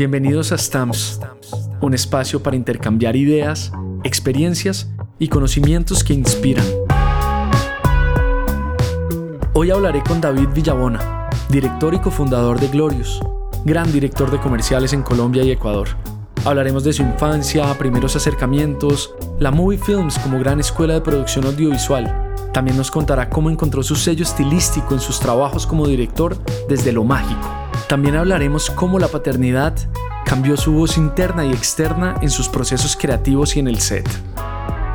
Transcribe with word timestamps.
Bienvenidos 0.00 0.50
a 0.50 0.56
Stamps, 0.56 1.20
un 1.82 1.92
espacio 1.92 2.42
para 2.42 2.56
intercambiar 2.56 3.16
ideas, 3.16 3.70
experiencias 4.02 4.88
y 5.18 5.28
conocimientos 5.28 6.02
que 6.02 6.14
inspiran. 6.14 6.64
Hoy 9.52 9.70
hablaré 9.70 10.02
con 10.02 10.22
David 10.22 10.48
Villabona, 10.54 11.28
director 11.50 11.92
y 11.92 11.98
cofundador 11.98 12.58
de 12.58 12.68
Glorious, 12.68 13.20
gran 13.66 13.92
director 13.92 14.30
de 14.30 14.40
comerciales 14.40 14.94
en 14.94 15.02
Colombia 15.02 15.44
y 15.44 15.50
Ecuador. 15.50 15.88
Hablaremos 16.46 16.82
de 16.82 16.94
su 16.94 17.02
infancia, 17.02 17.76
primeros 17.76 18.16
acercamientos, 18.16 19.14
la 19.38 19.50
Movie 19.50 19.76
Films 19.76 20.18
como 20.20 20.38
gran 20.38 20.60
escuela 20.60 20.94
de 20.94 21.02
producción 21.02 21.44
audiovisual. 21.44 22.34
También 22.54 22.78
nos 22.78 22.90
contará 22.90 23.28
cómo 23.28 23.50
encontró 23.50 23.82
su 23.82 23.96
sello 23.96 24.22
estilístico 24.22 24.94
en 24.94 25.00
sus 25.00 25.20
trabajos 25.20 25.66
como 25.66 25.86
director 25.86 26.42
desde 26.70 26.90
lo 26.90 27.04
mágico. 27.04 27.59
También 27.90 28.14
hablaremos 28.14 28.70
cómo 28.70 29.00
la 29.00 29.08
paternidad 29.08 29.76
cambió 30.24 30.56
su 30.56 30.72
voz 30.72 30.96
interna 30.96 31.44
y 31.44 31.50
externa 31.50 32.14
en 32.22 32.30
sus 32.30 32.48
procesos 32.48 32.96
creativos 32.96 33.56
y 33.56 33.58
en 33.58 33.66
el 33.66 33.80
set. 33.80 34.08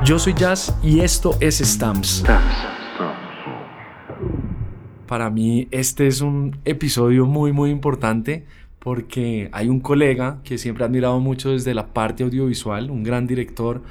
Yo 0.05 0.17
soy 0.17 0.33
Jazz 0.33 0.73
y 0.81 1.01
esto 1.01 1.35
es 1.41 1.57
Stamps. 1.57 2.23
Para 5.07 5.29
mí 5.29 5.67
este 5.71 6.07
es 6.07 6.21
un 6.21 6.57
episodio 6.63 7.25
muy 7.25 7.51
muy 7.51 7.69
importante 7.69 8.45
porque 8.79 9.49
hay 9.51 9.67
un 9.67 9.81
colega 9.81 10.39
que 10.45 10.57
siempre 10.57 10.85
ha 10.85 10.87
admirado 10.87 11.19
mucho 11.19 11.51
desde 11.51 11.73
la 11.73 11.87
parte 11.87 12.23
audiovisual, 12.23 12.89
un 12.91 13.03
gran 13.03 13.27
director, 13.27 13.81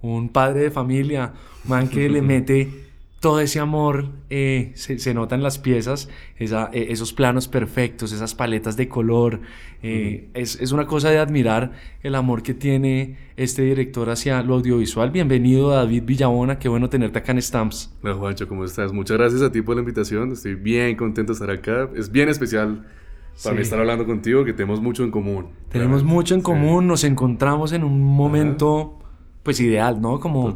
un 0.00 0.28
padre 0.28 0.60
de 0.60 0.70
familia, 0.70 1.32
un 1.64 1.70
man 1.70 1.88
que 1.88 2.08
le 2.08 2.22
mete 2.22 2.83
todo 3.24 3.40
ese 3.40 3.58
amor 3.58 4.10
eh, 4.28 4.72
se, 4.74 5.14
nota 5.14 5.34
en 5.34 5.42
las 5.42 5.58
piezas, 5.58 6.10
esa, 6.36 6.68
eh, 6.74 6.88
esos 6.90 7.14
planos 7.14 7.48
perfectos, 7.48 8.12
esas 8.12 8.34
paletas 8.34 8.76
de 8.76 8.86
color. 8.86 9.40
Eh, 9.82 10.28
es, 10.34 10.60
es, 10.60 10.72
una 10.72 10.86
cosa 10.86 11.08
de 11.08 11.16
admirar 11.16 11.72
el 12.02 12.16
amor 12.16 12.42
que 12.42 12.52
tiene 12.52 13.16
este 13.38 13.62
director 13.62 14.10
hacia 14.10 14.42
lo 14.42 14.56
audiovisual. 14.56 15.10
Bienvenido 15.10 15.70
David 15.70 16.02
Villabona, 16.04 16.58
qué 16.58 16.68
bueno 16.68 16.90
tenerte 16.90 17.20
acá 17.20 17.32
en 17.32 17.40
Stamps. 17.40 17.96
Hola 18.02 18.12
Juancho, 18.12 18.46
¿cómo 18.46 18.62
estás? 18.62 18.92
Muchas 18.92 19.16
gracias 19.16 19.40
a 19.40 19.50
ti 19.50 19.62
por 19.62 19.76
la 19.76 19.80
invitación, 19.80 20.32
estoy 20.32 20.56
bien 20.56 20.94
contento 20.94 21.32
de 21.32 21.36
estar 21.36 21.50
acá. 21.50 21.88
Es 21.96 22.12
bien 22.12 22.28
especial 22.28 22.84
para 23.42 23.56
mí 23.56 23.62
estar 23.62 23.78
hablando 23.78 24.04
contigo, 24.04 24.44
que 24.44 24.52
tenemos 24.52 24.82
mucho 24.82 25.02
en 25.02 25.10
común. 25.10 25.46
Tenemos 25.70 26.04
mucho 26.04 26.34
en 26.34 26.42
común, 26.42 26.86
nos 26.86 27.04
encontramos 27.04 27.72
en 27.72 27.84
un 27.84 28.02
momento 28.02 28.98
pues 29.42 29.60
ideal, 29.60 29.98
¿no? 30.02 30.20
Como 30.20 30.54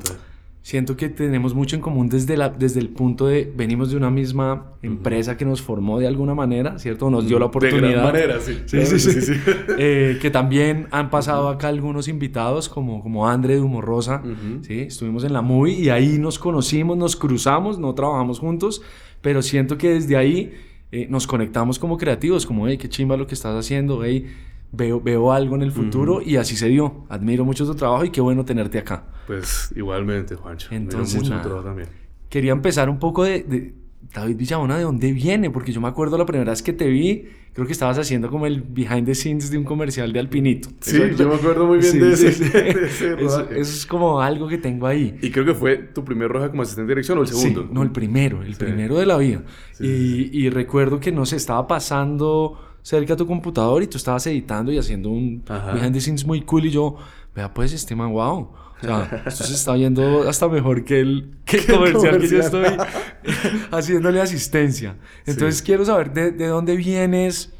siento 0.69 0.99
que 0.99 1.09
tenemos 1.09 1.55
mucho 1.55 1.77
en 1.77 1.81
común 1.81 2.11
desde, 2.11 2.37
la, 2.37 2.51
desde 2.51 2.79
el 2.81 2.91
punto 2.91 3.27
de 3.27 3.51
venimos 3.57 3.91
de 3.91 3.97
una 3.97 4.11
misma 4.11 4.75
empresa 4.83 5.35
que 5.35 5.47
nos 5.47 5.63
formó 5.63 5.99
de 5.99 6.07
alguna 6.07 6.35
manera, 6.35 6.79
¿cierto? 6.79 7.09
Nos 7.09 7.27
dio 7.27 7.39
la 7.39 7.47
oportunidad. 7.47 7.81
De 7.81 7.93
gran 7.93 8.05
manera, 8.05 8.39
sí. 8.39 8.59
Sí, 8.67 8.85
sí, 8.85 8.99
sí. 9.01 9.33
Eh, 9.79 10.19
que 10.21 10.31
también 10.31 10.87
han 10.91 11.09
pasado 11.09 11.49
acá 11.49 11.69
algunos 11.69 12.07
invitados 12.07 12.69
como, 12.69 13.03
como 13.03 13.27
André 13.27 13.57
Dumorrosa, 13.57 14.23
¿sí? 14.61 14.81
Estuvimos 14.81 15.25
en 15.25 15.33
la 15.33 15.41
MUI 15.41 15.73
y 15.73 15.89
ahí 15.89 16.19
nos 16.19 16.39
conocimos, 16.39 16.99
nos 16.99 17.17
cruzamos, 17.17 17.79
no 17.79 17.95
trabajamos 17.95 18.39
juntos, 18.39 18.83
pero 19.23 19.41
siento 19.41 19.79
que 19.79 19.89
desde 19.95 20.19
ahí 20.19 20.53
eh, 20.93 21.07
nos 21.09 21.27
conectamos 21.27 21.79
como 21.79 21.97
creativos, 21.97 22.45
como, 22.45 22.69
hey, 22.69 22.77
qué 22.77 22.91
chimba 22.91 23.17
lo 23.17 23.27
que 23.27 23.35
estás 23.35 23.57
haciendo, 23.59 24.05
hey, 24.05 24.27
veo, 24.73 25.01
veo 25.01 25.33
algo 25.33 25.57
en 25.57 25.63
el 25.63 25.73
futuro 25.73 26.21
y 26.23 26.37
así 26.37 26.57
se 26.57 26.69
dio. 26.69 27.07
Admiro 27.09 27.45
mucho 27.45 27.67
tu 27.67 27.75
trabajo 27.75 28.05
y 28.05 28.11
qué 28.11 28.21
bueno 28.21 28.45
tenerte 28.45 28.79
acá. 28.79 29.05
Pues 29.27 29.73
igualmente, 29.77 30.35
Juancho. 30.35 30.69
Entonces, 30.71 31.23
mucho 31.23 31.41
trabajo 31.41 31.65
también. 31.65 31.89
Quería 32.29 32.53
empezar 32.53 32.91
un 32.91 32.99
poco 32.99 33.25
de, 33.25 33.75
David 34.15 34.37
Villabona, 34.37 34.77
¿de 34.77 34.85
dónde 34.85 35.13
viene? 35.13 35.51
Porque 35.51 35.73
yo 35.73 35.81
me 35.81 35.89
acuerdo 35.89 36.17
la 36.17 36.27
primera 36.27 36.51
vez 36.51 36.63
que 36.63 36.73
te 36.73 36.89
vi, 36.89 37.27
creo 37.53 37.67
que 37.67 37.73
estabas 37.73 37.99
haciendo 37.99 38.31
como 38.31 38.47
el 38.47 38.63
behind 38.63 39.07
the 39.07 39.15
scenes 39.15 39.51
de 39.51 39.59
un 39.59 39.65
comercial 39.65 40.13
de 40.13 40.21
Alpinito. 40.21 40.69
Sí, 40.81 40.99
yo 41.17 41.29
me 41.29 41.35
acuerdo 41.35 41.67
muy 41.67 41.79
bien 41.79 41.99
de, 42.01 42.13
ese, 42.13 42.29
eso, 43.19 43.51
es 43.51 43.87
como 43.87 44.21
algo 44.21 44.47
que 44.49 44.59
tengo 44.59 44.87
ahí. 44.87 45.19
Y 45.21 45.31
creo 45.31 45.45
que 45.45 45.55
fue 45.55 45.77
tu 45.77 46.05
primer 46.05 46.31
roja 46.31 46.51
como 46.51 46.62
asistente 46.62 46.89
de 46.89 46.95
dirección 46.95 47.19
o 47.19 47.23
el 47.23 47.28
segundo. 47.28 47.69
no, 47.71 47.83
el 47.83 47.91
primero, 47.91 48.43
el 48.43 48.57
primero 48.57 48.97
de 48.97 49.07
la 49.07 49.17
vida. 49.19 49.43
Y, 49.81 50.31
y, 50.33 50.51
recuerdo 50.51 51.01
que 51.01 51.12
no 51.12 51.25
se 51.25 51.37
estaba 51.37 51.67
pasando 51.67 52.68
cerca 52.83 53.15
a 53.15 53.16
tu 53.16 53.27
computador 53.27 53.83
y 53.83 53.87
tú 53.87 53.97
estabas 53.97 54.27
editando 54.27 54.72
y 54.72 54.78
haciendo 54.78 55.11
un 55.11 55.43
behind 55.44 55.93
the 55.93 56.00
scenes 56.00 56.25
muy 56.25 56.43
cool 56.43 56.66
y 56.66 56.71
yo, 56.71 56.97
vea 57.34 57.53
pues 57.53 57.72
este 57.72 57.94
man, 57.94 58.12
wow. 58.12 58.50
O 58.81 58.81
sea, 58.81 59.25
esto 59.27 59.44
se 59.44 59.55
está 59.55 59.75
viendo 59.75 60.28
hasta 60.28 60.49
mejor 60.49 60.84
que 60.84 61.00
el, 61.00 61.39
que 61.44 61.66
comercial, 61.66 62.21
que 62.21 62.28
yo 62.28 62.39
estoy 62.39 62.65
haciéndole 63.72 64.21
asistencia. 64.21 64.97
Entonces 65.27 65.62
quiero 65.62 65.84
saber 65.84 66.12
de, 66.12 66.31
de, 66.31 66.47
dónde 66.47 66.77
vienes, 66.77 67.53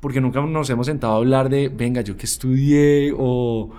porque 0.00 0.20
nunca 0.20 0.40
nos 0.40 0.70
hemos 0.70 0.86
sentado 0.86 1.12
a 1.12 1.16
hablar 1.16 1.50
de, 1.50 1.68
venga, 1.68 2.00
yo 2.00 2.16
que 2.16 2.24
estudié 2.24 3.14
o 3.16 3.70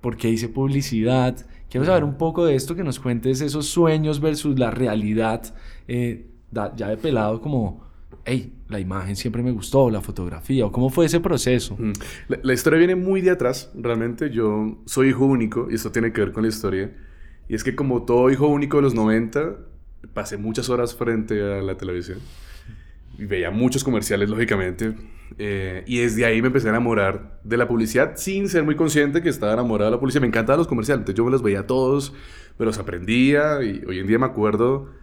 por 0.00 0.16
qué 0.16 0.30
hice 0.30 0.48
publicidad. 0.48 1.36
Quiero 1.68 1.84
saber 1.84 2.04
un 2.04 2.16
poco 2.16 2.44
de 2.44 2.54
esto, 2.54 2.76
que 2.76 2.84
nos 2.84 3.00
cuentes 3.00 3.40
esos 3.40 3.66
sueños 3.66 4.20
versus 4.20 4.58
la 4.58 4.70
realidad, 4.70 5.54
eh, 5.88 6.28
ya 6.52 6.88
de 6.88 6.96
pelado 6.96 7.40
como 7.40 7.82
hey, 8.24 8.52
la 8.72 8.80
imagen 8.80 9.14
siempre 9.14 9.42
me 9.42 9.52
gustó, 9.52 9.90
la 9.90 10.00
fotografía, 10.00 10.66
o 10.66 10.72
cómo 10.72 10.90
fue 10.90 11.06
ese 11.06 11.20
proceso. 11.20 11.76
Mm. 11.78 11.92
La, 12.42 12.52
historia 12.52 12.78
viene 12.78 12.96
muy 12.96 13.20
de 13.20 13.30
atrás, 13.30 13.70
realmente. 13.74 14.30
Yo 14.30 14.78
soy 14.86 15.10
hijo 15.10 15.26
único 15.26 15.68
y 15.70 15.74
esto 15.74 15.92
tiene 15.92 16.12
que 16.12 16.20
ver 16.20 16.32
con 16.32 16.42
la 16.42 16.48
historia. 16.48 16.92
Y 17.48 17.54
es 17.54 17.62
que 17.62 17.76
como 17.76 18.04
todo 18.04 18.30
hijo 18.30 18.46
único 18.48 18.78
de 18.78 18.82
los 18.82 18.94
90, 18.94 19.56
pasé 20.14 20.36
muchas 20.36 20.68
horas 20.68 20.94
frente 20.94 21.40
a 21.40 21.62
la 21.62 21.76
televisión. 21.76 22.18
Y 23.18 23.26
veía 23.26 23.50
muchos 23.50 23.84
comerciales, 23.84 24.28
lógicamente. 24.28 24.94
Eh, 25.38 25.84
y 25.86 25.98
desde 25.98 26.24
ahí 26.24 26.40
me 26.40 26.48
empecé 26.48 26.68
a 26.68 26.70
enamorar 26.70 27.40
de 27.44 27.56
la 27.56 27.68
publicidad 27.68 28.16
sin 28.16 28.48
ser 28.48 28.64
muy 28.64 28.74
consciente 28.74 29.22
que 29.22 29.28
estaba 29.28 29.52
enamorado 29.52 29.90
de 29.90 29.96
la 29.96 30.00
publicidad. 30.00 30.22
Me 30.22 30.28
encantaban 30.28 30.58
los 30.58 30.68
comerciales, 30.68 31.00
entonces 31.00 31.16
yo 31.16 31.24
me 31.24 31.30
los 31.30 31.42
veía 31.42 31.66
todos, 31.66 32.14
me 32.58 32.66
los 32.66 32.78
aprendía 32.78 33.62
y 33.62 33.82
hoy 33.86 33.98
en 33.98 34.06
día 34.06 34.18
me 34.18 34.26
acuerdo 34.26 35.01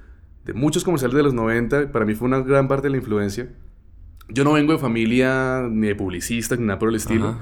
de 0.50 0.54
muchos 0.54 0.84
comerciales 0.84 1.16
de 1.16 1.24
los 1.24 1.34
90, 1.34 1.92
para 1.92 2.06
mí 2.06 2.16
fue 2.16 2.28
una 2.28 2.40
gran 2.40 2.68
parte 2.68 2.88
de 2.88 2.92
la 2.92 2.98
influencia. 2.98 3.50
Yo 4.28 4.44
no 4.44 4.54
vengo 4.54 4.74
de 4.74 4.80
familia 4.80 5.68
ni 5.70 5.88
de 5.88 5.96
publicistas 5.96 6.60
ni 6.60 6.66
nada 6.66 6.80
por 6.80 6.90
el 6.90 6.96
estilo, 6.96 7.36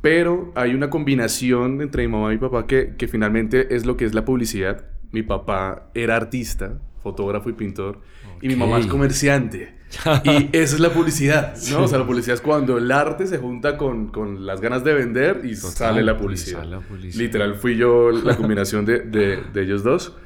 pero 0.00 0.52
hay 0.54 0.74
una 0.74 0.90
combinación 0.90 1.80
entre 1.80 2.06
mi 2.06 2.12
mamá 2.12 2.28
y 2.32 2.36
mi 2.36 2.40
papá 2.40 2.66
que, 2.66 2.94
que 2.96 3.08
finalmente 3.08 3.74
es 3.74 3.86
lo 3.86 3.96
que 3.96 4.04
es 4.04 4.14
la 4.14 4.24
publicidad. 4.24 4.86
Mi 5.12 5.22
papá 5.22 5.90
era 5.94 6.16
artista, 6.16 6.78
fotógrafo 7.02 7.48
y 7.48 7.52
pintor, 7.54 8.00
y 8.42 8.48
mi 8.48 8.56
mamá 8.56 8.78
es 8.78 8.86
comerciante. 8.86 9.74
y 10.24 10.48
esa 10.52 10.74
es 10.74 10.80
la 10.80 10.90
publicidad, 10.92 11.56
¿no? 11.70 11.84
O 11.84 11.88
sea, 11.88 11.98
la 11.98 12.06
publicidad 12.06 12.34
es 12.34 12.40
cuando 12.40 12.76
el 12.76 12.90
arte 12.90 13.26
se 13.26 13.38
junta 13.38 13.76
con, 13.76 14.08
con 14.08 14.44
las 14.44 14.60
ganas 14.60 14.82
de 14.82 14.92
vender 14.92 15.42
y 15.44 15.54
sale, 15.54 16.02
la 16.02 16.18
publicidad. 16.18 16.58
sale 16.58 16.70
la 16.72 16.80
publicidad. 16.80 17.22
Literal, 17.22 17.54
fui 17.54 17.76
yo 17.76 18.10
la 18.10 18.36
combinación 18.36 18.84
de, 18.84 19.00
de, 19.00 19.42
de 19.52 19.62
ellos 19.62 19.84
dos. 19.84 20.16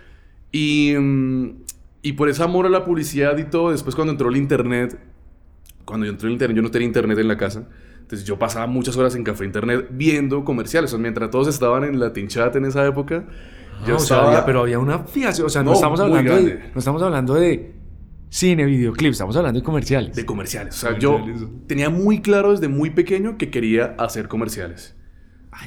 Y, 0.50 0.94
mm, 0.98 1.50
y 2.02 2.12
por 2.12 2.28
ese 2.28 2.42
amor 2.42 2.66
a 2.66 2.68
la 2.68 2.84
publicidad 2.84 3.36
y 3.38 3.44
todo, 3.44 3.72
después 3.72 3.94
cuando 3.94 4.12
entró 4.12 4.28
el 4.28 4.36
internet, 4.36 4.98
cuando 5.84 6.06
yo 6.06 6.12
entré 6.12 6.28
en 6.28 6.32
internet, 6.32 6.56
yo 6.56 6.62
no 6.62 6.70
tenía 6.70 6.86
internet 6.86 7.18
en 7.18 7.28
la 7.28 7.36
casa. 7.36 7.68
Entonces 8.00 8.26
yo 8.26 8.38
pasaba 8.38 8.66
muchas 8.66 8.96
horas 8.96 9.14
en 9.14 9.22
café 9.22 9.44
internet 9.44 9.86
viendo 9.90 10.44
comerciales. 10.44 10.90
O 10.90 10.96
sea, 10.96 11.02
mientras 11.02 11.30
todos 11.30 11.48
estaban 11.48 11.84
en 11.84 12.00
Latin 12.00 12.28
Chat 12.28 12.56
en 12.56 12.64
esa 12.64 12.86
época, 12.86 13.24
yo 13.86 13.96
estaba... 13.96 14.44
pero 14.44 14.62
había 14.62 14.78
una 14.78 15.00
fijación. 15.00 15.46
O 15.46 15.50
sea, 15.50 15.62
no, 15.62 15.74
estamos 15.74 16.00
hablando 16.00 16.34
de, 16.36 16.70
no 16.74 16.78
estamos 16.78 17.02
hablando 17.02 17.34
de 17.34 17.74
cine, 18.30 18.64
videoclips, 18.64 19.16
estamos 19.16 19.36
hablando 19.36 19.60
de 19.60 19.64
comerciales. 19.64 20.16
De 20.16 20.24
comerciales. 20.24 20.76
O 20.76 20.78
sea, 20.78 20.98
yo 20.98 21.24
tenía 21.66 21.90
muy 21.90 22.20
claro 22.20 22.52
desde 22.52 22.68
muy 22.68 22.90
pequeño 22.90 23.36
que 23.36 23.50
quería 23.50 23.94
hacer 23.98 24.26
comerciales. 24.26 24.96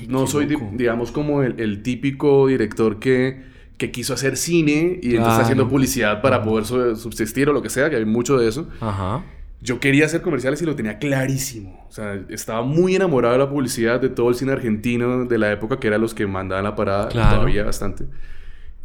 no 0.10 0.28
soy, 0.28 0.48
digamos, 0.74 1.12
como 1.12 1.44
el, 1.44 1.60
el 1.60 1.84
típico 1.84 2.48
director 2.48 3.00
que 3.00 3.53
que 3.84 3.92
quiso 3.92 4.14
hacer 4.14 4.38
cine 4.38 4.98
y 5.02 5.18
entonces 5.18 5.42
haciendo 5.42 5.68
publicidad 5.68 6.22
para 6.22 6.42
poder 6.42 6.66
subsistir 6.96 7.50
o 7.50 7.54
lo 7.54 7.62
que 7.62 7.70
sea, 7.70 7.90
que 7.90 7.98
hay 7.98 8.06
mucho 8.06 8.38
de 8.38 8.48
eso. 8.48 8.70
Ajá. 8.80 9.26
Yo 9.60 9.82
quería 9.82 10.06
hacer 10.06 10.22
comerciales 10.22 10.62
y 10.62 10.66
lo 10.66 10.74
tenía 10.74 11.00
clarísimo. 11.00 11.86
O 11.90 11.92
sea, 11.92 12.18
estaba 12.30 12.62
muy 12.62 12.96
enamorado 12.96 13.34
de 13.34 13.40
la 13.40 13.50
publicidad, 13.50 14.00
de 14.00 14.08
todo 14.08 14.30
el 14.30 14.36
cine 14.36 14.54
argentino 14.54 15.26
de 15.26 15.38
la 15.38 15.52
época, 15.52 15.82
que 15.82 15.88
eran 15.88 16.00
los 16.00 16.14
que 16.14 16.26
mandaban 16.26 16.64
la 16.64 16.76
parada, 16.76 17.10
todavía 17.10 17.66
bastante. 17.66 18.06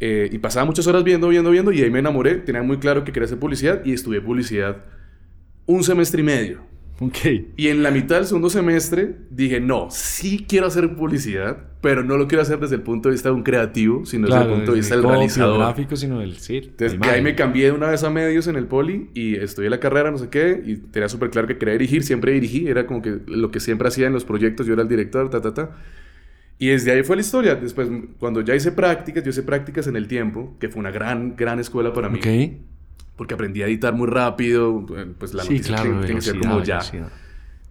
Eh, 0.01 0.29
y 0.31 0.37
pasaba 0.39 0.65
muchas 0.65 0.85
horas 0.87 1.05
viendo, 1.05 1.29
viendo, 1.29 1.49
viendo, 1.49 1.71
y 1.71 1.81
ahí 1.81 1.89
me 1.89 1.99
enamoré. 1.99 2.35
Tenía 2.35 2.61
muy 2.61 2.77
claro 2.77 3.05
que 3.05 3.13
quería 3.13 3.25
hacer 3.25 3.39
publicidad 3.39 3.85
y 3.85 3.93
estudié 3.93 4.19
publicidad 4.19 4.83
un 5.65 5.83
semestre 5.83 6.19
y 6.19 6.23
medio. 6.25 6.59
Okay. 7.01 7.53
Y 7.55 7.69
en 7.69 7.81
la 7.81 7.91
mitad 7.91 8.17
del 8.17 8.25
segundo 8.25 8.49
semestre 8.49 9.15
dije, 9.29 9.61
no, 9.61 9.87
sí 9.89 10.45
quiero 10.47 10.67
hacer 10.67 10.95
publicidad, 10.95 11.57
pero 11.81 12.03
no 12.03 12.17
lo 12.17 12.27
quiero 12.27 12.41
hacer 12.41 12.59
desde 12.59 12.75
el 12.75 12.81
punto 12.81 13.07
de 13.07 13.13
vista 13.13 13.29
de 13.29 13.35
un 13.35 13.43
creativo, 13.43 14.05
sino 14.05 14.27
desde 14.27 14.41
el 14.41 14.49
punto 14.49 14.71
de 14.73 14.79
vista 14.79 14.95
del 14.95 15.05
realizador. 15.05 15.59
gráfico, 15.59 15.95
sino 15.95 16.19
del 16.19 16.37
sí, 16.37 16.57
Entonces, 16.57 16.99
ahí 17.03 17.21
me 17.21 17.35
cambié 17.35 17.65
de 17.65 17.71
una 17.71 17.87
vez 17.87 18.03
a 18.03 18.09
medios 18.09 18.47
en 18.47 18.57
el 18.57 18.65
poli 18.65 19.09
y 19.13 19.35
estudié 19.35 19.69
la 19.69 19.79
carrera, 19.79 20.11
no 20.11 20.17
sé 20.17 20.29
qué, 20.29 20.61
y 20.65 20.75
tenía 20.75 21.07
súper 21.07 21.29
claro 21.29 21.47
que 21.47 21.57
quería 21.57 21.73
dirigir, 21.73 22.03
siempre 22.03 22.33
dirigí, 22.33 22.67
era 22.67 22.85
como 22.85 23.01
que 23.01 23.19
lo 23.27 23.49
que 23.49 23.61
siempre 23.61 23.87
hacía 23.87 24.07
en 24.07 24.13
los 24.13 24.25
proyectos, 24.25 24.67
yo 24.67 24.73
era 24.73 24.81
el 24.81 24.89
director, 24.89 25.29
ta, 25.29 25.39
ta, 25.39 25.53
ta. 25.53 25.77
Y 26.61 26.67
desde 26.67 26.91
ahí 26.91 27.03
fue 27.03 27.15
la 27.15 27.21
historia. 27.21 27.55
Después, 27.55 27.87
cuando 28.19 28.41
ya 28.41 28.53
hice 28.53 28.73
prácticas, 28.73 29.23
yo 29.23 29.29
hice 29.29 29.43
prácticas 29.43 29.87
en 29.87 29.95
el 29.95 30.09
tiempo, 30.09 30.57
que 30.59 30.67
fue 30.67 30.81
una 30.81 30.91
gran, 30.91 31.37
gran 31.37 31.57
escuela 31.59 31.93
para 31.93 32.09
mí. 32.09 32.19
Porque 33.19 33.33
aprendí 33.33 33.61
a 33.61 33.65
editar 33.65 33.93
muy 33.93 34.07
rápido, 34.07 34.85
pues 35.17 35.33
la 35.33 35.43
sí, 35.43 35.59
claro, 35.59 35.99
tiene 35.99 36.15
que 36.15 36.21
ser 36.21 36.39
como 36.39 36.63
ya. 36.63 36.79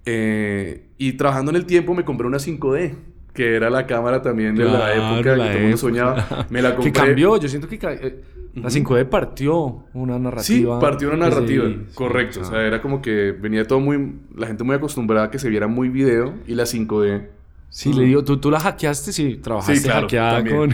Eh, 0.04 0.88
y 0.98 1.14
trabajando 1.14 1.50
en 1.50 1.56
el 1.56 1.64
tiempo 1.64 1.94
me 1.94 2.04
compré 2.04 2.26
una 2.26 2.36
5D, 2.36 2.92
que 3.32 3.56
era 3.56 3.70
la 3.70 3.86
cámara 3.86 4.20
también 4.20 4.54
de 4.54 4.66
la 4.66 4.94
época 4.94 5.16
que 5.22 5.36
todo 5.36 5.44
el 5.44 5.62
mundo 5.62 5.76
soñaba. 5.78 6.46
Me 6.50 6.60
la 6.60 6.74
compré. 6.74 6.92
Que 6.92 7.00
cambió, 7.00 7.38
yo 7.38 7.48
siento 7.48 7.66
que 7.66 7.76
eh, 7.76 8.22
la 8.56 8.68
5D 8.68 9.08
partió 9.08 9.84
una 9.94 10.18
narrativa. 10.18 10.76
Sí, 10.76 10.82
partió 10.82 11.08
una 11.08 11.16
narrativa, 11.16 11.64
correcto. 11.94 12.42
O 12.42 12.44
sea, 12.44 12.60
era 12.60 12.82
como 12.82 13.00
que 13.00 13.32
venía 13.32 13.64
todo 13.64 13.80
muy... 13.80 14.16
La 14.36 14.48
gente 14.48 14.64
muy 14.64 14.76
acostumbrada 14.76 15.28
a 15.28 15.30
que 15.30 15.38
se 15.38 15.48
viera 15.48 15.66
muy 15.66 15.88
video 15.88 16.34
y 16.46 16.56
la 16.56 16.64
5D... 16.64 17.26
Sí, 17.70 17.94
le 17.94 18.04
digo, 18.04 18.22
¿tú, 18.22 18.36
tú 18.36 18.50
la 18.50 18.60
hackeaste, 18.60 19.12
sí, 19.12 19.36
trabajaste 19.36 19.76
sí, 19.76 19.84
claro, 19.84 20.02
hackeada 20.02 20.44
con, 20.44 20.72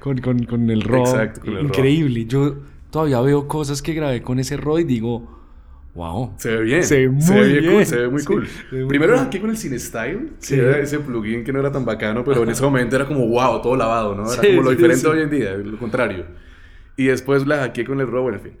con, 0.00 0.18
con, 0.18 0.44
con, 0.44 0.70
el 0.70 0.80
RAW. 0.80 1.00
Exacto, 1.00 1.40
con 1.42 1.56
el 1.56 1.66
Increíble. 1.66 2.24
Yo 2.24 2.56
todavía 2.90 3.20
veo 3.20 3.48
cosas 3.48 3.82
que 3.82 3.94
grabé 3.94 4.22
con 4.22 4.38
ese 4.38 4.56
RAW 4.56 4.78
y 4.78 4.84
digo, 4.84 5.38
Wow. 5.98 6.34
Se 6.36 6.56
ve 6.56 6.62
bien. 6.62 6.84
Se 6.84 6.98
ve 6.98 7.08
muy 7.08 7.48
bien. 7.48 7.72
Cool, 7.72 7.86
se 7.86 7.96
ve 7.96 8.08
muy 8.08 8.24
cool. 8.24 8.48
Primero 8.88 9.14
era 9.14 9.22
aquí 9.22 9.40
con 9.40 9.50
el 9.50 9.56
CineStyle. 9.56 10.30
Sí. 10.38 10.54
Era 10.54 10.78
ese 10.78 11.00
plugin 11.00 11.42
que 11.42 11.52
no 11.52 11.58
era 11.58 11.72
tan 11.72 11.84
bacano, 11.84 12.22
pero 12.24 12.44
en 12.44 12.50
ese 12.50 12.62
momento 12.62 12.94
era 12.94 13.04
como 13.04 13.26
wow, 13.26 13.60
todo 13.60 13.74
lavado, 13.74 14.14
¿no? 14.14 14.32
Era 14.32 14.40
como 14.40 14.62
lo 14.62 14.70
diferente 14.70 15.06
hoy 15.08 15.22
en 15.22 15.30
día, 15.30 15.54
lo 15.54 15.76
contrario. 15.76 16.24
Y 16.96 17.06
después 17.06 17.46
la 17.48 17.58
hackeé 17.58 17.84
con 17.84 18.00
el 18.00 18.06
RAW, 18.06 18.28
en 18.28 18.40
fin. 18.40 18.52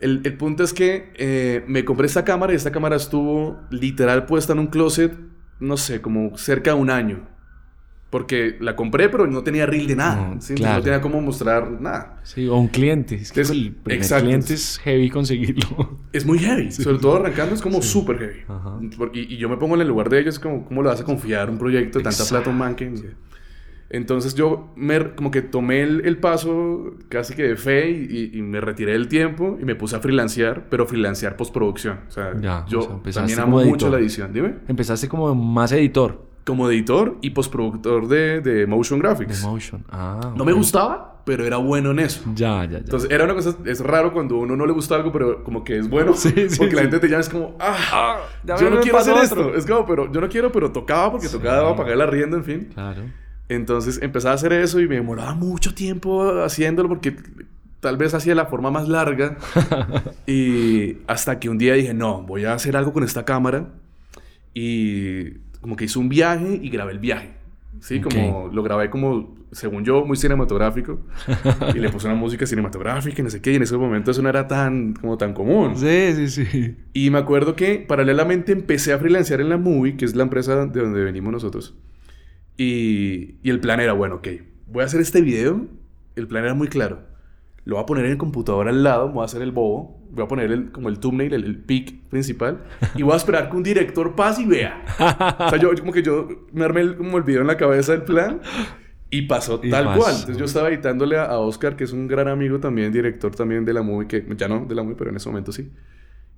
El, 0.00 0.20
el 0.24 0.36
punto 0.36 0.62
es 0.64 0.74
que 0.74 1.12
eh, 1.16 1.64
me 1.66 1.86
compré 1.86 2.06
esta 2.06 2.24
cámara 2.24 2.52
y 2.52 2.56
esta 2.56 2.70
cámara 2.70 2.96
estuvo 2.96 3.58
literal 3.70 4.26
puesta 4.26 4.52
en 4.52 4.58
un 4.58 4.66
closet, 4.66 5.14
no 5.60 5.78
sé, 5.78 6.02
como 6.02 6.36
cerca 6.36 6.74
de 6.74 6.80
un 6.80 6.90
año. 6.90 7.26
Porque 8.10 8.56
la 8.60 8.76
compré, 8.76 9.08
pero 9.08 9.26
no 9.26 9.42
tenía 9.42 9.66
reel 9.66 9.88
de 9.88 9.96
nada. 9.96 10.36
No, 10.60 10.82
tenía 10.82 11.00
cómo 11.00 11.20
mostrar 11.20 11.68
nada. 11.80 12.20
Sí, 12.22 12.46
o 12.46 12.56
un 12.56 12.68
cliente. 12.68 13.16
Es 13.16 13.32
que 13.32 13.40
el 13.40 13.74
cliente 13.84 14.54
es 14.54 14.78
heavy 14.78 15.10
conseguirlo. 15.10 15.98
Es 16.12 16.24
muy 16.24 16.38
heavy. 16.38 16.70
Sobre 16.70 16.98
todo 16.98 17.16
arrancando 17.16 17.54
es 17.54 17.60
como 17.60 17.82
súper 17.82 18.18
heavy. 18.18 19.10
Y, 19.12 19.34
y, 19.34 19.36
yo 19.38 19.48
me 19.48 19.56
pongo 19.56 19.74
en 19.74 19.80
el 19.80 19.88
lugar 19.88 20.08
de 20.08 20.20
ellos, 20.20 20.38
como, 20.38 20.64
¿cómo 20.64 20.82
le 20.82 20.88
vas 20.88 21.00
a 21.00 21.04
confiar 21.04 21.50
un 21.50 21.58
proyecto 21.58 21.98
de 21.98 22.04
tanta 22.04 22.24
plata 22.24 22.48
un 22.48 22.58
man 22.58 22.76
Entonces 23.90 24.36
yo 24.36 24.72
me, 24.76 25.14
como 25.14 25.32
que 25.32 25.42
tomé 25.42 25.82
el, 25.82 26.18
paso 26.18 26.94
casi 27.08 27.34
que 27.34 27.42
de 27.42 27.56
fe 27.56 27.90
y, 27.90 28.40
me 28.40 28.60
retiré 28.60 28.92
del 28.92 29.08
tiempo 29.08 29.58
y 29.60 29.64
me 29.64 29.74
puse 29.74 29.96
a 29.96 30.00
freelancear, 30.00 30.68
pero 30.70 30.86
freelancear 30.86 31.36
postproducción. 31.36 32.00
O 32.06 32.10
sea, 32.12 32.32
yo 32.68 33.02
también 33.12 33.40
amo 33.40 33.64
mucho 33.64 33.90
la 33.90 33.98
edición. 33.98 34.32
Dime. 34.32 34.54
Empezaste 34.68 35.08
como 35.08 35.34
más 35.34 35.72
editor 35.72 36.25
como 36.46 36.70
editor 36.70 37.18
y 37.22 37.30
postproductor 37.30 38.06
de, 38.06 38.40
de 38.40 38.66
motion 38.68 39.00
graphics. 39.00 39.42
De 39.42 39.48
motion, 39.48 39.84
ah. 39.90 40.32
No 40.36 40.44
me 40.44 40.52
gustaba, 40.52 41.20
pero 41.24 41.44
era 41.44 41.56
bueno 41.56 41.90
en 41.90 41.98
eso. 41.98 42.22
Ya, 42.36 42.64
ya, 42.64 42.70
ya. 42.70 42.78
Entonces, 42.78 43.10
era 43.10 43.24
una 43.24 43.34
cosa, 43.34 43.56
es 43.64 43.80
raro 43.80 44.12
cuando 44.12 44.36
uno 44.36 44.54
no 44.54 44.64
le 44.64 44.72
gusta 44.72 44.94
algo, 44.94 45.10
pero 45.10 45.42
como 45.42 45.64
que 45.64 45.76
es 45.76 45.90
bueno. 45.90 46.14
Sí, 46.16 46.30
sí, 46.48 46.56
porque 46.56 46.76
la 46.76 46.82
gente 46.82 47.00
te 47.00 47.08
llama, 47.08 47.20
es 47.20 47.28
como, 47.28 47.56
ah, 47.58 47.76
ah 47.92 48.18
yo 48.60 48.70
no 48.70 48.80
quiero 48.80 48.96
hacer 48.96 49.16
esto. 49.16 49.54
Es 49.56 49.66
como, 49.66 49.84
pero 49.86 50.10
yo 50.12 50.20
no 50.20 50.28
quiero, 50.28 50.52
pero 50.52 50.70
tocaba 50.70 51.10
porque 51.10 51.28
tocaba 51.28 51.74
pagar 51.74 51.96
la 51.96 52.06
rienda, 52.06 52.36
en 52.36 52.44
fin. 52.44 52.68
Claro. 52.72 53.02
Entonces, 53.48 54.00
empezaba 54.00 54.32
a 54.32 54.34
hacer 54.36 54.52
eso 54.52 54.78
y 54.78 54.86
me 54.86 54.94
demoraba 54.94 55.34
mucho 55.34 55.74
tiempo 55.74 56.42
haciéndolo 56.44 56.88
porque 56.88 57.16
tal 57.80 57.96
vez 57.96 58.14
hacía 58.14 58.36
la 58.36 58.46
forma 58.46 58.70
más 58.70 58.88
larga. 58.88 59.36
y 60.28 60.98
hasta 61.08 61.40
que 61.40 61.48
un 61.48 61.58
día 61.58 61.74
dije, 61.74 61.92
no, 61.92 62.22
voy 62.22 62.44
a 62.44 62.54
hacer 62.54 62.76
algo 62.76 62.92
con 62.92 63.02
esta 63.02 63.24
cámara. 63.24 63.66
Y 64.54 65.38
como 65.60 65.76
que 65.76 65.84
hice 65.84 65.98
un 65.98 66.08
viaje 66.08 66.58
y 66.62 66.68
grabé 66.70 66.92
el 66.92 66.98
viaje. 66.98 67.34
Sí, 67.80 68.00
como 68.00 68.48
lo 68.52 68.62
grabé 68.62 68.88
como, 68.88 69.36
según 69.52 69.84
yo, 69.84 70.04
muy 70.04 70.16
cinematográfico. 70.16 71.00
y 71.74 71.78
le 71.78 71.90
puse 71.90 72.06
una 72.06 72.16
música 72.16 72.46
cinematográfica 72.46 73.20
y 73.20 73.24
no 73.24 73.30
sé 73.30 73.42
qué. 73.42 73.52
Y 73.52 73.56
en 73.56 73.62
ese 73.62 73.76
momento 73.76 74.10
eso 74.10 74.22
no 74.22 74.28
era 74.28 74.48
tan, 74.48 74.94
como 74.94 75.18
tan 75.18 75.34
común. 75.34 75.76
Sí, 75.76 76.12
sí, 76.14 76.28
sí. 76.28 76.76
Y 76.94 77.10
me 77.10 77.18
acuerdo 77.18 77.54
que 77.54 77.84
paralelamente 77.86 78.52
empecé 78.52 78.92
a 78.92 78.98
freelancear 78.98 79.40
en 79.40 79.50
la 79.50 79.58
Movie, 79.58 79.96
que 79.96 80.04
es 80.04 80.16
la 80.16 80.22
empresa 80.22 80.66
de 80.66 80.80
donde 80.80 81.04
venimos 81.04 81.32
nosotros. 81.32 81.76
Y, 82.56 83.36
y 83.42 83.50
el 83.50 83.60
plan 83.60 83.80
era, 83.80 83.92
bueno, 83.92 84.16
ok, 84.16 84.28
voy 84.68 84.82
a 84.82 84.86
hacer 84.86 85.00
este 85.00 85.20
video. 85.20 85.66
El 86.14 86.26
plan 86.28 86.44
era 86.44 86.54
muy 86.54 86.68
claro 86.68 87.16
lo 87.66 87.74
voy 87.74 87.82
a 87.82 87.86
poner 87.86 88.04
en 88.06 88.12
el 88.12 88.16
computador 88.16 88.68
al 88.68 88.84
lado, 88.84 89.10
voy 89.10 89.22
a 89.22 89.24
hacer 89.24 89.42
el 89.42 89.50
bobo, 89.50 90.00
voy 90.16 90.24
a 90.24 90.28
poner 90.28 90.50
el, 90.50 90.72
como 90.72 90.88
el 90.88 90.98
thumbnail, 90.98 91.32
el, 91.32 91.44
el 91.44 91.56
pic 91.56 92.08
principal, 92.08 92.64
y 92.94 93.02
voy 93.02 93.12
a 93.12 93.16
esperar 93.16 93.50
que 93.50 93.56
un 93.56 93.62
director 93.62 94.14
pase 94.14 94.42
y 94.42 94.46
vea. 94.46 94.84
o 95.38 95.50
sea, 95.50 95.58
yo 95.58 95.70
como 95.78 95.92
que 95.92 96.02
yo 96.02 96.28
me 96.52 96.64
armé 96.64 96.96
como 96.96 97.18
el 97.18 97.22
video 97.22 97.42
en 97.42 97.46
la 97.46 97.56
cabeza 97.56 97.92
del 97.92 98.02
plan 98.02 98.40
y 99.10 99.22
pasó 99.22 99.60
tal 99.60 99.84
cual. 99.96 100.14
Entonces 100.14 100.36
yo 100.36 100.46
estaba 100.46 100.68
editándole 100.68 101.18
a, 101.18 101.38
Oscar, 101.38 101.76
que 101.76 101.84
es 101.84 101.92
un 101.92 102.08
gran 102.08 102.28
amigo 102.28 102.58
también, 102.58 102.92
director 102.92 103.34
también 103.34 103.64
de 103.64 103.72
la 103.72 103.82
movie, 103.82 104.08
que 104.08 104.26
ya 104.36 104.48
no 104.48 104.64
de 104.64 104.74
la 104.74 104.82
movie, 104.82 104.96
pero 104.96 105.10
en 105.10 105.16
ese 105.16 105.28
momento 105.28 105.52
sí. 105.52 105.70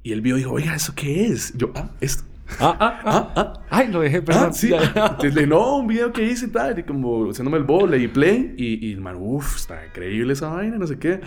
Y 0.02 0.12
él 0.12 0.20
vio 0.20 0.36
y 0.36 0.40
dijo, 0.40 0.52
oiga, 0.52 0.74
¿eso 0.74 0.92
qué 0.94 1.26
es? 1.26 1.56
Yo, 1.56 1.72
ah, 1.74 1.90
esto. 2.00 2.24
Ah, 2.60 2.76
ah, 2.80 3.00
ah, 3.04 3.32
ah. 3.36 3.52
Ay, 3.68 3.88
lo 3.88 4.00
dejé, 4.00 4.22
perdón. 4.22 4.48
Ah, 4.50 4.52
sí. 4.52 4.72
Entonces 4.72 5.34
le 5.34 5.46
no, 5.46 5.76
un 5.76 5.86
video 5.86 6.12
que 6.12 6.24
hice 6.24 6.46
y 6.46 6.48
tal. 6.48 6.78
Y 6.78 6.82
como 6.82 7.30
haciéndome 7.30 7.58
el 7.58 7.64
bowl, 7.64 7.94
y 7.94 8.08
play. 8.08 8.54
Y, 8.56 8.86
y 8.86 8.92
el 8.92 9.00
man, 9.00 9.16
uff, 9.18 9.56
está 9.56 9.84
increíble 9.84 10.32
esa 10.32 10.48
vaina, 10.48 10.78
no 10.78 10.86
sé 10.86 10.98
qué. 10.98 11.20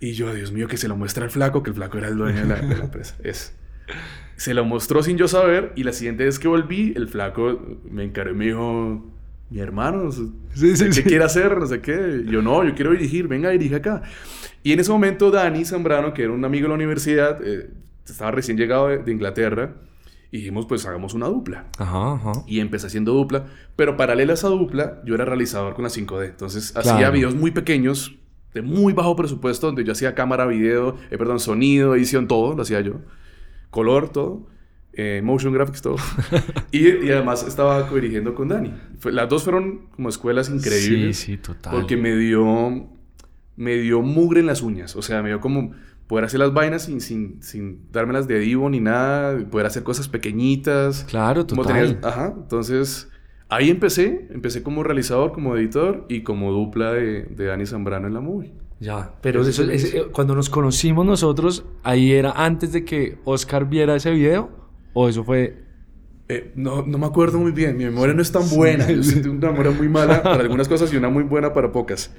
Y 0.00 0.12
yo, 0.12 0.34
Dios 0.34 0.50
mío, 0.50 0.66
que 0.66 0.76
se 0.76 0.88
lo 0.88 0.96
muestra 0.96 1.24
el 1.24 1.30
flaco, 1.30 1.62
que 1.62 1.70
el 1.70 1.76
flaco 1.76 1.98
era 1.98 2.08
el 2.08 2.16
dueño 2.16 2.40
de 2.40 2.46
la, 2.46 2.58
empresa. 2.58 3.16
Es. 3.22 3.54
Se 4.36 4.54
lo 4.54 4.64
mostró 4.64 5.02
sin 5.02 5.18
yo 5.18 5.28
saber. 5.28 5.72
Y 5.76 5.84
la 5.84 5.92
siguiente 5.92 6.24
vez 6.24 6.38
que 6.38 6.48
volví, 6.48 6.94
el 6.96 7.08
flaco 7.08 7.60
me 7.84 8.04
encaró 8.04 8.30
y 8.30 8.34
me 8.34 8.46
dijo, 8.46 9.04
mi 9.50 9.58
hermano, 9.60 10.10
sí, 10.10 10.76
sí, 10.76 10.90
¿qué 10.90 11.02
quiere 11.02 11.24
hacer? 11.24 11.58
No 11.58 11.66
sé 11.66 11.80
qué. 11.80 12.24
yo, 12.26 12.40
no, 12.40 12.64
yo 12.64 12.74
quiero 12.74 12.92
dirigir, 12.92 13.28
venga, 13.28 13.50
dirige 13.50 13.76
acá. 13.76 14.02
Y 14.62 14.72
en 14.72 14.80
ese 14.80 14.90
momento, 14.90 15.30
Dani 15.30 15.64
Zambrano, 15.64 16.14
que 16.14 16.22
era 16.22 16.32
un 16.32 16.44
amigo 16.44 16.64
de 16.64 16.68
la 16.70 16.74
universidad, 16.76 17.38
eh, 17.44 17.70
estaba 18.06 18.30
recién 18.30 18.56
llegado 18.56 18.88
de 18.88 19.12
Inglaterra 19.12 19.74
y 20.30 20.38
dijimos, 20.38 20.66
pues 20.66 20.86
hagamos 20.86 21.14
una 21.14 21.26
dupla. 21.26 21.66
Ajá, 21.78 22.14
ajá. 22.14 22.32
Y 22.46 22.60
empecé 22.60 22.86
haciendo 22.86 23.12
dupla. 23.12 23.46
Pero 23.74 23.96
paralela 23.96 24.32
a 24.32 24.34
esa 24.34 24.48
dupla, 24.48 25.02
yo 25.04 25.14
era 25.14 25.24
realizador 25.24 25.74
con 25.74 25.82
la 25.82 25.90
5D. 25.90 26.26
Entonces 26.26 26.76
hacía 26.76 27.10
videos 27.10 27.34
muy 27.34 27.50
pequeños, 27.50 28.16
de 28.54 28.62
muy 28.62 28.92
bajo 28.92 29.16
presupuesto, 29.16 29.66
donde 29.66 29.84
yo 29.84 29.92
hacía 29.92 30.14
cámara, 30.14 30.46
video, 30.46 30.96
eh, 31.10 31.18
perdón, 31.18 31.40
sonido, 31.40 31.94
edición, 31.94 32.28
todo, 32.28 32.54
lo 32.54 32.62
hacía 32.62 32.80
yo. 32.80 33.00
Color, 33.70 34.08
todo. 34.10 34.46
Eh, 34.92 35.20
motion 35.22 35.52
graphics, 35.52 35.82
todo. 35.82 35.96
y, 36.72 36.88
y, 36.88 37.10
además 37.10 37.46
estaba 37.46 37.88
dirigiendo 37.90 38.34
con 38.34 38.48
Dani. 38.48 38.74
las 39.04 39.28
dos 39.28 39.44
fueron 39.44 39.86
como 39.94 40.08
escuelas 40.08 40.50
increíbles. 40.50 41.16
Sí, 41.16 41.32
sí, 41.32 41.36
total. 41.36 41.72
Porque 41.72 41.96
me 41.96 42.16
dio, 42.16 42.88
me 43.56 43.76
dio 43.76 44.02
mugre 44.02 44.40
en 44.40 44.46
las 44.46 44.62
uñas. 44.62 44.96
O 44.96 45.02
sea, 45.02 45.22
me 45.22 45.28
dio 45.28 45.40
como 45.40 45.72
poder 46.08 46.24
hacer 46.24 46.40
las 46.40 46.52
vainas 46.52 46.82
sin, 46.82 47.00
sin, 47.00 47.40
sin 47.40 47.86
dármelas 47.92 48.26
de 48.26 48.40
divo 48.40 48.68
ni 48.68 48.80
nada, 48.80 49.38
poder 49.48 49.66
hacer 49.66 49.84
cosas 49.84 50.08
pequeñitas. 50.08 51.04
Claro, 51.04 51.46
total. 51.46 52.00
ajá, 52.02 52.34
entonces 52.36 53.08
ahí 53.50 53.70
empecé, 53.70 54.28
empecé 54.30 54.62
como 54.62 54.82
realizador, 54.82 55.32
como 55.32 55.56
editor 55.56 56.06
y 56.08 56.22
como 56.22 56.52
dupla 56.52 56.92
de, 56.92 57.24
de 57.24 57.44
Dani 57.46 57.66
Zambrano 57.66 58.06
en 58.06 58.14
la 58.14 58.20
movie. 58.20 58.52
Ya, 58.80 59.14
pero 59.20 59.42
eso, 59.42 59.62
cuando 60.12 60.34
nos 60.34 60.48
conocimos 60.48 61.04
nosotros, 61.04 61.66
ahí 61.82 62.12
era 62.12 62.32
antes 62.32 62.72
de 62.72 62.84
que 62.84 63.18
Oscar 63.24 63.68
viera 63.68 63.94
ese 63.94 64.10
video 64.10 64.48
o 64.94 65.08
eso 65.08 65.22
fue 65.22 65.68
eh, 66.28 66.52
no, 66.54 66.86
no 66.86 66.96
me 66.96 67.06
acuerdo 67.06 67.38
muy 67.38 67.52
bien, 67.52 67.76
mi 67.76 67.84
memoria 67.84 68.14
no 68.14 68.22
es 68.22 68.32
tan 68.32 68.48
buena. 68.48 68.90
Yo 68.90 69.02
tengo 69.22 69.34
una 69.34 69.50
memoria 69.50 69.72
muy 69.72 69.88
mala 69.88 70.22
para 70.22 70.40
algunas 70.40 70.68
cosas 70.68 70.90
y 70.92 70.96
una 70.96 71.10
muy 71.10 71.24
buena 71.24 71.52
para 71.52 71.72
pocas 71.72 72.10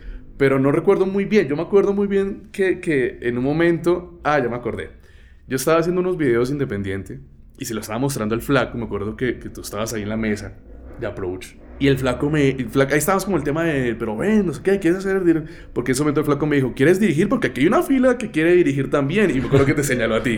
pero 0.41 0.57
no 0.57 0.71
recuerdo 0.71 1.05
muy 1.05 1.25
bien. 1.25 1.47
Yo 1.47 1.55
me 1.55 1.61
acuerdo 1.61 1.93
muy 1.93 2.07
bien 2.07 2.50
que, 2.51 2.79
que 2.79 3.19
en 3.21 3.38
un 3.38 3.43
momento, 3.43 4.19
ah, 4.23 4.39
ya 4.39 4.50
me 4.50 4.55
acordé. 4.55 4.89
Yo 5.47 5.55
estaba 5.55 5.79
haciendo 5.79 6.01
unos 6.01 6.17
videos 6.17 6.50
independiente 6.50 7.19
y 7.59 7.65
se 7.65 7.75
lo 7.75 7.81
estaba 7.81 8.00
mostrando 8.00 8.33
al 8.33 8.41
flaco. 8.41 8.75
Me 8.75 8.85
acuerdo 8.85 9.15
que, 9.15 9.38
que 9.38 9.50
tú 9.50 9.61
estabas 9.61 9.93
ahí 9.93 10.01
en 10.01 10.09
la 10.09 10.17
mesa 10.17 10.57
de 11.01 11.08
approach. 11.08 11.55
Y 11.79 11.88
el 11.88 11.98
flaco 11.98 12.29
me... 12.29 12.41
ahí 12.43 12.67
estábamos 12.91 13.25
como 13.25 13.38
el 13.38 13.43
tema 13.43 13.63
de, 13.63 13.96
pero 13.96 14.15
ven, 14.15 14.46
no 14.46 14.53
sé 14.53 14.62
qué, 14.62 14.77
¿quieres 14.77 15.00
hacer? 15.00 15.24
Porque 15.74 15.91
en 15.91 15.93
ese 15.93 16.03
momento 16.03 16.20
el 16.20 16.27
flaco 16.27 16.46
me 16.46 16.58
dijo, 16.58 16.74
¿quieres 16.75 17.00
dirigir? 17.00 17.27
Porque 17.27 17.48
aquí 17.48 17.62
hay 17.62 17.67
una 17.67 17.81
fila 17.81 18.20
que 18.20 18.29
quiere 18.29 18.53
dirigir 18.53 18.91
también. 18.91 19.31
Y 19.31 19.41
me 19.41 19.48
acuerdo 19.48 19.65
que 19.65 19.74
te 19.74 19.84
señaló 19.84 20.15
a 20.15 20.24
ti. 20.24 20.38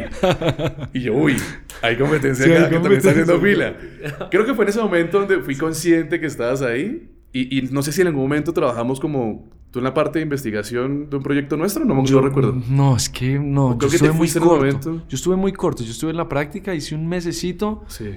Y 0.94 1.02
yo, 1.02 1.14
uy, 1.14 1.36
hay 1.82 1.98
competencia 1.98 2.46
acá, 2.46 2.70
que 2.70 2.76
también 2.76 2.94
está 2.94 3.12
haciendo 3.12 3.42
fila. 3.42 3.76
Creo 4.32 4.46
que 4.46 4.54
fue 4.54 4.64
en 4.64 4.70
ese 4.70 4.80
momento 4.80 5.20
donde 5.20 5.40
fui 5.42 5.58
consciente 5.58 6.20
que 6.20 6.28
estabas 6.28 6.62
ahí. 6.62 7.10
Y, 7.34 7.60
y 7.60 7.62
no 7.64 7.82
sé 7.82 7.92
si 7.92 8.02
en 8.02 8.08
algún 8.08 8.24
momento 8.24 8.54
trabajamos 8.54 9.02
como 9.02 9.50
¿Tú 9.74 9.80
en 9.80 9.86
la 9.86 9.94
parte 9.96 10.20
de 10.20 10.24
investigación 10.24 11.10
de 11.10 11.18
un 11.18 11.24
proyecto 11.24 11.58
nuestro? 11.58 11.84
No, 11.84 12.06
yo, 12.06 12.22
recuerdo. 12.22 12.62
No, 12.70 12.96
es 12.96 13.10
que 13.10 13.40
no. 13.40 13.76
Creo 13.80 13.90
yo 13.90 13.96
estuve 13.96 14.12
muy 14.12 14.30
corto. 14.30 15.02
Yo 15.10 15.16
estuve 15.16 15.36
muy 15.36 15.52
corto. 15.52 15.84
Yo 15.84 15.90
estuve 15.90 16.12
en 16.12 16.18
la 16.18 16.30
práctica, 16.30 16.76
hice 16.76 16.94
un 16.94 17.08
mesecito. 17.08 17.84
Sí. 17.88 18.12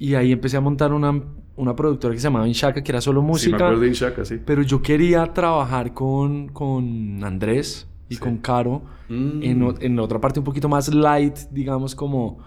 Y 0.00 0.14
ahí 0.14 0.32
empecé 0.32 0.56
a 0.56 0.60
montar 0.60 0.92
una, 0.92 1.22
una 1.58 1.76
productora 1.76 2.14
que 2.14 2.20
se 2.20 2.24
llamaba 2.24 2.48
Inshaka, 2.48 2.82
que 2.82 2.90
era 2.90 3.00
solo 3.00 3.20
música. 3.22 3.44
Sí, 3.44 3.50
me 3.50 3.56
acuerdo 3.56 3.80
de 3.82 3.88
Inshaka, 3.88 4.24
sí. 4.24 4.40
Pero 4.44 4.62
yo 4.62 4.80
quería 4.80 5.26
trabajar 5.34 5.92
con, 5.92 6.48
con 6.48 7.22
Andrés 7.22 7.86
y 8.08 8.16
con 8.16 8.38
Caro 8.38 8.82
mm. 9.08 9.42
en, 9.42 9.74
en 9.80 9.98
otra 9.98 10.20
parte 10.20 10.40
un 10.40 10.44
poquito 10.44 10.68
más 10.68 10.92
light, 10.92 11.36
digamos, 11.50 11.94
como 11.94 12.38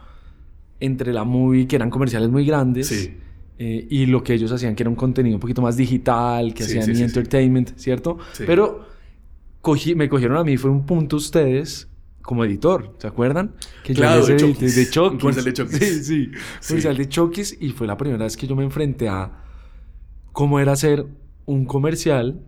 entre 0.80 1.14
la 1.14 1.24
movie, 1.24 1.68
que 1.68 1.76
eran 1.76 1.90
comerciales 1.90 2.30
muy 2.30 2.46
grandes. 2.46 2.88
Sí 2.88 3.18
eh, 3.64 3.86
y 3.92 4.08
lo 4.08 4.24
que 4.24 4.34
ellos 4.34 4.52
hacían, 4.52 4.74
que 4.74 4.82
era 4.82 4.90
un 4.90 4.96
contenido 4.96 5.36
un 5.36 5.40
poquito 5.40 5.62
más 5.62 5.78
digital, 5.78 6.52
que 6.52 6.64
hacían 6.64 6.90
entertainment, 6.90 7.78
¿cierto? 7.78 8.18
Pero 8.40 8.88
cogí, 9.62 9.94
me 9.94 10.10
cogieron 10.10 10.38
a 10.38 10.44
mí, 10.44 10.58
fue 10.58 10.72
un 10.72 10.84
punto 10.88 11.18
ustedes, 11.18 11.88
como 12.22 12.46
editor, 12.46 12.96
¿se 13.00 13.08
acuerdan? 13.08 13.56
Que 13.84 13.94
claro, 13.94 14.22
yo 14.28 14.36
de. 14.36 14.54
De 14.72 14.90
Chokis. 14.90 15.20
Comercial 15.20 15.46
de 15.46 15.54
Chokis. 15.54 15.78
Sí, 15.80 16.04
sí. 16.04 16.32
Comercial 16.68 16.98
de 16.98 17.10
Chokis 17.10 17.58
y 17.60 17.70
fue 17.72 17.88
la 17.88 17.98
primera 17.98 18.24
vez 18.24 18.38
que 18.38 18.48
yo 18.48 18.56
me 18.56 18.64
enfrenté 18.64 19.10
a 19.10 19.32
cómo 20.32 20.60
era 20.60 20.72
hacer 20.74 21.06
un 21.46 21.66
comercial 21.66 22.42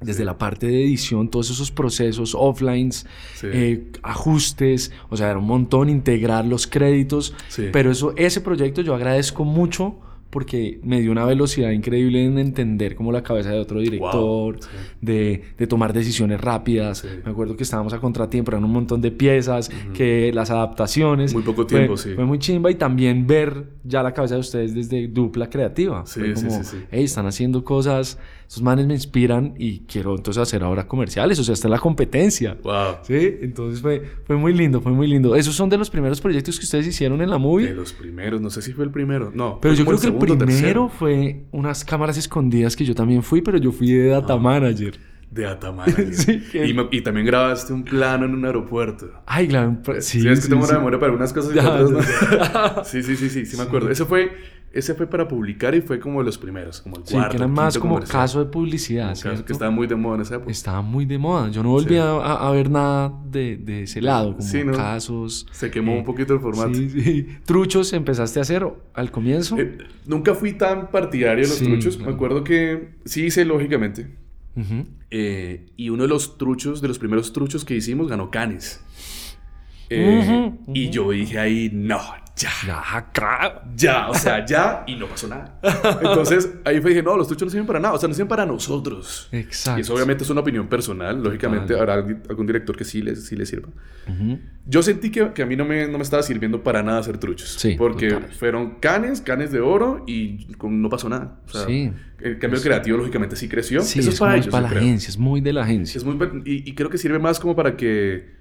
desde 0.00 0.24
la 0.24 0.38
parte 0.38 0.66
de 0.66 0.82
edición, 0.82 1.28
todos 1.28 1.50
esos 1.50 1.70
procesos, 1.70 2.34
offlines, 2.34 3.06
Sí. 3.34 3.48
eh, 3.52 3.92
ajustes, 4.02 4.92
o 5.10 5.16
sea, 5.16 5.28
era 5.28 5.38
un 5.38 5.44
montón, 5.46 5.90
integrar 5.90 6.46
los 6.46 6.66
créditos, 6.66 7.34
Sí. 7.48 7.66
pero 7.70 7.90
eso, 7.90 8.14
ese 8.16 8.40
proyecto 8.40 8.80
yo 8.80 8.94
agradezco 8.94 9.44
mucho 9.44 9.96
porque 10.30 10.78
me 10.84 11.00
dio 11.00 11.10
una 11.10 11.24
velocidad 11.24 11.70
increíble 11.70 12.24
en 12.24 12.38
entender 12.38 12.94
como 12.94 13.10
la 13.12 13.22
cabeza 13.22 13.50
de 13.50 13.58
otro 13.58 13.80
director, 13.80 14.58
sí. 14.60 14.68
de, 15.00 15.42
de 15.58 15.66
tomar 15.66 15.92
decisiones 15.92 16.40
rápidas. 16.40 16.98
Sí. 16.98 17.08
Me 17.24 17.32
acuerdo 17.32 17.56
que 17.56 17.64
estábamos 17.64 17.92
a 17.92 17.98
contratiempo, 18.00 18.52
eran 18.52 18.64
un 18.64 18.70
montón 18.72 19.00
de 19.00 19.10
piezas, 19.10 19.70
que 19.92 20.30
las 20.32 20.50
adaptaciones. 20.50 21.34
Muy 21.34 21.42
poco 21.42 21.66
Fue- 21.66 21.78
tiempo, 21.78 21.96
sí. 21.96 22.14
Fue 22.14 22.24
muy 22.24 22.38
chimba 22.38 22.70
y 22.70 22.76
también 22.76 23.26
ver 23.26 23.64
ya 23.84 24.02
la 24.02 24.12
cabeza 24.12 24.34
de 24.34 24.40
ustedes 24.40 24.74
desde 24.74 25.08
dupla 25.08 25.50
creativa. 25.50 26.04
Sí, 26.06 26.20
Fue 26.20 26.36
sí, 26.36 26.46
como, 26.46 26.62
sí, 26.62 26.70
sí. 26.70 26.76
hey, 26.90 27.04
están 27.04 27.26
haciendo 27.26 27.64
cosas, 27.64 28.18
esos 28.50 28.64
manes 28.64 28.84
me 28.84 28.94
inspiran 28.94 29.54
y 29.56 29.80
quiero 29.86 30.16
entonces 30.16 30.42
hacer 30.42 30.64
ahora 30.64 30.88
comerciales, 30.88 31.38
o 31.38 31.44
sea, 31.44 31.52
está 31.54 31.68
la 31.68 31.78
competencia. 31.78 32.58
Wow. 32.64 32.96
Sí, 33.04 33.36
entonces 33.42 33.80
fue, 33.80 34.02
fue 34.24 34.34
muy 34.34 34.52
lindo, 34.52 34.80
fue 34.80 34.90
muy 34.90 35.06
lindo. 35.06 35.36
Esos 35.36 35.54
son 35.54 35.68
de 35.70 35.78
los 35.78 35.88
primeros 35.88 36.20
proyectos 36.20 36.58
que 36.58 36.64
ustedes 36.64 36.84
hicieron 36.88 37.22
en 37.22 37.30
la 37.30 37.38
movie. 37.38 37.68
De 37.68 37.74
los 37.74 37.92
primeros, 37.92 38.40
no 38.40 38.50
sé 38.50 38.60
si 38.60 38.72
fue 38.72 38.84
el 38.84 38.90
primero. 38.90 39.30
No. 39.32 39.60
Pero 39.62 39.74
yo 39.74 39.84
creo 39.86 40.00
que 40.00 40.08
el 40.08 40.14
primero 40.16 40.36
tercero. 40.46 40.88
fue 40.88 41.44
unas 41.52 41.84
cámaras 41.84 42.18
escondidas 42.18 42.74
que 42.74 42.84
yo 42.84 42.92
también 42.94 43.22
fui, 43.22 43.40
pero 43.40 43.56
yo 43.56 43.70
fui 43.70 43.92
de 43.92 44.08
data 44.08 44.36
manager. 44.36 44.98
De 45.30 45.46
Atamana. 45.46 45.94
Sí, 46.12 46.40
que- 46.50 46.66
y, 46.66 46.76
y 46.90 47.00
también 47.02 47.24
grabaste 47.24 47.72
un 47.72 47.84
plano 47.84 48.24
en 48.26 48.34
un 48.34 48.44
aeropuerto. 48.44 49.12
Ay, 49.26 49.46
claro. 49.46 49.78
Sí, 50.00 50.22
Sí, 50.22 50.28
es 50.28 50.40
que 50.40 50.46
sí, 50.46 50.48
tengo 50.50 50.64
sí. 50.64 50.70
una 50.70 50.78
memoria 50.80 50.98
para 50.98 51.10
algunas 51.12 51.32
cosas 51.32 51.52
y 51.52 51.54
Ya, 51.54 51.70
otras 51.70 51.90
no. 51.92 52.84
sí, 52.84 53.00
sí, 53.04 53.14
sí, 53.14 53.30
sí, 53.30 53.46
sí, 53.46 53.56
me 53.56 53.62
acuerdo. 53.62 53.90
Ese 53.90 54.04
fue, 54.06 54.32
ese 54.72 54.94
fue 54.94 55.06
para 55.08 55.26
publicar 55.26 55.74
y 55.74 55.80
fue 55.80 55.98
como 55.98 56.20
de 56.20 56.26
los 56.26 56.38
primeros, 56.38 56.80
como 56.80 56.96
el 56.98 57.02
Sí, 57.06 57.14
cuarto. 57.14 57.30
que 57.30 57.36
era 57.38 57.48
más 57.48 57.76
como 57.78 57.94
comercial. 57.94 58.22
caso 58.22 58.44
de 58.44 58.50
publicidad, 58.50 59.08
caso, 59.20 59.44
que 59.44 59.52
estaba 59.52 59.70
muy 59.70 59.86
de 59.88 59.96
moda 59.96 60.16
en 60.16 60.20
esa 60.22 60.36
época. 60.36 60.50
Estaba 60.52 60.80
muy 60.82 61.04
de 61.06 61.18
moda. 61.18 61.50
Yo 61.50 61.62
no 61.62 61.70
volví 61.70 61.94
Sí. 61.94 61.96
a, 61.96 62.12
a 62.48 62.50
ver 62.52 62.70
nada 62.70 63.12
de, 63.26 63.56
de 63.56 63.82
ese 63.82 64.00
lado, 64.00 64.36
como 64.36 64.48
Sí, 64.48 64.62
¿no? 64.64 64.72
casos. 64.72 65.46
Se 65.50 65.70
quemó 65.70 65.92
eh, 65.92 65.98
un 65.98 66.04
poquito 66.04 66.34
el 66.34 66.40
formato. 66.40 66.74
Sí, 66.74 66.88
sí. 66.90 67.26
Truchos 67.44 67.92
empezaste 67.92 68.38
a 68.38 68.42
hacer 68.42 68.66
al 68.94 69.10
comienzo. 69.10 69.58
Eh, 69.58 69.78
nunca 70.06 70.34
fui 70.34 70.52
tan 70.52 70.90
partidario 70.90 71.42
de 71.44 71.48
los 71.48 71.58
Sí, 71.58 71.64
truchos. 71.66 71.96
claro. 71.96 72.10
Me 72.12 72.14
acuerdo 72.16 72.44
que 72.44 72.90
sí 73.04 73.24
hice 73.26 73.44
lógicamente. 73.44 74.06
Eh, 75.10 75.66
y 75.76 75.88
uno 75.90 76.02
de 76.04 76.08
los 76.08 76.38
truchos, 76.38 76.80
de 76.80 76.88
los 76.88 76.98
primeros 76.98 77.32
truchos 77.32 77.64
que 77.64 77.74
hicimos, 77.74 78.08
ganó 78.08 78.30
Canes. 78.30 78.84
Eh, 79.88 80.52
Y 80.72 80.90
yo 80.90 81.10
dije 81.10 81.38
ahí, 81.38 81.70
no, 81.72 81.98
ya. 82.40 82.50
Ya, 82.66 83.62
Ya, 83.76 84.08
o 84.08 84.14
sea, 84.14 84.44
ya, 84.46 84.84
y 84.86 84.96
no 84.96 85.06
pasó 85.06 85.28
nada. 85.28 85.58
Entonces, 86.00 86.50
ahí 86.64 86.80
fue, 86.80 86.90
dije, 86.90 87.02
no, 87.02 87.16
los 87.16 87.26
truchos 87.26 87.46
no 87.46 87.50
sirven 87.50 87.66
para 87.66 87.80
nada, 87.80 87.94
o 87.94 87.98
sea, 87.98 88.08
no 88.08 88.14
sirven 88.14 88.28
para 88.28 88.46
nosotros. 88.46 89.28
Exacto. 89.32 89.78
Y 89.78 89.82
eso 89.82 89.94
obviamente 89.94 90.24
es 90.24 90.30
una 90.30 90.40
opinión 90.40 90.68
personal, 90.68 91.22
lógicamente 91.22 91.78
habrá 91.78 91.94
algún 91.94 92.46
director 92.46 92.76
que 92.76 92.84
sí 92.84 93.02
le, 93.02 93.16
sí 93.16 93.36
le 93.36 93.46
sirva. 93.46 93.68
Yo 94.66 94.82
sentí 94.82 95.10
que, 95.10 95.32
que 95.32 95.42
a 95.42 95.46
mí 95.46 95.56
no 95.56 95.64
me, 95.64 95.86
no 95.88 95.98
me 95.98 96.02
estaba 96.04 96.22
sirviendo 96.22 96.62
para 96.62 96.82
nada 96.82 96.98
hacer 97.00 97.18
truchos. 97.18 97.56
Sí, 97.58 97.74
Porque 97.76 98.10
total. 98.10 98.32
fueron 98.32 98.70
canes, 98.80 99.20
canes 99.20 99.50
de 99.52 99.60
oro 99.60 100.04
y 100.06 100.46
no 100.62 100.88
pasó 100.88 101.08
nada. 101.08 101.40
O 101.46 101.50
sea, 101.50 101.66
Sí. 101.66 101.92
El 102.20 102.38
cambio 102.38 102.60
creativo, 102.60 102.98
lógicamente, 102.98 103.34
sí 103.34 103.48
creció. 103.48 103.80
Sí, 103.80 104.00
Eso 104.00 104.10
es, 104.10 104.18
para 104.18 104.32
como 104.32 104.36
ellos, 104.36 104.46
es 104.48 104.52
para 104.52 104.62
la 104.64 104.68
creo. 104.68 104.82
agencia, 104.82 105.08
es 105.08 105.16
muy 105.16 105.40
de 105.40 105.52
la 105.54 105.62
agencia. 105.62 105.96
Es 105.98 106.04
muy, 106.04 106.16
y, 106.44 106.68
y 106.68 106.74
creo 106.74 106.90
que 106.90 106.98
sirve 106.98 107.18
más 107.18 107.40
como 107.40 107.56
para 107.56 107.76
que. 107.76 108.39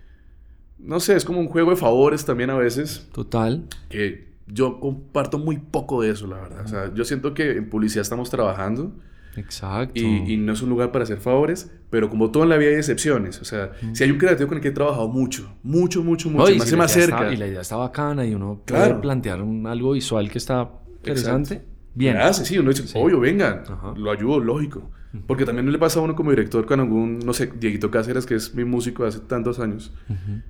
No 0.79 0.99
sé, 0.99 1.15
es 1.15 1.25
como 1.25 1.39
un 1.39 1.47
juego 1.47 1.71
de 1.71 1.75
favores 1.75 2.25
también 2.25 2.49
a 2.49 2.55
veces. 2.57 3.07
Total. 3.11 3.65
Que 3.89 4.29
yo 4.47 4.79
comparto 4.79 5.37
muy 5.37 5.57
poco 5.57 6.01
de 6.01 6.11
eso, 6.11 6.25
la 6.27 6.37
verdad. 6.37 6.65
O 6.65 6.67
sea, 6.67 6.93
yo 6.93 7.03
siento 7.05 7.33
que 7.33 7.51
en 7.57 7.69
publicidad 7.69 8.01
estamos 8.01 8.29
trabajando 8.29 8.93
Exacto. 9.35 9.93
y, 9.99 10.05
y 10.33 10.37
no 10.37 10.53
es 10.53 10.61
un 10.61 10.69
lugar 10.69 10.91
para 10.91 11.03
hacer 11.03 11.19
favores, 11.19 11.71
pero 11.89 12.09
como 12.09 12.31
todo 12.31 12.43
en 12.43 12.49
la 12.49 12.57
vida 12.57 12.69
hay 12.69 12.75
excepciones. 12.77 13.39
O 13.41 13.45
sea, 13.45 13.71
si 13.93 14.03
hay 14.03 14.11
un 14.11 14.17
creativo 14.17 14.47
con 14.47 14.57
el 14.57 14.61
que 14.61 14.69
he 14.69 14.71
trabajado 14.71 15.07
mucho, 15.07 15.55
mucho, 15.63 16.03
mucho, 16.03 16.29
mucho, 16.29 16.43
No, 16.45 16.49
me 16.49 16.55
si 16.55 16.61
hace 16.61 16.71
la 16.71 16.77
más 16.77 16.95
idea 16.95 17.05
cerca. 17.05 17.21
está- 17.23 17.33
y 17.33 17.37
la 17.37 17.47
idea 17.47 17.61
está 17.61 17.75
bacana 17.75 18.25
y 18.25 18.33
uno 18.33 18.61
Claro. 18.65 18.85
puede 18.91 19.01
plantear 19.01 19.41
un- 19.41 19.67
algo 19.67 19.91
visual 19.91 20.29
que 20.31 20.37
está 20.37 20.69
interesante. 20.97 21.61
Bien. 21.93 22.15
Me 22.15 22.23
hace, 22.23 22.45
sí, 22.45 22.57
uno 22.57 22.69
dice, 22.71 22.97
obvio, 22.97 23.19
vengan, 23.19 23.63
Ajá. 23.69 23.93
lo 23.97 24.11
ayudo, 24.11 24.39
lógico. 24.39 24.89
Porque 25.25 25.43
también 25.43 25.65
no 25.65 25.71
le 25.71 25.79
pasa 25.79 25.99
a 25.99 26.03
uno 26.03 26.15
como 26.15 26.29
director 26.29 26.65
con 26.67 26.79
algún, 26.79 27.17
no 27.19 27.33
sé, 27.33 27.51
Dieguito 27.59 27.89
Cáceres, 27.89 28.27
que 28.27 28.35
es 28.35 28.53
mi 28.53 28.63
músico 28.63 29.03
de 29.03 29.09
hace 29.09 29.19
tantos 29.21 29.59
años. 29.59 29.91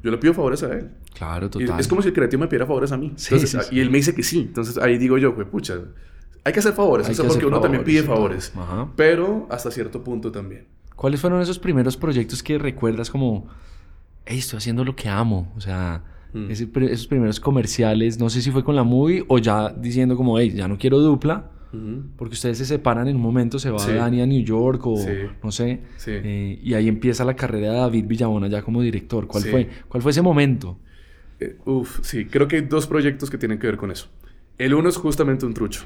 Yo 0.03 0.11
le 0.11 0.17
pido 0.17 0.33
favores 0.33 0.63
a 0.63 0.73
él. 0.73 0.89
Claro, 1.13 1.47
Y 1.47 1.49
total. 1.49 1.79
es 1.79 1.87
como 1.87 2.01
si 2.01 2.09
el 2.09 2.13
creativo 2.13 2.41
me 2.41 2.47
pidiera 2.47 2.65
favores 2.65 2.91
a 2.91 2.97
mí. 2.97 3.13
Sí, 3.15 3.35
Entonces, 3.35 3.67
sí. 3.67 3.75
Y 3.75 3.79
él 3.79 3.89
me 3.89 3.97
dice 3.99 4.13
que 4.13 4.21
sí. 4.23 4.39
Entonces 4.41 4.77
ahí 4.77 4.97
digo 4.97 5.17
yo, 5.17 5.33
pues 5.33 5.47
pucha, 5.47 5.75
hay 6.43 6.51
que 6.51 6.59
hacer 6.59 6.73
favores. 6.73 7.07
Hay 7.07 7.13
o 7.13 7.15
sea, 7.15 7.23
que 7.23 7.29
porque 7.29 7.45
uno 7.45 7.61
también 7.61 7.83
favores, 7.83 7.93
pide 7.93 8.01
sí, 8.01 8.07
favores. 8.07 8.53
Ajá. 8.55 8.89
Pero 8.97 9.47
hasta 9.49 9.71
cierto 9.71 10.03
punto 10.03 10.31
también. 10.31 10.65
¿Cuáles 10.95 11.21
fueron 11.21 11.41
esos 11.41 11.57
primeros 11.57 11.95
proyectos 11.95 12.43
que 12.43 12.57
recuerdas 12.57 13.09
como, 13.09 13.47
hey, 14.25 14.39
estoy 14.39 14.57
haciendo 14.57 14.83
lo 14.83 14.93
que 14.95 15.07
amo? 15.07 15.53
O 15.55 15.61
sea, 15.61 16.03
Mm. 16.33 16.51
ese 16.51 16.69
esos 16.91 17.07
primeros 17.07 17.39
comerciales, 17.39 18.19
no 18.19 18.29
sé 18.29 18.41
si 18.43 18.51
fue 18.51 18.63
con 18.63 18.75
la 18.75 18.83
movie 18.83 19.23
o 19.29 19.39
ya 19.39 19.69
diciendo 19.69 20.15
como, 20.15 20.37
hey, 20.37 20.51
ya 20.55 20.67
no 20.67 20.77
quiero 20.77 20.99
dupla, 20.99 21.49
Porque 22.17 22.33
ustedes 22.33 22.57
se 22.57 22.65
separan 22.65 23.07
en 23.07 23.15
un 23.15 23.21
momento, 23.21 23.59
se 23.59 23.69
va 23.69 23.79
Sí. 23.79 23.93
Dani 23.93 24.21
a 24.21 24.25
New 24.25 24.43
York 24.43 24.81
o 24.87 24.97
Sí. 24.97 25.11
no 25.43 25.51
sé, 25.51 25.81
Sí. 25.97 26.11
eh, 26.13 26.59
y 26.63 26.73
ahí 26.73 26.87
empieza 26.87 27.23
la 27.25 27.35
carrera 27.35 27.71
de 27.71 27.77
David 27.79 28.05
Villabona 28.07 28.47
ya 28.47 28.61
como 28.63 28.81
director. 28.81 29.27
¿Cuál 29.27 29.43
fue? 29.43 29.69
¿Cuál 29.87 30.01
fue 30.01 30.11
ese 30.11 30.21
momento? 30.21 30.79
Eh, 31.39 31.57
uf, 31.65 31.99
sí, 32.01 32.25
creo 32.25 32.47
que 32.47 32.57
hay 32.57 32.61
dos 32.63 32.87
proyectos 32.87 33.29
que 33.29 33.37
tienen 33.37 33.59
que 33.59 33.67
ver 33.67 33.77
con 33.77 33.91
eso. 33.91 34.07
El 34.57 34.73
uno 34.73 34.89
es 34.89 34.97
justamente 34.97 35.45
un 35.45 35.53
trucho. 35.53 35.85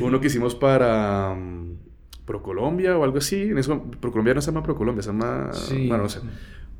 Uno 0.00 0.20
que 0.20 0.28
hicimos 0.28 0.54
para 0.54 1.32
um, 1.32 1.76
Procolombia 2.24 2.96
o 2.96 3.04
algo 3.04 3.18
así. 3.18 3.42
En 3.42 3.58
eso, 3.58 3.82
Procolombia 4.00 4.32
no 4.34 4.40
se 4.40 4.50
llama 4.52 4.62
Procolombia, 4.62 5.02
se 5.02 5.10
llama... 5.10 5.50
Bueno, 5.70 6.04
no 6.04 6.08
sé. 6.08 6.20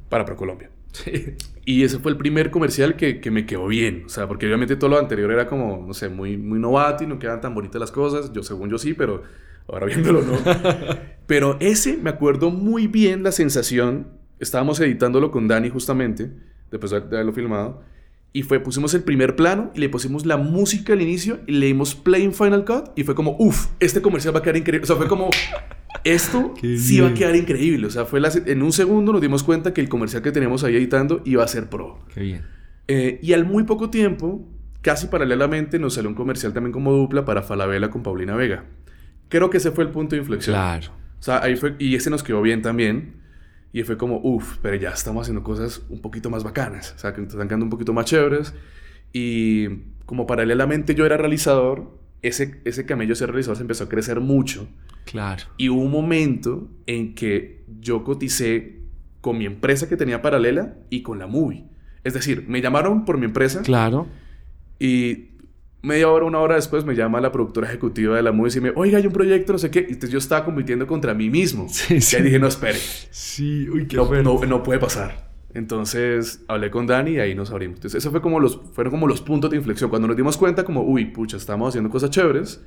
Para 0.09 0.25
Procolombia. 0.25 0.71
Sí. 0.93 1.37
Y 1.65 1.85
ese 1.85 1.99
fue 1.99 2.11
el 2.11 2.17
primer 2.17 2.51
comercial 2.51 2.97
que, 2.97 3.21
que 3.21 3.31
me 3.31 3.47
quedó 3.47 3.67
bien. 3.67 4.05
O 4.07 4.09
sea, 4.09 4.27
porque 4.27 4.47
obviamente 4.47 4.77
todo 4.77 4.91
lo 4.91 4.99
anterior 4.99 5.31
era 5.31 5.47
como, 5.47 5.85
no 5.87 5.95
sé, 5.95 6.09
muy, 6.09 6.37
muy 6.37 6.59
novato 6.59 7.05
y 7.05 7.07
no 7.07 7.19
quedaban 7.19 7.41
tan 7.41 7.55
bonitas 7.55 7.81
las 7.81 7.93
cosas. 7.93 8.33
Yo, 8.33 8.43
según 8.43 8.71
yo 8.71 8.79
sí, 8.79 8.95
pero 8.95 9.23
ahora 9.69 9.87
viéndolo 9.87 10.23
no. 10.23 10.33
pero 11.27 11.57
ese 11.61 11.97
me 11.97 12.11
acuerdo 12.11 12.51
muy 12.51 12.87
bien 12.87 13.23
la 13.23 13.33
sensación. 13.33 14.09
Estábamos 14.39 14.81
editándolo 14.81 15.31
con 15.31 15.49
Dani 15.49 15.69
justamente, 15.69 16.31
después 16.71 16.91
de 16.91 16.97
haberlo 16.97 17.33
filmado. 17.33 17.83
Y 18.33 18.43
fue, 18.43 18.61
pusimos 18.61 18.95
el 18.95 19.03
primer 19.03 19.35
plano 19.35 19.73
y 19.75 19.81
le 19.81 19.89
pusimos 19.89 20.25
la 20.25 20.37
música 20.37 20.93
al 20.93 21.03
inicio 21.03 21.41
y 21.47 21.53
le 21.53 21.67
dimos 21.67 21.95
play 21.95 22.23
en 22.23 22.33
Final 22.33 22.65
Cut 22.65 22.91
y 22.95 23.03
fue 23.03 23.15
como, 23.15 23.37
uff, 23.39 23.69
este 23.81 24.01
comercial 24.01 24.35
va 24.35 24.39
a 24.39 24.43
quedar 24.43 24.57
increíble. 24.57 24.85
O 24.85 24.87
sea, 24.87 24.97
fue 24.97 25.09
como, 25.09 25.31
esto 26.05 26.55
Qué 26.61 26.79
sí 26.79 27.01
va 27.01 27.09
a 27.09 27.15
quedar 27.15 27.37
increíble. 27.37 27.87
O 27.87 27.91
sea, 27.91 28.05
fue 28.05 28.21
la- 28.21 28.31
en 28.47 28.63
un 28.63 28.73
segundo 28.73 29.13
nos 29.13 29.21
dimos 29.21 29.43
cuenta 29.43 29.73
que 29.75 29.81
el 29.81 29.89
comercial 29.89 30.23
que 30.23 30.33
teníamos 30.33 30.65
ahí 30.65 30.77
editando 30.77 31.23
iba 31.25 31.45
a 31.45 31.49
ser 31.49 31.69
pro. 31.69 31.99
Qué 32.15 32.21
bien. 32.21 32.43
Eh, 32.89 33.21
y 33.23 33.33
al 33.33 33.45
muy 33.45 33.65
poco 33.65 33.91
tiempo, 33.91 34.49
casi 34.83 35.07
paralelamente, 35.07 35.79
nos 35.79 35.95
salió 35.95 36.09
un 36.09 36.17
comercial 36.17 36.53
también 36.53 36.73
como 36.73 36.93
dupla 36.93 37.25
para 37.25 37.43
Falabella 37.43 37.91
con 37.91 38.03
Paulina 38.03 38.35
Vega. 38.35 38.65
Creo 39.29 39.49
que 39.51 39.59
ese 39.59 39.71
fue 39.71 39.85
el 39.85 39.91
punto 39.91 40.17
de 40.17 40.23
inflexión. 40.23 40.55
Claro. 40.55 40.89
O 41.19 41.23
sea, 41.23 41.43
ahí 41.43 41.55
fue, 41.57 41.77
y 41.79 41.95
ese 41.95 42.11
nos 42.11 42.23
quedó 42.23 42.43
bien 42.43 42.63
también. 42.63 43.21
Y 43.73 43.85
fue 43.85 43.97
como, 43.97 44.19
uff, 44.25 44.57
pero 44.63 44.75
ya 44.75 44.91
estamos 44.91 45.23
haciendo 45.23 45.45
cosas 45.45 45.83
un 45.89 46.01
poquito 46.01 46.29
más 46.31 46.43
bacanas. 46.43 46.93
O 46.97 46.99
sea, 46.99 47.13
que 47.15 47.21
están 47.23 47.47
quedando 47.47 47.67
un 47.67 47.71
poquito 47.71 47.93
más 47.93 48.07
chéveres. 48.07 48.53
Y 49.13 49.69
como 50.07 50.27
paralelamente 50.27 50.95
yo 50.97 51.07
era 51.07 51.17
realizador, 51.17 51.97
ese, 52.23 52.61
ese 52.65 52.85
camello 52.87 53.15
ser 53.15 53.29
realizador 53.29 53.57
se 53.57 53.63
empezó 53.63 53.85
a 53.85 53.89
crecer 53.89 54.19
mucho. 54.19 54.67
Claro. 55.11 55.45
Y 55.57 55.69
hubo 55.69 55.83
un 55.83 55.91
momento 55.91 56.69
en 56.87 57.15
que 57.15 57.65
yo 57.81 58.05
coticé 58.05 58.81
con 59.21 59.39
mi 59.39 59.45
empresa 59.47 59.89
que 59.89 59.97
tenía 59.97 60.23
paralela 60.23 60.77
y 60.89 61.03
con 61.03 61.19
la 61.19 61.27
movie. 61.27 61.65
Es 62.05 62.15
decir, 62.15 62.45
me 62.49 62.61
llamaron 62.63 63.05
por 63.05 63.19
mi 63.19 63.27
empresa 63.27 63.63
Claro. 63.63 64.07
y 64.79 65.27
media 65.83 66.09
hora, 66.09 66.27
una 66.27 66.39
hora 66.41 66.55
después 66.57 66.85
me 66.85 66.95
llama 66.95 67.21
la 67.21 67.33
productora 67.33 67.67
ejecutiva 67.69 68.15
de 68.17 68.23
la 68.23 68.33
movie 68.33 68.51
y 68.53 68.61
dice, 68.61 68.73
oiga, 68.77 68.99
hay 68.99 69.07
un 69.07 69.13
proyecto, 69.13 69.53
no 69.53 69.59
sé 69.59 69.71
qué. 69.71 69.81
Y 69.81 69.93
entonces 69.95 70.11
yo 70.11 70.19
estaba 70.19 70.45
compitiendo 70.45 70.87
contra 70.87 71.13
mí 71.15 71.29
mismo. 71.31 71.67
Sí, 71.71 71.97
Y 71.97 72.01
sí. 72.01 72.17
ahí 72.17 72.23
dije, 72.23 72.39
no, 72.39 72.47
espere, 72.49 72.79
Sí, 73.11 73.69
uy, 73.69 73.87
qué 73.87 73.97
no, 73.97 74.23
no, 74.23 74.41
no 74.47 74.63
puede 74.63 74.79
pasar. 74.79 75.31
Entonces 75.53 76.45
hablé 76.49 76.71
con 76.71 76.87
Dani 76.87 77.13
y 77.13 77.19
ahí 77.19 77.35
nos 77.35 77.51
abrimos. 77.51 77.77
Entonces, 77.79 77.99
eso 77.99 78.11
fue 78.11 78.21
como 78.23 78.39
los, 78.41 78.61
fueron 78.73 78.91
como 78.93 79.07
los 79.09 79.21
puntos 79.21 79.51
de 79.51 79.57
inflexión. 79.57 79.91
Cuando 79.91 80.07
nos 80.09 80.17
dimos 80.17 80.37
cuenta, 80.37 80.65
como, 80.65 80.83
uy, 80.83 81.07
pucha, 81.07 81.37
estamos 81.37 81.71
haciendo 81.71 81.91
cosas 81.91 82.11
chéveres. 82.11 82.65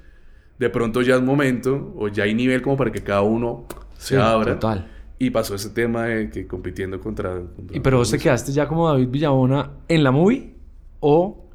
De 0.63 0.69
pronto 0.69 1.01
ya 1.01 1.15
es 1.15 1.21
momento, 1.21 1.93
o 1.97 2.07
ya 2.07 2.23
hay 2.23 2.33
nivel 2.33 2.61
como 2.61 2.77
para 2.77 2.89
que 2.89 3.01
cada 3.03 3.21
uno 3.21 3.65
se 3.97 4.15
Sí, 4.15 4.21
abra. 4.21 4.53
Total. 4.53 4.87
Y 5.19 5.29
pasó 5.29 5.55
ese 5.55 5.71
tema 5.71 6.05
de 6.05 6.29
que 6.29 6.47
compitiendo 6.47 7.01
contra. 7.01 7.33
contra 7.53 7.75
¿Y 7.75 7.81
pero 7.81 7.97
vos 7.97 8.09
te 8.09 8.17
quedaste 8.17 8.53
ya 8.53 8.65
como 8.65 8.87
David 8.87 9.09
Villabona 9.09 9.71
en 9.89 10.03
la 10.05 10.11
movie 10.11 10.53
o, 11.01 11.45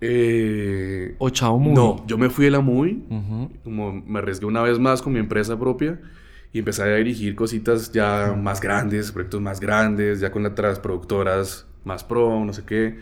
Eh, 0.00 1.14
o 1.18 1.28
Chao 1.28 1.58
Movie? 1.58 1.74
no, 1.74 2.06
yo 2.06 2.16
me 2.16 2.30
fui 2.30 2.46
de 2.46 2.50
la 2.52 2.60
movie. 2.60 3.02
Como 3.64 3.92
me 3.92 4.18
arriesgué 4.20 4.46
una 4.46 4.62
vez 4.62 4.78
más 4.78 5.02
con 5.02 5.12
mi 5.12 5.18
empresa 5.18 5.58
propia. 5.58 6.00
Y 6.54 6.60
empecé 6.60 6.84
a 6.84 6.86
dirigir 6.96 7.34
cositas 7.34 7.92
ya 7.92 8.34
más 8.40 8.60
grandes, 8.62 9.12
proyectos 9.12 9.42
más 9.42 9.60
grandes, 9.60 10.20
ya 10.20 10.30
con 10.30 10.42
las 10.42 10.78
productoras 10.78 11.66
más 11.84 12.02
pro, 12.02 12.42
no 12.46 12.52
sé 12.54 12.62
qué. 12.64 12.96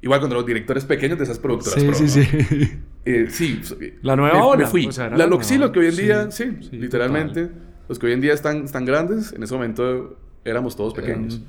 Igual 0.00 0.20
contra 0.20 0.38
los 0.38 0.46
directores 0.46 0.84
pequeños 0.86 1.18
de 1.18 1.24
esas 1.24 1.38
productoras 1.38 1.80
sí, 1.80 1.86
pro, 1.86 1.94
Sí, 1.96 2.02
¿no? 2.04 2.08
sí, 2.08 2.78
Eh, 3.06 3.26
sí. 3.30 3.60
La 4.02 4.16
nueva 4.16 4.34
me, 4.34 4.40
ola. 4.42 4.64
Me 4.64 4.66
fui. 4.66 4.86
O 4.86 4.92
sea, 4.92 5.06
era 5.06 5.16
La- 5.16 5.24
la 5.24 5.30
lo, 5.30 5.42
sí, 5.42 5.54
nueva 5.54 5.66
lo 5.68 5.72
que 5.72 5.78
hoy 5.80 5.86
en 5.86 5.96
día, 5.96 6.30
Sí, 6.30 6.44
sí, 6.60 6.68
sí, 6.70 6.76
literalmente. 6.76 7.50
Los 7.88 7.98
que 7.98 8.06
hoy 8.06 8.12
en 8.12 8.20
día 8.20 8.34
están, 8.34 8.64
están 8.64 8.84
grandes, 8.84 9.32
en 9.32 9.42
ese 9.42 9.54
momento 9.54 10.18
éramos 10.44 10.76
todos 10.76 10.92
pequeños. 10.92 11.40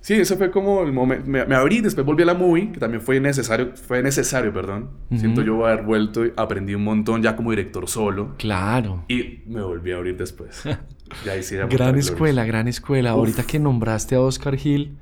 Sí, 0.00 0.14
ese 0.14 0.36
fue 0.36 0.50
como 0.52 0.82
el 0.82 0.92
momento. 0.92 1.28
Me, 1.28 1.44
me 1.46 1.54
abrí, 1.56 1.80
después 1.80 2.06
volví 2.06 2.22
a 2.22 2.26
la 2.26 2.34
movie, 2.34 2.70
que 2.70 2.78
también 2.78 3.00
fue 3.00 3.18
necesario, 3.18 3.72
fue 3.74 4.02
necesario, 4.02 4.52
perdón. 4.52 4.90
Siento 5.16 5.42
yo 5.42 5.66
haber 5.66 5.84
vuelto 5.84 6.24
y 6.24 6.32
aprendí 6.36 6.74
un 6.74 6.84
montón 6.84 7.22
ya 7.22 7.34
como 7.34 7.50
director 7.50 7.88
solo. 7.88 8.34
Claro. 8.38 9.04
Y 9.08 9.40
me 9.46 9.62
volví 9.62 9.92
a 9.92 9.96
abrir 9.96 10.16
después. 10.16 10.62
ya 11.24 11.36
hice 11.36 11.56
era 11.56 11.66
Gran 11.66 11.96
escuela, 11.96 12.44
gran 12.44 12.68
escuela. 12.68 13.14
Uf. 13.14 13.18
Ahorita 13.20 13.42
que 13.44 13.58
nombraste 13.58 14.14
a 14.14 14.20
Oscar 14.20 14.56
Gil, 14.56 14.96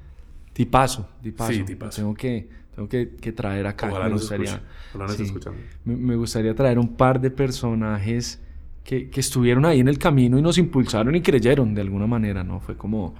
tipazo, 0.54 1.08
tipazo. 1.22 1.52
Sí, 1.52 1.62
tipazo. 1.64 2.00
Tengo 2.00 2.14
que, 2.14 2.48
tengo 2.74 2.88
que, 2.88 3.10
que 3.20 3.32
traer 3.32 3.66
acá. 3.66 3.88
Ojalá 3.90 4.06
me 4.06 4.12
gustaría. 4.14 4.60
Ojalá 4.94 5.12
escuchando. 5.12 5.58
Me, 5.84 5.96
me 5.96 6.16
gustaría 6.16 6.54
traer 6.54 6.78
un 6.78 6.96
par 6.96 7.20
de 7.20 7.30
personajes 7.30 8.40
que, 8.84 9.08
que 9.08 9.20
estuvieron 9.20 9.64
ahí 9.64 9.80
en 9.80 9.88
el 9.88 9.98
camino 9.98 10.38
y 10.38 10.42
nos 10.42 10.58
impulsaron 10.58 11.14
y 11.14 11.22
creyeron 11.22 11.74
de 11.74 11.80
alguna 11.80 12.06
manera, 12.06 12.44
¿no? 12.44 12.60
Fue 12.60 12.76
como 12.76 13.14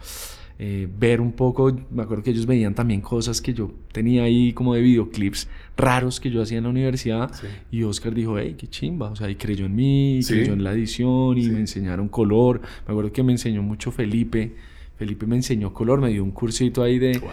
eh, 0.59 0.89
ver 0.99 1.21
un 1.21 1.33
poco, 1.33 1.75
me 1.91 2.03
acuerdo 2.03 2.23
que 2.23 2.31
ellos 2.31 2.47
veían 2.47 2.75
también 2.75 3.01
cosas 3.01 3.41
que 3.41 3.53
yo 3.55 3.73
tenía 3.91 4.23
ahí 4.25 4.53
como 4.53 4.75
de 4.75 4.83
videoclips 4.83 5.49
raros 5.77 6.21
que 6.21 6.31
yo 6.31 6.41
hacía 6.43 6.59
en 6.59 6.65
la 6.65 6.71
universidad 6.71 7.33
Sí. 7.33 7.47
y 7.73 7.83
Oscar 7.83 8.15
dijo, 8.15 8.39
hey, 8.39 8.55
qué 8.57 8.69
chimba, 8.69 9.09
o 9.11 9.17
sea, 9.17 9.29
y 9.29 9.35
creyó 9.35 9.67
en 9.67 9.75
mí, 9.75 10.19
y 10.19 10.23
Sí. 10.23 10.35
creyó 10.35 10.53
en 10.53 10.63
la 10.63 10.73
edición 10.73 11.37
y 11.39 11.45
Sí. 11.45 11.51
me 11.51 11.59
enseñaron 11.59 12.09
color, 12.09 12.61
me 12.87 12.93
acuerdo 12.93 13.11
que 13.13 13.23
me 13.25 13.33
enseñó 13.33 13.63
mucho 13.65 13.91
Felipe, 13.91 14.55
Felipe 14.97 15.27
me 15.27 15.35
enseñó 15.35 15.73
color, 15.75 16.01
me 16.01 16.11
dio 16.11 16.23
un 16.23 16.31
cursito 16.31 16.85
ahí 16.85 17.01
de, 17.01 17.19
Wow. 17.19 17.31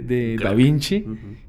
De. 0.00 0.36
Da 0.36 0.52
Vinci 0.54 1.04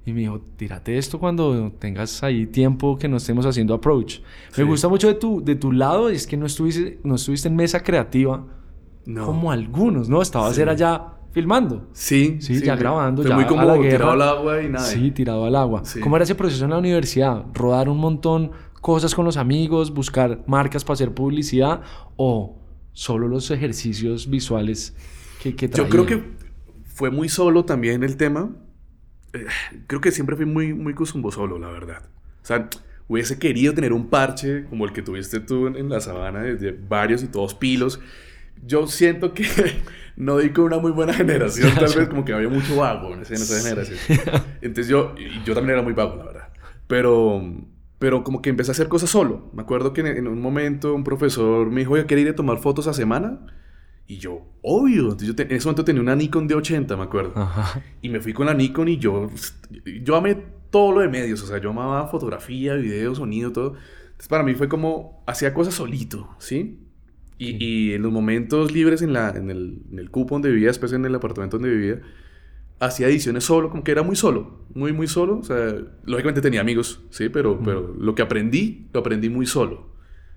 y 0.06 0.14
me 0.14 0.22
dijo, 0.22 0.42
tírate 0.58 0.98
esto 0.98 1.20
cuando 1.20 1.72
tengas 1.80 2.24
ahí 2.24 2.46
tiempo 2.48 2.98
que 2.98 3.08
no 3.08 3.18
estemos 3.18 3.46
haciendo 3.46 3.74
approach. 3.74 4.16
Sí. 4.52 4.62
Me 4.62 4.64
gusta 4.64 4.88
mucho 4.90 5.08
de 5.08 5.14
tu, 5.16 5.44
de 5.44 5.56
tu 5.56 5.72
lado, 5.72 6.10
es 6.10 6.28
que 6.28 6.38
no 6.38 6.46
estuviste, 6.46 7.00
no 7.04 7.16
estuviste 7.16 7.48
en 7.48 7.56
mesa 7.56 7.82
creativa 7.84 8.46
No. 9.06 9.26
como 9.26 9.52
algunos, 9.52 10.10
¿no? 10.10 10.22
Estabas 10.22 10.56
Sí. 10.56 10.62
era 10.62 10.74
ya 10.74 11.14
filmando. 11.32 11.88
Sí, 11.94 12.38
Sí, 12.40 12.60
ya 12.62 12.76
grabando, 12.76 13.24
ya 13.24 13.34
muy 13.36 13.46
a 13.46 13.48
como 13.48 13.64
la 13.64 13.78
guerra. 13.78 13.90
tirado 13.98 14.12
al 14.12 14.22
agua 14.22 14.62
y 14.62 14.70
nada. 14.70 14.86
Sí, 14.86 15.10
tirado 15.12 15.46
al 15.46 15.56
agua. 15.56 15.82
¿Cómo 16.02 16.16
era 16.18 16.24
ese 16.24 16.36
proceso 16.36 16.64
en 16.66 16.72
la 16.72 16.78
universidad? 16.78 17.46
¿Rodar 17.54 17.90
un 17.90 17.98
montón 17.98 18.52
cosas 18.82 19.16
con 19.16 19.24
los 19.26 19.38
amigos, 19.38 19.94
buscar 19.94 20.44
marcas 20.46 20.84
para 20.84 20.94
hacer 20.96 21.14
publicidad 21.14 21.82
o 22.18 22.58
solo 22.92 23.28
los 23.30 23.50
ejercicios 23.50 24.30
visuales 24.30 24.96
que, 25.42 25.56
que 25.56 25.70
Yo 25.70 25.88
creo 25.90 26.06
que 26.06 26.22
fue 26.94 27.10
muy 27.10 27.28
solo 27.30 27.66
también 27.66 28.04
el 28.04 28.18
tema. 28.18 28.52
Eh, 29.34 29.46
creo 29.88 30.00
que 30.00 30.12
siempre 30.12 30.36
fui 30.36 30.46
muy, 30.46 30.74
muy 30.74 30.94
cusumbo 30.94 31.32
solo, 31.32 31.58
la 31.58 31.70
verdad. 31.70 32.04
O 32.42 32.46
sea, 32.46 32.70
hubiese 33.08 33.40
querido 33.40 33.74
tener 33.74 33.94
un 33.94 34.10
parche 34.10 34.66
como 34.66 34.86
el 34.86 34.94
que 34.94 35.02
tuviste 35.02 35.40
tú 35.40 35.68
en, 35.68 35.76
en 35.76 35.90
la 35.90 36.00
sabana, 36.00 36.42
de, 36.42 36.56
de 36.56 36.72
varios 36.72 37.24
y 37.24 37.28
todos 37.28 37.56
pilos. 37.56 38.00
Yo 38.66 38.88
siento 38.88 39.34
que 39.34 39.46
no 40.16 40.38
di 40.38 40.52
con 40.52 40.66
una 40.66 40.78
muy 40.78 40.92
buena 40.92 41.14
generación, 41.14 41.72
tal 41.76 41.94
vez 41.96 42.08
como 42.08 42.24
que 42.24 42.34
había 42.34 42.50
mucho 42.50 42.76
vago 42.78 43.14
en 43.14 43.22
esa, 43.22 43.34
en 43.34 43.42
esa 43.42 43.62
generación. 43.62 44.00
Entonces 44.62 44.88
yo, 44.88 45.16
yo 45.46 45.54
también 45.56 45.74
era 45.74 45.82
muy 45.82 45.94
vago, 45.94 46.16
la 46.16 46.26
verdad. 46.26 46.50
Pero, 46.88 47.42
pero 47.98 48.24
como 48.24 48.42
que 48.42 48.52
empecé 48.52 48.70
a 48.72 48.74
hacer 48.74 48.88
cosas 48.88 49.10
solo. 49.10 49.50
Me 49.54 49.64
acuerdo 49.64 49.94
que 49.94 50.02
en, 50.02 50.08
en 50.08 50.28
un 50.28 50.42
momento 50.42 50.94
un 50.94 51.04
profesor 51.04 51.72
me 51.72 51.82
dijo, 51.82 51.94
oye, 51.94 52.06
¿quiere 52.06 52.22
ir 52.22 52.30
a 52.30 52.36
tomar 52.36 52.60
fotos 52.60 52.86
a 52.88 52.94
semana? 52.94 53.40
Y 54.08 54.18
yo, 54.18 54.42
obvio. 54.62 55.04
Entonces 55.04 55.28
yo 55.30 55.36
te- 55.36 55.44
en 55.44 55.52
ese 55.54 55.66
momento 55.66 55.86
tenía 55.86 56.02
una 56.02 56.16
Nikon 56.16 56.48
de 56.48 56.56
80, 56.56 56.98
me 56.98 57.04
acuerdo. 57.04 57.32
Ajá. 57.36 57.82
Y 58.02 58.10
me 58.10 58.20
fui 58.20 58.34
con 58.34 58.46
la 58.48 58.54
Nikon 58.54 58.88
y 58.90 58.98
yo, 58.98 59.30
yo 60.04 60.16
amé 60.16 60.38
todo 60.70 60.92
lo 60.92 61.02
de 61.02 61.08
medios. 61.08 61.42
O 61.44 61.46
sea, 61.48 61.60
yo 61.60 61.70
amaba 61.70 62.08
fotografía, 62.08 62.76
video, 62.76 63.16
sonido, 63.16 63.52
todo. 63.52 63.76
Entonces 64.06 64.28
para 64.28 64.44
mí 64.44 64.54
fue 64.56 64.68
como, 64.68 65.24
hacía 65.28 65.54
cosas 65.54 65.74
solito, 65.74 66.30
¿sí? 66.38 66.80
Y, 67.38 67.46
Sí. 67.48 67.58
y 67.60 67.94
en 67.94 68.02
los 68.04 68.12
momentos 68.12 68.72
libres 68.72 69.02
en, 69.02 69.12
la, 69.14 69.30
en, 69.32 69.50
el, 69.50 69.82
en 69.92 70.00
el 70.00 70.12
cupo 70.12 70.36
donde 70.36 70.50
vivía, 70.52 70.68
después 70.68 70.94
en 70.94 71.04
el 71.06 71.16
apartamento 71.16 71.58
donde 71.58 71.74
vivía, 71.76 72.02
hacía 72.80 73.08
ediciones 73.08 73.44
solo, 73.46 73.70
como 73.70 73.84
que 73.84 73.92
era 73.92 74.04
muy 74.04 74.16
solo, 74.16 74.66
muy, 74.76 74.94
muy 74.94 75.08
solo. 75.08 75.40
O 75.40 75.44
sea, 75.44 75.76
lógicamente 76.06 76.42
tenía 76.42 76.62
amigos, 76.62 77.02
¿sí? 77.10 77.30
Pero, 77.30 77.60
pero 77.64 77.96
lo 77.98 78.14
que 78.16 78.22
aprendí, 78.22 78.88
lo 78.94 79.00
aprendí 79.00 79.30
muy 79.30 79.46
solo. 79.46 79.93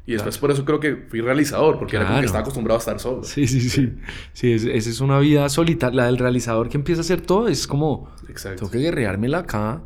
Y 0.07 0.13
después 0.13 0.39
por 0.39 0.51
eso 0.53 0.65
creo 0.65 0.79
que 0.79 0.95
fui 1.09 1.21
realizador, 1.21 1.79
porque 1.79 1.97
era 1.97 2.05
como 2.05 2.13
Claro. 2.15 2.23
que 2.23 2.27
estaba 2.27 2.43
acostumbrado 2.43 2.79
a 2.79 2.81
estar 2.81 3.01
solo. 3.01 3.25
Sí, 3.25 3.47
sí, 3.49 3.61
sí. 3.61 3.93
Sí, 4.33 4.53
es- 4.53 4.65
esa 4.65 4.91
es 4.91 5.01
una 5.01 5.19
vida 5.19 5.49
solitaria. 5.49 5.97
La 5.97 6.07
del 6.07 6.19
realizador 6.19 6.69
que 6.69 6.77
empieza 6.77 7.01
a 7.01 7.03
hacer 7.03 7.21
todo 7.23 7.49
es 7.49 7.67
como, 7.67 8.09
Exacto. 8.29 8.61
tengo 8.61 8.71
que 8.71 8.79
guerreármela 8.79 9.39
acá, 9.39 9.83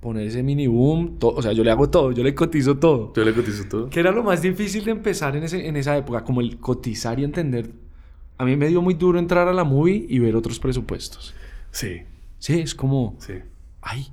poner 0.00 0.26
ese 0.26 0.42
mini 0.42 0.66
boom, 0.66 1.18
todo. 1.18 1.32
O 1.36 1.42
sea, 1.42 1.52
yo 1.52 1.64
le 1.64 1.70
hago 1.70 1.88
todo, 1.88 2.12
yo 2.12 2.22
le 2.22 2.34
cotizo 2.34 2.76
todo. 2.76 3.12
Yo 3.16 3.24
le 3.24 3.32
cotizo 3.32 3.64
todo. 3.64 3.88
Que 3.88 4.00
era 4.00 4.12
lo 4.12 4.22
más 4.22 4.42
difícil 4.42 4.84
de 4.84 4.90
empezar 4.90 5.34
en, 5.34 5.44
ese, 5.44 5.66
en 5.66 5.76
esa 5.76 5.96
época, 5.96 6.22
como 6.24 6.40
el 6.42 6.58
cotizar 6.58 7.18
y 7.18 7.24
entender. 7.24 7.70
A 8.36 8.44
mí 8.44 8.56
me 8.56 8.68
dio 8.68 8.82
muy 8.82 8.94
duro 8.94 9.18
entrar 9.18 9.48
a 9.48 9.52
la 9.54 9.64
movie 9.64 10.04
y 10.08 10.18
ver 10.18 10.36
otros 10.36 10.58
presupuestos. 10.58 11.34
Sí, 11.70 12.02
Sí, 12.38 12.60
es 12.60 12.74
como, 12.74 13.16
sí. 13.18 13.32
ay, 13.80 14.08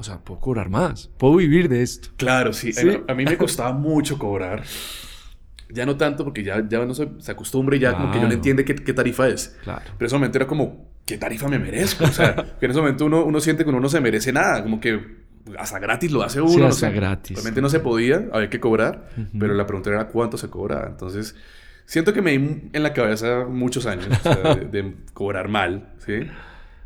o 0.00 0.02
sea, 0.02 0.18
puedo 0.18 0.40
cobrar 0.40 0.70
más, 0.70 1.08
puedo 1.18 1.36
vivir 1.36 1.68
de 1.68 1.82
esto. 1.82 2.08
Claro, 2.16 2.54
sí. 2.54 2.72
Sí. 2.72 2.88
A, 3.06 3.12
mí 3.14 3.24
me 3.26 3.36
costaba 3.36 3.72
mucho 3.72 4.18
cobrar. 4.18 4.62
Ya 5.68 5.84
no 5.84 5.96
tanto 5.98 6.24
porque 6.24 6.42
ya, 6.42 6.66
ya 6.66 6.84
no 6.86 6.94
se, 6.94 7.08
se 7.18 7.30
acostumbra 7.30 7.76
y 7.76 7.80
ya 7.80 7.92
como 7.92 8.06
que 8.10 8.14
yo 8.16 8.22
no 8.22 8.28
Claro. 8.28 8.34
entiende 8.34 8.64
qué, 8.64 8.74
qué 8.74 8.92
tarifa 8.94 9.28
es. 9.28 9.58
Claro. 9.62 9.82
Pero 9.84 9.96
en 10.00 10.06
ese 10.06 10.14
momento 10.16 10.38
era 10.38 10.46
como, 10.46 10.88
¿qué 11.04 11.18
tarifa 11.18 11.48
me 11.48 11.58
merezco? 11.58 12.04
O 12.04 12.08
sea, 12.12 12.34
que 12.58 12.64
en 12.64 12.70
ese 12.70 12.80
momento 12.80 13.04
uno, 13.04 13.24
uno 13.24 13.40
siente 13.40 13.62
que 13.62 13.68
uno 13.68 13.78
no 13.78 13.88
se 13.90 14.00
merece 14.00 14.32
nada. 14.32 14.62
Como 14.62 14.80
que 14.80 14.98
hasta 15.58 15.78
gratis 15.78 16.10
lo 16.10 16.22
hace 16.22 16.40
uno. 16.40 16.50
Sí, 16.50 16.56
no 16.58 16.66
hasta 16.66 16.88
sé. 16.88 16.94
gratis. 16.96 17.36
Realmente 17.36 17.60
no 17.60 17.68
se 17.68 17.80
podía, 17.80 18.26
había 18.32 18.48
que 18.48 18.58
cobrar. 18.58 19.10
Ujú. 19.18 19.38
Pero 19.38 19.52
la 19.54 19.66
pregunta 19.66 19.90
era 19.90 20.08
cuánto 20.08 20.38
se 20.38 20.48
cobraba. 20.48 20.86
Entonces, 20.88 21.36
siento 21.84 22.12
que 22.14 22.22
me 22.22 22.36
di 22.36 22.70
en 22.72 22.82
la 22.82 22.94
cabeza 22.94 23.44
muchos 23.48 23.84
años 23.84 24.08
o 24.08 24.22
sea, 24.22 24.54
de, 24.54 24.64
de 24.64 24.94
cobrar 25.12 25.48
mal, 25.48 25.92
¿sí? 25.98 26.14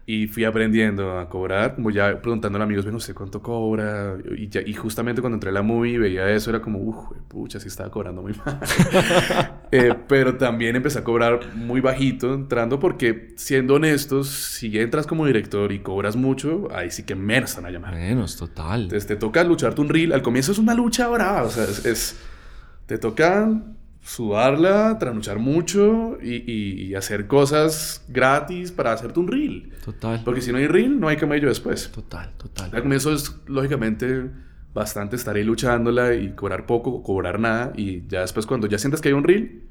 Y 0.06 0.26
fui 0.26 0.44
aprendiendo 0.44 1.18
a 1.18 1.30
cobrar, 1.30 1.76
como 1.76 1.90
ya 1.90 2.20
preguntándole 2.20 2.62
a 2.62 2.66
amigos, 2.66 2.84
bueno, 2.84 2.98
¿usted 2.98 3.14
cuánto 3.14 3.40
cobra? 3.40 4.18
Y, 4.36 4.48
ya- 4.48 4.60
y 4.60 4.74
justamente 4.74 5.22
cuando 5.22 5.36
entré 5.36 5.48
a 5.48 5.52
la 5.54 5.62
movie 5.62 5.92
y 5.94 5.98
veía 5.98 6.28
eso, 6.30 6.50
era 6.50 6.60
como, 6.60 6.78
uff, 6.78 7.16
pucha, 7.26 7.58
sí 7.58 7.68
estaba 7.68 7.90
cobrando 7.90 8.20
muy 8.22 8.34
mal. 8.44 8.60
Eh, 9.76 9.92
pero 10.06 10.36
también 10.36 10.76
empecé 10.76 11.00
a 11.00 11.04
cobrar 11.04 11.40
muy 11.56 11.80
bajito 11.80 12.32
entrando 12.32 12.78
porque, 12.78 13.32
siendo 13.36 13.74
honestos, 13.74 14.28
si 14.28 14.78
entras 14.78 15.04
como 15.04 15.26
director 15.26 15.72
y 15.72 15.80
cobras 15.80 16.14
mucho, 16.14 16.68
ahí 16.72 16.92
sí 16.92 17.02
que 17.02 17.14
van 17.14 17.66
a 17.66 17.70
llamar. 17.70 17.92
Menos, 17.94 18.36
total. 18.36 18.82
Entonces 18.82 19.08
te 19.08 19.16
toca 19.16 19.42
lucharte 19.42 19.80
un 19.80 19.88
reel. 19.88 20.12
Al 20.12 20.22
comienzo 20.22 20.52
es 20.52 20.58
una 20.58 20.74
lucha 20.74 21.08
brava. 21.08 21.42
O 21.42 21.50
sea, 21.50 21.64
es. 21.64 21.84
es- 21.86 22.16
te 22.86 22.98
toca 22.98 23.50
sudarla, 24.04 24.98
trasnochar 24.98 25.38
mucho 25.38 26.18
y, 26.22 26.34
y- 26.50 26.82
y 26.84 26.94
hacer 26.94 27.26
cosas 27.26 28.04
gratis 28.08 28.70
para 28.70 28.92
hacerte 28.92 29.18
un 29.18 29.28
reel. 29.28 29.72
Total. 29.84 30.20
Porque 30.24 30.40
si 30.42 30.52
no 30.52 30.58
hay 30.58 30.66
reel, 30.66 31.00
no 31.00 31.08
hay 31.08 31.16
camello 31.16 31.48
después. 31.48 31.90
Total, 31.90 32.30
total. 32.36 32.70
Al 32.72 32.82
comienzo 32.82 33.12
es, 33.12 33.34
lógicamente, 33.46 34.30
bastante 34.74 35.16
estar 35.16 35.34
ahí 35.36 35.42
luchándola 35.44 36.14
y 36.14 36.32
cobrar 36.34 36.66
poco 36.66 37.02
cobrar 37.02 37.40
nada. 37.40 37.72
Y 37.76 38.06
ya 38.06 38.20
después, 38.20 38.44
cuando 38.46 38.66
ya 38.66 38.78
sientes 38.78 39.00
que 39.00 39.08
hay 39.08 39.14
un 39.14 39.24
reel, 39.24 39.62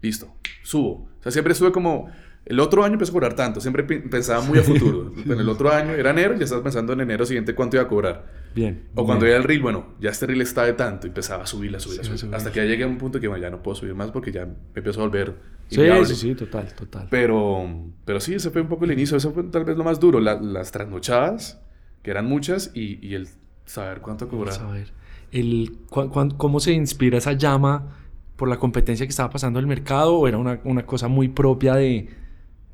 listo, 0.00 0.34
subo. 0.62 1.08
O 1.18 1.22
sea, 1.22 1.30
siempre 1.30 1.54
sube 1.54 1.70
como. 1.70 2.10
El 2.44 2.58
otro 2.58 2.82
año 2.84 2.94
empecé 2.94 3.10
a 3.10 3.14
cobrar 3.14 3.34
tanto. 3.34 3.60
Siempre 3.60 3.84
pensaba 3.84 4.42
muy 4.42 4.58
a 4.58 4.62
futuro. 4.62 5.12
En 5.24 5.32
el 5.38 5.48
otro 5.48 5.72
año 5.72 5.92
era 5.92 6.10
enero, 6.10 6.34
ya 6.36 6.44
estabas 6.44 6.62
pensando 6.64 6.92
en 6.92 7.00
enero 7.00 7.24
siguiente 7.24 7.54
cuánto 7.54 7.76
iba 7.76 7.84
a 7.84 7.88
cobrar. 7.88 8.26
Bien. 8.54 8.88
O 8.96 9.04
cuando 9.06 9.24
bien. 9.24 9.34
era 9.34 9.42
el 9.42 9.48
reel, 9.48 9.62
bueno, 9.62 9.86
ya 10.00 10.10
este 10.10 10.26
reel 10.26 10.40
está 10.42 10.64
de 10.64 10.72
tanto, 10.72 11.06
y 11.06 11.10
empezaba 11.10 11.44
a 11.44 11.46
subir, 11.46 11.74
a 11.76 11.78
subir, 11.80 12.00
a 12.00 12.02
Sí, 12.02 12.08
subir. 12.08 12.14
a 12.16 12.18
subir. 12.18 12.34
Hasta 12.34 12.50
que 12.52 12.58
ya 12.58 12.64
llegué 12.64 12.82
a 12.84 12.88
un 12.88 12.98
punto 12.98 13.20
que 13.20 13.28
bueno, 13.28 13.40
ya 13.42 13.50
no 13.50 13.62
puedo 13.62 13.76
subir 13.76 13.94
más 13.94 14.10
porque 14.10 14.32
ya 14.32 14.44
me 14.46 14.54
empiezo 14.74 15.00
a 15.00 15.04
volver 15.04 15.34
Sí, 15.68 15.80
sí, 16.04 16.14
sí, 16.16 16.34
total, 16.34 16.74
total. 16.74 17.06
Pero, 17.10 17.64
pero 18.04 18.20
sí, 18.20 18.34
ese 18.34 18.50
fue 18.50 18.60
un 18.60 18.68
poco 18.68 18.84
el 18.84 18.92
inicio. 18.92 19.16
Eso 19.16 19.32
fue 19.32 19.44
tal 19.44 19.64
vez 19.64 19.76
lo 19.78 19.84
más 19.84 19.98
duro. 20.00 20.20
la- 20.20 20.38
las 20.40 20.70
trasnochadas, 20.72 21.62
que 22.02 22.10
eran 22.10 22.26
muchas, 22.26 22.72
y, 22.74 22.98
y 23.06 23.14
el 23.14 23.28
saber 23.64 24.00
cuánto 24.00 24.28
cobrar. 24.28 24.54
Ver. 24.72 24.88
El, 25.30 25.76
cu- 25.88 26.10
cuan- 26.10 26.32
¿Cómo 26.32 26.60
se 26.60 26.72
inspira 26.72 27.16
esa 27.16 27.32
llama 27.32 27.96
por 28.36 28.48
la 28.48 28.58
competencia 28.58 29.06
que 29.06 29.10
estaba 29.10 29.30
pasando 29.30 29.58
en 29.60 29.62
el 29.62 29.68
mercado? 29.68 30.14
¿O 30.16 30.28
era 30.28 30.36
una, 30.36 30.60
una 30.64 30.84
cosa 30.84 31.08
muy 31.08 31.28
propia 31.28 31.74
de 31.74 32.08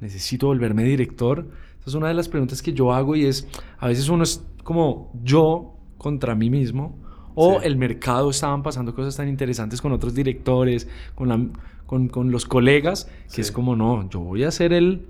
necesito 0.00 0.46
volverme 0.46 0.84
director? 0.84 1.46
Esa 1.80 1.90
es 1.90 1.94
una 1.94 2.08
de 2.08 2.14
las 2.14 2.28
preguntas 2.28 2.62
que 2.62 2.72
yo 2.72 2.92
hago 2.92 3.16
y 3.16 3.24
es, 3.26 3.46
a 3.78 3.88
veces 3.88 4.08
uno 4.08 4.22
es 4.24 4.44
como 4.64 5.12
yo 5.24 5.74
contra 5.96 6.34
mí 6.34 6.50
mismo. 6.50 6.96
O 7.34 7.60
Sí. 7.60 7.66
el 7.66 7.76
mercado 7.76 8.30
estaban 8.30 8.62
pasando 8.62 8.94
cosas 8.94 9.16
tan 9.16 9.28
interesantes 9.28 9.80
con 9.80 9.92
otros 9.92 10.14
directores, 10.14 10.88
con, 11.14 11.28
la- 11.28 11.46
con, 11.86 12.08
con 12.08 12.30
los 12.32 12.44
colegas, 12.46 13.04
que 13.26 13.34
Sí. 13.36 13.40
es 13.42 13.52
como, 13.52 13.76
no, 13.76 14.08
yo 14.10 14.20
voy 14.20 14.42
a 14.44 14.50
ser 14.50 14.72
el, 14.72 15.06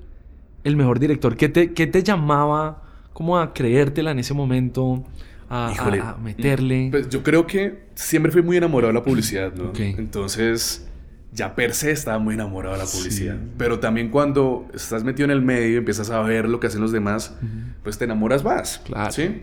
el 0.64 0.76
mejor 0.76 0.98
director. 0.98 1.36
¿Qué 1.36 1.48
te, 1.48 1.72
qué 1.72 1.86
te 1.86 2.02
llamaba 2.02 2.82
como 3.14 3.38
a 3.38 3.52
creértela 3.54 4.10
en 4.10 4.18
ese 4.18 4.34
momento? 4.34 5.04
A, 5.50 5.70
Híjole. 5.72 6.00
a 6.00 6.16
meterle. 6.22 6.88
Pues 6.90 7.08
yo 7.08 7.22
creo 7.22 7.46
que 7.46 7.84
siempre 7.94 8.30
fui 8.30 8.42
muy 8.42 8.58
enamorado 8.58 8.88
de 8.92 8.98
la 8.98 9.02
publicidad, 9.02 9.54
¿no? 9.54 9.70
Ok. 9.70 9.80
Entonces, 9.80 10.86
ya 11.32 11.54
per 11.54 11.74
se 11.74 11.90
estaba 11.90 12.18
muy 12.18 12.34
enamorado 12.34 12.74
de 12.74 12.82
la 12.82 12.90
publicidad. 12.90 13.36
Pero 13.56 13.78
también 13.78 14.10
cuando 14.10 14.66
estás 14.74 15.04
metido 15.04 15.24
en 15.26 15.30
el 15.30 15.42
medio 15.42 15.74
y 15.74 15.76
empiezas 15.76 16.10
a 16.10 16.20
ver 16.22 16.48
lo 16.48 16.60
que 16.60 16.68
hacen 16.68 16.80
los 16.80 16.92
demás, 16.92 17.34
pues 17.82 17.98
te 17.98 18.04
enamoras 18.04 18.44
más. 18.44 18.80
Claro. 18.84 19.12
¿sí? 19.12 19.42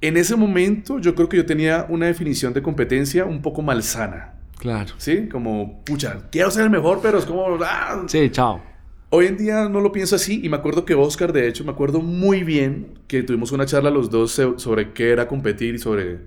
En 0.00 0.16
ese 0.16 0.36
momento 0.36 0.98
yo 0.98 1.14
creo 1.14 1.28
que 1.28 1.36
yo 1.36 1.46
tenía 1.46 1.86
una 1.88 2.06
definición 2.06 2.52
de 2.52 2.62
competencia 2.62 3.24
un 3.24 3.40
poco 3.40 3.62
malsana. 3.62 4.34
Claro. 4.58 4.94
¿Sí? 4.98 5.28
Como, 5.28 5.82
pucha, 5.84 6.28
quiero 6.30 6.50
ser 6.50 6.64
el 6.64 6.70
mejor, 6.70 7.00
pero 7.02 7.18
es 7.18 7.24
como... 7.24 7.46
¡ah! 7.64 8.04
Sí, 8.06 8.30
chao. 8.30 8.62
Hoy 9.10 9.26
en 9.26 9.36
día 9.36 9.68
no 9.68 9.80
lo 9.80 9.92
pienso 9.92 10.16
así 10.16 10.40
y 10.42 10.48
me 10.48 10.56
acuerdo 10.56 10.84
que 10.84 10.94
Oscar, 10.94 11.32
de 11.32 11.46
hecho, 11.46 11.64
me 11.64 11.70
acuerdo 11.70 12.00
muy 12.00 12.44
bien 12.44 12.98
que 13.08 13.22
tuvimos 13.22 13.52
una 13.52 13.66
charla 13.66 13.90
los 13.90 14.08
dos 14.08 14.40
sobre 14.56 14.92
qué 14.92 15.10
era 15.10 15.28
competir 15.28 15.74
y 15.74 15.78
sobre 15.78 16.20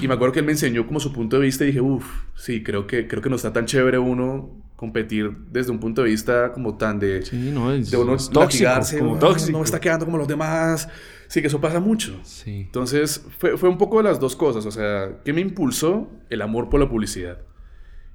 y 0.00 0.06
me 0.06 0.14
acuerdo 0.14 0.32
que 0.32 0.38
él 0.40 0.46
me 0.46 0.52
enseñó 0.52 0.86
como 0.86 1.00
su 1.00 1.12
punto 1.12 1.36
de 1.36 1.42
vista 1.42 1.64
y 1.64 1.68
dije, 1.68 1.80
uff, 1.80 2.04
sí, 2.36 2.62
creo 2.62 2.86
que, 2.86 3.08
creo 3.08 3.22
que 3.22 3.28
no 3.28 3.36
está 3.36 3.52
tan 3.52 3.66
chévere 3.66 3.98
uno 3.98 4.50
competir 4.76 5.30
desde 5.50 5.72
un 5.72 5.78
punto 5.78 6.02
de 6.02 6.10
vista 6.10 6.52
como 6.52 6.76
tan 6.78 6.98
de... 6.98 7.22
Sí, 7.22 7.50
no, 7.52 7.72
es, 7.72 7.90
de 7.90 7.96
uno 7.96 8.16
tóxico, 8.16 8.70
como 8.98 9.18
tóxico. 9.18 9.52
No 9.52 9.58
me 9.58 9.64
está 9.64 9.80
quedando 9.80 10.06
como 10.06 10.16
los 10.16 10.28
demás. 10.28 10.88
Sí, 11.28 11.40
que 11.42 11.48
eso 11.48 11.60
pasa 11.60 11.80
mucho. 11.80 12.18
Sí. 12.22 12.62
Entonces, 12.62 13.26
fue, 13.38 13.58
fue 13.58 13.68
un 13.68 13.76
poco 13.76 13.98
de 13.98 14.04
las 14.04 14.18
dos 14.18 14.36
cosas. 14.36 14.64
O 14.64 14.70
sea, 14.70 15.18
¿qué 15.24 15.32
me 15.32 15.42
impulsó? 15.42 16.08
El 16.30 16.40
amor 16.40 16.70
por 16.70 16.80
la 16.80 16.88
publicidad. 16.88 17.38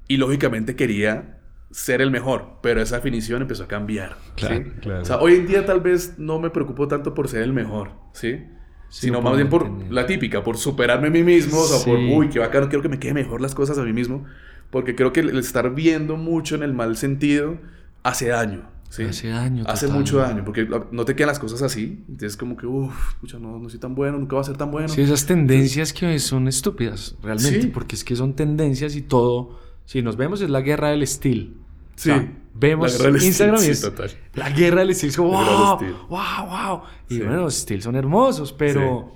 Y 0.07 0.17
lógicamente 0.17 0.75
quería 0.75 1.39
ser 1.71 2.01
el 2.01 2.09
mejor, 2.09 2.59
pero 2.61 2.81
esa 2.81 2.95
definición 2.95 3.41
empezó 3.41 3.65
a 3.65 3.67
cambiar. 3.67 4.17
Claro, 4.35 4.65
claro. 4.81 5.01
O 5.01 5.05
sea, 5.05 5.17
hoy 5.19 5.35
en 5.35 5.47
día 5.47 5.65
tal 5.65 5.81
vez 5.81 6.17
no 6.17 6.39
me 6.39 6.49
preocupo 6.49 6.88
tanto 6.88 7.13
por 7.13 7.27
ser 7.27 7.43
el 7.43 7.53
mejor, 7.53 7.91
¿sí? 8.13 8.45
Sino 8.89 9.21
más 9.21 9.35
bien 9.35 9.49
por 9.49 9.91
la 9.91 10.05
típica, 10.05 10.43
por 10.43 10.57
superarme 10.57 11.07
a 11.07 11.11
mí 11.11 11.23
mismo, 11.23 11.59
o 11.59 11.65
sea, 11.65 11.85
por, 11.85 11.99
uy, 11.99 12.29
qué 12.29 12.39
bacano, 12.39 12.69
quiero 12.69 12.81
que 12.81 12.89
me 12.89 12.99
quede 12.99 13.13
mejor 13.13 13.41
las 13.41 13.55
cosas 13.55 13.77
a 13.77 13.83
mí 13.83 13.93
mismo, 13.93 14.25
porque 14.69 14.95
creo 14.95 15.13
que 15.13 15.21
el 15.21 15.37
estar 15.37 15.73
viendo 15.73 16.17
mucho 16.17 16.55
en 16.55 16.63
el 16.63 16.73
mal 16.73 16.97
sentido 16.97 17.57
hace 18.03 18.27
daño. 18.27 18.69
¿sí? 18.89 19.03
Hace 19.03 19.27
daño. 19.29 19.63
Hace 19.67 19.87
mucho 19.87 20.17
daño, 20.17 20.43
porque 20.45 20.67
no 20.91 21.05
te 21.05 21.15
quedan 21.15 21.27
las 21.27 21.39
cosas 21.39 21.61
así. 21.61 22.03
Entonces, 22.07 22.37
como 22.37 22.55
que, 22.55 22.65
uff, 22.65 23.15
no, 23.39 23.59
no 23.59 23.69
soy 23.69 23.79
tan 23.79 23.95
bueno, 23.95 24.17
nunca 24.17 24.35
va 24.35 24.41
a 24.41 24.45
ser 24.45 24.57
tan 24.57 24.71
bueno. 24.71 24.87
Sí, 24.87 25.01
esas 25.01 25.25
tendencias 25.25 25.91
que 25.93 26.17
son 26.19 26.47
estúpidas, 26.47 27.15
realmente, 27.21 27.67
porque 27.67 27.95
es 27.95 28.03
que 28.03 28.15
son 28.15 28.33
tendencias 28.35 28.95
y 28.95 29.01
todo. 29.01 29.59
Si 29.85 30.01
nos 30.01 30.17
vemos, 30.17 30.41
es 30.41 30.49
la 30.49 30.61
guerra 30.61 30.89
del 30.89 31.03
estilo. 31.03 31.51
Sí. 31.95 32.11
Vemos 32.55 32.99
Instagram 32.99 33.61
y 33.63 33.67
es 33.67 33.91
la 34.33 34.49
guerra 34.49 34.79
del. 34.79 34.91
Es 34.91 35.15
como, 35.15 35.29
wow, 35.29 35.77
wow, 36.09 36.19
wow. 36.47 36.81
Y 37.09 37.19
bueno, 37.19 37.41
los 37.41 37.57
estilos 37.57 37.83
son 37.83 37.95
hermosos, 37.95 38.53
pero 38.53 39.11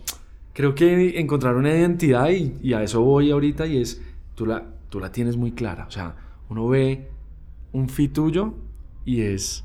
creo 0.53 0.75
que 0.75 1.19
encontrar 1.19 1.55
una 1.55 1.69
identidad 1.69 2.29
y, 2.29 2.73
a 2.73 2.83
eso 2.83 3.01
voy 3.01 3.31
ahorita 3.31 3.65
y 3.65 3.77
es, 3.81 4.01
tú 4.35 4.45
la, 4.45 4.65
tú 4.89 4.99
la 4.99 5.11
tienes 5.11 5.37
muy 5.37 5.53
clara. 5.53 5.85
O 5.87 5.91
sea, 5.91 6.15
uno 6.49 6.67
ve 6.67 7.09
un 7.71 7.89
fit 7.89 8.13
tuyo 8.13 8.53
y 9.05 9.21
es, 9.21 9.63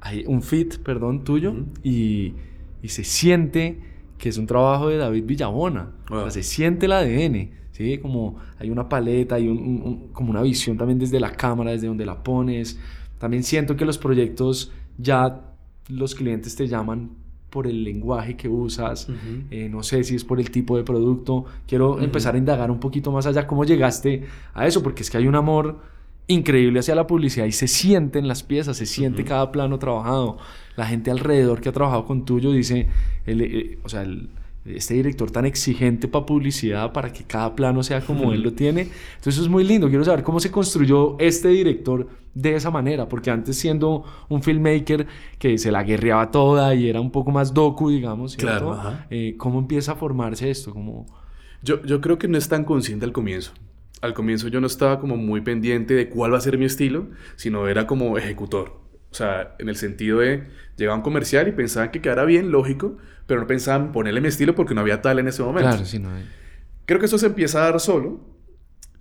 hay 0.00 0.24
un 0.26 0.42
fit, 0.42 0.78
perdón, 0.78 1.24
tuyo 1.24 1.54
y, 1.82 2.34
y, 2.82 2.88
se 2.88 3.04
siente 3.04 3.80
que 4.18 4.28
es 4.28 4.38
un 4.38 4.46
trabajo 4.46 4.88
de 4.88 4.98
David 4.98 5.24
Villabona. 5.26 5.90
O 6.10 6.22
sea, 6.22 6.30
se 6.30 6.42
siente 6.42 6.86
el 6.86 6.92
ADN. 6.92 7.50
¿sí? 7.72 7.98
Como 7.98 8.36
hay 8.58 8.70
una 8.70 8.88
paleta, 8.88 9.34
hay 9.34 9.48
un, 9.48 10.08
como 10.12 10.30
una 10.30 10.42
visión 10.42 10.76
también 10.78 10.98
desde 10.98 11.20
la 11.20 11.32
cámara, 11.32 11.72
desde 11.72 11.88
donde 11.88 12.06
la 12.06 12.22
pones. 12.22 12.78
También 13.18 13.42
siento 13.42 13.76
que 13.76 13.84
los 13.84 13.98
proyectos 13.98 14.72
ya 14.98 15.40
los 15.88 16.14
clientes 16.14 16.56
te 16.56 16.66
llaman 16.66 17.10
por 17.50 17.66
el 17.66 17.84
lenguaje 17.84 18.36
que 18.36 18.48
usas, 18.48 19.08
eh, 19.50 19.68
no 19.70 19.82
sé 19.82 20.04
si 20.04 20.16
es 20.16 20.24
por 20.24 20.40
el 20.40 20.50
tipo 20.50 20.76
de 20.76 20.84
producto. 20.84 21.46
Quiero 21.66 22.00
empezar 22.00 22.34
a 22.34 22.38
indagar 22.38 22.70
un 22.70 22.80
poquito 22.80 23.10
más 23.12 23.26
allá. 23.26 23.46
Cómo 23.46 23.64
llegaste 23.64 24.24
a 24.52 24.66
eso, 24.66 24.82
porque 24.82 25.02
es 25.02 25.10
que 25.10 25.16
hay 25.16 25.26
un 25.26 25.36
amor 25.36 25.78
increíble 26.26 26.80
hacia 26.80 26.94
la 26.94 27.06
publicidad 27.06 27.46
y 27.46 27.52
se 27.52 27.68
siente 27.68 28.18
en 28.18 28.28
las 28.28 28.42
piezas, 28.42 28.76
se 28.76 28.84
siente 28.84 29.24
cada 29.24 29.52
plano 29.52 29.78
trabajado. 29.78 30.38
La 30.76 30.86
gente 30.86 31.10
alrededor 31.10 31.60
que 31.60 31.68
ha 31.68 31.72
trabajado 31.72 32.04
con 32.04 32.24
tuyo 32.24 32.52
dice, 32.52 32.88
el, 33.24 33.40
eh, 33.40 33.78
o 33.84 33.88
sea, 33.88 34.02
el, 34.02 34.28
este 34.68 34.94
director 34.94 35.30
tan 35.30 35.46
exigente 35.46 36.08
para 36.08 36.26
publicidad, 36.26 36.92
para 36.92 37.12
que 37.12 37.24
cada 37.24 37.54
plano 37.54 37.82
sea 37.82 38.00
como 38.00 38.32
él 38.32 38.42
lo 38.42 38.52
tiene. 38.54 38.82
Entonces 38.82 39.34
eso 39.34 39.42
es 39.42 39.48
muy 39.48 39.64
lindo. 39.64 39.88
Quiero 39.88 40.04
saber 40.04 40.22
cómo 40.22 40.40
se 40.40 40.50
construyó 40.50 41.16
este 41.18 41.48
director 41.48 42.08
de 42.34 42.54
esa 42.54 42.70
manera, 42.70 43.08
porque 43.08 43.30
antes 43.30 43.56
siendo 43.56 44.04
un 44.28 44.42
filmmaker 44.42 45.06
que 45.38 45.56
se 45.56 45.72
la 45.72 45.82
guerreaba 45.82 46.30
toda 46.30 46.74
y 46.74 46.88
era 46.88 47.00
un 47.00 47.10
poco 47.10 47.30
más 47.30 47.54
docu, 47.54 47.90
digamos, 47.90 48.36
Claro, 48.36 48.78
eh, 49.10 49.34
¿cómo 49.38 49.58
empieza 49.58 49.92
a 49.92 49.94
formarse 49.94 50.50
esto? 50.50 50.72
como 50.72 51.06
Yo, 51.62 51.82
yo 51.84 52.00
creo 52.00 52.18
que 52.18 52.28
no 52.28 52.36
es 52.36 52.48
tan 52.48 52.64
consciente 52.64 53.04
al 53.06 53.12
comienzo. 53.12 53.52
Al 54.02 54.12
comienzo 54.12 54.48
yo 54.48 54.60
no 54.60 54.66
estaba 54.66 55.00
como 55.00 55.16
muy 55.16 55.40
pendiente 55.40 55.94
de 55.94 56.10
cuál 56.10 56.34
va 56.34 56.38
a 56.38 56.40
ser 56.42 56.58
mi 56.58 56.66
estilo, 56.66 57.06
sino 57.36 57.66
era 57.66 57.86
como 57.86 58.18
ejecutor. 58.18 58.85
O 59.16 59.18
sea, 59.18 59.54
en 59.58 59.70
el 59.70 59.76
sentido 59.76 60.18
de 60.18 60.44
llegaba 60.76 60.94
un 60.94 61.02
comercial 61.02 61.48
y 61.48 61.52
pensaban 61.52 61.90
que 61.90 62.02
quedara 62.02 62.26
bien, 62.26 62.50
lógico, 62.50 62.98
pero 63.26 63.40
no 63.40 63.46
pensaban 63.46 63.90
ponerle 63.90 64.20
mi 64.20 64.28
estilo 64.28 64.54
porque 64.54 64.74
no 64.74 64.82
había 64.82 65.00
tal 65.00 65.18
en 65.18 65.26
ese 65.26 65.42
momento. 65.42 65.70
Claro, 65.70 65.86
sí, 65.86 65.98
no 65.98 66.10
hay. 66.10 66.28
Creo 66.84 67.00
que 67.00 67.06
eso 67.06 67.16
se 67.16 67.24
empieza 67.24 67.62
a 67.62 67.70
dar 67.70 67.80
solo 67.80 68.20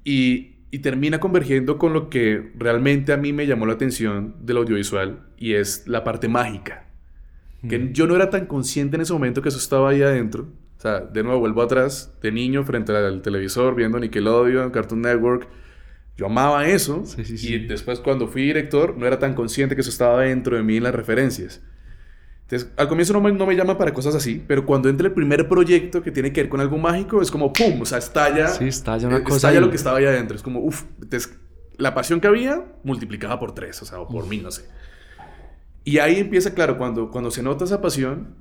y, 0.06 0.60
y, 0.72 0.80
termina 0.80 1.20
convergiendo 1.20 1.78
con 1.78 1.92
lo 1.92 2.10
que 2.10 2.54
realmente 2.56 3.12
a 3.12 3.18
mí 3.18 3.34
me 3.34 3.46
llamó 3.46 3.66
la 3.66 3.74
atención 3.74 4.38
del 4.40 4.56
audiovisual 4.56 5.28
y 5.38 5.56
es 5.56 5.86
la 5.86 6.06
parte 6.06 6.30
mágica. 6.30 6.88
Que 7.68 7.78
mm. 7.78 7.92
yo 7.92 8.08
no 8.08 8.16
era 8.16 8.30
tan 8.30 8.46
consciente 8.46 8.96
en 8.96 9.02
ese 9.02 9.12
momento 9.12 9.42
que 9.42 9.50
eso 9.50 9.58
estaba 9.58 9.90
ahí 9.90 10.02
adentro. 10.02 10.48
O 10.78 10.82
sea, 10.82 11.02
de 11.02 11.24
nuevo 11.24 11.42
vuelvo 11.42 11.62
atrás, 11.62 12.14
de 12.22 12.32
niño 12.32 12.64
frente 12.64 12.96
al 12.96 13.22
televisor, 13.22 13.76
viendo 13.76 14.00
Nickelodeon, 14.00 14.72
Cartoon 14.72 15.02
Network. 15.02 15.50
Yo 16.18 16.28
amaba 16.28 16.68
eso. 16.68 17.04
Y 17.18 17.68
después 17.68 18.00
cuando 18.00 18.28
fui 18.28 18.44
director 18.44 18.98
no 18.98 19.06
era 19.06 19.20
tan 19.20 19.34
consciente 19.34 19.76
que 19.76 19.82
eso 19.82 19.90
estaba 19.90 20.22
dentro 20.22 20.56
de 20.56 20.64
mí 20.64 20.78
en 20.78 20.84
las 20.84 20.96
referencias. 20.96 21.62
Entonces, 22.44 22.72
al 22.78 22.88
comienzo 22.88 23.12
no 23.14 23.22
me, 23.22 23.32
no 23.32 23.46
me 23.48 23.56
llama 23.56 23.76
para 23.76 23.92
cosas 23.92 24.14
así, 24.14 24.44
pero 24.48 24.68
cuando 24.68 24.88
entra 24.88 25.08
el 25.08 25.14
primer 25.14 25.50
proyecto 25.50 26.04
que 26.04 26.12
tiene 26.12 26.32
que 26.32 26.42
ver 26.42 26.50
con 26.50 26.62
algo 26.62 26.78
mágico, 26.78 27.22
es 27.22 27.32
como 27.32 27.52
¡pum! 27.52 27.82
O 27.82 27.86
sea, 27.86 27.98
estalla. 27.98 28.50
Sí, 28.50 28.66
estalla 28.66 29.08
una 29.08 29.18
eh, 29.18 29.24
cosa. 29.24 29.38
Estalla 29.38 29.60
lo 29.60 29.72
que 29.72 29.78
estaba 29.78 29.98
ahí 29.98 30.06
adentro. 30.06 30.38
Es 30.38 30.44
como, 30.44 30.60
uff, 30.60 30.84
la 31.78 31.96
pasión 31.96 32.22
que 32.22 32.28
había 32.28 32.64
multiplicada 32.84 33.40
por 33.40 33.56
tres, 33.56 33.82
o 33.82 33.86
sea, 33.86 34.00
o 34.00 34.08
por 34.08 34.28
mil, 34.28 34.44
no 34.44 34.52
sé. 34.52 34.66
Y 35.84 35.98
ahí 35.98 36.20
empieza, 36.20 36.54
claro, 36.54 36.78
cuando, 36.78 37.10
cuando 37.10 37.32
se 37.32 37.42
nota 37.42 37.66
esa 37.66 37.82
pasión, 37.82 38.36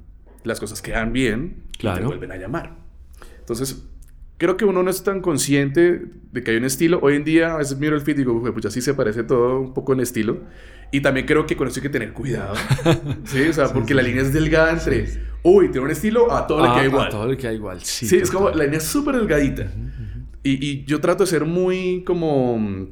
las 0.45 0.61
cosas 0.61 0.83
quedan 0.83 1.15
bien 1.15 1.65
claro. 1.79 1.97
y 1.97 2.01
te 2.01 2.07
vuelven 2.07 2.33
a 2.33 2.37
llamar. 2.37 2.77
Entonces, 3.41 3.87
creo 4.39 4.57
que 4.57 4.65
uno 4.65 4.83
no 4.83 4.91
es 4.91 5.03
tan 5.03 5.21
consciente 5.21 6.03
de 6.33 6.43
que 6.43 6.53
hay 6.53 6.57
un 6.57 6.65
estilo. 6.65 6.99
Hoy 7.03 7.17
en 7.17 7.25
día 7.25 7.55
a 7.55 7.59
veces 7.59 7.79
miro 7.79 7.97
el 7.97 8.03
feed 8.03 8.15
y 8.15 8.19
digo, 8.19 8.43
pues 8.53 8.67
así 8.67 8.81
se 8.81 8.95
parece 8.95 9.23
todo 9.23 9.61
un 9.61 9.75
poco 9.75 9.93
en 9.93 10.01
estilo. 10.01 10.43
Y 10.91 11.01
también 11.01 11.27
creo 11.27 11.47
que 11.47 11.57
con 11.57 11.67
eso 11.67 11.79
hay 11.79 11.83
que 11.83 11.89
tener 11.89 12.13
cuidado. 12.13 12.55
sí, 13.25 13.43
o 13.43 13.53
sea, 13.53 13.73
porque 13.73 13.95
la 13.95 14.03
línea 14.03 14.23
es 14.23 14.33
delgada 14.33 14.73
entre, 14.73 15.09
uy, 15.43 15.69
tiene 15.71 15.87
un 15.87 15.91
estilo, 15.91 16.31
a 16.33 16.47
todo 16.47 16.63
le 16.63 16.73
queda 16.73 16.85
igual. 16.85 17.07
A 17.07 17.11
todo 17.11 17.27
le 17.27 17.37
queda 17.37 17.53
igual, 17.53 17.81
sí. 17.83 18.07
Sí, 18.07 18.17
es 18.17 18.31
como, 18.31 18.51
la 18.51 18.65
línea 18.65 18.79
es 18.79 18.85
súper 18.85 19.17
delgadita. 19.17 19.67
y, 20.43 20.65
y, 20.65 20.85
yo 20.85 21.01
trato 21.01 21.25
de 21.25 21.31
ser 21.31 21.45
muy 21.45 22.05
como 22.05 22.89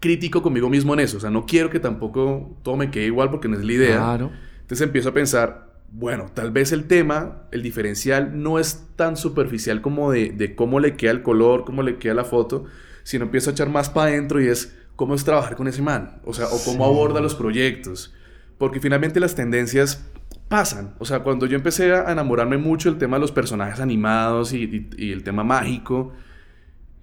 crítico 0.00 0.42
conmigo 0.42 0.68
mismo 0.68 0.94
en 0.94 1.00
eso. 1.00 1.16
O 1.16 1.20
sea, 1.20 1.30
no 1.30 1.46
quiero 1.46 1.70
que 1.70 1.80
tampoco 1.80 2.58
todo 2.62 2.76
me 2.76 2.90
quede 2.90 3.06
igual 3.06 3.30
porque 3.30 3.48
no 3.48 3.56
es 3.56 3.64
la 3.64 3.72
idea. 3.72 3.96
Claro. 3.96 4.32
Entonces 4.62 4.84
empiezo 4.84 5.10
a 5.10 5.14
pensar, 5.14 5.65
bueno, 5.90 6.26
tal 6.34 6.50
vez 6.50 6.72
el 6.72 6.86
tema, 6.86 7.44
el 7.52 7.62
diferencial, 7.62 8.42
no 8.42 8.58
es 8.58 8.86
tan 8.96 9.16
superficial 9.16 9.80
como 9.80 10.10
de, 10.10 10.54
cómo 10.54 10.80
le 10.80 10.96
queda 10.96 11.12
el 11.12 11.22
color, 11.22 11.64
cómo 11.64 11.82
le 11.82 11.98
queda 11.98 12.14
la 12.14 12.24
foto, 12.24 12.64
sino 13.02 13.24
empiezo 13.24 13.50
a 13.50 13.52
echar 13.52 13.68
más 13.68 13.88
para 13.88 14.10
adentro 14.10 14.40
y 14.40 14.48
es 14.48 14.76
cómo 14.96 15.14
es 15.14 15.24
trabajar 15.24 15.56
con 15.56 15.68
ese 15.68 15.82
man, 15.82 16.20
o 16.24 16.34
sea, 16.34 16.46
o 16.46 16.58
cómo 16.64 16.84
aborda 16.84 17.20
los 17.20 17.34
proyectos, 17.34 18.14
porque 18.58 18.80
finalmente 18.80 19.20
las 19.20 19.34
tendencias 19.34 20.04
pasan, 20.48 20.94
o 20.98 21.04
sea, 21.04 21.20
cuando 21.20 21.46
yo 21.46 21.56
empecé 21.56 21.92
a 21.92 22.10
enamorarme 22.10 22.56
mucho 22.56 22.90
del 22.90 22.98
tema 22.98 23.16
de 23.16 23.20
los 23.20 23.32
personajes 23.32 23.80
animados 23.80 24.52
y, 24.52 24.88
y 24.96 25.12
el 25.12 25.22
tema 25.22 25.44
mágico, 25.44 26.12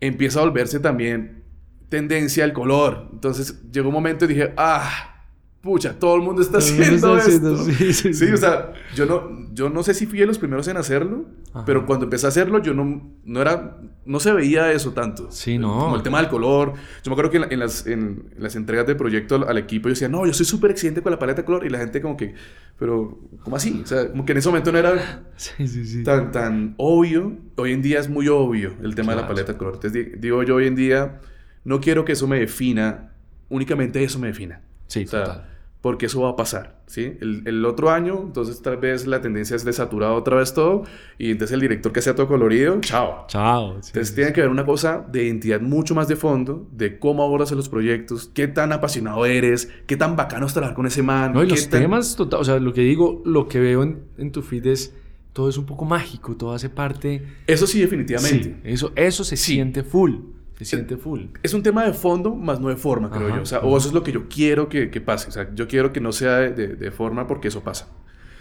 empieza 0.01 0.39
a 0.39 0.43
volverse 0.43 0.79
también 0.79 1.43
tendencia 1.89 2.43
al 2.43 2.53
color, 2.53 3.09
entonces 3.13 3.61
llegó 3.71 3.89
un 3.89 3.93
momento 3.93 4.25
y 4.25 4.29
dije, 4.29 4.53
ah, 4.57 5.12
pucha, 5.63 5.97
todo 5.97 6.17
el 6.17 6.21
mundo 6.21 6.41
está 6.41 6.57
haciendo 6.57 7.17
esto. 7.17 7.57
sí, 7.63 7.93
sí, 7.93 8.13
sí, 8.13 8.31
o 8.33 8.37
sea, 8.37 8.73
yo 8.95 9.05
no, 9.05 9.47
yo 9.53 9.69
no 9.69 9.81
sé 9.81 9.93
si 9.93 10.05
fui 10.05 10.19
de 10.19 10.25
los 10.25 10.37
primeros 10.37 10.67
en 10.67 10.75
hacerlo, 10.75 11.23
pero 11.65 11.85
cuando 11.85 12.03
empecé 12.03 12.25
a 12.25 12.29
hacerlo 12.29 12.61
yo 12.61 12.73
no, 12.73 13.15
no 13.23 13.41
era, 13.41 13.77
no 14.05 14.19
se 14.19 14.33
veía 14.33 14.73
eso 14.73 14.91
tanto. 14.91 15.31
Sí, 15.31 15.57
no. 15.57 15.79
Como 15.79 15.95
el 15.95 16.03
tema 16.03 16.19
del 16.19 16.27
color. 16.27 16.73
Yo 17.01 17.09
me 17.09 17.13
acuerdo 17.13 17.31
que 17.31 17.53
en, 17.53 17.59
las, 17.59 17.87
en 17.87 18.25
las 18.37 18.57
entregas 18.57 18.85
de 18.85 18.95
proyecto 18.95 19.47
al, 19.47 19.57
equipo 19.57 19.87
yo 19.87 19.93
decía, 19.93 20.09
no, 20.09 20.25
yo 20.25 20.33
soy 20.33 20.45
súper 20.45 20.71
exigente 20.71 21.01
con 21.01 21.13
la 21.13 21.17
paleta 21.17 21.43
de 21.43 21.45
color 21.45 21.65
y 21.65 21.69
la 21.69 21.77
gente 21.77 22.01
como 22.01 22.17
que, 22.17 22.35
pero, 22.77 23.21
¿cómo 23.43 23.55
así? 23.55 23.79
O 23.85 23.87
sea, 23.87 24.09
como 24.09 24.25
que 24.25 24.33
en 24.33 24.39
ese 24.39 24.49
momento 24.49 24.69
no 24.73 24.79
era 24.79 25.23
tan, 26.03 26.31
tan 26.33 26.73
obvio. 26.75 27.37
Hoy 27.55 27.71
en 27.71 27.81
día 27.81 28.01
es 28.01 28.09
muy 28.09 28.27
obvio 28.27 28.73
el 28.83 28.95
tema 28.95 29.15
de 29.15 29.21
la 29.21 29.27
paleta 29.29 29.53
de 29.53 29.57
color. 29.57 29.75
Entonces 29.75 30.19
digo 30.19 30.43
yo 30.43 30.55
hoy 30.55 30.67
en 30.67 30.75
día, 30.75 31.21
no 31.63 31.79
quiero 31.79 32.03
que 32.03 32.11
eso 32.11 32.27
me 32.27 32.37
defina, 32.37 33.13
únicamente 33.47 34.03
eso 34.03 34.19
me 34.19 34.27
defina. 34.27 34.59
Sí, 34.87 35.05
total 35.05 35.52
porque 35.83 36.05
eso 36.05 36.21
va 36.21 36.29
a 36.29 36.35
pasar, 36.37 36.79
¿sí? 36.85 37.17
El, 37.19 37.43
el, 37.45 37.65
otro 37.65 37.89
año, 37.89 38.21
entonces 38.25 38.61
tal 38.61 38.77
vez 38.77 39.05
la 39.05 39.19
tendencia 39.19 39.57
es 39.57 39.65
de 39.65 39.73
saturar 39.73 40.11
otra 40.11 40.37
vez 40.37 40.53
todo 40.53 40.83
y 41.17 41.31
entonces 41.31 41.53
el 41.53 41.59
director 41.59 41.91
que 41.91 42.01
sea 42.01 42.15
todo 42.15 42.29
colorido, 42.29 42.79
chao. 42.79 43.25
Chao. 43.27 43.75
entonces 43.75 44.15
tiene 44.15 44.31
que 44.31 44.39
haber 44.39 44.49
una 44.49 44.65
cosa 44.65 45.05
de 45.11 45.25
identidad 45.25 45.59
mucho 45.59 45.93
más 45.93 46.07
de 46.07 46.15
fondo, 46.15 46.69
de 46.71 46.99
cómo 46.99 47.21
abordas 47.21 47.51
los 47.51 47.67
proyectos, 47.67 48.31
qué 48.33 48.47
tan 48.47 48.71
apasionado 48.71 49.25
eres, 49.25 49.73
qué 49.85 49.97
tan 49.97 50.15
bacano 50.15 50.45
es 50.45 50.53
trabajar 50.53 50.73
con 50.73 50.85
ese 50.85 51.03
man. 51.03 51.33
No, 51.33 51.43
y 51.43 51.49
los 51.49 51.67
temas, 51.67 52.15
total, 52.15 52.39
o 52.39 52.43
sea, 52.45 52.59
lo 52.61 52.71
que 52.71 52.79
digo, 52.79 53.21
lo 53.25 53.49
que 53.49 53.59
veo 53.59 53.83
en, 53.83 54.05
en 54.17 54.31
tu 54.31 54.41
feed 54.41 54.67
es 54.67 54.95
todo 55.33 55.49
es 55.49 55.57
un 55.57 55.65
poco 55.65 55.83
mágico, 55.83 56.37
todo 56.37 56.53
hace 56.53 56.69
parte. 56.69 57.23
Eso 57.45 57.67
sí, 57.67 57.81
definitivamente. 57.81 58.43
Sí, 58.43 58.55
eso, 58.63 58.93
eso 58.95 59.25
se 59.25 59.35
siente 59.35 59.83
full. 59.83 60.13
Se 60.65 60.75
siente 60.75 60.97
full. 60.97 61.25
Es 61.41 61.53
un 61.53 61.63
tema 61.63 61.83
de 61.85 61.93
fondo, 61.93 62.35
más 62.35 62.59
no 62.59 62.69
de 62.69 62.75
forma, 62.75 63.09
creo 63.09 63.29
yo. 63.35 63.41
O, 63.41 63.45
sea, 63.45 63.59
o 63.59 63.77
eso 63.77 63.87
es 63.87 63.93
lo 63.93 64.03
que 64.03 64.11
yo 64.11 64.27
quiero 64.27 64.69
que, 64.69 64.89
que, 64.89 65.01
pase. 65.01 65.29
O 65.29 65.31
sea, 65.31 65.49
yo 65.53 65.67
quiero 65.67 65.93
que 65.93 66.01
no 66.01 66.11
sea 66.11 66.37
de, 66.37 66.67
de, 66.75 66.91
forma 66.91 67.27
porque 67.27 67.47
eso 67.47 67.63
pasa. 67.63 67.87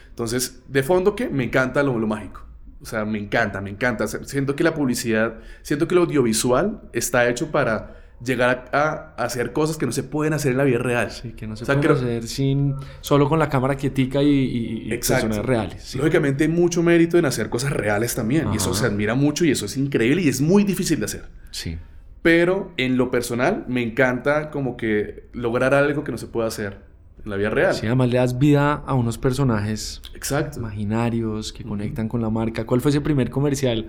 Entonces, 0.08 0.62
de 0.68 0.82
fondo, 0.82 1.14
¿qué? 1.14 1.28
Me 1.28 1.44
encanta 1.44 1.82
lo, 1.82 1.98
lo 1.98 2.06
mágico. 2.06 2.44
O 2.80 2.86
sea, 2.86 3.04
me 3.04 3.18
encanta, 3.18 3.60
me 3.60 3.70
encanta. 3.70 4.06
Siento 4.06 4.56
que 4.56 4.64
la 4.64 4.74
publicidad, 4.74 5.34
siento 5.62 5.86
que 5.86 5.94
lo 5.94 6.02
audiovisual 6.02 6.82
está 6.92 7.28
hecho 7.28 7.50
para 7.50 8.02
llegar 8.24 8.70
a, 8.72 9.14
hacer 9.16 9.52
cosas 9.52 9.76
que 9.76 9.86
no 9.86 9.92
se 9.92 10.02
pueden 10.02 10.32
hacer 10.32 10.52
en 10.52 10.58
la 10.58 10.64
vida 10.64 10.78
real. 10.78 11.10
Sí, 11.10 11.32
que 11.32 11.46
no 11.46 11.56
se 11.56 11.64
pueden 11.64 11.90
hacer 11.90 12.26
sin, 12.26 12.74
solo 13.00 13.28
con 13.28 13.38
la 13.38 13.48
cámara 13.48 13.76
quietica 13.76 14.22
y, 14.22 14.86
y, 14.86 14.88
personas 14.90 15.38
reales. 15.38 15.94
Lógicamente 15.96 16.44
hay 16.44 16.50
mucho 16.50 16.82
mérito 16.82 17.18
en 17.18 17.24
hacer 17.24 17.48
cosas 17.48 17.72
reales 17.72 18.14
también. 18.14 18.52
Y 18.52 18.56
eso 18.56 18.74
se 18.74 18.86
admira 18.86 19.14
mucho 19.14 19.44
y 19.44 19.50
eso 19.50 19.66
es 19.66 19.76
increíble 19.76 20.22
y 20.22 20.28
es 20.28 20.40
muy 20.40 20.64
difícil 20.64 20.98
de 20.98 21.04
hacer. 21.06 21.28
Sí. 21.50 21.78
Pero 22.22 22.72
en 22.76 22.96
lo 22.96 23.10
personal 23.10 23.64
me 23.68 23.82
encanta 23.82 24.50
como 24.50 24.76
que 24.76 25.28
lograr 25.32 25.74
algo 25.74 26.04
que 26.04 26.12
no 26.12 26.18
se 26.18 26.28
puede 26.28 26.46
hacer 26.46 26.78
en 27.24 27.30
la 27.30 27.36
vida 27.36 27.50
real. 27.50 27.74
Sí, 27.74 27.86
además 27.86 28.10
le 28.10 28.18
das 28.18 28.38
vida 28.38 28.74
a 28.74 28.94
unos 28.94 29.18
personajes 29.18 30.00
Exacto. 30.14 30.60
imaginarios 30.60 31.52
que 31.52 31.64
conectan 31.64 32.08
con 32.08 32.22
la 32.22 32.30
marca. 32.30 32.64
¿Cuál 32.64 32.80
fue 32.80 32.90
ese 32.90 33.00
primer 33.00 33.30
comercial 33.30 33.88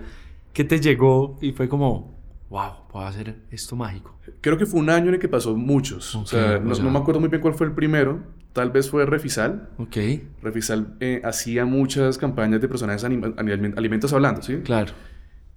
que 0.52 0.64
te 0.64 0.80
llegó 0.80 1.38
y 1.40 1.52
fue 1.52 1.68
como, 1.68 2.18
wow, 2.50 2.88
puedo 2.90 3.06
hacer 3.06 3.36
esto 3.50 3.76
mágico? 3.76 4.18
Creo 4.40 4.58
que 4.58 4.66
fue 4.66 4.80
un 4.80 4.90
año 4.90 5.08
en 5.08 5.14
el 5.14 5.20
que 5.20 5.28
pasó 5.28 5.56
muchos. 5.56 6.14
o, 6.16 6.26
sea, 6.26 6.58
no, 6.58 6.90
me 6.90 6.98
acuerdo 6.98 7.20
muy 7.20 7.28
bien 7.28 7.40
cuál 7.40 7.54
fue 7.54 7.66
el 7.68 7.72
primero. 7.72 8.20
Tal 8.52 8.70
vez 8.70 8.90
fue 8.90 9.04
Refisal. 9.06 9.68
Ok. 9.78 9.96
Refisal 10.42 10.96
eh, 11.00 11.20
hacía 11.24 11.64
muchas 11.64 12.18
campañas 12.18 12.60
de 12.60 12.68
personajes 12.68 13.04
alimentos 13.04 14.12
hablando, 14.12 14.42
¿sí? 14.42 14.58
Claro. 14.58 14.92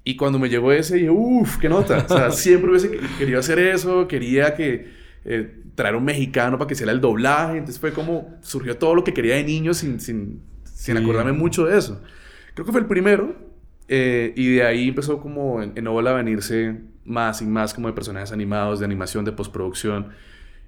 Y 0.07 0.15
cuando 0.15 0.39
me 0.39 0.47
llegó 0.47 0.71
ese, 0.71 0.95
dije, 0.95 1.09
uff, 1.09 1.57
qué 1.57 1.67
nota. 1.67 2.05
O 2.07 2.07
sea, 2.07 2.31
siempre 2.31 2.69
hubiese 2.69 2.97
querido 3.17 3.41
hacer 3.41 3.59
eso, 3.59 4.07
quería 4.07 4.55
que 4.55 4.87
eh, 5.25 5.63
traer 5.75 5.97
un 5.97 6.05
mexicano 6.05 6.57
para 6.57 6.65
que 6.65 6.75
hiciera 6.75 6.93
el 6.93 7.01
doblaje. 7.01 7.57
Entonces 7.57 7.77
fue 7.77 7.91
como, 7.91 8.37
surgió 8.39 8.77
todo 8.77 8.95
lo 8.95 9.03
que 9.03 9.13
quería 9.13 9.35
de 9.35 9.43
niño 9.43 9.73
sin, 9.73 9.99
sin, 9.99 10.43
sin 10.63 10.95
acordarme 10.95 11.33
mucho 11.33 11.65
de 11.65 11.77
eso. 11.77 12.01
Creo 12.53 12.65
que 12.65 12.71
fue 12.71 12.79
el 12.79 12.87
primero. 12.87 13.35
Eh, 13.89 14.31
y 14.37 14.55
de 14.55 14.63
ahí 14.63 14.87
empezó 14.87 15.19
como 15.19 15.61
en, 15.61 15.73
en 15.75 15.85
Ola 15.87 16.11
a 16.11 16.13
venirse 16.13 16.77
más 17.03 17.41
y 17.41 17.45
más 17.45 17.73
como 17.73 17.89
de 17.89 17.93
personajes 17.93 18.31
animados, 18.31 18.79
de 18.79 18.85
animación, 18.85 19.25
de 19.25 19.33
postproducción. 19.33 20.11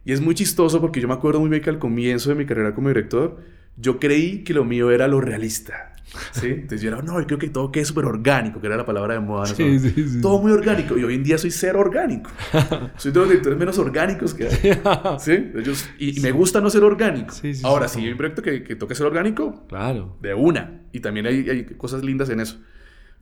Y 0.04 0.12
es 0.12 0.20
muy 0.20 0.36
chistoso 0.36 0.82
porque 0.82 1.00
yo 1.00 1.08
me 1.08 1.14
acuerdo 1.14 1.40
muy 1.40 1.50
bien 1.50 1.62
que 1.62 1.70
al 1.70 1.80
comienzo 1.80 2.28
de 2.28 2.36
mi 2.36 2.46
carrera 2.46 2.76
como 2.76 2.90
director, 2.90 3.38
yo 3.78 4.02
creí 4.02 4.44
que 4.44 4.54
lo 4.54 4.66
mío 4.66 4.92
era 4.92 5.08
lo 5.08 5.22
realista. 5.22 5.94
¿Sí? 6.32 6.48
Entonces 6.48 6.82
yo 6.82 6.90
era, 6.90 7.02
no, 7.02 7.20
yo 7.20 7.28
creo 7.28 7.40
que 7.40 7.50
todo 7.50 7.72
quede 7.72 7.86
súper 7.86 8.06
orgánico, 8.06 8.60
que 8.60 8.68
era 8.68 8.78
la 8.78 8.86
palabra 8.86 9.14
de 9.14 9.20
moda. 9.20 9.46
Sí, 9.46 9.80
sí, 9.80 9.92
sí. 9.92 10.22
Todo 10.22 10.42
muy 10.42 10.52
orgánico. 10.52 10.98
Y 10.98 11.04
hoy 11.04 11.16
en 11.16 11.24
día 11.24 11.38
soy 11.38 11.52
cero 11.52 11.80
orgánico. 11.80 12.30
soy 12.98 13.12
de 13.12 13.20
los 13.20 13.30
directores 13.30 13.60
menos 13.60 13.78
orgánicos 13.78 14.34
que 14.34 14.48
hay. 14.48 14.52
¿Sí? 15.20 15.52
Ellos, 15.56 15.90
y, 16.00 16.20
me 16.22 16.32
gusta 16.32 16.62
no 16.62 16.70
ser 16.70 16.84
orgánico. 16.84 17.34
Ahora, 17.64 17.88
si 17.88 18.02
hay 18.02 18.12
un 18.12 18.18
proyecto 18.18 18.42
que, 18.42 18.64
que 18.64 18.76
toque 18.76 18.96
ser 18.96 19.06
orgánico, 19.06 19.66
claro. 19.68 20.18
de 20.22 20.34
una. 20.34 20.82
Y 20.92 21.00
también 21.00 21.28
hay, 21.28 21.50
hay 21.50 21.66
cosas 21.66 22.04
lindas 22.04 22.30
en 22.30 22.40
eso. 22.40 22.60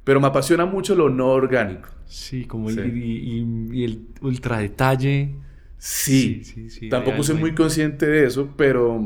Pero 0.03 0.21
me 0.21 0.27
apasiona 0.27 0.65
mucho 0.65 0.95
lo 0.95 1.09
no 1.09 1.27
orgánico. 1.27 1.89
Sí, 2.05 2.45
como 2.45 2.69
El, 2.69 2.97
y, 2.97 3.45
y, 3.71 3.83
el 3.83 4.07
ultra 4.21 4.59
detalle. 4.59 5.35
Sí 5.77 6.41
tampoco 6.89 7.23
soy 7.23 7.35
muy 7.35 7.53
consciente 7.53 8.07
de 8.07 8.25
eso, 8.25 8.53
pero 8.57 8.97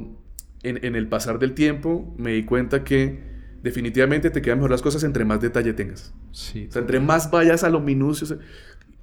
en, 0.63 0.85
en, 0.85 0.95
el 0.95 1.07
pasar 1.07 1.39
del 1.39 1.53
tiempo 1.53 2.13
me 2.17 2.31
di 2.31 2.43
cuenta 2.43 2.83
que 2.83 3.30
definitivamente 3.63 4.29
te 4.29 4.41
quedan 4.41 4.59
mejor 4.59 4.71
las 4.71 4.81
cosas 4.81 5.03
entre 5.03 5.25
más 5.25 5.41
detalle 5.41 5.73
tengas. 5.73 6.13
Sí. 6.31 6.67
O 6.69 6.71
sea, 6.71 6.81
entre 6.81 6.99
más 6.99 7.29
vayas 7.31 7.63
a 7.63 7.69
lo 7.69 7.79
minucio. 7.79 8.37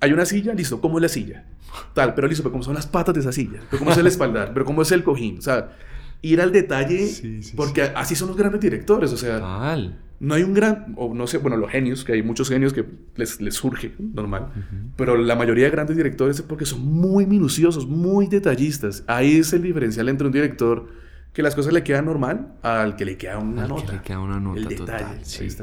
hay 0.01 0.13
una 0.13 0.25
silla, 0.25 0.55
listo, 0.55 0.81
¿cómo 0.81 0.99
es 0.99 1.03
la 1.03 1.09
silla? 1.09 1.45
Tal, 1.95 2.15
pero 2.15 2.29
listo, 2.29 2.43
pero 2.43 2.53
¿cómo 2.53 2.65
son 2.65 2.75
las 2.75 2.87
patas 2.87 3.15
de 3.15 3.21
esa 3.21 3.33
silla? 3.33 3.61
¿Pero 3.71 3.79
cómo 3.79 3.93
es 3.93 3.99
el 3.99 4.07
espaldar? 4.09 4.53
¿Pero 4.53 4.65
cómo 4.65 4.83
es 4.83 4.93
el 4.93 5.05
cojín? 5.05 5.39
O 5.39 5.43
sea, 5.43 5.77
ir 6.23 6.41
al 6.41 6.53
detalle, 6.53 7.09
porque 7.57 7.83
así 7.83 8.15
son 8.15 8.29
los 8.29 8.37
grandes 8.37 8.61
directores, 8.61 9.13
o 9.13 9.17
sea... 9.17 9.77
No 10.21 10.35
hay 10.35 10.43
un 10.43 10.53
gran, 10.53 10.95
o 10.97 11.15
no 11.15 11.29
sé, 11.29 11.39
bueno, 11.39 11.57
los 11.57 11.71
genios, 11.71 12.05
que 12.05 12.13
hay 12.13 12.25
muchos 12.25 12.49
genios 12.49 12.73
que 12.73 12.85
les, 13.15 13.41
les 13.41 13.55
surge, 13.55 13.95
normal, 14.01 14.49
pero 14.97 15.17
la 15.17 15.37
mayoría 15.37 15.67
de 15.67 15.71
grandes 15.71 15.97
directores 15.97 16.41
es 16.41 16.43
porque 16.43 16.67
son 16.67 16.85
muy 16.85 17.25
minuciosos, 17.25 17.87
muy 17.87 18.27
detallistas. 18.27 19.05
Ahí 19.07 19.37
es 19.37 19.53
el 19.53 19.63
diferencial 19.63 20.09
entre 20.09 20.27
un 20.27 20.33
director 20.33 20.89
que 21.39 21.43
las 21.45 21.55
cosas 21.55 21.73
le 21.73 21.85
quedan 21.85 22.07
normal 22.07 22.55
al 22.63 22.97
que 22.97 23.05
le 23.05 23.17
queda 23.17 23.39
una 23.39 23.69
nota. 23.69 23.87
Que 23.87 23.93
le 23.93 24.03
queda 24.03 24.19
una 24.19 24.41
nota 24.41 24.69
total. 24.77 25.21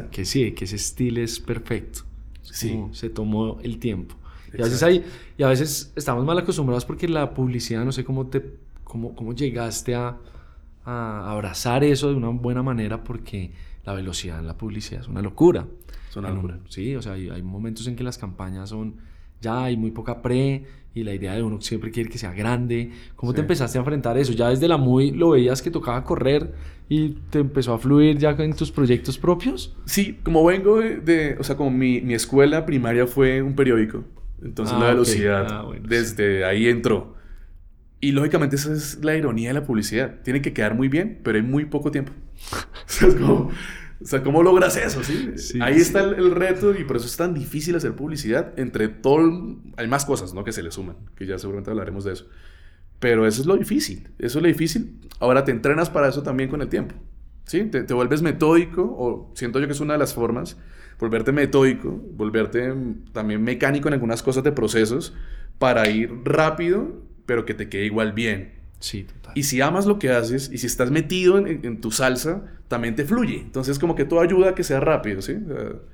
que 0.10 0.24
sí, 0.24 0.54
que 0.54 0.64
ese 0.64 0.78
estilo 0.78 1.20
es 1.20 1.42
perfecto. 1.42 2.04
Sí. 2.44 2.82
se 2.94 3.10
tomó 3.10 3.60
el 3.62 3.78
tiempo. 3.78 4.16
Y 4.58 4.62
a, 4.62 4.64
veces 4.64 4.82
hay, 4.84 5.04
y 5.38 5.44
a 5.44 5.50
veces 5.50 5.92
estamos 5.98 6.24
mal 6.24 6.38
acostumbrados 6.38 6.86
porque 6.86 7.10
la 7.10 7.34
publicidad, 7.34 7.84
no 7.84 7.92
sé 7.92 8.06
cómo 8.06 8.28
te 8.28 8.56
cómo, 8.86 9.14
cómo 9.18 9.34
llegaste 9.34 9.96
a, 9.96 10.18
a 10.86 11.30
abrazar 11.30 11.84
eso 11.84 12.08
de 12.08 12.16
una 12.16 12.30
buena 12.30 12.64
manera 12.64 13.04
porque 13.04 13.52
la 13.84 13.92
velocidad 13.92 14.40
en 14.40 14.48
la 14.48 14.58
publicidad 14.58 15.02
es 15.02 15.10
una 15.10 15.22
locura. 15.22 15.68
Es 16.10 16.16
una 16.16 16.30
locura. 16.30 16.58
sí, 16.70 16.96
o 16.96 17.02
sea, 17.02 17.16
hay, 17.16 17.44
momentos 17.44 17.86
en 17.88 17.98
que 17.98 18.04
las 18.06 18.18
campañas 18.18 18.70
son, 18.70 18.96
ya 19.42 19.66
hay 19.66 19.76
muy 19.76 19.92
poca 19.92 20.22
pre 20.22 20.64
y 20.96 21.04
la 21.04 21.14
idea 21.14 21.36
de 21.36 21.44
uno 21.44 21.60
siempre 21.60 21.92
quiere 21.92 22.10
que 22.10 22.18
sea 22.18 22.34
grande. 22.34 22.90
¿Cómo 23.18 23.34
te 23.34 23.42
empezaste 23.42 23.78
a 23.78 23.82
enfrentar 23.82 24.18
eso? 24.18 24.32
Ya 24.32 24.50
desde 24.50 24.70
la 24.70 24.78
muy 24.78 25.12
lo 25.12 25.32
veías 25.32 25.62
que 25.62 25.70
tocaba 25.70 26.04
correr 26.06 26.54
y 26.88 27.10
te 27.30 27.40
empezó 27.40 27.74
a 27.74 27.78
fluir 27.78 28.18
ya 28.18 28.32
en 28.32 28.56
tus 28.56 28.72
proyectos 28.72 29.18
propios? 29.18 29.76
Sí, 29.86 30.18
como 30.24 30.46
vengo 30.46 30.80
de, 30.80 31.36
o 31.38 31.44
sea, 31.44 31.58
como 31.58 31.70
mi, 31.70 32.00
mi, 32.00 32.14
escuela 32.14 32.66
primaria 32.66 33.08
fue 33.08 33.42
un 33.42 33.56
periódico, 33.56 34.06
entonces 34.42 34.78
la 34.80 34.88
ah, 34.88 34.92
velocidad 34.92 35.48
ah, 35.50 35.66
desde 35.84 36.46
ahí 36.46 36.70
entró. 36.70 37.14
Y 38.00 38.12
lógicamente 38.12 38.56
esa 38.56 38.72
es 38.72 39.04
la 39.04 39.16
ironía 39.16 39.50
de 39.50 39.56
la 39.56 39.66
publicidad. 39.66 40.22
Tiene 40.24 40.42
que 40.42 40.54
quedar 40.54 40.76
muy 40.76 40.88
bien, 40.88 41.20
pero 41.24 41.38
hay 41.38 41.44
muy 41.44 41.66
poco 41.66 41.92
tiempo. 41.92 42.14
o, 42.54 42.86
sea, 42.86 43.10
¿cómo 44.24 44.44
logras 44.44 44.78
eso? 44.78 45.04
¿sí? 45.04 45.60
Ahí 45.62 45.76
está 45.76 46.02
el, 46.02 46.32
reto 46.32 46.74
y 46.78 46.84
por 46.84 46.98
eso 46.98 47.06
es 47.06 47.18
tan 47.18 47.34
difícil 47.34 47.76
hacer 47.76 47.96
publicidad. 47.96 48.58
Entre 48.58 48.88
todo, 48.88 49.58
hay 49.78 49.88
más 49.88 50.06
cosas 50.06 50.34
¿no? 50.34 50.44
que 50.44 50.52
se 50.52 50.64
le 50.64 50.72
suman, 50.72 50.96
que 51.16 51.26
ya 51.26 51.38
seguramente 51.40 51.72
hablaremos 51.72 52.04
de 52.04 52.14
eso. 52.14 52.28
Pero 53.00 53.28
eso 53.28 53.42
es 53.42 53.48
lo 53.48 53.58
difícil. 53.58 54.10
Eso 54.20 54.40
es 54.40 54.42
lo 54.42 54.48
difícil. 54.48 55.00
Ahora 55.20 55.44
te 55.44 55.52
entrenas 55.52 55.90
para 55.90 56.08
eso 56.08 56.24
también 56.24 56.50
con 56.50 56.62
el 56.62 56.70
tiempo. 56.70 56.96
¿sí? 57.46 57.66
Te, 57.66 57.84
te 57.84 57.94
vuelves 57.94 58.22
metódico, 58.22 58.84
o 58.84 59.32
siento 59.36 59.60
yo 59.60 59.68
que 59.68 59.74
es 59.74 59.80
una 59.80 59.94
de 59.94 60.00
las 60.00 60.14
formas, 60.14 60.58
volverte 61.00 61.32
metódico, 61.32 61.90
volverte 62.14 62.74
también 63.12 63.44
mecánico 63.44 63.88
en 63.88 63.96
algunas 63.96 64.24
cosas 64.24 64.44
de 64.44 64.52
procesos 64.52 65.14
para 65.58 65.90
ir 65.90 66.12
rápido 66.24 67.06
pero 67.26 67.46
que 67.46 67.54
te 67.54 67.70
quede 67.70 67.86
igual 67.86 68.14
bien. 68.14 68.54
Sí, 68.86 69.02
total. 69.02 69.34
Y 69.36 69.42
si 69.42 69.62
amas 69.62 69.88
lo 69.88 69.98
que 69.98 70.12
haces 70.12 70.52
y 70.54 70.60
si 70.60 70.68
estás 70.68 70.92
metido 70.92 71.40
en, 71.40 71.82
tu 71.82 71.90
salsa, 71.90 72.44
también 72.68 72.96
te 72.96 73.04
fluye. 73.04 73.40
Entonces, 73.40 73.80
como 73.80 73.96
que 73.96 74.06
todo 74.06 74.20
ayuda 74.20 74.52
a 74.52 74.56
que 74.56 74.64
sea 74.64 74.80
rápido, 74.80 75.24
¿sí? 75.24 75.38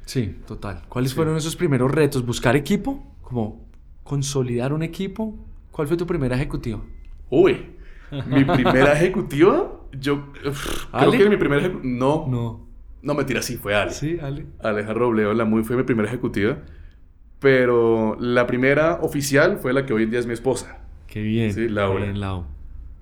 sí, 0.06 0.36
total. 0.46 0.82
¿Cuáles 0.90 1.14
fueron 1.14 1.38
esos 1.38 1.56
primeros 1.56 1.90
retos? 1.90 2.26
¿Buscar 2.26 2.58
equipo? 2.58 3.16
¿Como 3.22 3.66
consolidar 4.04 4.74
un 4.74 4.84
equipo? 4.84 5.40
¿Cuál 5.72 5.88
fue 5.88 5.96
tu 5.96 6.06
primera 6.06 6.36
ejecutiva? 6.36 6.82
Uy, 7.30 7.66
mi 8.26 8.44
primera 8.44 8.92
ejecutiva, 8.92 9.72
yo 9.98 10.34
creo 10.34 11.12
que 11.12 11.30
mi 11.30 11.38
primera 11.38 11.62
ejecutiva, 11.62 11.94
no, 11.94 12.28
no, 12.28 12.68
no 13.02 13.14
mentira, 13.14 13.42
sí 13.42 13.56
fue 13.56 13.74
Ale. 13.74 13.92
Sí, 13.92 14.18
Ale. 14.22 14.48
Aleja 14.60 14.94
Robleo, 14.94 15.34
la 15.34 15.46
muy 15.46 15.64
fue 15.64 15.78
mi 15.78 15.84
primera 15.84 16.10
ejecutiva, 16.10 16.58
pero 17.40 18.18
la 18.20 18.48
primera 18.48 18.96
oficial 18.96 19.60
fue 19.60 19.72
la 19.72 19.86
que 19.86 19.94
hoy 19.94 20.04
en 20.04 20.10
día 20.10 20.20
es 20.20 20.28
mi 20.28 20.34
esposa. 20.34 20.80
Qué 21.08 21.22
bien. 21.22 21.54
Sí, 21.54 21.70
Laura. 21.70 22.04
Bien, 22.04 22.20
Lau. 22.20 22.44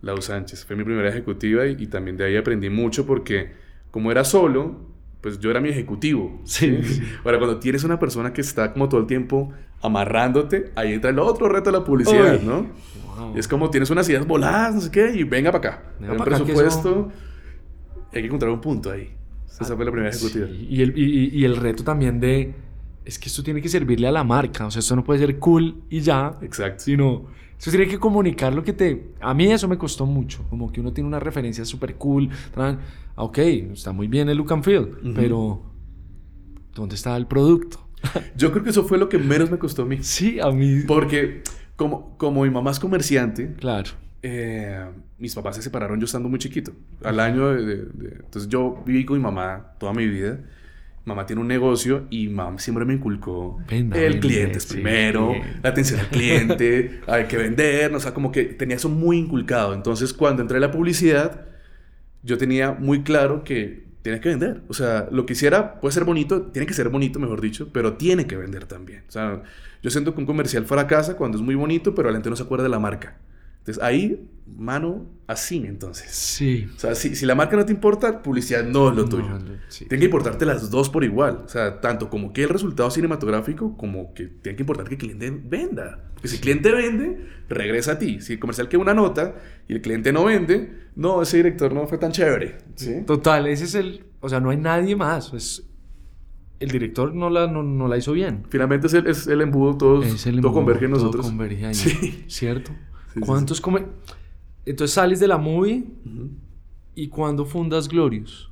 Lau 0.02 0.22
Sánchez. 0.22 0.66
Fue 0.66 0.76
mi 0.76 0.84
primera 0.84 1.10
ejecutiva 1.10 1.66
y, 1.66 1.88
también 1.88 2.18
de 2.18 2.26
ahí 2.26 2.38
aprendí 2.38 2.70
mucho 2.70 3.06
porque 3.06 3.52
como 3.92 4.12
era 4.12 4.24
solo, 4.24 4.80
pues 5.22 5.40
yo 5.40 5.52
era 5.52 5.60
mi 5.60 5.70
ejecutivo. 5.70 6.42
Sí. 6.46 6.80
Ahora, 7.26 7.38
cuando 7.40 7.60
tienes 7.60 7.84
una 7.84 8.00
persona 8.00 8.34
que 8.34 8.42
está 8.42 8.74
como 8.74 8.90
todo 8.90 9.02
el 9.02 9.08
tiempo 9.08 9.52
amarrándote, 9.82 10.72
ahí 10.76 10.94
entra 10.94 11.10
el 11.10 11.20
otro 11.20 11.50
reto 11.50 11.72
de 11.72 11.78
la 11.78 11.84
publicidad, 11.84 12.42
¿no? 12.42 12.68
Es 13.36 13.48
como 13.48 13.70
tienes 13.70 13.90
unas 13.90 14.08
ideas 14.10 14.26
voladas, 14.26 14.76
no 14.76 14.82
sé 14.82 14.92
qué, 14.92 15.12
y 15.14 15.24
venga 15.24 15.52
para 15.52 15.74
acá. 15.74 15.84
Venga 16.00 16.14
un 16.14 16.24
presupuesto. 16.24 17.12
Hay 18.14 18.22
que 18.22 18.28
encontrar 18.28 18.52
un 18.52 18.62
punto 18.62 18.92
ahí. 18.92 19.14
Esa 19.60 19.76
fue 19.76 19.84
la 19.84 19.92
primera 19.92 20.10
ejecutiva. 20.10 20.48
Y, 20.48 20.82
el, 20.82 20.98
y, 20.98 21.44
el 21.44 21.58
reto 21.58 21.84
también 21.84 22.20
de 22.20 22.54
es 23.10 23.18
que 23.18 23.28
esto 23.28 23.42
tiene 23.42 23.60
que 23.60 23.70
servirle 23.70 24.08
a 24.08 24.12
la 24.12 24.24
marca. 24.24 24.68
O 24.68 24.72
sea, 24.72 24.80
esto 24.80 24.96
no 24.96 25.04
puede 25.04 25.20
ser 25.20 25.40
cool 25.40 25.82
y 25.90 26.00
ya. 26.02 26.38
Exacto. 26.42 26.84
Sino, 26.84 27.26
esto 27.58 27.72
tiene 27.72 27.88
que 27.88 27.98
comunicar 27.98 28.54
lo 28.54 28.64
que 28.64 28.72
te... 28.72 29.14
A 29.20 29.34
mí 29.34 29.52
eso 29.52 29.68
me 29.68 29.80
costó 29.80 30.06
mucho. 30.06 30.46
Como 30.48 30.72
que 30.72 30.80
uno 30.80 30.94
tiene 30.94 31.08
una 31.08 31.20
referencia 31.20 31.66
súper 31.66 31.96
cool. 31.96 32.30
Ok, 33.16 33.38
está 33.40 33.92
muy 33.92 34.08
bien 34.08 34.30
el 34.30 34.38
look 34.38 34.54
and 34.54 34.64
feel, 34.64 34.96
pero 35.16 35.64
¿dónde 36.76 36.96
está 36.96 37.18
el 37.18 37.26
producto? 37.26 37.90
Yo 38.38 38.52
creo 38.52 38.64
que 38.64 38.70
eso 38.70 38.84
fue 38.84 39.00
lo 39.00 39.10
que 39.10 39.18
menos 39.18 39.50
me 39.50 39.58
costó 39.58 39.82
a 39.82 39.86
mí. 39.86 39.98
Sí, 40.02 40.40
a 40.40 40.52
mí. 40.52 40.84
Porque 40.88 41.42
como, 41.76 42.16
como 42.18 42.44
mi 42.44 42.52
mamá 42.52 42.70
es 42.70 42.80
comerciante. 42.80 43.54
Claro. 43.54 43.90
Eh, 44.22 44.86
mis 45.18 45.34
papás 45.34 45.56
se 45.56 45.64
separaron 45.64 46.00
yo 46.00 46.06
estando 46.06 46.30
muy 46.30 46.38
chiquito. 46.38 46.74
Al 47.04 47.20
año 47.20 47.50
de, 47.50 47.88
Entonces 48.20 48.48
yo 48.48 48.84
viví 48.86 49.04
con 49.04 49.18
mi 49.18 49.24
mamá 49.24 49.74
toda 49.80 49.94
mi 49.94 50.06
vida. 50.06 50.40
Mamá 51.06 51.26
tiene 51.26 51.42
un 51.42 51.48
negocio 51.48 52.06
y 52.10 52.28
mamá 52.28 52.60
siempre 52.60 52.86
me 52.86 52.94
inculcó 52.94 53.60
el 53.70 54.20
cliente 54.20 54.58
es 54.58 54.66
primero, 54.66 55.34
la 55.64 55.70
atención 55.70 56.00
al 56.00 56.10
cliente, 56.10 57.02
hay 57.08 57.26
que 57.26 57.38
vender, 57.38 57.94
o 57.96 58.00
sea, 58.00 58.14
como 58.14 58.32
que 58.32 58.44
tenía 58.44 58.76
eso 58.76 58.90
muy 58.90 59.18
inculcado. 59.18 59.74
Entonces, 59.74 60.14
cuando 60.14 60.42
entré 60.42 60.58
a 60.58 60.62
la 60.62 60.72
publicidad, 60.72 61.48
yo 62.22 62.38
tenía 62.38 62.74
muy 62.74 63.04
claro 63.04 63.44
que 63.44 63.90
tiene 64.02 64.20
que 64.20 64.30
vender. 64.30 64.62
O 64.68 64.74
sea, 64.74 65.08
lo 65.12 65.26
que 65.26 65.34
hiciera 65.34 65.80
puede 65.80 65.94
ser 65.94 66.04
bonito, 66.04 66.44
tiene 66.44 66.66
que 66.66 66.74
ser 66.74 66.90
bonito, 66.90 67.20
mejor 67.20 67.42
dicho, 67.42 67.70
pero 67.72 67.94
tiene 67.94 68.28
que 68.28 68.36
vender 68.36 68.66
también. 68.66 69.04
O 69.08 69.12
sea, 69.12 69.44
yo 69.82 69.90
siento 69.90 70.14
que 70.14 70.20
un 70.20 70.26
comercial 70.26 70.66
fracasa 70.66 71.16
cuando 71.18 71.38
es 71.38 71.44
muy 71.44 71.56
bonito, 71.56 71.96
pero 71.96 72.10
la 72.10 72.16
gente 72.16 72.30
no 72.30 72.36
se 72.36 72.44
acuerda 72.44 72.64
de 72.64 72.70
la 72.70 72.80
marca. 72.80 73.18
Entonces 73.60 73.84
ahí, 73.84 74.28
mano, 74.58 75.06
así 75.30 75.58
entonces. 75.58 76.10
Sí. 76.10 76.68
O 76.76 76.80
sea, 76.80 76.96
si, 76.96 77.16
si 77.16 77.24
la 77.28 77.36
marca 77.36 77.56
no 77.56 77.64
te 77.64 77.72
importa, 77.72 78.24
publicidad 78.24 78.64
no 78.64 78.90
es 78.90 78.96
lo 78.96 79.06
tuyo. 79.06 79.38
Tiene 79.70 80.00
que 80.00 80.06
importarte 80.06 80.44
las 80.44 80.72
dos 80.72 80.90
por 80.90 81.04
igual. 81.04 81.44
O 81.46 81.48
sea, 81.48 81.80
tanto 81.82 82.10
como 82.10 82.34
que 82.34 82.42
el 82.42 82.50
resultado 82.50 82.90
cinematográfico, 82.90 83.78
como 83.78 84.12
que 84.16 84.26
tiene 84.26 84.56
que 84.56 84.64
importar 84.64 84.88
que 84.88 84.96
el 84.96 85.00
cliente 85.00 85.30
venda. 85.30 86.10
Porque 86.16 86.30
si 86.30 86.36
el 86.38 86.42
cliente 86.42 86.72
vende, 86.72 87.28
regresa 87.48 87.92
a 87.92 88.00
ti. 88.00 88.22
Si 88.22 88.34
el 88.34 88.40
comercial 88.40 88.70
queda 88.70 88.82
una 88.82 88.96
nota 88.96 89.36
y 89.68 89.74
el 89.74 89.82
cliente 89.82 90.12
no 90.12 90.26
vende, 90.26 90.90
no, 90.96 91.22
ese 91.22 91.38
director 91.38 91.72
no 91.74 91.86
fue 91.86 92.00
tan 92.00 92.12
chévere. 92.12 92.58
¿sí? 92.74 93.04
Total, 93.06 93.46
ese 93.46 93.66
es 93.66 93.76
el... 93.76 94.08
O 94.22 94.30
sea, 94.30 94.40
no 94.40 94.50
hay 94.50 94.58
nadie 94.58 94.96
más. 94.96 95.32
Es 95.34 95.64
el 96.60 96.72
director 96.72 97.14
no 97.14 97.30
la, 97.30 97.46
no, 97.46 97.88
la 97.88 97.98
hizo 97.98 98.14
bien. 98.14 98.46
Finalmente 98.50 98.88
es 98.88 98.94
el, 98.96 99.06
es 99.06 99.28
el 99.28 99.42
embudo, 99.42 99.78
todos, 99.78 100.26
todo 100.42 100.54
converge 100.54 100.86
en 100.86 100.92
nosotros. 100.92 101.22
Todo 101.22 101.30
converge 101.30 101.68
ahí, 101.68 101.76
sí. 101.76 102.26
¿Cierto? 102.28 102.72
¿Cuántos 103.20 103.62
come... 103.62 103.86
Entonces 104.70 104.94
sales 104.94 105.20
de 105.20 105.28
la 105.28 105.40
movie 105.40 105.84
y 106.94 107.08
cuando 107.08 107.44
fundas 107.44 107.88
Glorious. 107.90 108.52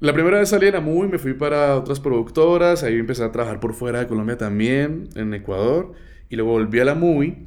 La 0.00 0.12
primera 0.12 0.40
vez 0.40 0.48
salí 0.48 0.66
de 0.66 0.72
la 0.72 0.80
movie, 0.80 1.08
me 1.08 1.18
fui 1.18 1.34
para 1.34 1.76
otras 1.76 2.00
productoras, 2.00 2.82
ahí 2.82 2.94
empecé 2.94 3.22
a 3.22 3.30
trabajar 3.30 3.60
por 3.60 3.72
fuera 3.72 4.00
de 4.00 4.08
Colombia 4.08 4.36
también, 4.36 5.08
en 5.14 5.32
Ecuador, 5.34 5.92
y 6.28 6.34
luego 6.34 6.52
volví 6.52 6.80
a 6.80 6.84
la 6.84 6.96
movie. 6.96 7.46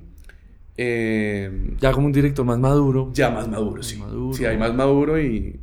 Eh, 0.78 1.76
ya 1.82 1.92
como 1.92 2.08
un 2.08 2.14
director 2.14 2.46
más 2.46 2.60
maduro. 2.60 3.12
Ya 3.14 3.30
más 3.30 3.50
maduro, 3.50 3.84
sí. 3.84 4.02
Sí, 4.32 4.46
hay 4.46 4.58
más 4.58 4.74
maduro 4.74 5.20
y, 5.22 5.60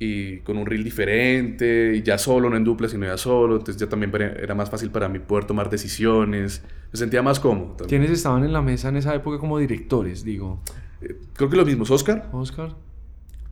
y 0.00 0.38
con 0.38 0.56
un 0.56 0.66
reel 0.66 0.82
diferente, 0.82 1.94
y 1.94 2.02
ya 2.02 2.18
solo, 2.18 2.50
no 2.50 2.56
en 2.56 2.64
dupla, 2.64 2.88
sino 2.88 3.06
ya 3.06 3.16
solo, 3.16 3.56
entonces 3.56 3.80
ya 3.80 3.88
también 3.88 4.12
era 4.14 4.56
más 4.56 4.68
fácil 4.68 4.90
para 4.90 5.08
mí 5.08 5.20
poder 5.20 5.44
tomar 5.44 5.70
decisiones, 5.70 6.64
me 6.92 6.98
sentía 6.98 7.22
más 7.22 7.38
cómodo. 7.38 7.86
¿Quiénes 7.86 8.10
estaban 8.10 8.42
en 8.42 8.52
la 8.52 8.62
mesa 8.62 8.88
en 8.88 8.96
esa 8.96 9.14
época 9.14 9.38
como 9.38 9.58
directores, 9.60 10.24
digo? 10.24 10.60
Eh, 11.00 11.16
creo 11.34 11.48
que 11.48 11.56
los 11.56 11.66
mismos, 11.66 11.90
Oscar. 11.90 12.28
Oscar. 12.32 12.76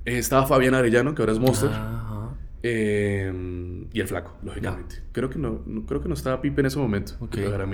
Eh, 0.04 0.18
estaba 0.18 0.46
Fabián 0.46 0.74
Arellano, 0.74 1.14
que 1.14 1.22
ahora 1.22 1.32
es 1.32 1.38
Monster. 1.38 1.70
Eh, 2.62 3.86
y 3.92 4.00
el 4.00 4.08
flaco, 4.08 4.36
lógicamente. 4.42 4.96
Creo 5.12 5.30
que 5.30 5.38
no, 5.38 5.62
creo 5.86 6.00
que 6.00 6.08
no 6.08 6.14
estaba 6.14 6.40
Pipe 6.40 6.60
en 6.60 6.66
ese 6.66 6.78
momento, 6.78 7.14
okay. 7.20 7.44
era. 7.44 7.66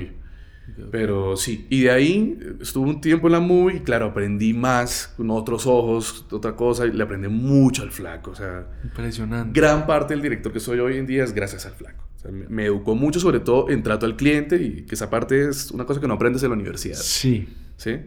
Pero 0.91 1.37
sí, 1.37 1.67
y 1.71 1.83
de 1.83 1.91
ahí 1.91 2.39
estuve 2.61 2.89
un 2.89 3.01
tiempo 3.01 3.27
en 3.27 3.33
la 3.33 3.41
movie 3.41 3.79
y 3.79 3.81
claro, 3.81 4.07
aprendí 4.07 4.55
más 4.55 5.13
con 5.17 5.31
otros 5.31 5.67
ojos, 5.67 6.27
otra 6.31 6.55
cosa, 6.55 6.87
y 6.87 6.93
le 6.93 7.03
aprendí 7.03 7.29
mucho 7.29 7.83
al 7.83 7.91
flaco. 7.91 8.31
O 8.31 8.35
sea, 8.35 8.69
impresionante. 8.85 9.59
Gran 9.59 9.87
parte 9.87 10.15
del 10.15 10.23
director 10.23 10.53
que 10.53 10.61
soy 10.61 10.79
hoy 10.79 10.99
en 10.99 11.07
día 11.07 11.25
es 11.25 11.33
gracias 11.33 11.67
al 11.67 11.73
flaco. 11.73 12.05
me, 12.31 12.67
educó 12.67 12.95
mucho, 12.95 13.19
sobre 13.19 13.41
todo 13.41 13.71
en 13.71 13.83
trato 13.83 14.07
al 14.07 14.17
cliente, 14.17 14.57
y 14.63 14.83
que 14.83 14.95
esa 14.95 15.11
parte 15.11 15.49
es 15.49 15.71
una 15.73 15.85
cosa 15.85 16.01
que 16.01 16.07
no 16.07 16.15
aprendes 16.15 16.43
en 16.43 16.51
la 16.51 16.55
universidad. 16.55 16.97
Sí. 16.97 17.49
¿Sí? 17.77 17.99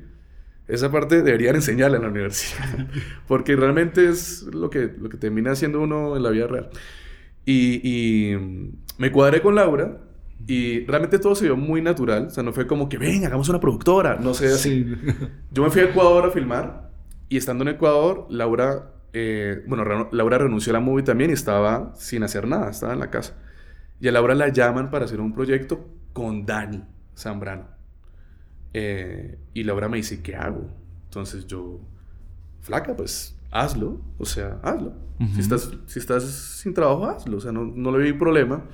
Esa 0.67 0.91
parte 0.91 1.21
deberían 1.21 1.55
enseñarla 1.55 1.97
en 1.97 2.03
la 2.03 2.09
universidad, 2.09 2.87
porque 3.27 3.55
realmente 3.55 4.09
es 4.09 4.43
lo 4.43 4.69
que, 4.69 4.91
lo 4.97 5.09
que 5.09 5.17
termina 5.17 5.51
haciendo 5.51 5.79
uno 5.81 6.15
en 6.15 6.23
la 6.23 6.29
vida 6.31 6.47
real. 6.47 6.69
Y, 7.45 7.81
y 7.83 8.35
me 8.97 9.11
cuadré 9.11 9.41
con 9.41 9.55
Laura 9.55 10.01
y 10.47 10.85
realmente 10.85 11.19
todo 11.19 11.35
se 11.35 11.45
vio 11.45 11.57
muy 11.57 11.81
natural. 11.81 12.27
O 12.27 12.29
sea, 12.29 12.43
no 12.43 12.53
fue 12.53 12.67
como 12.67 12.89
que, 12.89 12.97
ven, 12.97 13.25
hagamos 13.25 13.49
una 13.49 13.59
productora. 13.59 14.17
No 14.19 14.33
sé, 14.33 14.47
así. 14.47 14.85
Yo 15.51 15.63
me 15.63 15.69
fui 15.69 15.81
a 15.81 15.85
Ecuador 15.85 16.25
a 16.25 16.31
filmar. 16.31 16.91
Y 17.29 17.37
estando 17.37 17.63
en 17.63 17.69
Ecuador, 17.69 18.27
Laura... 18.29 18.91
Eh, 19.17 19.63
bueno, 19.67 20.09
Laura 20.11 20.37
renunció 20.37 20.71
a 20.71 20.73
la 20.73 20.81
movie 20.81 21.03
también 21.03 21.29
y 21.29 21.33
estaba 21.33 21.93
sin 21.95 22.23
hacer 22.23 22.47
nada. 22.47 22.69
Estaba 22.69 22.93
en 22.93 22.99
la 22.99 23.09
casa. 23.09 23.37
Y 23.99 24.07
a 24.07 24.11
Laura 24.11 24.35
la 24.35 24.49
llaman 24.49 24.91
para 24.91 25.05
hacer 25.05 25.21
un 25.21 25.33
proyecto 25.33 25.87
con 26.13 26.45
Dani 26.45 26.83
Zambrano. 27.17 27.74
Eh, 28.77 29.39
y 29.53 29.63
Laura 29.63 29.87
me 29.87 29.95
dice, 29.95 30.21
¿qué 30.21 30.35
hago? 30.35 30.67
Entonces 31.05 31.47
yo... 31.47 31.79
Flaca, 32.59 32.93
pues 32.93 33.39
hazlo. 33.49 34.01
O 34.17 34.25
sea, 34.25 34.59
hazlo. 34.63 34.93
si, 35.33 35.39
estás, 35.39 35.71
si 35.85 35.99
estás 35.99 36.23
sin 36.25 36.73
trabajo, 36.73 37.05
hazlo. 37.05 37.37
O 37.37 37.39
sea, 37.39 37.53
no, 37.53 37.63
no 37.63 37.97
le 37.97 38.03
vi 38.03 38.11
problema 38.11 38.65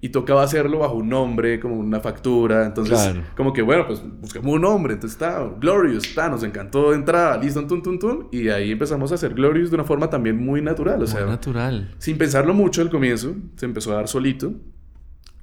y 0.00 0.10
tocaba 0.10 0.42
hacerlo 0.42 0.78
bajo 0.78 0.94
un 0.94 1.08
nombre, 1.08 1.58
como 1.58 1.76
una 1.76 2.00
factura. 2.00 2.64
Entonces, 2.64 3.16
como 3.36 3.52
que 3.52 3.62
bueno, 3.62 3.86
pues 3.86 4.02
buscamos 4.20 4.54
un 4.54 4.62
nombre. 4.62 4.94
Entonces 4.94 5.16
está 5.16 5.44
Glorious, 5.58 6.06
está, 6.06 6.28
nos 6.28 6.42
encantó 6.42 6.90
de 6.90 6.96
entrada, 6.96 7.36
listo, 7.36 7.66
tun, 7.66 7.82
tun, 7.82 7.98
tun. 7.98 8.28
Y 8.30 8.48
ahí 8.48 8.70
empezamos 8.70 9.12
a 9.12 9.16
hacer 9.16 9.34
Glorious 9.34 9.70
de 9.70 9.76
una 9.76 9.84
forma 9.84 10.08
también 10.08 10.36
muy 10.36 10.62
natural. 10.62 11.02
O 11.02 11.06
sea, 11.06 11.26
natural. 11.26 11.94
Sin 11.98 12.16
pensarlo 12.16 12.54
mucho 12.54 12.82
al 12.82 12.90
comienzo, 12.90 13.34
se 13.56 13.66
empezó 13.66 13.92
a 13.92 13.96
dar 13.96 14.08
solito. 14.08 14.54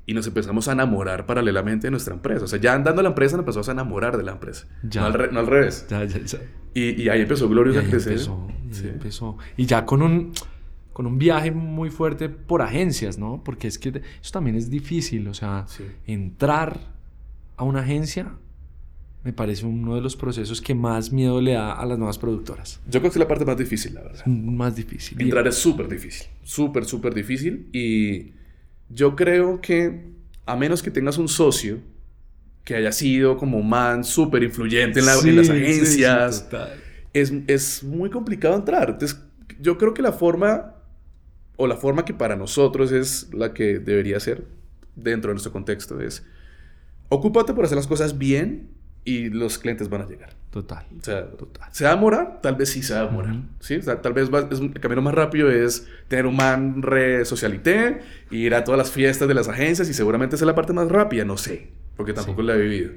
Y 0.08 0.14
nos 0.16 0.26
empezamos 0.26 0.68
a 0.68 0.72
enamorar 0.72 1.28
paralelamente 1.28 1.86
de 1.88 1.92
nuestra 1.92 2.16
empresa. 2.16 2.46
O 2.46 2.48
sea, 2.48 2.60
ya 2.60 2.74
andando 2.74 3.02
a 3.02 3.04
la 3.04 3.10
empresa, 3.10 3.36
nos 3.36 3.44
empezamos 3.44 3.70
a 3.70 3.74
enamorar 3.74 4.18
de 4.18 4.24
la 4.24 4.32
empresa. 4.32 4.66
Ya. 4.82 5.02
No, 5.02 5.08
al, 5.08 5.34
no 5.34 5.40
al 5.42 5.48
revés. 5.48 5.86
Ya, 5.90 6.04
ya, 6.06 6.20
ya. 6.24 6.40
Y, 6.74 7.04
y 7.04 7.10
ahí 7.10 7.22
empezó 7.22 7.48
Glorious 7.48 7.78
a 7.78 7.84
crecer. 7.84 8.14
Empezó, 8.14 8.48
sí. 8.72 8.88
empezó. 8.88 9.38
Y 9.56 9.66
ya 9.66 9.86
con 9.86 10.02
un 10.02 10.32
con 10.94 11.06
un 11.06 11.20
viaje 11.20 11.52
muy 11.52 11.92
fuerte 11.92 12.28
por 12.28 12.64
agencias, 12.64 13.20
¿no? 13.20 13.44
Porque 13.44 13.68
es 13.68 13.78
que 13.78 13.90
eso 14.20 14.32
también 14.32 14.56
es 14.56 14.72
difícil, 14.72 15.28
o 15.28 15.34
sea, 15.36 15.68
entrar 16.08 16.80
a 17.56 17.64
una 17.66 17.82
agencia 17.82 18.32
me 19.28 19.34
parece 19.34 19.66
uno 19.66 19.96
de 19.96 20.00
los 20.00 20.16
procesos 20.16 20.62
que 20.62 20.74
más 20.74 21.12
miedo 21.12 21.42
le 21.42 21.52
da 21.52 21.74
a 21.74 21.86
las 21.86 21.98
nuevas 21.98 22.18
productoras. 22.18 22.80
Yo 22.86 23.02
creo 23.02 23.12
que 23.12 23.18
es 23.18 23.18
la 23.18 23.28
parte 23.28 23.44
más 23.44 23.58
difícil, 23.58 23.94
la 23.94 24.04
verdad. 24.04 24.26
Más 24.26 24.74
difícil. 24.74 25.22
Entrar 25.22 25.46
es 25.48 25.56
súper 25.56 25.90
difícil, 25.90 26.28
súper, 26.44 26.86
súper 26.86 27.14
difícil 27.14 27.68
y 27.74 28.32
yo 28.90 29.16
creo 29.16 29.62
que 29.62 30.12
a 30.46 30.56
menos 30.56 30.82
que 30.82 30.92
tengas 30.92 31.18
un 31.18 31.28
socio 31.28 31.80
que 32.64 32.76
haya 32.76 32.92
sido 32.92 33.38
como 33.38 33.62
man 33.62 34.04
súper 34.04 34.44
influyente 34.44 35.00
en, 35.00 35.06
las 35.06 35.24
agencias, 35.50 36.48
es, 37.14 37.34
es 37.48 37.84
muy 37.84 38.10
complicado 38.10 38.56
entrar. 38.56 38.90
Entonces, 38.90 39.20
yo 39.60 39.78
creo 39.78 39.94
que 39.94 40.02
la 40.02 40.12
forma 40.12 40.76
o 41.56 41.68
la 41.68 41.76
forma 41.76 42.06
que 42.06 42.14
para 42.14 42.36
nosotros 42.36 42.92
es 42.92 43.34
la 43.34 43.54
que 43.54 43.80
debería 43.80 44.20
ser 44.20 44.46
dentro 44.96 45.30
de 45.30 45.36
nuestro 45.36 45.52
contexto 45.52 46.00
es 46.02 46.26
ocúpate 47.10 47.54
por 47.54 47.66
hacer 47.66 47.78
las 47.78 47.88
cosas 47.88 48.18
bien 48.18 48.70
y 49.04 49.30
los 49.30 49.58
clientes 49.58 49.90
van 49.90 50.02
a 50.02 50.06
llegar. 50.06 50.36
Total. 50.58 50.88
O 51.00 51.04
sea, 51.04 51.28
total. 51.28 51.70
¿Se 51.72 51.84
va 51.84 51.92
a 51.92 51.94
demorar? 51.94 52.42
Tal 52.42 52.56
vez 52.56 52.70
sí 52.70 52.82
se 52.82 52.96
va 52.96 53.02
a 53.02 53.06
demorar. 53.06 53.36
¿sí? 53.60 53.76
O 53.76 53.82
sea, 53.84 54.02
tal 54.02 54.14
vez 54.14 54.28
el 54.28 54.80
camino 54.80 55.04
más 55.04 55.14
rápido 55.14 55.52
es 55.52 55.88
tener 56.08 56.26
un 56.26 56.36
man 56.36 56.82
re 56.82 57.26
socialité, 57.26 58.02
ir 58.32 58.56
a 58.56 58.64
todas 58.64 58.80
las 58.80 58.90
fiestas 58.90 59.28
de 59.28 59.36
las 59.36 59.48
agencias 59.48 59.88
y 59.88 59.94
seguramente 59.94 60.36
es 60.36 60.42
la 60.42 60.56
parte 60.56 60.74
más 60.74 60.90
rápida, 60.90 61.26
no 61.26 61.38
sé, 61.38 61.70
porque 61.96 62.12
tampoco 62.12 62.42
la 62.42 62.56
he 62.56 62.58
vivido. 62.58 62.94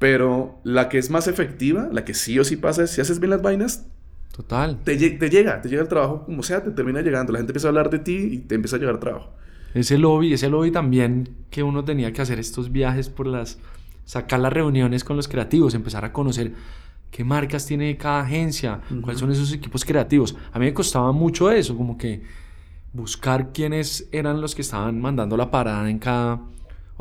Pero 0.00 0.58
la 0.64 0.88
que 0.88 0.98
es 0.98 1.10
más 1.10 1.28
efectiva, 1.28 1.88
la 1.92 2.04
que 2.04 2.12
sí 2.12 2.36
o 2.40 2.42
sí 2.42 2.56
pasa 2.56 2.82
es 2.82 2.90
si 2.90 3.00
haces 3.00 3.20
bien 3.20 3.30
las 3.30 3.40
vainas, 3.40 3.86
Total. 4.34 4.78
Te, 4.82 4.96
llega, 4.96 5.60
te 5.60 5.68
llega 5.68 5.82
el 5.82 5.88
trabajo 5.88 6.24
como 6.24 6.42
sea, 6.42 6.64
te 6.64 6.70
termina 6.70 7.02
llegando. 7.02 7.32
La 7.32 7.38
gente 7.38 7.52
empieza 7.52 7.68
a 7.68 7.70
hablar 7.70 7.90
de 7.90 7.98
ti 7.98 8.16
y 8.32 8.38
te 8.38 8.54
empieza 8.56 8.76
a 8.76 8.78
llegar 8.78 8.98
trabajo. 8.98 9.30
Ese 9.74 9.98
lobby, 9.98 10.32
ese 10.32 10.48
lobby 10.48 10.70
también 10.70 11.36
que 11.50 11.62
uno 11.62 11.84
tenía 11.84 12.12
que 12.12 12.22
hacer 12.22 12.40
estos 12.40 12.72
viajes 12.72 13.08
por 13.08 13.26
las... 13.26 13.58
Sacar 14.10 14.40
las 14.40 14.52
reuniones 14.52 15.04
con 15.04 15.14
los 15.14 15.28
creativos, 15.28 15.72
empezar 15.72 16.04
a 16.04 16.12
conocer 16.12 16.52
qué 17.12 17.22
marcas 17.22 17.64
tiene 17.64 17.96
cada 17.96 18.22
agencia, 18.22 18.80
cuáles 19.02 19.20
son 19.20 19.30
esos 19.30 19.52
equipos 19.52 19.84
creativos. 19.84 20.34
A 20.52 20.58
mí 20.58 20.64
me 20.64 20.74
costaba 20.74 21.12
mucho 21.12 21.48
eso, 21.48 21.76
como 21.76 21.96
que 21.96 22.20
buscar 22.92 23.52
quiénes 23.52 24.08
eran 24.10 24.40
los 24.40 24.56
que 24.56 24.62
estaban 24.62 25.00
mandando 25.00 25.36
la 25.36 25.52
parada 25.52 25.88
en 25.88 26.00
cada 26.00 26.40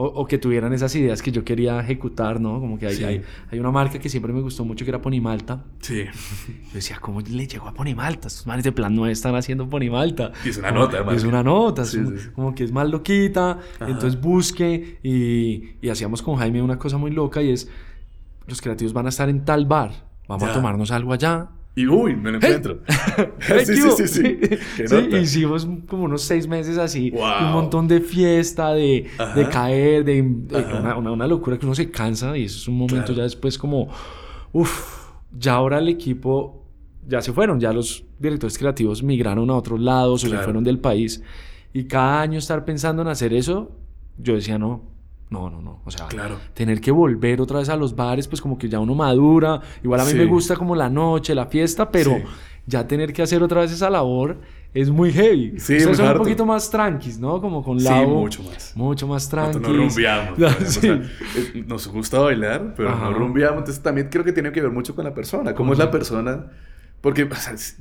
o, 0.02 0.26
que 0.26 0.38
tuvieran 0.38 0.72
esas 0.72 0.95
ideas 0.95 1.22
que 1.22 1.30
yo 1.30 1.43
quería 1.43 1.78
ejecutar, 1.82 2.39
¿no? 2.39 2.62
Como 2.62 2.80
que 2.80 2.88
hay, 2.88 3.04
hay, 3.04 3.22
hay, 3.52 3.60
una 3.60 3.70
marca 3.70 4.00
que 4.00 4.08
siempre 4.08 4.32
me 4.32 4.39
gustó 4.39 4.64
mucho 4.64 4.86
que 4.86 4.91
era 4.91 5.02
Ponimalta. 5.02 5.66
Sí. 5.82 6.06
Yo 6.06 6.74
decía, 6.74 7.00
¿cómo 7.02 7.20
le 7.20 7.47
llegó 7.47 7.68
a 7.68 7.74
Ponimalta? 7.74 8.30
Estos 8.30 8.47
manes 8.47 8.64
de 8.64 8.72
plan 8.72 8.95
no 8.95 9.08
están 9.08 9.36
haciendo 9.36 9.68
Ponimalta. 9.68 10.32
Y 10.45 10.50
es 10.50 10.58
una 10.58 10.72
nota, 10.72 11.06
Es 11.14 11.26
una 11.26 11.43
nota, 11.43 11.84
como 12.34 12.56
que 12.56 12.64
es 12.64 12.72
más 12.72 12.89
loquita. 12.89 13.60
Entonces 13.82 14.22
busque 14.22 15.00
y, 15.04 15.76
y 15.82 15.89
hacíamos 15.89 16.22
con 16.22 16.38
Jaime 16.38 16.62
una 16.62 16.80
cosa 16.80 16.97
muy 16.97 17.12
loca 17.12 17.41
y 17.41 17.52
es, 17.52 17.70
los 18.47 18.62
creativos 18.62 18.93
van 18.93 19.08
a 19.08 19.10
estar 19.10 19.28
en 19.28 19.43
tal 19.43 19.66
bar, 19.66 19.91
vamos 20.30 20.50
a 20.50 20.54
tomarnos 20.54 20.91
algo 20.91 21.12
allá 21.12 21.50
y 21.76 21.88
uy, 21.88 22.15
me 22.15 22.32
lo 22.32 22.38
encuentro. 22.38 22.80
sí, 23.65 23.76
sí, 23.76 24.07
sí, 24.07 24.07
sí. 24.07 25.15
hicimos 25.22 25.67
como 25.88 26.03
unos 26.03 26.24
seis 26.24 26.47
meses 26.47 26.78
así. 26.78 27.11
Un 27.11 27.51
montón 27.51 27.88
de 27.88 28.01
fiesta, 28.01 28.74
de, 28.74 29.07
de 29.36 29.49
caer, 29.49 30.03
de, 30.03 30.22
una, 30.22 30.97
una, 30.97 31.28
locura 31.28 31.57
que 31.57 31.65
uno 31.65 31.76
se 31.76 31.89
cansa 31.89 32.38
y 32.38 32.45
eso 32.45 32.57
es 32.57 32.67
un 32.67 32.78
momento 32.78 33.13
ya 33.13 33.24
después 33.24 33.57
como, 33.57 33.88
uff, 34.51 35.11
ya 35.38 35.53
ahora 35.53 35.80
el 35.80 35.89
equipo 35.89 36.65
ya 37.07 37.22
se 37.22 37.34
fueron, 37.34 37.59
ya 37.59 37.74
los 37.74 38.03
directores 38.20 38.57
creativos 38.57 39.01
migraron 39.01 39.49
a 39.49 39.55
otros 39.55 39.80
lados 39.80 40.24
o 40.24 40.30
se 40.30 40.38
fueron 40.38 40.63
del 40.63 40.80
país. 40.80 41.24
Y 41.74 41.86
cada 41.86 42.22
año 42.22 42.39
estar 42.39 42.65
pensando 42.65 43.01
en 43.01 43.07
hacer 43.07 43.34
eso, 43.34 43.72
yo 44.17 44.34
decía, 44.36 44.57
no, 44.57 44.84
no, 45.30 45.50
no, 45.50 45.62
no. 45.62 45.82
O 45.86 45.92
sea, 45.92 46.08
tener 46.54 46.82
que 46.82 46.92
volver 46.92 47.40
otra 47.40 47.60
vez 47.60 47.70
a 47.70 47.76
los 47.76 47.96
bares, 47.96 48.28
pues 48.28 48.42
como 48.42 48.58
que 48.58 48.68
ya 48.68 48.80
uno 48.80 48.96
madura. 48.96 49.62
Igual 49.84 50.00
a 50.02 50.06
mí 50.06 50.14
me 50.14 50.26
gusta 50.26 50.56
como 50.56 50.76
la 50.76 50.90
noche, 50.90 51.36
la 51.36 51.46
fiesta, 51.46 51.90
pero 51.92 52.18
ya 52.66 52.88
tener 52.88 53.14
que 53.14 53.22
hacer 53.22 53.44
otra 53.44 53.62
vez 53.62 53.72
esa 53.72 53.90
labor 53.90 54.38
es 54.74 54.90
muy 54.90 55.12
heavy. 55.12 55.60
Sí, 55.60 55.78
Ustedes 55.78 55.98
son 55.98 56.12
un 56.12 56.18
poquito 56.18 56.46
más 56.46 56.70
tranquis, 56.70 57.20
¿no? 57.20 57.42
Como 57.42 57.64
con 57.64 57.84
la. 57.84 58.00
Sí, 58.00 58.06
mucho 58.06 58.44
más. 58.44 58.76
Mucho 58.76 59.08
más 59.08 59.30
tranquis. 59.30 59.62
No 59.68 59.74
rumbiamos. 59.74 60.84
Eh, 60.84 61.64
nos 61.68 61.88
gusta 61.88 62.20
bailar, 62.20 62.74
pero 62.76 62.96
no 62.96 63.14
rumbiamos. 63.14 63.60
Entonces 63.60 63.82
también 63.82 64.10
creo 64.10 64.24
que 64.24 64.32
tiene 64.32 64.52
que 64.52 64.62
ver 64.62 64.72
mucho 64.72 64.96
con 64.96 65.06
la 65.06 65.14
persona. 65.14 65.54
¿Cómo 65.54 65.74
es 65.74 65.80
la 65.80 65.92
persona? 65.92 66.48
Porque 67.02 67.30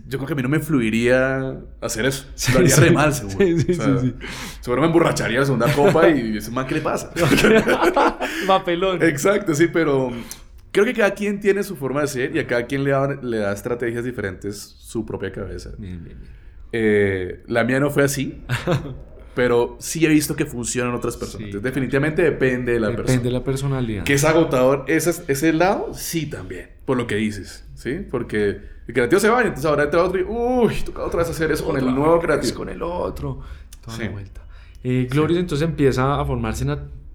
yo 0.07 0.19
creo 0.19 0.27
que 0.27 0.33
a 0.33 0.37
mí 0.37 0.43
no 0.43 0.49
me 0.49 0.61
fluiría 0.61 1.57
hacer 1.81 2.07
eso. 2.07 2.27
lo 2.53 2.61
haría 2.61 2.77
re 2.77 2.91
mal, 2.93 3.13
seguro. 3.13 3.39
Sí, 3.39 3.61
sí, 3.61 3.75
sí, 3.75 4.15
Seguro 4.61 4.83
me 4.83 4.87
emborracharía 4.87 5.41
la 5.41 5.47
segunda 5.47 5.73
copa 5.73 6.09
y 6.09 6.37
ese 6.39 6.51
man, 6.51 6.67
¿qué 6.67 6.77
le 6.77 6.81
pasa? 6.81 7.13
Papelón. 8.47 9.03
Exacto, 9.03 9.55
sí, 9.55 9.67
pero 9.73 10.13
creo 10.71 10.85
que 10.85 10.95
cada 10.95 11.15
quien 11.15 11.41
tiene 11.41 11.65
su 11.65 11.75
forma 11.75 12.03
de 12.03 12.07
ser 12.07 12.37
y 12.37 12.39
a 12.39 12.47
cada 12.47 12.67
quien 12.67 12.85
le 12.85 12.91
da, 12.91 13.09
le 13.21 13.39
da 13.39 13.53
estrategias 13.53 14.05
diferentes 14.05 14.57
su 14.57 15.05
propia 15.05 15.33
cabeza. 15.33 15.71
Bien, 15.79 16.03
bien, 16.05 16.19
bien. 16.21 16.39
Eh, 16.71 17.43
la 17.49 17.65
mía 17.65 17.81
no 17.81 17.91
fue 17.91 18.05
así. 18.05 18.45
pero 19.35 19.77
sí 19.81 20.05
he 20.05 20.09
visto 20.09 20.37
que 20.37 20.47
funcionan 20.47 20.95
otras 20.95 21.17
personas. 21.17 21.61
definitivamente 21.61 22.23
depende 22.23 22.73
de 22.73 22.81
la 22.81 22.89
persona. 22.89 23.07
Depende 23.07 23.29
de 23.31 23.33
la 23.33 23.43
personalidad. 23.43 24.05
Que 24.05 24.15
es 24.15 24.25
agotador 24.25 24.85
ese, 24.87 25.11
ese 25.27 25.53
lado, 25.53 25.93
sí 25.93 26.27
también, 26.27 26.71
por 26.85 26.97
lo 26.97 27.09
que 27.09 27.17
dices, 27.17 27.65
¿sí? 27.75 28.07
Porque 28.09 28.78
el 28.89 28.95
creativo 28.95 29.21
se 29.21 29.29
va 29.29 29.43
y 29.43 29.49
entonces 29.49 29.67
ahora 29.67 29.85
entra 29.85 30.03
otro 30.03 30.19
y, 30.19 30.25
uy, 30.27 30.77
toca 30.83 31.05
otra 31.05 31.19
vez 31.19 31.29
hacer 31.29 31.53
eso 31.53 31.65
con 31.65 31.77
el 31.77 31.95
nuevo 31.95 32.19
creativo. 32.19 32.57
Con 32.57 32.71
el 32.71 32.83
otro, 32.83 33.41
toda 33.85 33.99
la 33.99 34.09
vuelta. 34.09 34.41
Eh, 34.83 35.07
Glorious 35.11 35.41
entonces 35.41 35.69
empieza 35.69 36.19
a 36.19 36.25
formarse 36.25 36.65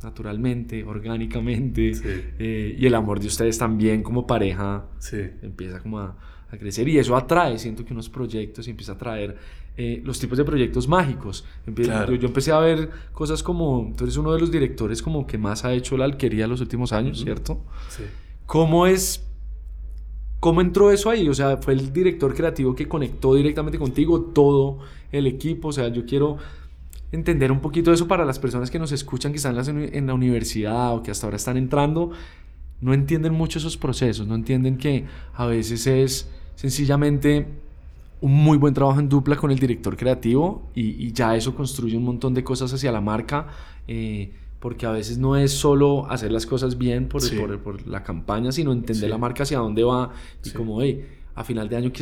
naturalmente, 0.03 0.83
orgánicamente, 0.83 1.91
eh, 2.37 2.75
y 2.77 2.85
el 2.85 2.93
amor 2.93 3.19
de 3.19 3.25
ustedes 3.25 3.57
también 3.57 4.03
como 4.03 4.27
pareja 4.27 4.85
empieza 5.41 5.79
como 5.79 5.99
a, 5.99 6.15
crecer 6.59 6.87
y 6.87 6.99
eso 6.99 7.15
atrae, 7.15 7.57
siento 7.57 7.83
que 7.83 7.93
unos 7.93 8.07
proyectos 8.07 8.67
y 8.67 8.69
empieza 8.69 8.91
a 8.91 8.95
atraer 8.95 9.35
eh, 9.75 9.99
los 10.05 10.19
tipos 10.19 10.37
de 10.37 10.45
proyectos 10.45 10.87
mágicos. 10.87 11.43
yo, 11.65 12.13
yo, 12.13 12.27
empecé 12.27 12.51
a 12.51 12.59
ver 12.59 12.91
cosas 13.11 13.41
como, 13.41 13.91
tú 13.97 14.03
eres 14.03 14.17
uno 14.17 14.31
de 14.31 14.39
los 14.39 14.51
directores 14.51 15.01
como 15.01 15.25
que 15.25 15.39
más 15.39 15.65
ha 15.65 15.73
hecho 15.73 15.97
la 15.97 16.05
alquería 16.05 16.45
los 16.45 16.61
últimos 16.61 16.93
años, 16.93 17.21
¿cierto? 17.21 17.65
Sí. 17.89 18.03
¿Cómo 18.45 18.85
es 18.85 19.25
¿Cómo 20.43 20.59
entró 20.59 20.91
eso 20.91 21.09
ahí? 21.09 21.29
O 21.29 21.33
sea, 21.33 21.55
fue 21.55 21.71
el 21.73 21.93
director 21.93 22.35
creativo 22.35 22.75
que 22.75 22.85
conectó 22.85 23.33
directamente 23.33 23.79
contigo, 23.79 24.19
todo 24.19 24.79
el 25.09 25.25
equipo. 25.25 25.69
O 25.69 25.71
sea, 25.71 25.87
yo 25.87 26.05
quiero 26.05 26.35
entender 27.13 27.49
un 27.49 27.61
poquito 27.61 27.93
eso 27.93 28.09
para 28.09 28.25
las 28.25 28.39
personas 28.39 28.69
que 28.69 28.77
nos 28.77 28.91
escuchan, 28.91 29.31
que 29.31 29.37
están 29.37 29.55
en 29.69 30.05
la 30.05 30.13
universidad 30.13 30.93
o 30.95 31.01
que 31.01 31.11
hasta 31.11 31.27
ahora 31.27 31.37
están 31.37 31.55
entrando. 31.55 32.11
No 32.81 32.93
entienden 32.93 33.31
mucho 33.31 33.57
esos 33.57 33.77
procesos, 33.77 34.27
no 34.27 34.35
entienden 34.35 34.77
que 34.77 35.05
a 35.33 35.45
veces 35.45 35.87
es 35.87 36.29
sencillamente 36.55 37.47
un 38.19 38.33
muy 38.33 38.57
buen 38.57 38.73
trabajo 38.73 38.99
en 38.99 39.07
dupla 39.07 39.37
con 39.37 39.49
el 39.49 39.59
director 39.59 39.95
creativo 39.95 40.63
y, 40.75 41.13
ya 41.13 41.37
eso 41.37 41.55
construye 41.55 41.95
un 41.95 42.03
montón 42.03 42.33
de 42.33 42.43
cosas 42.43 42.73
hacia 42.73 42.91
la 42.91 42.99
marca. 42.99 43.47
Eh, 43.87 44.33
porque 44.63 44.85
a 44.85 44.91
veces 44.91 45.17
no 45.17 45.35
es 45.35 45.51
solo 45.51 46.09
hacer 46.09 46.31
las 46.31 46.45
cosas 46.45 46.77
bien 46.77 47.09
por, 47.09 47.21
por, 47.37 47.59
por 47.59 47.85
la 47.85 48.01
campaña, 48.01 48.49
sino 48.49 48.71
entender 48.71 49.09
la 49.09 49.17
marca 49.17 49.43
hacia 49.43 49.57
dónde 49.57 49.83
va 49.83 50.11
y 50.41 50.51
como, 50.51 50.81
hey, 50.81 51.05
a 51.35 51.43
final 51.43 51.67
de 51.67 51.75
año, 51.75 51.91
¿qué, 51.91 52.01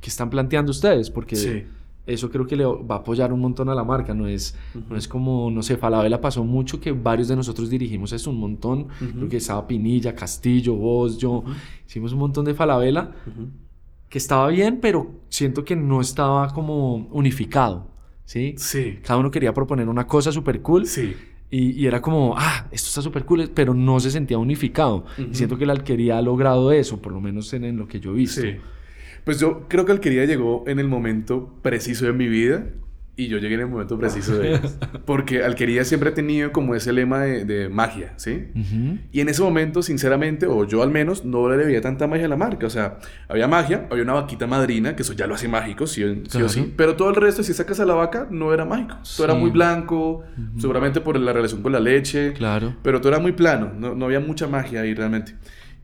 qué 0.00 0.08
están 0.08 0.30
planteando 0.30 0.70
ustedes? 0.70 1.10
Porque 1.10 1.66
eso 2.06 2.30
creo 2.30 2.46
que 2.46 2.54
le 2.54 2.64
va 2.64 2.94
a 2.94 2.98
apoyar 2.98 3.32
un 3.32 3.40
montón 3.40 3.68
a 3.68 3.74
la 3.74 3.82
marca, 3.82 4.14
no 4.14 4.28
es, 4.28 4.54
no 4.88 4.94
es 4.96 5.08
como, 5.08 5.50
no 5.50 5.60
sé, 5.64 5.76
Falabella 5.76 6.20
pasó 6.20 6.44
mucho 6.44 6.78
que 6.78 6.92
varios 6.92 7.26
de 7.26 7.34
nosotros 7.34 7.68
dirigimos 7.68 8.12
eso 8.12 8.30
un 8.30 8.38
montón, 8.38 8.86
creo 9.16 9.28
que 9.28 9.38
estaba 9.38 9.66
Pinilla, 9.66 10.14
Castillo, 10.14 10.76
vos, 10.76 11.18
yo, 11.18 11.42
hicimos 11.84 12.12
un 12.12 12.20
montón 12.20 12.44
de 12.44 12.54
Falabella, 12.54 13.10
que 14.08 14.18
estaba 14.18 14.46
bien, 14.50 14.78
pero 14.80 15.16
siento 15.30 15.64
que 15.64 15.74
no 15.74 16.00
estaba 16.00 16.46
como 16.54 17.08
unificado. 17.10 17.90
¿Sí? 18.24 18.54
Sí. 18.56 19.00
Cada 19.02 19.18
uno 19.18 19.32
quería 19.32 19.52
proponer 19.52 19.88
una 19.88 20.06
cosa 20.06 20.30
súper 20.30 20.62
cool. 20.62 20.86
Sí. 20.86 21.14
Y, 21.54 21.86
era 21.86 22.00
como, 22.00 22.34
ah, 22.38 22.66
esto 22.72 22.88
está 22.88 23.02
súper 23.02 23.26
cool, 23.26 23.50
pero 23.54 23.74
no 23.74 24.00
se 24.00 24.10
sentía 24.10 24.38
unificado. 24.38 25.04
Y 25.18 25.34
siento 25.34 25.58
que 25.58 25.66
la 25.66 25.74
alquería 25.74 26.16
ha 26.16 26.22
logrado 26.22 26.72
eso, 26.72 27.02
por 27.02 27.12
lo 27.12 27.20
menos 27.20 27.52
en, 27.52 27.76
lo 27.76 27.86
que 27.86 28.00
yo 28.00 28.12
he 28.12 28.14
visto. 28.14 28.40
Sí. 28.40 28.56
Pues 29.24 29.38
yo 29.38 29.68
creo 29.68 29.84
que 29.84 29.92
alquería 29.92 30.24
llegó 30.24 30.64
en 30.66 30.78
el 30.78 30.88
momento 30.88 31.54
preciso 31.60 32.06
de 32.06 32.14
mi 32.14 32.26
vida 32.26 32.68
y 33.14 33.28
yo 33.28 33.38
llegué 33.38 33.54
en 33.56 33.60
el 33.60 33.66
momento 33.66 33.98
preciso 33.98 34.38
de 34.38 34.54
ellos. 34.54 34.78
Porque 35.04 35.44
Alquería 35.44 35.84
siempre 35.84 36.10
ha 36.10 36.14
tenido 36.14 36.50
como 36.50 36.74
ese 36.74 36.92
lema 36.92 37.20
de, 37.20 37.68
magia, 37.68 38.14
¿sí? 38.16 38.48
Y 39.12 39.20
en 39.20 39.28
ese 39.28 39.42
momento, 39.42 39.82
sinceramente, 39.82 40.46
o 40.46 40.66
yo 40.66 40.82
al 40.82 40.90
menos, 40.90 41.24
no 41.24 41.48
le 41.48 41.64
veía 41.64 41.82
tanta 41.82 42.06
magia 42.06 42.24
a 42.24 42.28
la 42.28 42.36
marca. 42.36 42.66
O 42.66 42.70
sea, 42.70 42.98
había 43.28 43.46
magia, 43.48 43.86
había 43.90 44.04
una 44.04 44.14
vaquita 44.14 44.46
madrina, 44.46 44.96
que 44.96 45.02
eso 45.02 45.12
ya 45.12 45.26
lo 45.26 45.34
hace 45.34 45.46
mágico, 45.46 45.86
sí, 45.86 46.02
o 46.04 46.48
sí. 46.48 46.72
Pero 46.74 46.96
todo 46.96 47.10
el 47.10 47.16
resto, 47.16 47.42
si 47.42 47.52
sacas 47.52 47.80
a 47.80 47.84
la 47.84 47.94
vaca, 47.94 48.26
no 48.30 48.54
era 48.54 48.64
mágico. 48.64 48.96
Todo 49.16 49.26
era 49.26 49.34
muy 49.34 49.50
blanco, 49.50 50.24
seguramente 50.58 51.00
por 51.02 51.18
la 51.18 51.32
relación 51.32 51.62
con 51.62 51.72
la 51.72 51.80
leche. 51.80 52.32
Claro. 52.32 52.76
Pero 52.82 53.00
todo 53.00 53.12
era 53.12 53.20
muy 53.20 53.32
plano, 53.32 53.72
no, 53.76 53.94
no 53.94 54.06
había 54.06 54.20
mucha 54.20 54.48
magia 54.48 54.80
ahí 54.80 54.94
realmente. 54.94 55.34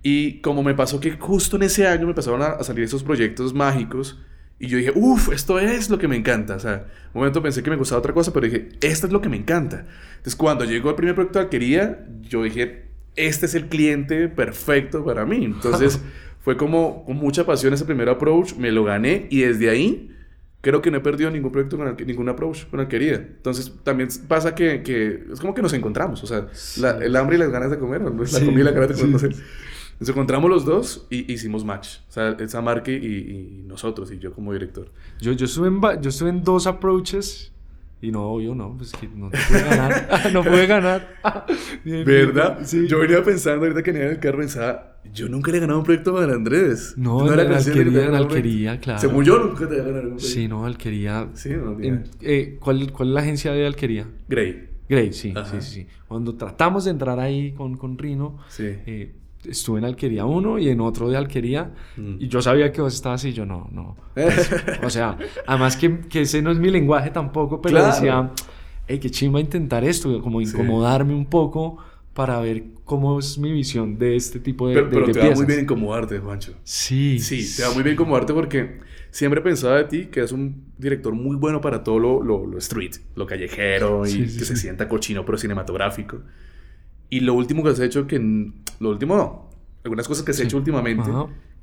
Y 0.02 0.40
como 0.40 0.62
me 0.62 0.74
pasó 0.74 1.00
que 1.00 1.12
justo 1.12 1.56
en 1.56 1.64
ese 1.64 1.86
año 1.86 2.04
me 2.04 2.10
empezaron 2.10 2.40
a 2.40 2.62
salir 2.62 2.84
esos 2.84 3.02
proyectos 3.02 3.52
mágicos, 3.52 4.18
y 4.60 4.66
yo 4.66 4.78
dije, 4.78 4.92
uff, 4.94 5.30
esto 5.32 5.58
es 5.58 5.88
lo 5.88 5.98
que 5.98 6.08
me 6.08 6.16
encanta. 6.16 6.56
O 6.56 6.58
sea, 6.58 6.86
un 7.14 7.20
momento 7.20 7.42
pensé 7.42 7.62
que 7.62 7.70
me 7.70 7.76
gustaba 7.76 8.00
otra 8.00 8.12
cosa, 8.12 8.32
pero 8.32 8.46
dije, 8.46 8.70
esto 8.80 9.06
es 9.06 9.12
lo 9.12 9.20
que 9.20 9.28
me 9.28 9.36
encanta. 9.36 9.86
Entonces, 10.10 10.34
cuando 10.34 10.64
llegó 10.64 10.90
el 10.90 10.96
primer 10.96 11.14
proyecto 11.14 11.38
de 11.38 11.44
alquería, 11.44 12.06
yo 12.22 12.42
dije, 12.42 12.86
este 13.14 13.46
es 13.46 13.54
el 13.54 13.66
cliente 13.66 14.28
perfecto 14.28 15.04
para 15.04 15.24
mí. 15.24 15.44
Entonces, 15.44 16.00
fue 16.40 16.56
como 16.56 17.04
con 17.04 17.16
mucha 17.16 17.46
pasión 17.46 17.72
ese 17.72 17.84
primer 17.84 18.08
approach, 18.08 18.54
me 18.54 18.72
lo 18.72 18.82
gané 18.82 19.28
y 19.30 19.42
desde 19.42 19.70
ahí 19.70 20.14
creo 20.60 20.82
que 20.82 20.90
no 20.90 20.96
he 20.96 21.00
perdido 21.00 21.30
ningún 21.30 21.52
proyecto 21.52 21.76
con 21.76 21.96
ningún 22.04 22.28
approach 22.28 22.66
con 22.66 22.80
alquería. 22.80 23.14
Entonces, 23.14 23.72
también 23.84 24.08
pasa 24.26 24.56
que, 24.56 24.82
que, 24.82 25.24
es 25.32 25.38
como 25.38 25.54
que 25.54 25.62
nos 25.62 25.72
encontramos. 25.72 26.24
O 26.24 26.26
sea, 26.26 26.48
el 27.00 27.14
hambre 27.14 27.36
y 27.36 27.38
las 27.38 27.50
ganas 27.50 27.70
de 27.70 27.78
comer, 27.78 28.00
¿no? 28.00 28.10
la 28.10 28.40
comida 28.40 28.60
y 28.60 28.64
las 28.64 28.74
ganas 28.74 28.88
de 28.88 28.94
comer. 28.96 29.10
No 29.12 29.18
sé. 29.20 29.28
Nos 30.00 30.08
encontramos 30.08 30.48
los 30.48 30.64
dos 30.64 31.06
y 31.10 31.32
hicimos 31.32 31.64
match. 31.64 31.98
O 32.08 32.12
sea, 32.12 32.30
esa 32.38 32.60
marca 32.60 32.90
y, 32.90 33.64
nosotros, 33.66 34.12
y 34.12 34.18
yo 34.18 34.32
como 34.32 34.52
director. 34.52 34.90
Yo, 35.20 35.32
yo, 35.32 35.46
estuve 35.46 35.68
en, 35.68 35.80
yo 36.00 36.08
estuve 36.10 36.30
en 36.30 36.44
dos 36.44 36.66
approaches 36.66 37.52
y 38.00 38.12
no, 38.12 38.40
yo 38.40 38.54
no, 38.54 38.76
pues 38.76 38.92
que 38.92 39.08
no 39.08 39.28
te 39.28 39.38
pude 39.48 39.60
ganar. 39.60 40.08
no 40.32 40.44
pude 40.44 40.66
ganar. 40.66 41.16
¿Verdad? 41.84 42.58
Sí. 42.62 42.86
Yo 42.86 43.00
venía 43.00 43.24
pensando, 43.24 43.64
ahorita 43.64 43.82
que 43.82 43.90
venía 43.90 44.06
en 44.06 44.12
el 44.12 44.20
carro, 44.20 44.38
pensaba, 44.38 44.98
yo 45.12 45.28
nunca 45.28 45.50
le 45.50 45.56
he 45.56 45.60
ganado 45.60 45.80
un 45.80 45.84
proyecto 45.84 46.16
a 46.16 46.24
Andrés. 46.24 46.94
No, 46.96 47.24
no 47.24 47.32
era 47.32 47.42
en 47.42 47.52
alquería, 47.52 48.06
en 48.06 48.14
alquería, 48.14 48.78
claro. 48.78 49.00
Según 49.00 49.24
yo, 49.24 49.38
nunca 49.40 49.68
te 49.68 49.80
había 49.80 49.84
ganado 49.84 50.10
un 50.10 50.16
proyecto. 50.16 50.32
Sí, 50.32 50.46
no, 50.46 50.64
alquería. 50.64 51.28
Sí, 51.34 51.50
no, 51.50 51.76
eh, 52.20 52.56
¿cuál, 52.60 52.92
¿Cuál 52.92 53.08
es 53.08 53.14
la 53.14 53.20
agencia 53.20 53.52
de 53.52 53.66
alquería? 53.66 54.06
Grey. 54.28 54.68
Grey, 54.88 55.12
sí, 55.12 55.34
sí, 55.50 55.60
sí, 55.60 55.86
Cuando 56.06 56.34
tratamos 56.36 56.86
de 56.86 56.92
entrar 56.92 57.20
ahí 57.20 57.52
con, 57.52 57.76
con 57.76 57.98
Rino, 57.98 58.38
sí. 58.48 58.64
Eh, 58.86 59.12
estuve 59.44 59.78
en 59.78 59.84
Alquería 59.84 60.24
1 60.24 60.58
y 60.58 60.68
en 60.68 60.80
otro 60.80 61.08
de 61.08 61.16
Alquería 61.16 61.72
mm. 61.96 62.16
y 62.18 62.28
yo 62.28 62.42
sabía 62.42 62.72
que 62.72 62.80
vos 62.80 62.94
estabas 62.94 63.24
y 63.24 63.32
yo 63.32 63.46
no, 63.46 63.68
no. 63.72 63.96
Pues, 64.14 64.50
o 64.82 64.90
sea, 64.90 65.16
además 65.46 65.76
que, 65.76 66.00
que, 66.00 66.22
ese 66.22 66.42
no 66.42 66.50
es 66.50 66.58
mi 66.58 66.70
lenguaje 66.70 67.10
tampoco, 67.10 67.60
pero 67.60 67.84
decía, 67.84 68.30
hey, 68.86 68.98
qué 68.98 69.10
chimba 69.10 69.40
intentar 69.40 69.84
esto, 69.84 70.20
como 70.20 70.40
incomodarme 70.40 71.14
un 71.14 71.26
poco 71.26 71.78
para 72.14 72.40
ver 72.40 72.64
cómo 72.84 73.18
es 73.20 73.38
mi 73.38 73.52
visión 73.52 73.96
de 73.96 74.16
este 74.16 74.40
tipo 74.40 74.68
de 74.68 74.74
Pero, 74.74 74.90
pero 74.90 75.06
de, 75.06 75.12
te 75.12 75.28
va 75.28 75.34
muy 75.36 75.46
bien 75.46 75.60
incomodarte, 75.60 76.18
Juancho. 76.18 76.54
Sí. 76.64 77.20
Sí, 77.20 77.48
te 77.56 77.62
va 77.62 77.72
muy 77.72 77.84
bien 77.84 77.94
incomodarte 77.94 78.32
porque 78.32 78.80
siempre 79.10 79.40
pensaba 79.40 79.76
de 79.76 79.84
ti 79.84 80.06
que 80.06 80.20
eres 80.20 80.32
un 80.32 80.64
director 80.76 81.12
muy 81.12 81.36
bueno 81.36 81.60
para 81.60 81.84
todo 81.84 81.98
lo, 81.98 82.22
lo, 82.22 82.58
street, 82.58 82.96
lo 83.14 83.26
callejero 83.26 84.06
y 84.06 84.22
que 84.22 84.44
se 84.44 84.56
sienta 84.56 84.88
cochino 84.88 85.24
pero 85.24 85.38
cinematográfico. 85.38 86.22
Y 87.10 87.20
lo 87.20 87.34
último 87.34 87.62
que 87.62 87.70
has 87.70 87.80
hecho, 87.80 88.06
que 88.06 88.18
lo 88.18 88.90
último 88.90 89.16
no, 89.16 89.48
algunas 89.84 90.06
cosas 90.06 90.24
que 90.24 90.32
has 90.32 90.40
hecho 90.40 90.56
últimamente, 90.56 91.10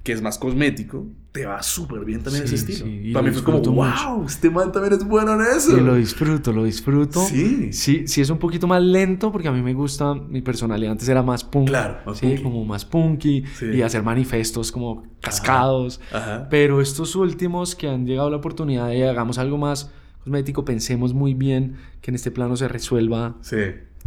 que 0.04 0.12
es 0.12 0.22
más 0.22 0.38
cosmético, 0.38 1.08
te 1.32 1.46
va 1.48 1.64
súper 1.64 2.06
bien 2.06 2.22
también 2.22 2.46
ese 2.46 2.56
estilo. 2.56 2.86
Para 3.12 3.28
mí 3.28 3.34
fue 3.34 3.44
como, 3.44 3.60
wow, 3.60 4.24
este 4.26 4.50
man 4.50 4.72
también 4.72 4.94
es 4.94 5.04
bueno 5.04 5.34
en 5.34 5.58
eso. 5.58 5.76
Y 5.76 5.82
lo 5.82 5.96
disfruto, 5.96 6.54
lo 6.54 6.64
disfruto. 6.64 7.22
Sí. 7.22 7.74
Sí, 7.74 8.08
sí 8.08 8.22
es 8.22 8.30
un 8.30 8.38
poquito 8.38 8.68
más 8.68 8.84
lento 8.84 9.32
porque 9.32 9.48
a 9.48 9.52
mí 9.52 9.62
me 9.64 9.74
gusta, 9.74 10.14
mi 10.14 10.42
personalidad 10.42 10.92
antes 10.92 11.10
era 11.10 11.24
más 11.24 11.44
punk. 11.44 11.70
Claro, 11.70 11.98
más 12.06 12.20
sí, 12.20 12.38
como 12.42 12.64
más 12.66 12.86
punky 12.86 13.44
y 13.74 13.82
hacer 13.82 14.04
manifestos 14.04 14.72
como 14.72 15.04
cascados. 15.22 16.00
Ajá. 16.12 16.48
Pero 16.50 16.82
estos 16.82 17.16
últimos 17.16 17.76
que 17.76 17.88
han 17.88 18.06
llegado 18.06 18.28
a 18.28 18.32
la 18.32 18.38
oportunidad 18.38 18.90
de 18.90 19.10
hagamos 19.10 19.40
algo 19.40 19.58
más 19.58 19.92
cosmético, 20.24 20.66
pensemos 20.66 21.14
muy 21.14 21.34
bien 21.34 21.78
que 22.02 22.12
en 22.12 22.16
este 22.16 22.32
plano 22.32 22.56
se 22.58 22.68
resuelva 22.68 23.38
sí. 23.42 23.58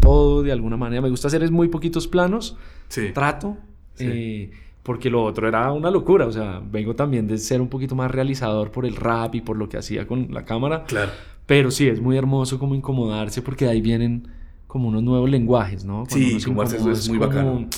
Todo 0.00 0.42
de 0.42 0.52
alguna 0.52 0.76
manera. 0.76 1.02
Me 1.02 1.10
gusta 1.10 1.28
hacer 1.28 1.42
es 1.42 1.50
muy 1.50 1.68
poquitos 1.68 2.06
planos. 2.08 2.56
Sí. 2.88 3.10
Trato. 3.12 3.56
Sí. 3.94 4.06
Eh, 4.06 4.50
porque 4.88 5.10
lo 5.10 5.22
otro 5.22 5.46
era 5.46 5.70
una 5.70 5.90
locura, 5.90 6.26
o 6.26 6.32
sea, 6.32 6.62
vengo 6.64 6.96
también 6.96 7.26
de 7.26 7.36
ser 7.36 7.60
un 7.60 7.68
poquito 7.68 7.94
más 7.94 8.10
realizador 8.10 8.70
por 8.70 8.86
el 8.86 8.96
rap 8.96 9.34
y 9.34 9.42
por 9.42 9.58
lo 9.58 9.68
que 9.68 9.76
hacía 9.76 10.06
con 10.06 10.32
la 10.32 10.46
cámara. 10.46 10.84
Claro. 10.84 11.10
Pero 11.44 11.70
sí, 11.70 11.88
es 11.88 12.00
muy 12.00 12.16
hermoso 12.16 12.58
como 12.58 12.74
incomodarse 12.74 13.42
porque 13.42 13.66
de 13.66 13.72
ahí 13.72 13.82
vienen 13.82 14.28
como 14.66 14.88
unos 14.88 15.02
nuevos 15.02 15.28
lenguajes, 15.28 15.84
¿no? 15.84 16.04
sí, 16.08 16.38
incomodarse 16.38 16.76
es, 16.90 17.06
muy 17.10 17.18
bacano. 17.18 17.68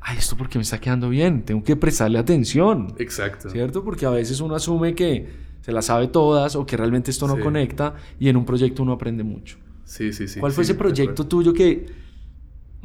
Ay, 0.00 0.16
esto 0.16 0.36
porque 0.38 0.56
me 0.56 0.62
está 0.62 0.80
quedando 0.80 1.10
bien, 1.10 1.42
tengo 1.42 1.62
que 1.62 1.76
prestarle 1.76 2.18
atención. 2.18 2.94
Exacto. 2.98 3.50
¿Cierto? 3.50 3.84
Porque 3.84 4.06
a 4.06 4.10
veces 4.10 4.40
uno 4.40 4.54
asume 4.54 4.94
que 4.94 5.28
se 5.60 5.70
las 5.70 5.84
sabe 5.84 6.08
todas 6.08 6.56
o 6.56 6.64
que 6.64 6.78
realmente 6.78 7.10
esto 7.10 7.26
no 7.26 7.40
conecta 7.40 7.94
y 8.18 8.30
en 8.30 8.38
un 8.38 8.46
proyecto 8.46 8.82
uno 8.82 8.92
aprende 8.92 9.22
mucho. 9.22 9.58
Sí, 9.84 10.12
sí, 10.12 10.28
sí. 10.28 10.40
¿Cuál 10.40 10.52
fue 10.52 10.64
ese 10.64 10.74
proyecto 10.74 11.26
tuyo 11.26 11.52
que 11.52 11.86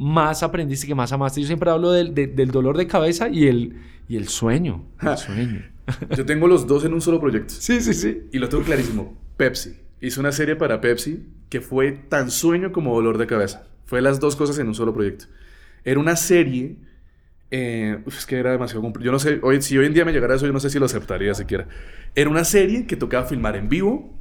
más 0.00 0.42
aprendiste, 0.42 0.86
que 0.86 0.94
más 0.94 1.12
amaste. 1.12 1.42
Yo 1.42 1.46
siempre 1.46 1.70
hablo 1.70 1.92
del, 1.92 2.14
del 2.14 2.50
dolor 2.50 2.78
de 2.78 2.86
cabeza 2.86 3.28
y 3.28 3.46
el, 3.46 3.76
y 4.08 4.16
el 4.16 4.28
sueño. 4.28 4.86
El 5.00 5.18
sueño. 5.18 5.62
Yo 6.16 6.24
tengo 6.24 6.48
los 6.48 6.66
dos 6.66 6.84
en 6.86 6.94
un 6.94 7.02
solo 7.02 7.20
proyecto. 7.20 7.52
Sí, 7.52 7.82
sí, 7.82 7.92
sí. 7.92 8.22
Y 8.32 8.38
lo 8.38 8.48
tengo 8.48 8.64
clarísimo. 8.64 9.14
Pepsi. 9.36 9.76
Hice 10.00 10.18
una 10.18 10.32
serie 10.32 10.56
para 10.56 10.80
Pepsi 10.80 11.26
que 11.50 11.60
fue 11.60 11.92
tan 11.92 12.30
sueño 12.30 12.72
como 12.72 12.94
dolor 12.94 13.18
de 13.18 13.26
cabeza. 13.26 13.66
Fue 13.84 14.00
las 14.00 14.20
dos 14.20 14.36
cosas 14.36 14.58
en 14.58 14.68
un 14.68 14.74
solo 14.74 14.94
proyecto. 14.94 15.26
Era 15.84 16.00
una 16.00 16.16
serie... 16.16 16.76
Eh, 17.50 17.98
es 18.06 18.26
que 18.26 18.38
era 18.38 18.52
demasiado 18.52 18.80
complicado. 18.80 19.06
Yo 19.06 19.12
no 19.12 19.18
sé, 19.18 19.40
hoy, 19.42 19.60
si 19.60 19.76
hoy 19.76 19.84
en 19.84 19.92
día 19.92 20.04
me 20.04 20.12
llegara 20.12 20.36
eso, 20.36 20.46
yo 20.46 20.52
no 20.52 20.60
sé 20.60 20.70
si 20.70 20.78
lo 20.78 20.86
aceptaría 20.86 21.34
siquiera. 21.34 21.66
Era 22.14 22.30
una 22.30 22.44
serie 22.44 22.86
que 22.86 22.96
tocaba 22.96 23.26
filmar 23.26 23.56
en 23.56 23.68
vivo, 23.68 24.16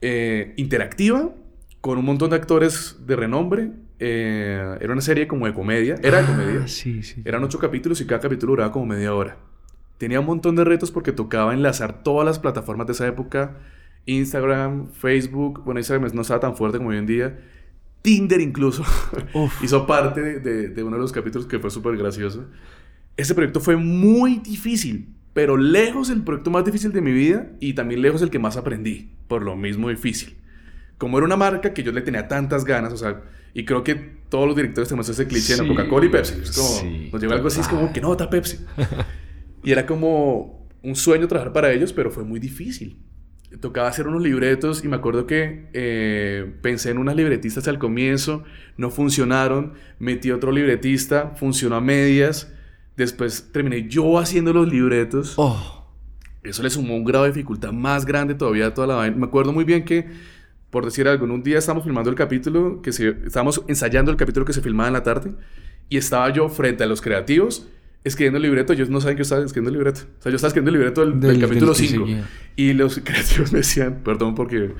eh, 0.00 0.54
interactiva, 0.56 1.34
con 1.80 1.98
un 1.98 2.04
montón 2.04 2.30
de 2.30 2.36
actores 2.36 2.98
de 3.06 3.16
renombre 3.16 3.72
eh, 3.98 4.78
era 4.80 4.92
una 4.92 5.02
serie 5.02 5.28
como 5.28 5.46
de 5.46 5.52
comedia. 5.52 5.96
Era 6.02 6.22
de 6.22 6.24
ah, 6.24 6.26
comedia. 6.26 6.68
Sí, 6.68 7.02
sí. 7.02 7.22
Eran 7.24 7.44
ocho 7.44 7.58
capítulos 7.58 8.00
y 8.00 8.06
cada 8.06 8.20
capítulo 8.20 8.52
duraba 8.52 8.72
como 8.72 8.86
media 8.86 9.14
hora. 9.14 9.36
Tenía 9.98 10.20
un 10.20 10.26
montón 10.26 10.56
de 10.56 10.64
retos 10.64 10.90
porque 10.90 11.12
tocaba 11.12 11.52
enlazar 11.52 12.02
todas 12.02 12.24
las 12.24 12.38
plataformas 12.38 12.86
de 12.86 12.94
esa 12.94 13.06
época. 13.06 13.58
Instagram, 14.06 14.88
Facebook. 14.92 15.62
Bueno, 15.64 15.80
Instagram 15.80 16.10
no 16.14 16.22
estaba 16.22 16.40
tan 16.40 16.56
fuerte 16.56 16.78
como 16.78 16.90
hoy 16.90 16.96
en 16.96 17.06
día. 17.06 17.38
Tinder 18.00 18.40
incluso. 18.40 18.82
Hizo 19.62 19.86
parte 19.86 20.40
de, 20.40 20.68
de, 20.68 20.82
uno 20.82 20.96
de 20.96 21.02
los 21.02 21.12
capítulos 21.12 21.46
que 21.46 21.58
fue 21.58 21.70
súper 21.70 21.98
gracioso. 21.98 22.46
Ese 23.18 23.34
proyecto 23.34 23.60
fue 23.60 23.76
muy 23.76 24.38
difícil. 24.38 25.14
Pero 25.34 25.58
lejos 25.58 26.08
el 26.08 26.22
proyecto 26.22 26.50
más 26.50 26.64
difícil 26.64 26.92
de 26.92 27.02
mi 27.02 27.12
vida 27.12 27.52
y 27.60 27.74
también 27.74 28.00
lejos 28.00 28.22
el 28.22 28.30
que 28.30 28.38
más 28.38 28.56
aprendí. 28.56 29.10
Por 29.28 29.42
lo 29.42 29.54
mismo 29.54 29.90
difícil. 29.90 30.39
Como 31.00 31.18
era 31.18 31.24
una 31.24 31.36
marca 31.36 31.74
que 31.74 31.82
yo 31.82 31.90
le 31.90 32.02
tenía 32.02 32.28
tantas 32.28 32.64
ganas, 32.64 32.92
o 32.92 32.96
sea 32.96 33.20
y 33.52 33.64
creo 33.64 33.82
que 33.82 33.94
todos 34.28 34.46
los 34.46 34.54
directores 34.54 34.88
tenemos 34.88 35.08
ese 35.08 35.26
cliché, 35.26 35.56
¿no? 35.56 35.66
Coca-Cola 35.68 36.06
y 36.06 36.08
Pepsi. 36.08 36.34
Es 36.40 36.52
como, 36.52 36.90
nos 37.12 37.20
llegó 37.20 37.32
algo 37.34 37.48
así, 37.48 37.60
es 37.60 37.68
como, 37.68 37.92
que 37.92 38.00
nota 38.00 38.30
Pepsi? 38.30 38.58
y 39.64 39.72
era 39.72 39.86
como 39.86 40.68
un 40.82 40.94
sueño 40.94 41.26
trabajar 41.26 41.52
para 41.52 41.72
ellos, 41.72 41.92
pero 41.92 42.10
fue 42.10 42.24
muy 42.24 42.38
difícil. 42.38 42.98
Tocaba 43.60 43.88
hacer 43.88 44.06
unos 44.06 44.22
libretos 44.22 44.84
y 44.84 44.88
me 44.88 44.94
acuerdo 44.94 45.26
que 45.26 45.68
eh, 45.72 46.54
pensé 46.62 46.90
en 46.90 46.98
unas 46.98 47.16
libretistas 47.16 47.66
al 47.66 47.80
comienzo, 47.80 48.44
no 48.76 48.90
funcionaron, 48.90 49.74
metí 49.98 50.30
otro 50.30 50.52
libretista, 50.52 51.32
funcionó 51.34 51.74
a 51.74 51.80
medias, 51.80 52.52
después 52.96 53.50
terminé 53.52 53.88
yo 53.88 54.20
haciendo 54.20 54.52
los 54.52 54.68
libretos. 54.68 55.34
Oh. 55.36 55.88
Eso 56.44 56.62
le 56.62 56.70
sumó 56.70 56.94
un 56.94 57.04
grado 57.04 57.24
de 57.24 57.32
dificultad 57.32 57.72
más 57.72 58.06
grande 58.06 58.36
todavía 58.36 58.68
a 58.68 58.74
toda 58.74 58.86
la 58.86 58.94
vaina. 58.94 59.16
Me 59.16 59.26
acuerdo 59.26 59.52
muy 59.52 59.64
bien 59.64 59.84
que 59.84 60.08
por 60.70 60.84
decir 60.84 61.08
algo, 61.08 61.24
en 61.24 61.32
un 61.32 61.42
día 61.42 61.58
estábamos 61.58 61.84
filmando 61.84 62.10
el 62.10 62.16
capítulo, 62.16 62.80
que 62.82 62.92
se, 62.92 63.16
estábamos 63.26 63.62
ensayando 63.66 64.10
el 64.10 64.16
capítulo 64.16 64.46
que 64.46 64.52
se 64.52 64.62
filmaba 64.62 64.88
en 64.88 64.94
la 64.94 65.02
tarde, 65.02 65.32
y 65.88 65.96
estaba 65.96 66.30
yo 66.30 66.48
frente 66.48 66.84
a 66.84 66.86
los 66.86 67.00
creativos 67.00 67.66
escribiendo 68.04 68.38
el 68.38 68.42
libreto, 68.42 68.72
ellos 68.72 68.88
no 68.88 69.00
saben 69.00 69.16
que 69.16 69.20
yo 69.20 69.22
estaba 69.24 69.44
escribiendo 69.44 69.70
el 69.70 69.76
libreto. 69.76 70.00
O 70.18 70.22
sea, 70.22 70.30
yo 70.30 70.36
estaba 70.36 70.48
escribiendo 70.48 70.70
el 70.70 70.78
libreto 70.78 71.06
del, 71.06 71.40
capítulo 71.40 71.74
5. 71.74 72.06
Y 72.56 72.72
los 72.72 72.98
creativos 73.04 73.52
me 73.52 73.58
decían, 73.58 74.00
perdón 74.04 74.34
porque... 74.34 74.74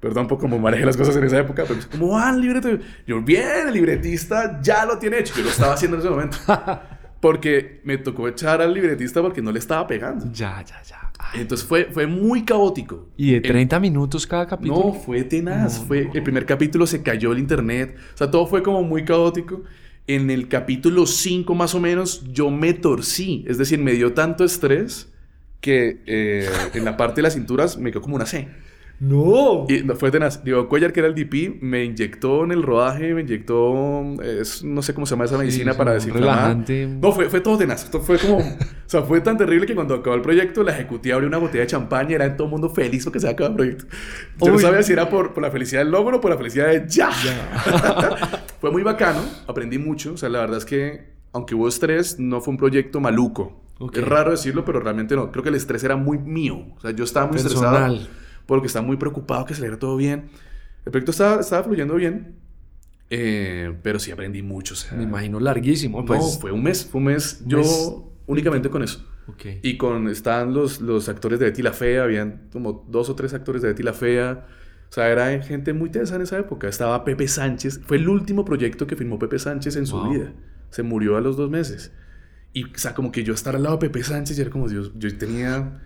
Perdón 0.00 0.28
por 0.28 0.36
cómo 0.38 0.58
manejé 0.58 0.84
las 0.84 0.98
cosas 0.98 1.16
en 1.16 1.24
esa 1.24 1.38
época, 1.38 1.64
pero 1.66 1.80
¿cómo 1.90 2.10
va 2.10 2.28
el 2.28 2.42
libreto? 2.42 2.68
Yo, 3.06 3.22
bien, 3.22 3.68
el 3.68 3.72
libretista 3.72 4.60
ya 4.60 4.84
lo 4.84 4.98
tiene 4.98 5.20
hecho. 5.20 5.32
Yo 5.34 5.44
lo 5.44 5.48
estaba 5.48 5.72
haciendo 5.72 5.96
en 5.96 6.02
ese 6.02 6.10
momento. 6.10 6.36
Porque 7.24 7.80
me 7.84 7.96
tocó 7.96 8.28
echar 8.28 8.60
al 8.60 8.74
libretista 8.74 9.22
porque 9.22 9.40
no 9.40 9.50
le 9.50 9.58
estaba 9.58 9.86
pegando. 9.86 10.30
Ya, 10.30 10.62
ya, 10.62 10.82
ya. 10.82 11.10
Entonces 11.32 11.66
fue, 11.66 11.86
fue 11.86 12.06
muy 12.06 12.44
caótico. 12.44 13.08
¿Y 13.16 13.32
de 13.32 13.40
30 13.40 13.80
minutos 13.80 14.26
cada 14.26 14.46
capítulo? 14.46 14.88
No, 14.88 14.92
fue 14.92 15.24
tenaz. 15.24 15.78
fue, 15.78 16.10
El 16.12 16.22
primer 16.22 16.44
capítulo 16.44 16.86
se 16.86 17.02
cayó 17.02 17.32
el 17.32 17.38
internet. 17.38 17.96
O 18.12 18.18
sea, 18.18 18.30
todo 18.30 18.46
fue 18.46 18.62
como 18.62 18.82
muy 18.82 19.06
caótico. 19.06 19.62
En 20.06 20.28
el 20.28 20.48
capítulo 20.48 21.06
5 21.06 21.54
más 21.54 21.74
o 21.74 21.80
menos 21.80 22.30
yo 22.30 22.50
me 22.50 22.74
torcí. 22.74 23.42
Es 23.48 23.56
decir, 23.56 23.78
me 23.78 23.92
dio 23.92 24.12
tanto 24.12 24.44
estrés 24.44 25.10
que 25.62 26.02
eh, 26.04 26.46
en 26.74 26.84
la 26.84 26.98
parte 26.98 27.16
de 27.16 27.22
las 27.22 27.32
cinturas 27.32 27.78
me 27.78 27.90
quedó 27.90 28.02
como 28.02 28.16
una 28.16 28.26
C. 28.26 28.48
No. 29.00 29.66
Y 29.68 29.80
fue 29.96 30.10
tenaz. 30.10 30.44
Digo, 30.44 30.68
Cuellar, 30.68 30.92
que 30.92 31.00
era 31.00 31.08
el 31.08 31.14
DP, 31.14 31.60
me 31.60 31.84
inyectó 31.84 32.44
en 32.44 32.52
el 32.52 32.62
rodaje, 32.62 33.12
me 33.12 33.22
inyectó, 33.22 33.74
no 34.62 34.82
sé 34.82 34.94
cómo 34.94 35.06
se 35.06 35.14
llama 35.14 35.24
esa 35.24 35.36
medicina 35.36 35.74
para 35.74 35.98
relajante. 35.98 36.86
No, 36.86 37.12
fue, 37.12 37.28
fue 37.28 37.40
todo 37.40 37.58
tenaz. 37.58 37.84
Esto 37.84 38.00
fue 38.00 38.18
como, 38.18 38.38
o 38.38 38.44
sea, 38.86 39.02
fue 39.02 39.20
tan 39.20 39.36
terrible 39.36 39.66
que 39.66 39.74
cuando 39.74 39.94
acabó 39.94 40.16
el 40.16 40.22
proyecto, 40.22 40.62
la 40.62 40.72
ejecutiva 40.72 41.16
abrió 41.16 41.28
una 41.28 41.38
botella 41.38 41.62
de 41.62 41.66
champaña 41.66 42.12
y 42.12 42.14
era 42.14 42.36
todo 42.36 42.46
el 42.46 42.52
mundo 42.52 42.70
feliz 42.70 43.04
porque 43.04 43.20
se 43.20 43.28
acabó 43.28 43.50
el 43.50 43.56
proyecto. 43.56 43.86
Yo 44.40 44.52
no 44.52 44.58
sabía 44.58 44.82
si 44.82 44.92
era 44.92 45.10
por, 45.10 45.34
por, 45.34 45.42
la 45.42 45.50
felicidad 45.50 45.80
del 45.80 45.90
logro 45.90 46.18
o 46.18 46.20
por 46.20 46.30
la 46.30 46.36
felicidad 46.36 46.68
de 46.68 46.84
ya. 46.88 47.10
fue 48.60 48.70
muy 48.70 48.82
bacano, 48.82 49.20
aprendí 49.46 49.78
mucho. 49.78 50.14
O 50.14 50.16
sea, 50.16 50.28
la 50.28 50.40
verdad 50.40 50.58
es 50.58 50.64
que, 50.64 51.14
aunque 51.32 51.54
hubo 51.54 51.68
estrés, 51.68 52.18
no 52.18 52.40
fue 52.40 52.52
un 52.52 52.58
proyecto 52.58 53.00
maluco. 53.00 53.60
Es 53.92 54.06
raro 54.06 54.30
decirlo, 54.30 54.64
pero 54.64 54.80
realmente 54.80 55.16
no. 55.16 55.32
Creo 55.32 55.42
que 55.42 55.48
el 55.48 55.56
estrés 55.56 55.82
era 55.82 55.96
muy 55.96 56.16
mío. 56.16 56.64
O 56.76 56.80
sea, 56.80 56.92
yo 56.92 57.04
estaba 57.04 57.26
muy 57.26 57.38
estresado 57.38 57.98
porque 58.46 58.66
estaba 58.66 58.86
muy 58.86 58.96
preocupado 58.96 59.44
que 59.44 59.54
saliera 59.54 59.78
todo 59.78 59.96
bien. 59.96 60.30
El 60.84 60.92
proyecto 60.92 61.12
estaba, 61.12 61.40
estaba 61.40 61.64
fluyendo 61.64 61.94
bien, 61.94 62.36
eh, 63.10 63.74
pero 63.82 63.98
sí 63.98 64.10
aprendí 64.10 64.42
mucho. 64.42 64.74
Me 64.96 65.04
imagino 65.04 65.40
larguísimo. 65.40 66.04
Pues. 66.04 66.20
No, 66.20 66.26
fue 66.40 66.52
un 66.52 66.62
mes, 66.62 66.84
fue 66.84 66.98
un 66.98 67.04
mes 67.06 67.42
yo 67.46 68.12
únicamente 68.26 68.70
con 68.70 68.82
eso. 68.82 69.06
Okay. 69.26 69.60
Y 69.62 69.78
con, 69.78 70.08
estaban 70.08 70.52
los, 70.52 70.80
los 70.80 71.08
actores 71.08 71.38
de 71.38 71.46
Betty 71.46 71.62
la 71.62 71.72
Fea, 71.72 72.02
habían 72.02 72.48
como 72.52 72.84
dos 72.88 73.08
o 73.08 73.14
tres 73.14 73.32
actores 73.32 73.62
de 73.62 73.68
Betty 73.68 73.82
la 73.82 73.94
Fea. 73.94 74.46
O 74.90 74.92
sea, 74.94 75.08
era 75.08 75.42
gente 75.42 75.72
muy 75.72 75.90
tensa 75.90 76.14
en 76.16 76.22
esa 76.22 76.38
época. 76.38 76.68
Estaba 76.68 77.02
Pepe 77.04 77.26
Sánchez. 77.26 77.80
Fue 77.84 77.96
el 77.96 78.08
último 78.08 78.44
proyecto 78.44 78.86
que 78.86 78.94
firmó 78.94 79.18
Pepe 79.18 79.38
Sánchez 79.38 79.76
en 79.76 79.86
su 79.86 80.00
vida. 80.08 80.32
Se 80.70 80.82
murió 80.82 81.16
a 81.16 81.20
los 81.20 81.36
dos 81.36 81.50
meses. 81.50 81.92
Y, 82.52 82.64
o 82.64 82.68
sea, 82.76 82.94
como 82.94 83.10
que 83.10 83.24
yo 83.24 83.34
estar 83.34 83.56
al 83.56 83.64
lado 83.64 83.76
de 83.76 83.88
Pepe 83.88 84.04
Sánchez, 84.04 84.38
y 84.38 84.42
era 84.42 84.50
como 84.50 84.68
Dios, 84.68 84.92
yo 84.96 85.16
tenía 85.18 85.80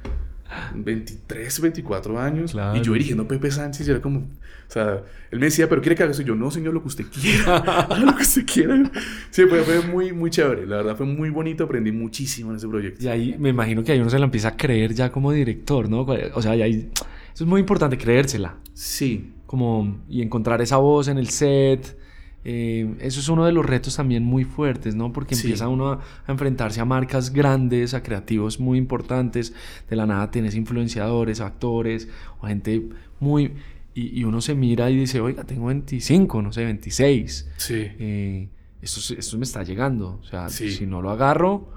23, 0.75 1.61
24 1.61 2.19
años. 2.19 2.57
Y 2.75 2.81
yo 2.83 2.93
dirigiendo 2.93 3.25
a 3.25 3.29
Pepe 3.29 3.51
Sánchez 3.51 3.87
y 3.87 3.91
era 3.91 4.01
como... 4.01 4.21
O 4.21 4.71
sea, 4.71 5.03
él 5.31 5.39
me 5.39 5.47
decía, 5.47 5.69
pero 5.69 5.81
quiere 5.81 5.97
que 5.97 6.03
haga 6.03 6.13
eso. 6.13 6.23
Y 6.23 6.27
yo, 6.27 6.35
no, 6.35 6.51
señor, 6.51 6.75
lo 6.75 6.83
que 6.83 6.89
usted 6.89 7.07
quiera. 7.07 7.89
lo 8.05 8.15
que 8.15 8.23
usted 8.23 8.45
quiera. 8.45 8.91
Sí, 9.31 9.45
fue, 9.47 9.63
fue, 9.63 9.81
muy, 9.83 10.13
muy 10.13 10.31
chévere. 10.31 10.67
La 10.67 10.77
verdad 10.77 10.97
fue 10.97 11.07
muy 11.07 11.31
bonito. 11.31 11.65
Aprendí 11.65 11.91
muchísimo 11.93 12.51
en 12.51 12.57
ese 12.57 12.69
proyecto. 12.69 13.03
Y 13.03 13.09
ahí 13.09 13.37
me 13.39 13.49
imagino 13.49 13.83
que 13.83 13.93
ahí 13.93 14.01
uno 14.01 14.11
se 14.11 14.19
la 14.19 14.27
empieza 14.27 14.49
a 14.49 14.57
creer 14.57 14.93
ya 14.95 15.11
como 15.11 15.33
director, 15.33 15.89
¿no? 15.89 16.03
O 16.35 16.43
sea, 16.43 16.53
ahí... 16.53 16.91
Eso 17.35 17.45
es 17.45 17.49
muy 17.49 17.61
importante, 17.61 17.97
creérsela. 17.97 18.57
Sí. 18.75 19.33
Como... 19.47 20.03
Y 20.09 20.23
encontrar 20.23 20.61
esa 20.61 20.77
voz 20.77 21.09
en 21.09 21.19
el 21.19 21.29
set 21.29 21.97
eh, 22.45 22.97
eso 23.01 23.21
es 23.21 23.29
uno 23.29 23.45
de 23.45 23.53
los 23.53 23.67
retos 23.67 23.97
también 23.97 24.25
muy 24.25 24.45
fuertes, 24.45 24.95
¿no? 24.95 25.13
Porque 25.13 25.35
empieza 25.35 25.69
uno 25.69 25.93
a, 25.93 26.01
enfrentarse 26.29 26.81
a 26.81 26.85
marcas 26.85 27.33
grandes, 27.33 27.95
a 27.95 28.03
creativos 28.03 28.61
muy 28.61 28.79
importantes. 28.79 29.53
De 29.89 29.97
la 29.97 30.07
nada 30.07 30.31
tienes 30.31 30.55
influenciadores, 30.55 31.41
actores, 31.41 32.09
o 32.41 32.47
gente 32.47 32.89
muy... 33.21 33.53
Y, 33.95 34.23
uno 34.23 34.41
se 34.41 34.55
mira 34.55 34.89
y 34.91 34.97
dice, 34.97 35.21
oiga, 35.21 35.43
tengo 35.43 35.67
25, 35.67 36.41
no 36.41 36.53
sé, 36.53 36.65
26. 36.65 37.51
Sí. 37.57 37.75
Eh, 37.75 38.49
esto, 38.81 39.13
esto 39.13 39.39
me 39.39 39.43
está 39.43 39.65
llegando. 39.65 40.21
O 40.23 40.25
sea, 40.25 40.49
si 40.51 40.87
no 40.87 41.03
lo 41.03 41.11
agarro, 41.11 41.69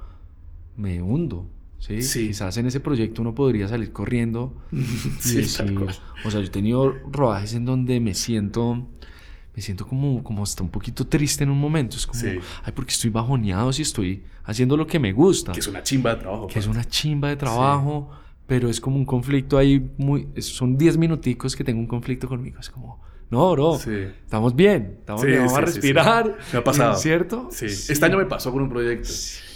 me 0.77 1.01
hundo. 1.01 1.49
¿sí? 1.79 1.97
Quizás 2.27 2.55
en 2.57 2.67
ese 2.67 2.79
proyecto 2.79 3.23
uno 3.23 3.33
podría 3.33 3.67
salir 3.67 3.91
corriendo. 3.91 4.53
sí, 5.19 5.39
o 5.39 6.29
sea, 6.29 6.39
yo 6.39 6.45
he 6.45 6.49
tenido 6.49 6.93
rodajes 7.11 7.55
en 7.55 7.65
donde 7.65 7.99
me 7.99 8.13
siento 8.13 8.87
me 9.55 9.61
siento 9.61 9.85
como, 9.85 10.23
como 10.23 10.43
hasta 10.43 10.63
un 10.63 10.69
poquito 10.69 11.05
triste 11.07 11.43
en 11.43 11.49
un 11.49 11.59
momento. 11.59 11.97
Es 11.97 12.07
como, 12.07 12.21
ay, 12.63 12.71
porque 12.73 12.91
estoy 12.91 13.09
bajoneado 13.09 13.71
si 13.73 13.81
estoy 13.81 14.23
haciendo 14.43 14.77
lo 14.77 14.87
que 14.87 14.99
me 14.99 15.11
gusta. 15.11 15.51
Que 15.51 15.59
es 15.59 15.67
una 15.67 15.83
chimba 15.83 16.15
de 16.15 16.21
trabajo. 16.21 16.47
Que 16.47 16.59
es 16.59 16.67
una 16.67 16.85
chimba 16.85 17.29
de 17.29 17.35
trabajo, 17.35 18.09
pero 18.47 18.69
es 18.69 18.79
como 18.79 18.95
un 18.95 19.05
conflicto 19.05 19.57
ahí 19.57 19.91
muy... 19.97 20.29
Son 20.39 20.77
10 20.77 20.97
minuticos 20.97 21.55
que 21.55 21.63
tengo 21.63 21.79
un 21.79 21.87
conflicto 21.87 22.27
conmigo. 22.29 22.59
Es 22.59 22.69
como, 22.69 23.01
no, 23.29 23.51
bro, 23.51 23.75
estamos 23.77 24.55
bien, 24.55 24.97
estamos 24.99 25.23
bien, 25.23 25.39
vamos 25.39 25.53
a 25.53 25.61
respirar. 25.61 26.37
Me 26.51 26.59
ha 26.59 26.63
pasado. 26.63 26.95
¿Cierto? 26.95 27.47
Sí. 27.51 27.65
Este 27.65 28.05
año 28.05 28.17
me 28.17 28.25
pasó 28.25 28.51
con 28.51 28.61
un 28.61 28.69
proyecto. 28.69 29.09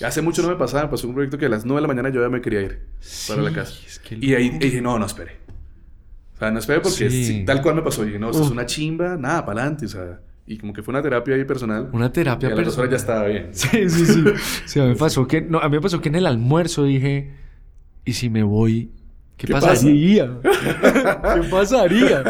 Hace 0.05 0.21
mucho 0.21 0.41
no 0.41 0.47
me 0.49 0.55
pasaba, 0.55 0.83
me 0.83 0.89
pasó 0.89 1.07
un 1.07 1.13
proyecto 1.13 1.37
que 1.37 1.45
a 1.45 1.49
las 1.49 1.65
9 1.65 1.77
de 1.77 1.81
la 1.81 1.87
mañana 1.87 2.09
yo 2.09 2.21
ya 2.21 2.29
me 2.29 2.41
quería 2.41 2.61
ir 2.61 2.87
para 3.27 3.41
la 3.41 3.51
casa. 3.51 3.73
y 4.11 4.33
ahí 4.33 4.49
dije, 4.49 4.81
no, 4.81 4.97
no, 4.97 5.05
espere. 5.05 5.44
O 6.35 6.37
sea, 6.37 6.51
no 6.51 6.59
espere 6.59 6.81
porque 6.81 7.43
tal 7.45 7.61
cual 7.61 7.75
me 7.75 7.81
pasó. 7.81 8.05
Y 8.07 8.19
no, 8.19 8.29
esto 8.29 8.43
es 8.43 8.49
una 8.49 8.65
chimba, 8.65 9.15
nada, 9.15 9.45
para 9.45 9.61
adelante. 9.61 9.85
O 9.85 9.89
sea, 9.89 10.19
y 10.45 10.57
como 10.57 10.73
que 10.73 10.83
fue 10.83 10.91
una 10.91 11.01
terapia 11.01 11.35
ahí 11.35 11.45
personal. 11.45 11.89
Una 11.93 12.11
terapia 12.11 12.51
y 12.51 12.55
personal. 12.55 12.89
ya 12.89 12.97
estaba 12.97 13.25
bien. 13.25 13.49
Sí, 13.53 13.89
sí, 13.89 14.05
sí. 14.05 14.23
sí 14.65 14.79
a, 14.79 14.83
mí 14.83 14.89
me 14.89 14.95
pasó 14.95 15.27
que, 15.27 15.41
no, 15.41 15.59
a 15.59 15.69
mí 15.69 15.77
me 15.77 15.81
pasó 15.81 16.01
que 16.01 16.09
en 16.09 16.15
el 16.15 16.25
almuerzo 16.25 16.83
dije, 16.83 17.31
¿y 18.03 18.13
si 18.13 18.29
me 18.29 18.43
voy? 18.43 18.91
¿Qué, 19.37 19.47
pasaría? 19.47 20.39
¿Qué 20.41 21.47
pasaría? 21.49 22.23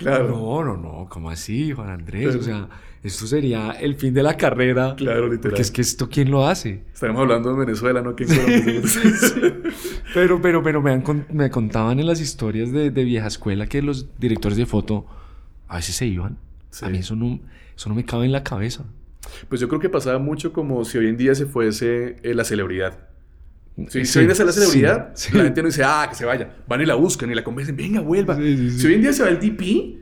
Claro. 0.00 0.28
No, 0.28 0.64
no, 0.64 0.76
no, 0.76 1.06
¿cómo 1.08 1.30
así, 1.30 1.72
Juan 1.72 1.90
Andrés? 1.90 2.34
O 2.34 2.42
sea, 2.42 2.68
esto 3.02 3.26
sería 3.26 3.72
el 3.72 3.94
fin 3.94 4.12
de 4.12 4.22
la 4.22 4.36
carrera. 4.36 4.94
Claro, 4.96 5.28
literal. 5.28 5.50
Porque 5.50 5.62
es 5.62 5.70
que 5.70 5.80
esto, 5.80 6.08
¿quién 6.08 6.30
lo 6.30 6.46
hace? 6.46 6.82
Estaremos 6.92 7.22
hablando 7.22 7.52
de 7.52 7.58
Venezuela, 7.58 8.02
¿no? 8.02 8.16
¿Quién 8.16 8.28
sí, 8.28 8.36
sí, 8.88 9.40
Pero, 10.12 10.42
pero, 10.42 10.62
pero 10.62 10.82
me, 10.82 11.02
me 11.30 11.50
contaban 11.50 12.00
en 12.00 12.06
las 12.06 12.20
historias 12.20 12.72
de, 12.72 12.90
de, 12.90 13.04
vieja 13.04 13.28
escuela 13.28 13.66
que 13.66 13.82
los 13.82 14.18
directores 14.18 14.58
de 14.58 14.66
foto 14.66 15.06
a 15.68 15.76
veces 15.76 15.94
se 15.94 16.06
iban. 16.06 16.38
A 16.82 16.88
mí 16.88 16.98
eso 16.98 17.14
no, 17.14 17.38
eso 17.76 17.88
no 17.88 17.94
me 17.94 18.04
cabe 18.04 18.26
en 18.26 18.32
la 18.32 18.42
cabeza. 18.42 18.84
Pues 19.48 19.60
yo 19.60 19.68
creo 19.68 19.80
que 19.80 19.88
pasaba 19.88 20.18
mucho 20.18 20.52
como 20.52 20.84
si 20.84 20.98
hoy 20.98 21.08
en 21.08 21.16
día 21.16 21.34
se 21.34 21.46
fuese 21.46 22.16
eh, 22.22 22.34
la 22.34 22.44
celebridad. 22.44 23.08
Si, 23.88 23.98
hoy 23.98 24.24
en 24.24 24.32
día 24.32 24.44
la 24.44 24.52
celebridad, 24.52 25.14
la 25.32 25.44
gente 25.44 25.62
no 25.62 25.68
dice, 25.68 25.84
ah, 25.84 26.06
que 26.08 26.16
se 26.16 26.24
vaya. 26.24 26.50
Van 26.66 26.80
y 26.80 26.86
la 26.86 26.94
buscan 26.96 27.30
y 27.30 27.34
la 27.34 27.44
convencen, 27.44 27.76
venga, 27.76 28.00
vuelva. 28.00 28.34
Si 28.36 28.86
hoy 28.86 28.94
en 28.94 29.02
día 29.02 29.12
se 29.12 29.22
va 29.22 29.28
el 29.28 29.38
DP, 29.38 29.98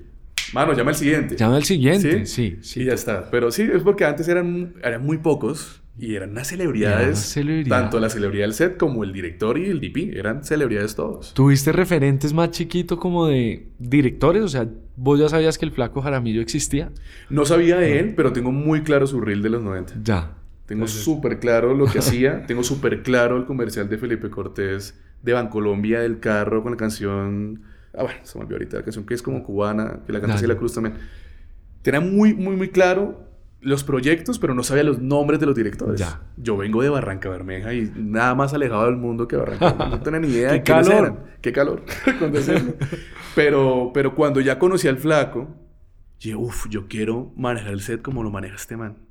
mano, 0.55 0.72
llama 0.72 0.91
al 0.91 0.97
siguiente. 0.97 1.37
Llama 1.37 1.57
al 1.57 1.64
siguiente, 1.64 2.24
sí, 2.27 2.59
sí. 2.62 2.81
Y 2.81 2.85
ya 2.85 2.95
está. 2.95 3.31
Pero 3.31 3.51
sí, 3.51 3.62
es 3.62 3.83
porque 3.83 4.05
antes 4.05 4.29
eran, 4.29 4.74
eran 4.83 5.05
muy 5.05 5.18
pocos 5.18 5.83
y 5.99 6.14
eran 6.14 6.31
unas 6.31 6.49
celebridades. 6.49 7.37
Tanto 7.68 8.01
la 8.01 8.11
celebridad 8.11 8.45
del 8.45 8.55
set 8.55 8.77
como 8.77 9.03
el 9.05 9.12
director 9.12 9.59
y 9.59 9.66
el 9.66 9.81
DP. 9.81 10.16
Eran 10.16 10.45
celebridades 10.45 10.95
todos. 10.95 11.33
¿Tuviste 11.35 11.72
referentes 11.72 12.33
más 12.33 12.51
chiquito 12.51 12.99
como 12.99 13.27
de 13.27 13.68
directores? 13.79 14.43
O 14.43 14.49
sea, 14.49 14.68
¿vos 14.97 15.18
ya 15.18 15.29
sabías 15.29 15.57
que 15.59 15.64
el 15.64 15.72
flaco 15.72 16.03
Jaramillo 16.03 16.41
existía? 16.41 16.93
No 17.31 17.45
sabía 17.45 17.77
de 17.77 17.99
él, 17.99 18.14
pero 18.14 18.33
tengo 18.33 18.53
muy 18.53 18.83
claro 18.83 19.07
su 19.07 19.20
reel 19.20 19.43
de 19.43 19.51
los 19.51 19.62
90. 19.62 19.95
Ya. 20.03 20.37
Tengo 20.66 20.86
súper 20.86 21.38
claro 21.38 21.74
lo 21.74 21.86
que 21.86 21.98
hacía. 22.00 22.44
tengo 22.46 22.62
súper 22.62 23.02
claro 23.02 23.36
el 23.36 23.44
comercial 23.44 23.88
de 23.88 23.98
Felipe 23.98 24.30
Cortés 24.30 25.00
de 25.22 25.32
Bancolombia 25.32 26.00
del 26.00 26.20
carro 26.20 26.62
con 26.62 26.72
la 26.72 26.76
canción... 26.76 27.62
Ah, 27.94 28.02
bueno, 28.02 28.18
se 28.22 28.36
me 28.38 28.44
olvidó 28.44 28.56
ahorita 28.56 28.76
la 28.76 28.82
canción 28.82 29.06
que 29.06 29.14
es 29.14 29.22
como 29.22 29.42
cubana, 29.42 30.00
que 30.06 30.12
la 30.12 30.20
canta 30.20 30.46
la 30.46 30.56
Cruz 30.56 30.74
también. 30.74 30.96
Tenía 31.82 32.00
muy, 32.00 32.34
muy, 32.34 32.56
muy 32.56 32.68
claro 32.68 33.26
los 33.60 33.84
proyectos, 33.84 34.38
pero 34.38 34.54
no 34.54 34.62
sabía 34.62 34.84
los 34.84 35.00
nombres 35.00 35.40
de 35.40 35.46
los 35.46 35.56
directores. 35.56 35.98
Ya. 35.98 36.20
Yo 36.36 36.56
vengo 36.56 36.82
de 36.82 36.88
Barranca 36.88 37.28
Bermeja 37.28 37.72
y 37.72 37.90
nada 37.96 38.34
más 38.34 38.52
alejado 38.54 38.84
del 38.84 38.96
mundo 38.96 39.26
que 39.26 39.36
Barranca 39.36 39.72
No 39.90 40.00
tenía 40.00 40.20
ni 40.20 40.28
idea 40.28 40.52
de 40.52 40.62
qué 40.62 40.72
calor. 40.72 40.92
Eran. 40.92 41.18
Qué 41.40 41.52
calor. 41.52 41.82
pero, 43.34 43.90
pero 43.94 44.14
cuando 44.14 44.40
ya 44.40 44.58
conocí 44.58 44.88
al 44.88 44.98
flaco, 44.98 45.48
dije, 46.20 46.36
uff, 46.36 46.68
yo 46.68 46.86
quiero 46.86 47.32
manejar 47.36 47.72
el 47.72 47.80
set 47.80 48.02
como 48.02 48.22
lo 48.22 48.30
maneja 48.30 48.56
este 48.56 48.76
man. 48.76 49.05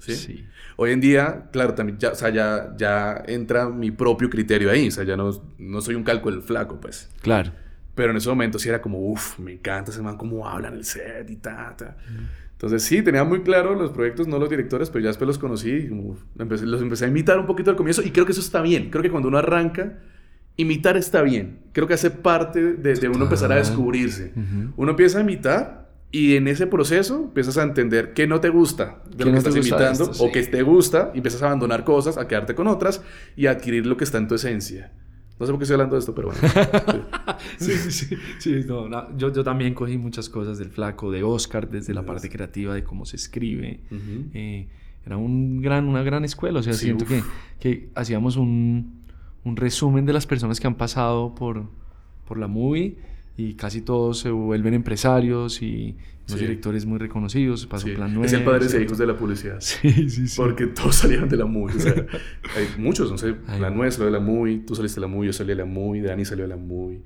¿Sí? 0.00 0.46
Hoy 0.76 0.92
en 0.92 1.00
día, 1.00 1.48
claro, 1.52 1.74
también 1.74 1.98
ya, 1.98 2.10
o 2.10 2.14
sea, 2.14 2.30
ya, 2.30 2.74
ya 2.76 3.22
entra 3.26 3.68
mi 3.68 3.90
propio 3.90 4.30
criterio 4.30 4.70
ahí. 4.70 4.88
O 4.88 4.90
sea, 4.90 5.04
ya 5.04 5.16
no, 5.16 5.30
no 5.58 5.80
soy 5.80 5.94
un 5.94 6.04
calco 6.04 6.30
del 6.30 6.42
flaco, 6.42 6.80
pues. 6.80 7.10
Claro. 7.22 7.52
Pero 7.94 8.12
en 8.12 8.16
ese 8.16 8.28
momento 8.28 8.58
sí 8.58 8.68
era 8.68 8.80
como, 8.80 8.98
uff, 9.10 9.38
me 9.38 9.52
encanta 9.52 9.90
ese 9.90 10.00
man, 10.00 10.16
cómo 10.16 10.48
habla 10.48 10.68
en 10.68 10.74
el 10.74 10.84
set 10.84 11.28
y 11.28 11.36
ta, 11.36 11.74
ta. 11.76 11.96
Entonces 12.52 12.82
sí, 12.82 13.02
tenía 13.02 13.24
muy 13.24 13.42
claro 13.42 13.74
los 13.74 13.90
proyectos, 13.90 14.26
no 14.26 14.38
los 14.38 14.50
directores, 14.50 14.90
pero 14.90 15.02
ya 15.02 15.08
después 15.08 15.26
los 15.26 15.38
conocí 15.38 15.70
y 15.70 15.88
los 15.88 16.82
empecé 16.82 17.06
a 17.06 17.08
imitar 17.08 17.38
un 17.38 17.46
poquito 17.46 17.70
al 17.70 17.76
comienzo 17.76 18.02
y 18.02 18.10
creo 18.10 18.26
que 18.26 18.32
eso 18.32 18.40
está 18.40 18.60
bien. 18.60 18.90
Creo 18.90 19.02
que 19.02 19.10
cuando 19.10 19.28
uno 19.28 19.38
arranca, 19.38 19.98
imitar 20.56 20.96
está 20.96 21.22
bien. 21.22 21.60
Creo 21.72 21.86
que 21.86 21.94
hace 21.94 22.10
parte 22.10 22.74
de, 22.74 23.08
uno 23.08 23.24
empezar 23.24 23.50
a 23.50 23.56
descubrirse. 23.56 24.32
Uno 24.76 24.90
empieza 24.90 25.18
a 25.18 25.20
imitar 25.22 25.79
y 26.12 26.36
en 26.36 26.48
ese 26.48 26.66
proceso 26.66 27.24
empiezas 27.24 27.56
a 27.56 27.62
entender 27.62 28.12
qué 28.14 28.26
no 28.26 28.40
te 28.40 28.48
gusta 28.48 29.02
de 29.14 29.24
lo 29.24 29.32
que 29.32 29.38
estás 29.38 29.56
imitando 29.56 30.10
o 30.18 30.32
que 30.32 30.42
te 30.42 30.62
gusta 30.62 31.12
y 31.14 31.18
empiezas 31.18 31.42
a 31.42 31.46
abandonar 31.46 31.84
cosas, 31.84 32.18
a 32.18 32.26
quedarte 32.26 32.54
con 32.54 32.66
otras 32.66 33.02
y 33.36 33.46
a 33.46 33.52
adquirir 33.52 33.86
lo 33.86 33.96
que 33.96 34.04
está 34.04 34.18
en 34.18 34.26
tu 34.26 34.34
esencia. 34.34 34.92
No 35.38 35.46
sé 35.46 35.52
por 35.52 35.58
qué 35.60 35.64
estoy 35.64 35.74
hablando 35.74 35.94
de 35.94 36.00
esto, 36.00 36.14
pero 36.14 36.28
bueno. 36.28 36.42
sí, 37.58 37.72
sí, 37.72 37.90
sí. 37.90 38.16
sí 38.38 38.64
no, 38.66 39.16
yo, 39.16 39.32
yo, 39.32 39.42
también 39.42 39.72
cogí 39.72 39.96
muchas 39.96 40.28
cosas 40.28 40.58
del 40.58 40.70
flaco, 40.70 41.10
de 41.10 41.22
Oscar, 41.22 41.70
desde 41.70 41.94
la 41.94 42.04
parte 42.04 42.28
creativa, 42.28 42.74
de 42.74 42.84
cómo 42.84 43.06
se 43.06 43.16
escribe. 43.16 43.80
Eh, 44.34 44.68
era 45.06 45.16
un 45.16 45.62
gran, 45.62 45.88
una 45.88 46.02
gran 46.02 46.26
escuela. 46.26 46.58
O 46.58 46.62
sea, 46.62 46.74
siento 46.74 47.06
que, 47.06 47.22
que, 47.58 47.88
hacíamos 47.94 48.36
un, 48.36 49.00
un, 49.44 49.56
resumen 49.56 50.04
de 50.04 50.12
las 50.12 50.26
personas 50.26 50.60
que 50.60 50.66
han 50.66 50.74
pasado 50.74 51.34
por, 51.34 51.70
por 52.26 52.36
la 52.36 52.46
movie 52.46 52.98
y 53.40 53.54
casi 53.54 53.80
todos 53.80 54.18
se 54.18 54.30
vuelven 54.30 54.74
empresarios 54.74 55.62
y 55.62 55.96
los 56.28 56.38
directores 56.38 56.84
muy 56.84 56.98
reconocidos, 56.98 57.66
pasó 57.66 57.86
Plan 57.86 58.12
9. 58.12 58.26
Es 58.26 58.32
el 58.34 58.44
padre 58.44 58.66
de 58.68 58.82
hijos 58.82 58.98
de 58.98 59.06
la 59.06 59.16
publicidad. 59.16 59.58
Sí, 59.60 59.90
sí, 60.10 60.28
sí. 60.28 60.36
Porque 60.36 60.66
todos 60.66 60.94
salieron 60.94 61.28
de 61.28 61.36
la 61.38 61.46
MUI. 61.46 61.72
O 61.74 61.80
sea, 61.80 61.94
hay 62.56 62.68
muchos, 62.78 63.10
no 63.10 63.18
sé, 63.18 63.32
Plan 63.32 63.74
9 63.74 63.90
salió 63.90 64.06
de 64.06 64.12
la 64.12 64.20
MUI, 64.20 64.58
tú 64.58 64.74
saliste 64.74 65.00
de 65.00 65.06
la 65.06 65.12
MUI, 65.12 65.28
yo 65.28 65.32
salí 65.32 65.48
de 65.48 65.54
la 65.56 65.64
MUI, 65.64 66.00
Dani 66.02 66.24
salió 66.24 66.44
de 66.44 66.48
la 66.48 66.56
MUI, 66.56 67.02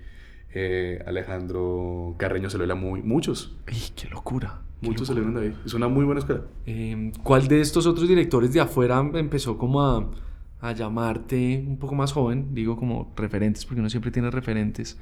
eh, 0.54 1.02
Alejandro 1.06 2.16
Carreño 2.18 2.50
salió 2.50 2.62
de 2.62 2.68
la 2.68 2.74
MUI, 2.74 3.02
muchos. 3.02 3.56
¡Ay, 3.66 3.80
qué 3.94 4.08
locura! 4.08 4.62
Muchos 4.80 5.06
salieron 5.06 5.34
de 5.34 5.40
ahí. 5.40 5.56
Es 5.64 5.72
una 5.72 5.88
muy 5.88 6.04
buena 6.04 6.18
escuela. 6.18 6.42
Em, 6.66 7.12
¿Cuál 7.22 7.48
de 7.48 7.60
estos 7.60 7.86
otros 7.86 8.08
directores 8.08 8.52
de 8.52 8.60
afuera 8.60 8.98
empezó 9.14 9.56
como 9.56 9.82
a, 9.82 10.10
a 10.60 10.72
llamarte 10.72 11.64
un 11.66 11.78
poco 11.78 11.94
más 11.94 12.12
joven? 12.12 12.48
Digo 12.54 12.76
como 12.76 13.12
referentes, 13.16 13.64
porque 13.64 13.80
uno 13.80 13.88
siempre 13.88 14.10
tiene 14.10 14.30
referentes. 14.30 14.98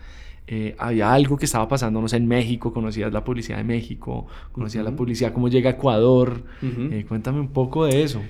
Eh, 0.47 0.74
había 0.78 1.12
algo 1.12 1.36
que 1.36 1.45
estaba 1.45 1.68
pasando, 1.68 2.01
no 2.01 2.09
sé, 2.09 2.16
en 2.16 2.26
México, 2.26 2.72
conocías 2.72 3.12
la 3.12 3.24
policía 3.24 3.57
de 3.57 3.64
México, 3.64 4.26
conocías 4.51 4.84
la 4.84 4.95
policía, 4.95 5.32
cómo 5.32 5.49
llega 5.49 5.70
a 5.70 5.72
Ecuador. 5.74 6.43
Eh, 6.62 7.05
cuéntame 7.09 7.40
un 7.40 7.49
poco 7.49 7.86
de 7.86 8.03
eso. 8.03 8.22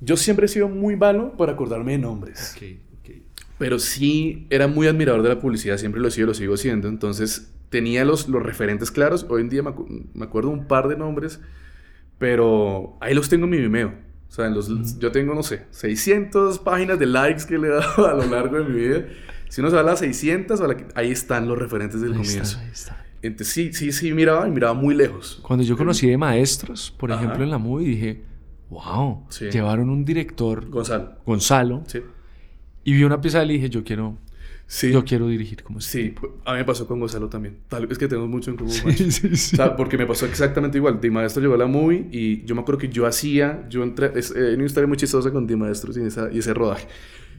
Yo 0.00 0.16
siempre 0.16 0.46
he 0.46 0.48
sido 0.48 0.68
muy 0.68 0.96
malo 0.96 1.36
para 1.36 1.52
acordarme 1.52 1.92
de 1.92 1.98
nombres. 1.98 2.56
Pero 3.58 3.78
sí 3.78 4.46
era 4.50 4.68
muy 4.68 4.86
admirador 4.86 5.22
de 5.22 5.30
la 5.30 5.40
publicidad, 5.40 5.76
siempre 5.78 6.00
lo 6.00 6.08
he 6.08 6.10
sido, 6.10 6.28
lo 6.28 6.34
sigo 6.34 6.56
siendo. 6.56 6.88
Entonces 6.88 7.52
tenía 7.70 8.04
los, 8.04 8.28
los 8.28 8.42
referentes 8.42 8.90
claros. 8.90 9.26
Hoy 9.28 9.42
en 9.42 9.48
día 9.48 9.62
me, 9.62 9.72
me 10.14 10.24
acuerdo 10.24 10.50
un 10.50 10.66
par 10.66 10.88
de 10.88 10.96
nombres, 10.96 11.40
pero 12.18 12.96
ahí 13.00 13.14
los 13.14 13.28
tengo 13.28 13.44
en 13.44 13.50
mi 13.50 13.58
Vimeo. 13.58 14.08
O 14.28 14.32
sea, 14.32 14.48
los, 14.48 14.98
yo 14.98 15.10
tengo, 15.10 15.34
no 15.34 15.42
sé, 15.42 15.66
600 15.70 16.58
páginas 16.58 16.98
de 16.98 17.06
likes 17.06 17.44
que 17.46 17.58
le 17.58 17.68
he 17.68 17.70
dado 17.70 18.06
a 18.08 18.14
lo 18.14 18.26
largo 18.26 18.58
de 18.58 18.64
mi 18.64 18.80
vida. 18.80 19.04
Si 19.48 19.60
uno 19.60 19.70
se 19.70 19.76
va 19.76 19.82
a 19.82 19.84
las 19.84 20.00
600, 20.00 20.60
ahí 20.94 21.10
están 21.10 21.48
los 21.48 21.58
referentes 21.58 22.00
del 22.00 22.14
comienzo. 22.14 22.58
ahí 22.58 22.70
está. 22.72 23.04
Entonces, 23.22 23.52
sí, 23.52 23.72
sí, 23.72 23.92
sí, 23.92 24.12
miraba 24.12 24.46
y 24.46 24.50
miraba 24.50 24.74
muy 24.74 24.94
lejos. 24.94 25.40
Cuando 25.42 25.64
yo 25.64 25.76
conocí 25.76 26.08
de 26.08 26.16
maestros, 26.16 26.94
por 26.96 27.10
ejemplo, 27.10 27.42
en 27.42 27.50
la 27.50 27.58
movie, 27.58 27.88
dije, 27.88 28.22
wow, 28.70 29.26
llevaron 29.50 29.90
un 29.90 30.04
director. 30.04 30.68
Gonzalo. 30.68 31.16
Gonzalo. 31.26 31.82
Sí. 31.86 32.00
Y 32.84 32.92
vi 32.92 33.04
una 33.04 33.20
pieza 33.20 33.44
y 33.44 33.48
dije, 33.48 33.70
yo 33.70 33.82
quiero. 33.82 34.16
Sí. 34.70 34.92
Yo 34.92 35.02
quiero 35.02 35.28
dirigir 35.28 35.62
como 35.62 35.80
Sí, 35.80 36.14
a 36.44 36.52
mí 36.52 36.58
me 36.58 36.64
pasó 36.66 36.86
con 36.86 37.00
Gonzalo 37.00 37.30
también. 37.30 37.60
Tal 37.68 37.90
es 37.90 37.96
que 37.96 38.06
tenemos 38.06 38.28
mucho 38.28 38.50
en 38.50 38.58
común. 38.58 38.72
Sí, 38.72 39.10
sí, 39.10 39.34
sí. 39.34 39.56
porque 39.78 39.96
me 39.96 40.04
pasó 40.04 40.26
exactamente 40.26 40.76
igual. 40.76 41.00
Di 41.00 41.08
Maestro 41.08 41.40
llegó 41.40 41.54
a 41.54 41.58
la 41.58 41.66
movie 41.66 42.06
y 42.12 42.44
yo 42.44 42.54
me 42.54 42.60
acuerdo 42.60 42.78
que 42.78 42.90
yo 42.90 43.06
hacía, 43.06 43.66
yo 43.70 43.82
entré, 43.82 44.12
es, 44.14 44.30
eh, 44.36 44.54
una 44.54 44.66
historia 44.66 44.86
muy 44.86 44.98
chistosa 44.98 45.30
con 45.30 45.46
Di 45.46 45.56
Maestro 45.56 45.90
y, 45.94 46.36
y 46.36 46.38
ese 46.38 46.52
rodaje 46.52 46.86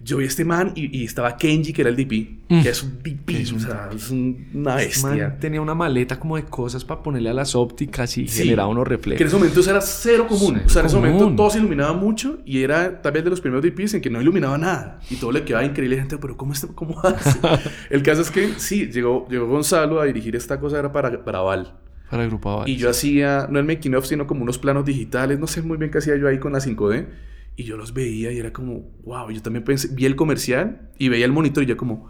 yo 0.04 0.18
vi 0.18 0.26
a 0.26 0.28
este 0.28 0.46
man 0.46 0.72
y, 0.76 1.04
estaba 1.04 1.38
Kenji, 1.38 1.74
que 1.74 1.82
era 1.82 1.90
el 1.90 1.96
DP, 1.96 2.50
mm. 2.50 2.62
que 2.62 2.70
es 2.70 2.84
un 2.84 3.02
DP, 3.02 3.30
es 3.30 3.52
o 3.54 3.60
sea, 3.60 3.90
es 3.94 4.10
una 4.10 4.76
bestia. 4.76 5.38
tenía 5.40 5.62
una 5.62 5.76
maleta 5.76 6.20
como 6.20 6.36
de 6.36 6.44
cosas 6.44 6.84
para 6.86 7.02
ponerle 7.04 7.30
a 7.30 7.34
las 7.34 7.56
ópticas 7.56 8.18
y 8.18 8.28
generaba 8.28 8.70
unos 8.70 8.88
reflejos. 8.88 9.18
Que 9.18 9.24
en 9.24 9.28
ese 9.28 9.38
momento 9.38 9.70
era 9.70 9.82
cero 9.82 10.26
común. 10.28 10.62
o 10.66 10.70
sea, 10.70 10.82
en 10.82 10.88
ese 10.88 10.96
momento 10.96 11.32
todo 11.36 11.50
se 11.50 11.60
iluminaba 11.60 11.94
mucho 11.94 12.40
y 12.46 12.62
era 12.62 13.02
tal 13.02 13.12
vez 13.12 13.24
de 13.24 13.30
los 13.30 13.42
primeros 13.42 13.64
DPs 13.64 13.96
en 13.96 14.02
que 14.02 14.10
no 14.10 14.22
iluminaba 14.22 14.58
nada. 14.58 15.00
Y 15.10 15.16
todo 15.16 15.32
le 15.32 15.44
quedaba 15.44 15.66
increíble. 15.66 15.98
gente, 15.98 16.18
pero 16.18 16.38
¿cómo, 16.38 16.54
está, 16.54 16.68
cómo 16.68 17.00
hace? 17.04 17.40
el 17.90 18.04
caso 18.04 18.22
es 18.22 18.32
que 18.32 18.54
sí, 18.58 18.88
llegó, 18.88 19.28
llegó 19.30 19.48
Gonzalo 19.48 20.00
a 20.00 20.06
dirigir 20.06 20.36
esta 20.36 20.60
cosa, 20.60 20.80
era 20.80 20.92
para, 20.92 21.24
para 21.24 21.40
Val. 21.42 21.74
Para 22.10 22.24
el 22.24 22.30
grupo 22.30 22.64
Y 22.66 22.76
yo 22.76 22.90
hacía, 22.90 23.48
no 23.50 23.60
el 23.60 23.66
making 23.66 23.94
of, 23.96 24.06
sino 24.06 24.26
como 24.26 24.42
unos 24.42 24.58
planos 24.58 24.84
digitales. 24.84 25.38
No 25.40 25.46
sé 25.46 25.62
muy 25.62 25.78
bien 25.78 25.92
qué 25.92 26.00
hacía 26.00 26.16
yo 26.16 26.28
ahí 26.28 26.40
con 26.40 26.54
la 26.54 26.60
5D. 26.60 27.06
Y 27.56 27.64
yo 27.64 27.76
los 27.78 27.94
veía 27.94 28.32
y 28.32 28.38
era 28.38 28.54
como, 28.54 28.90
wow, 29.04 29.30
yo 29.32 29.42
también 29.42 29.64
pensé, 29.64 29.90
vi 29.92 30.06
el 30.06 30.16
comercial 30.16 30.90
y 30.98 31.10
veía 31.10 31.26
el 31.26 31.32
monitor 31.32 31.64
y 31.64 31.68
ya 31.68 31.78
como, 31.78 32.10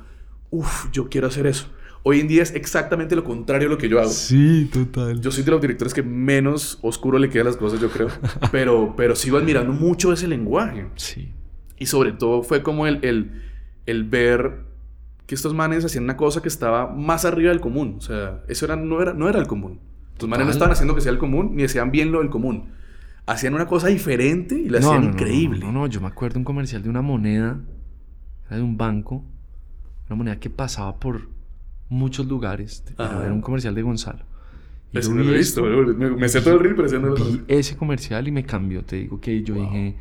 uff, 0.52 0.92
yo 0.92 1.10
quiero 1.10 1.28
hacer 1.28 1.48
eso. 1.48 1.68
Hoy 2.04 2.22
en 2.22 2.28
día 2.28 2.44
es 2.44 2.54
exactamente 2.56 3.16
lo 3.16 3.24
contrario 3.24 3.68
a 3.68 3.72
lo 3.72 3.78
que 3.78 3.90
yo 3.90 4.00
hago. 4.00 4.10
Sí, 4.10 4.70
total. 4.72 5.20
Yo 5.20 5.32
soy 5.32 5.44
de 5.44 5.52
los 5.52 5.60
directores 5.60 5.94
que 5.94 6.02
menos 6.02 6.80
oscuro 6.82 7.20
le 7.20 7.30
quedan 7.30 7.48
las 7.48 7.58
cosas, 7.58 7.82
yo 7.82 7.90
creo. 7.90 8.08
pero, 8.52 8.94
pero 8.96 9.16
sigo 9.16 9.38
admirando 9.38 9.74
mucho 9.74 10.14
ese 10.14 10.28
lenguaje. 10.28 10.88
Sí. 10.96 11.34
Y 11.78 11.88
sobre 11.88 12.14
todo 12.14 12.44
fue 12.44 12.64
como 12.64 12.88
el, 12.88 13.00
el, 13.04 13.42
el 13.86 14.04
ver 14.06 14.70
que 15.26 15.36
estos 15.36 15.54
manes 15.54 15.84
hacían 15.84 16.06
una 16.06 16.18
cosa 16.18 16.42
que 16.42 16.48
estaba 16.48 16.88
más 16.88 17.26
arriba 17.26 17.50
del 17.50 17.60
común. 17.60 17.96
O 17.98 18.02
sea, 18.02 18.44
eso 18.48 18.66
era, 18.66 18.76
no, 18.76 19.02
era, 19.02 19.14
no 19.14 19.28
era 19.28 19.40
el 19.40 19.48
común. 19.48 19.80
Los 20.20 20.30
manes 20.30 20.46
no 20.48 20.52
estaban 20.52 20.72
haciendo 20.72 20.96
que 20.96 21.02
sea 21.02 21.12
el 21.12 21.18
común, 21.18 21.52
ni 21.56 21.64
hacían 21.64 21.92
bien 21.92 22.12
lo 22.12 22.20
del 22.20 22.30
común. 22.30 22.72
Hacían 23.30 23.54
una 23.54 23.68
cosa 23.68 23.88
diferente 23.88 24.56
y 24.56 24.70
la 24.70 24.80
hacían 24.80 25.04
increíble. 25.04 25.60
No, 25.60 25.72
no, 25.72 25.88
yo 25.88 26.02
me 26.02 26.08
acuerdo 26.08 26.40
un 26.40 26.44
comercial 26.44 26.82
de 26.82 26.90
una 26.90 27.04
moneda, 27.04 27.60
era 28.48 28.58
de 28.58 28.64
un 28.64 28.76
banco, 28.76 29.24
una 30.08 30.16
moneda 30.16 30.40
que 30.40 30.50
pasaba 30.50 31.00
por 31.00 31.30
muchos 31.90 32.26
lugares. 32.26 32.84
Era 32.98 33.32
un 33.32 33.42
comercial 33.42 33.76
de 33.76 33.84
Gonzalo. 33.84 34.26
Y 34.92 34.98
no 35.08 35.24
lo 35.24 35.34
he 35.34 35.38
visto, 35.38 35.64
me, 35.64 36.28
sé 36.28 36.42
todo 36.42 36.56
el 36.56 36.62
reel, 36.62 36.76
pero 36.76 36.88
ese 36.88 36.98
no 36.98 37.10
lo 37.10 37.16
Ese 37.48 37.78
comercial 37.78 38.28
y 38.28 38.32
me 38.32 38.44
cambió, 38.44 38.84
te 38.84 38.96
digo 38.96 39.22
que 39.22 39.44
yo 39.44 39.54
dije, 39.54 39.96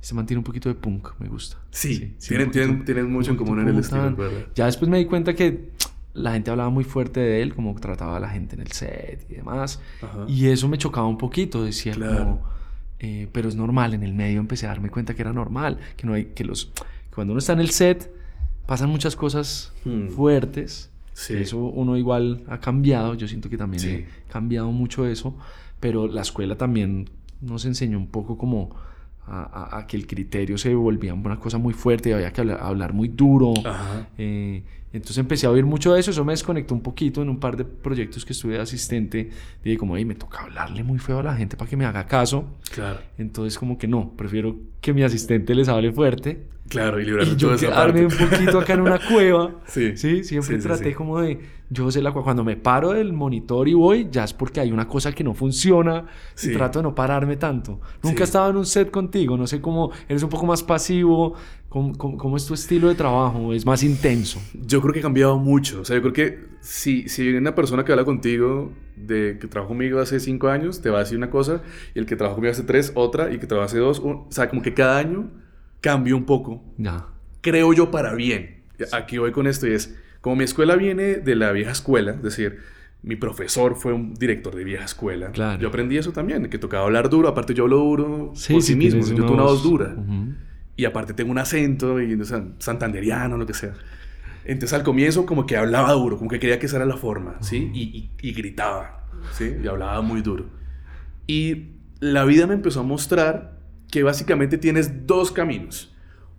se 0.00 0.14
mantiene 0.14 0.38
un 0.38 0.44
poquito 0.44 0.68
de 0.68 0.74
punk, 0.74 1.10
me 1.20 1.28
gusta. 1.28 1.58
Sí, 1.70 2.16
tienen, 2.18 2.50
tienen, 2.50 2.84
tienen, 2.84 3.08
mucho 3.08 3.30
en 3.30 3.36
común 3.36 3.60
en 3.60 3.68
el 3.68 3.78
estilo, 3.78 4.16
¿verdad? 4.16 4.46
Ya 4.56 4.66
después 4.66 4.90
me 4.90 4.98
di 4.98 5.04
cuenta 5.04 5.34
que 5.34 5.70
la 6.16 6.32
gente 6.32 6.50
hablaba 6.50 6.70
muy 6.70 6.82
fuerte 6.82 7.20
de 7.20 7.42
él, 7.42 7.54
como 7.54 7.78
trataba 7.78 8.16
a 8.16 8.20
la 8.20 8.28
gente 8.28 8.56
en 8.56 8.62
el 8.62 8.72
set 8.72 9.24
y 9.30 9.34
demás. 9.34 9.80
Y 10.26 10.48
eso 10.48 10.66
me 10.66 10.78
chocaba 10.78 11.06
un 11.06 11.18
poquito, 11.18 11.64
decía 11.64 11.94
como, 11.94 12.42
eh, 12.98 13.28
pero 13.32 13.48
es 13.48 13.56
normal, 13.56 13.94
en 13.94 14.02
el 14.02 14.14
medio 14.14 14.40
empecé 14.40 14.66
a 14.66 14.70
darme 14.70 14.90
cuenta 14.90 15.14
que 15.14 15.22
era 15.22 15.32
normal, 15.32 15.78
que 15.96 16.06
no 16.06 16.14
hay, 16.14 16.26
que 16.26 16.44
los, 16.44 16.72
cuando 17.14 17.32
uno 17.32 17.38
está 17.38 17.52
en 17.52 17.60
el 17.60 17.70
set 17.70 18.10
pasan 18.66 18.90
muchas 18.90 19.14
cosas 19.14 19.72
hmm. 19.84 20.08
fuertes 20.08 20.90
eso 21.30 21.58
uno 21.58 21.96
igual 21.96 22.44
ha 22.48 22.60
cambiado, 22.60 23.14
yo 23.14 23.26
siento 23.26 23.48
que 23.48 23.56
también 23.56 23.84
he 23.84 24.30
cambiado 24.30 24.70
mucho 24.70 25.06
eso, 25.06 25.34
pero 25.80 26.06
la 26.08 26.20
escuela 26.20 26.56
también 26.56 27.08
nos 27.40 27.64
enseñó 27.64 27.98
un 27.98 28.08
poco 28.08 28.36
como 28.36 28.76
a, 29.28 29.84
que 29.88 29.96
el 29.96 30.06
criterio 30.06 30.56
se 30.56 30.74
volvía 30.74 31.12
una 31.14 31.38
cosa 31.38 31.58
muy 31.58 31.74
fuerte, 31.74 32.14
había 32.14 32.32
que 32.32 32.40
hablar, 32.40 32.92
muy 32.92 33.08
duro. 33.08 33.54
Eh, 34.18 34.62
entonces 34.92 35.18
empecé 35.18 35.46
a 35.46 35.50
oír 35.50 35.66
mucho 35.66 35.92
de 35.92 36.00
eso, 36.00 36.10
eso 36.10 36.24
me 36.24 36.32
desconectó 36.32 36.74
un 36.74 36.80
poquito 36.80 37.20
en 37.20 37.28
un 37.28 37.38
par 37.38 37.56
de 37.56 37.64
proyectos 37.64 38.24
que 38.24 38.32
estuve 38.32 38.54
de 38.54 38.60
asistente. 38.60 39.30
Dije 39.62 39.76
como, 39.76 39.94
me 39.94 40.14
toca 40.14 40.42
hablarle 40.42 40.82
muy 40.84 40.98
feo 40.98 41.18
a 41.18 41.22
la 41.22 41.36
gente 41.36 41.56
para 41.56 41.68
que 41.68 41.76
me 41.76 41.84
haga 41.84 42.06
caso. 42.06 42.44
Claro. 42.72 43.00
Entonces 43.18 43.58
como 43.58 43.76
que 43.76 43.88
no, 43.88 44.12
prefiero 44.16 44.56
que 44.80 44.92
mi 44.92 45.02
asistente 45.02 45.54
les 45.54 45.68
hable 45.68 45.92
fuerte. 45.92 46.46
Claro, 46.68 47.00
y 47.00 47.04
librarme 47.04 47.32
y 47.32 47.36
yo 47.36 47.56
quedarme 47.56 48.06
un 48.06 48.12
poquito 48.12 48.58
acá 48.58 48.74
en 48.74 48.80
una 48.80 48.98
cueva. 49.08 49.56
sí. 49.66 49.96
Sí, 49.96 50.24
siempre 50.24 50.58
traté 50.58 50.94
como 50.94 51.20
de, 51.20 51.38
yo 51.70 51.90
sé 51.90 52.02
la 52.02 52.12
cuando 52.12 52.44
me 52.44 52.56
paro 52.56 52.92
del 52.92 53.12
monitor 53.12 53.68
y 53.68 53.74
voy, 53.74 54.08
ya 54.10 54.24
es 54.24 54.32
porque 54.32 54.60
hay 54.60 54.72
una 54.72 54.88
cosa 54.88 55.12
que 55.12 55.22
no 55.22 55.34
funciona 55.34 56.06
y 56.42 56.52
trato 56.52 56.78
de 56.78 56.84
no 56.84 56.94
pararme 56.94 57.36
tanto. 57.36 57.80
Nunca 58.02 58.22
he 58.22 58.24
estado 58.24 58.50
en 58.50 58.56
un 58.56 58.66
set 58.66 58.90
contigo, 58.90 59.36
no 59.36 59.46
sé 59.46 59.60
cómo, 59.60 59.90
eres 60.08 60.22
un 60.22 60.30
poco 60.30 60.46
más 60.46 60.62
pasivo, 60.62 61.34
¿Cómo, 61.68 62.36
es 62.38 62.46
tu 62.46 62.54
estilo 62.54 62.88
de 62.88 62.94
trabajo? 62.94 63.52
¿Es 63.52 63.66
más 63.66 63.82
intenso? 63.82 64.40
Yo 64.54 64.80
creo 64.80 64.94
que 64.94 65.00
ha 65.00 65.02
cambiado 65.02 65.36
mucho. 65.38 65.82
O 65.82 65.84
sea, 65.84 65.96
yo 65.96 66.00
creo 66.00 66.14
que 66.14 66.46
si, 66.60 67.06
si 67.08 67.22
viene 67.22 67.38
una 67.38 67.54
persona 67.54 67.84
que 67.84 67.92
habla 67.92 68.04
contigo 68.04 68.72
de 68.96 69.36
que 69.38 69.46
trabajó 69.46 69.70
conmigo 69.70 70.00
hace 70.00 70.18
cinco 70.18 70.48
años, 70.48 70.80
te 70.80 70.88
va 70.88 70.98
a 70.98 71.00
decir 71.00 71.18
una 71.18 71.28
cosa, 71.28 71.62
y 71.94 71.98
el 71.98 72.06
que 72.06 72.16
trabajó 72.16 72.36
conmigo 72.36 72.52
hace 72.52 72.62
tres, 72.62 72.92
otra, 72.94 73.30
y 73.30 73.38
que 73.38 73.46
trabajó 73.46 73.66
hace 73.66 73.78
dos, 73.78 74.00
o 74.02 74.26
sea, 74.30 74.48
como 74.48 74.62
que 74.62 74.72
cada 74.72 74.96
año 74.96 75.28
cambia 75.80 76.14
un 76.14 76.24
poco. 76.24 76.64
Creo 77.40 77.72
yo 77.72 77.90
para 77.90 78.14
bien. 78.14 78.62
Aquí 78.92 79.18
voy 79.18 79.32
con 79.32 79.46
esto 79.46 79.66
y 79.66 79.72
es, 79.72 79.96
como 80.20 80.36
mi 80.36 80.44
escuela 80.44 80.76
viene 80.76 81.16
de 81.16 81.34
la 81.34 81.52
vieja 81.52 81.72
escuela, 81.72 82.12
es 82.12 82.22
decir, 82.22 82.58
mi 83.02 83.16
profesor 83.16 83.76
fue 83.76 83.92
un 83.92 84.14
director 84.14 84.54
de 84.54 84.64
vieja 84.64 84.84
escuela. 84.84 85.30
Claro. 85.30 85.60
Yo 85.60 85.68
aprendí 85.68 85.96
eso 85.96 86.12
también, 86.12 86.48
que 86.48 86.58
tocaba 86.58 86.84
hablar 86.84 87.08
duro. 87.08 87.28
Aparte, 87.28 87.54
yo 87.54 87.64
hablo 87.64 87.78
duro 87.78 88.32
por 88.32 88.62
sí, 88.62 88.74
mismo. 88.74 89.00
Yo 89.04 89.14
tengo 89.14 89.32
una 89.32 89.44
voz 89.44 89.62
dura. 89.62 89.94
Y 90.76 90.84
aparte 90.84 91.14
tengo 91.14 91.30
un 91.30 91.38
acento 91.38 92.00
y, 92.00 92.18
santanderiano, 92.58 93.38
lo 93.38 93.46
que 93.46 93.54
sea. 93.54 93.74
Entonces 94.44 94.74
al 94.74 94.84
comienzo 94.84 95.26
como 95.26 95.46
que 95.46 95.56
hablaba 95.56 95.92
duro, 95.92 96.18
como 96.18 96.30
que 96.30 96.38
quería 96.38 96.58
que 96.58 96.66
esa 96.66 96.76
era 96.76 96.86
la 96.86 96.96
forma, 96.96 97.36
¿sí? 97.40 97.70
Y, 97.74 98.10
y, 98.20 98.32
gritaba, 98.32 99.04
¿sí? 99.32 99.56
Y 99.62 99.66
hablaba 99.66 100.00
muy 100.02 100.22
duro. 100.22 100.46
Y 101.26 101.70
la 101.98 102.24
vida 102.24 102.46
me 102.46 102.54
empezó 102.54 102.80
a 102.80 102.82
mostrar 102.84 103.55
que 103.90 104.02
básicamente 104.02 104.58
tienes 104.58 105.06
dos 105.06 105.32
caminos. 105.32 105.94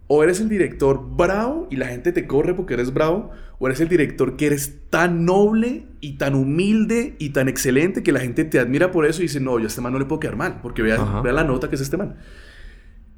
O 0.07 0.23
eres 0.23 0.39
el 0.39 0.47
director 0.47 1.01
bravo 1.15 1.67
y 1.69 1.75
la 1.75 1.87
gente 1.87 2.11
te 2.13 2.27
corre 2.27 2.53
porque 2.53 2.75
eres 2.75 2.93
bravo, 2.93 3.31
o 3.59 3.67
eres 3.67 3.81
el 3.81 3.89
director 3.89 4.37
que 4.37 4.45
eres 4.47 4.89
tan 4.89 5.25
noble 5.25 5.87
y 5.99 6.17
tan 6.17 6.35
humilde 6.35 7.15
y 7.19 7.29
tan 7.29 7.49
excelente 7.49 8.03
que 8.03 8.11
la 8.11 8.19
gente 8.19 8.45
te 8.45 8.59
admira 8.59 8.91
por 8.91 9.05
eso 9.05 9.21
y 9.21 9.23
dice, 9.23 9.39
no, 9.39 9.59
yo 9.59 9.65
a 9.65 9.67
este 9.67 9.81
man 9.81 9.91
no 9.91 9.99
le 9.99 10.05
puedo 10.05 10.19
quedar 10.19 10.37
mal, 10.37 10.59
porque 10.61 10.81
vea, 10.81 11.21
vea 11.21 11.33
la 11.33 11.43
nota 11.43 11.69
que 11.69 11.75
es 11.75 11.81
este 11.81 11.97
man. 11.97 12.15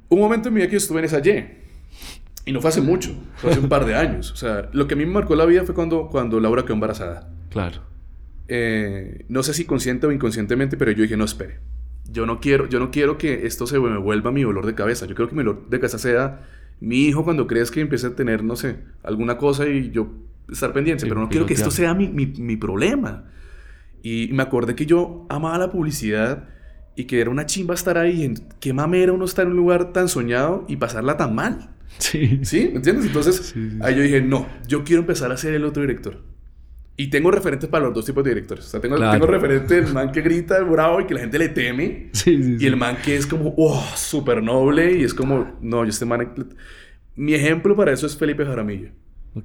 Un 0.08 0.18
momento 0.18 0.48
en 0.48 0.54
mi 0.54 0.60
vida 0.60 0.68
que 0.68 0.72
yo 0.72 0.78
estuve 0.78 0.98
en 0.98 1.04
esa 1.04 1.20
Y. 1.20 1.44
Y 2.46 2.52
no 2.52 2.60
fue 2.60 2.70
hace 2.70 2.80
mucho, 2.80 3.14
fue 3.36 3.50
hace 3.50 3.60
un 3.60 3.68
par 3.68 3.84
de 3.84 3.94
años. 3.94 4.32
O 4.32 4.36
sea, 4.36 4.70
lo 4.72 4.88
que 4.88 4.94
a 4.94 4.96
mí 4.96 5.06
me 5.06 5.12
marcó 5.12 5.36
la 5.36 5.44
vida 5.44 5.62
fue 5.64 5.74
cuando, 5.74 6.08
cuando 6.08 6.40
Laura 6.40 6.62
quedó 6.62 6.74
embarazada. 6.74 7.30
Claro. 7.50 7.82
Eh, 8.48 9.26
no 9.28 9.44
sé 9.44 9.54
si 9.54 9.64
consciente 9.64 10.06
o 10.06 10.12
inconscientemente, 10.12 10.76
pero 10.76 10.90
yo 10.90 11.02
dije, 11.02 11.16
no, 11.16 11.24
espere. 11.24 11.60
Yo 12.12 12.26
no 12.26 12.40
quiero, 12.40 12.68
yo 12.68 12.80
no 12.80 12.90
quiero 12.90 13.18
que 13.18 13.46
esto 13.46 13.66
se 13.66 13.78
me 13.78 13.98
vuelva 13.98 14.32
mi 14.32 14.42
dolor 14.42 14.66
de 14.66 14.74
cabeza. 14.74 15.06
Yo 15.06 15.14
quiero 15.14 15.28
que 15.28 15.36
mi 15.36 15.44
dolor 15.44 15.68
de 15.68 15.78
cabeza 15.78 15.98
sea 15.98 16.40
mi 16.80 17.06
hijo 17.06 17.24
cuando 17.24 17.46
crees 17.46 17.70
que 17.70 17.80
empiece 17.80 18.08
a 18.08 18.16
tener, 18.16 18.42
no 18.42 18.56
sé, 18.56 18.78
alguna 19.02 19.36
cosa 19.36 19.68
y 19.68 19.90
yo 19.90 20.10
estar 20.50 20.72
pendiente. 20.72 21.06
pero 21.06 21.20
no 21.20 21.28
quiero 21.28 21.46
que 21.46 21.54
esto 21.54 21.70
sea 21.70 21.94
mi, 21.94 22.08
mi, 22.08 22.26
mi 22.26 22.56
problema. 22.56 23.24
Y 24.02 24.30
me 24.32 24.42
acordé 24.42 24.74
que 24.74 24.86
yo 24.86 25.26
amaba 25.28 25.58
la 25.58 25.70
publicidad 25.70 26.48
y 26.96 27.04
que 27.04 27.20
era 27.20 27.30
una 27.30 27.46
chimba 27.46 27.74
estar 27.74 27.98
ahí. 27.98 28.24
En, 28.24 28.34
qué 28.60 28.72
mamera 28.72 29.12
uno 29.12 29.24
estar 29.24 29.44
en 29.44 29.52
un 29.52 29.56
lugar 29.56 29.92
tan 29.92 30.08
soñado 30.08 30.64
y 30.68 30.76
pasarla 30.76 31.16
tan 31.16 31.34
mal. 31.34 31.70
Sí. 31.98 32.40
¿Sí? 32.44 32.68
¿Me 32.70 32.76
entiendes? 32.76 33.06
Entonces, 33.06 33.54
ahí 33.82 33.96
yo 33.96 34.02
dije, 34.02 34.20
no, 34.20 34.46
yo 34.66 34.84
quiero 34.84 35.00
empezar 35.00 35.32
a 35.32 35.36
ser 35.36 35.54
el 35.54 35.64
otro 35.64 35.82
director. 35.82 36.22
Y 36.96 37.08
tengo 37.08 37.30
referentes 37.30 37.68
para 37.68 37.86
los 37.86 37.94
dos 37.94 38.04
tipos 38.04 38.22
de 38.24 38.30
directores. 38.30 38.66
O 38.66 38.68
sea, 38.68 38.80
tengo, 38.80 38.96
tengo 38.96 39.26
referente 39.26 39.78
el 39.78 39.92
man 39.92 40.12
que 40.12 40.20
grita 40.20 40.60
bravo 40.62 41.00
y 41.00 41.06
que 41.06 41.14
la 41.14 41.20
gente 41.20 41.38
le 41.38 41.48
teme. 41.48 42.10
y 42.26 42.66
el 42.66 42.76
man 42.76 42.98
que 43.02 43.16
es 43.16 43.26
como, 43.26 43.54
oh, 43.56 43.82
súper 43.96 44.42
noble 44.42 44.98
y 44.98 45.04
es 45.04 45.14
como, 45.14 45.56
no, 45.60 45.84
yo 45.84 45.90
este 45.90 46.04
man... 46.04 46.34
Mi 47.16 47.34
ejemplo 47.34 47.74
para 47.76 47.92
eso 47.92 48.06
es 48.06 48.16
Felipe 48.16 48.44
Jaramillo, 48.44 48.90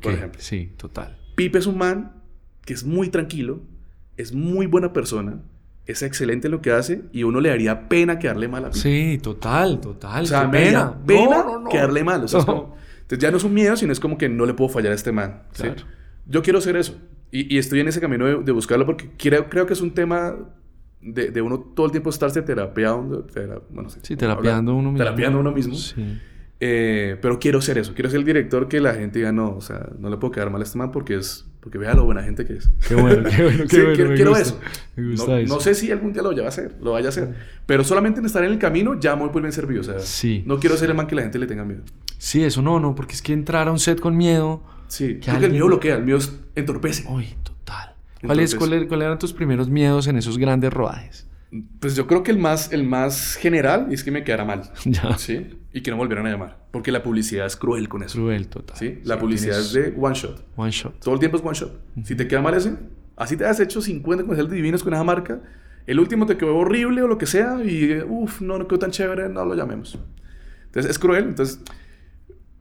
por 0.02 0.14
ejemplo. 0.14 0.40
Sí, 0.42 0.74
total. 0.78 1.18
Pipe 1.36 1.58
es 1.58 1.66
un 1.66 1.78
man 1.78 2.24
que 2.66 2.74
es 2.74 2.84
muy 2.84 3.10
tranquilo, 3.10 3.62
es 4.18 4.34
muy 4.34 4.66
buena 4.66 4.94
persona, 4.94 5.42
es 5.86 6.02
excelente 6.02 6.50
lo 6.50 6.62
que 6.62 6.72
hace 6.72 7.04
y 7.12 7.24
uno 7.24 7.40
le 7.42 7.50
daría 7.50 7.88
pena 7.88 8.18
quedarle 8.18 8.48
mal 8.48 8.66
a 8.66 8.70
Pipe. 8.70 8.80
Sí, 8.80 9.20
total, 9.22 9.80
total. 9.82 10.24
O 10.24 10.28
sea, 10.28 10.50
pena, 10.50 10.98
pena 11.06 11.46
quedarle 11.70 12.04
mal. 12.04 12.24
O 12.24 12.28
sea, 12.28 12.40
entonces 13.02 13.20
ya 13.20 13.32
no 13.32 13.38
es 13.38 13.44
un 13.44 13.54
miedo, 13.54 13.76
sino 13.76 13.92
es 13.92 14.00
como 14.00 14.18
que 14.18 14.30
no 14.30 14.46
le 14.46 14.54
puedo 14.54 14.70
fallar 14.70 14.92
a 14.92 14.96
este 14.96 15.12
man. 15.12 15.44
Yo 16.26 16.42
quiero 16.42 16.60
ser 16.62 16.76
eso. 16.76 16.98
Y, 17.36 17.58
estoy 17.58 17.82
en 17.82 17.88
ese 17.90 18.00
camino 18.00 18.42
de, 18.42 18.52
buscarlo 18.52 18.86
porque 18.86 19.10
creo, 19.18 19.50
creo 19.50 19.66
que 19.66 19.74
es 19.74 19.82
un 19.82 19.94
tema 19.94 20.36
de, 21.02 21.32
de, 21.32 21.42
uno 21.42 21.60
todo 21.60 21.88
el 21.88 21.92
tiempo 21.92 22.10
estarse 22.10 22.42
terapeando. 22.42 23.28
bueno, 23.70 23.90
sí, 23.90 24.16
terapeando 24.16 24.74
uno 24.74 24.92
mismo. 24.92 25.04
Terapeando 25.04 25.40
uno 25.40 25.52
mismo. 25.52 25.76
Sí. 25.76 26.18
Eh, 26.62 27.18
pero 27.22 27.38
quiero 27.38 27.60
ser 27.60 27.78
eso, 27.78 27.94
quiero 27.94 28.10
ser 28.10 28.20
el 28.20 28.26
director 28.26 28.70
que 28.70 28.80
la 28.80 28.94
gente 28.94 29.20
diga, 29.20 29.34
no, 29.34 29.58
o 29.58 29.62
sea, 29.62 29.90
no 30.00 30.10
le 30.10 30.16
puedo 30.16 30.32
quedar 30.32 30.50
mal 30.50 30.62
a 30.62 30.64
este 30.64 30.78
man 30.78 30.90
porque 30.90 31.16
es, 31.16 31.46
porque 31.60 31.78
vea 31.78 31.94
lo 31.94 32.06
buena 32.06 32.24
gente 32.24 32.46
que 32.46 32.54
es. 32.54 32.70
Qué 32.88 32.96
bueno, 32.96 33.30
qué 33.30 33.44
bueno, 33.44 33.66
qué 33.70 33.84
bueno. 33.84 34.16
Quiero, 34.16 34.38
eso. 34.38 34.58
Me 34.96 35.12
gusta 35.12 35.32
no, 35.32 35.38
eso. 35.38 35.54
No 35.54 35.60
sé 35.60 35.76
si 35.76 35.92
algún 35.92 36.14
día 36.14 36.22
lo 36.22 36.30
vaya 36.30 36.46
a 36.46 36.48
hacer, 36.48 36.78
lo 36.82 36.94
vaya 36.94 37.08
a 37.08 37.10
hacer, 37.10 37.36
pero 37.66 37.84
solamente 37.84 38.22
en 38.22 38.26
estar 38.26 38.42
en 38.46 38.54
el 38.54 38.58
camino 38.60 38.98
ya 38.98 39.18
muy 39.18 39.30
bien 39.30 39.52
servido, 39.52 39.82
o 39.82 39.84
sea, 39.84 40.00
sí. 40.00 40.44
no 40.46 40.58
quiero 40.58 40.78
ser 40.78 40.90
el 40.90 40.96
man 40.96 41.08
que 41.08 41.16
la 41.16 41.24
gente 41.24 41.38
le 41.40 41.48
tenga 41.48 41.66
miedo. 41.66 41.82
Sí, 42.18 42.42
eso 42.44 42.62
no, 42.62 42.80
no, 42.80 42.96
porque 42.96 43.16
es 43.16 43.22
que 43.22 43.34
entrar 43.34 43.68
a 43.68 43.72
un 43.72 43.80
set 43.80 44.00
con 44.00 44.16
miedo. 44.16 44.64
Sí, 44.96 45.20
que 45.20 45.30
el 45.32 45.52
miedo 45.52 45.68
bloquea, 45.68 45.96
el 45.96 46.04
miedo 46.04 46.20
entorpece. 46.56 47.06
Uy, 47.10 47.36
total. 47.44 47.96
¿Cuáles 48.26 48.56
cuál 48.56 49.02
eran 49.02 49.20
tus 49.20 49.34
primeros 49.34 49.70
miedos 49.70 50.08
en 50.08 50.18
esos 50.18 50.38
grandes 50.38 50.72
rodajes? 50.72 51.28
Pues 51.80 51.96
yo 51.96 52.08
creo 52.08 52.24
que 52.24 52.32
el 52.32 52.38
más, 52.38 52.72
el 52.72 52.84
más 52.84 53.36
general 53.36 53.88
es 53.92 54.04
que 54.04 54.12
me 54.12 54.24
quedara 54.24 54.46
mal. 54.46 54.72
Ya. 54.86 55.18
¿Sí? 55.18 55.60
Y 55.74 55.82
que 55.82 55.92
no 55.92 55.98
volvieran 55.98 56.26
a 56.28 56.32
llamar. 56.32 56.66
Porque 56.72 56.92
la 56.92 57.04
publicidad 57.04 57.46
es 57.46 57.58
cruel 57.58 57.90
con 57.90 58.04
eso. 58.04 58.18
Cruel, 58.18 58.48
total. 58.48 58.78
¿Sí? 58.78 59.00
La 59.04 59.20
publicidad 59.20 59.60
es 59.60 59.74
de 59.74 59.94
one 59.98 60.16
shot. 60.16 60.46
One 60.56 60.72
shot. 60.72 61.00
Todo 61.00 61.14
el 61.14 61.20
tiempo 61.20 61.38
es 61.38 61.44
one 61.44 61.54
shot. 61.54 61.78
Si 62.04 62.16
te 62.16 62.28
queda 62.28 62.42
mal 62.42 62.54
ese, 62.54 62.76
así 63.18 63.36
te 63.36 63.46
has 63.46 63.60
hecho 63.60 63.82
50 63.82 64.24
comerciales 64.24 64.52
divinos 64.52 64.84
con 64.84 64.94
esa 64.94 65.04
marca. 65.04 65.42
El 65.86 66.00
último 66.00 66.26
te 66.26 66.38
quedó 66.38 66.56
horrible 66.56 67.02
o 67.02 67.08
lo 67.08 67.18
que 67.18 67.26
sea. 67.26 67.62
Y 67.64 68.02
uff, 68.02 68.42
no, 68.42 68.58
no 68.58 68.68
quedó 68.68 68.80
tan 68.80 68.92
chévere, 68.92 69.28
no 69.28 69.44
lo 69.44 69.56
llamemos. 69.56 70.00
Entonces 70.66 70.92
es 70.92 71.00
cruel. 71.00 71.26
Entonces, 71.26 71.62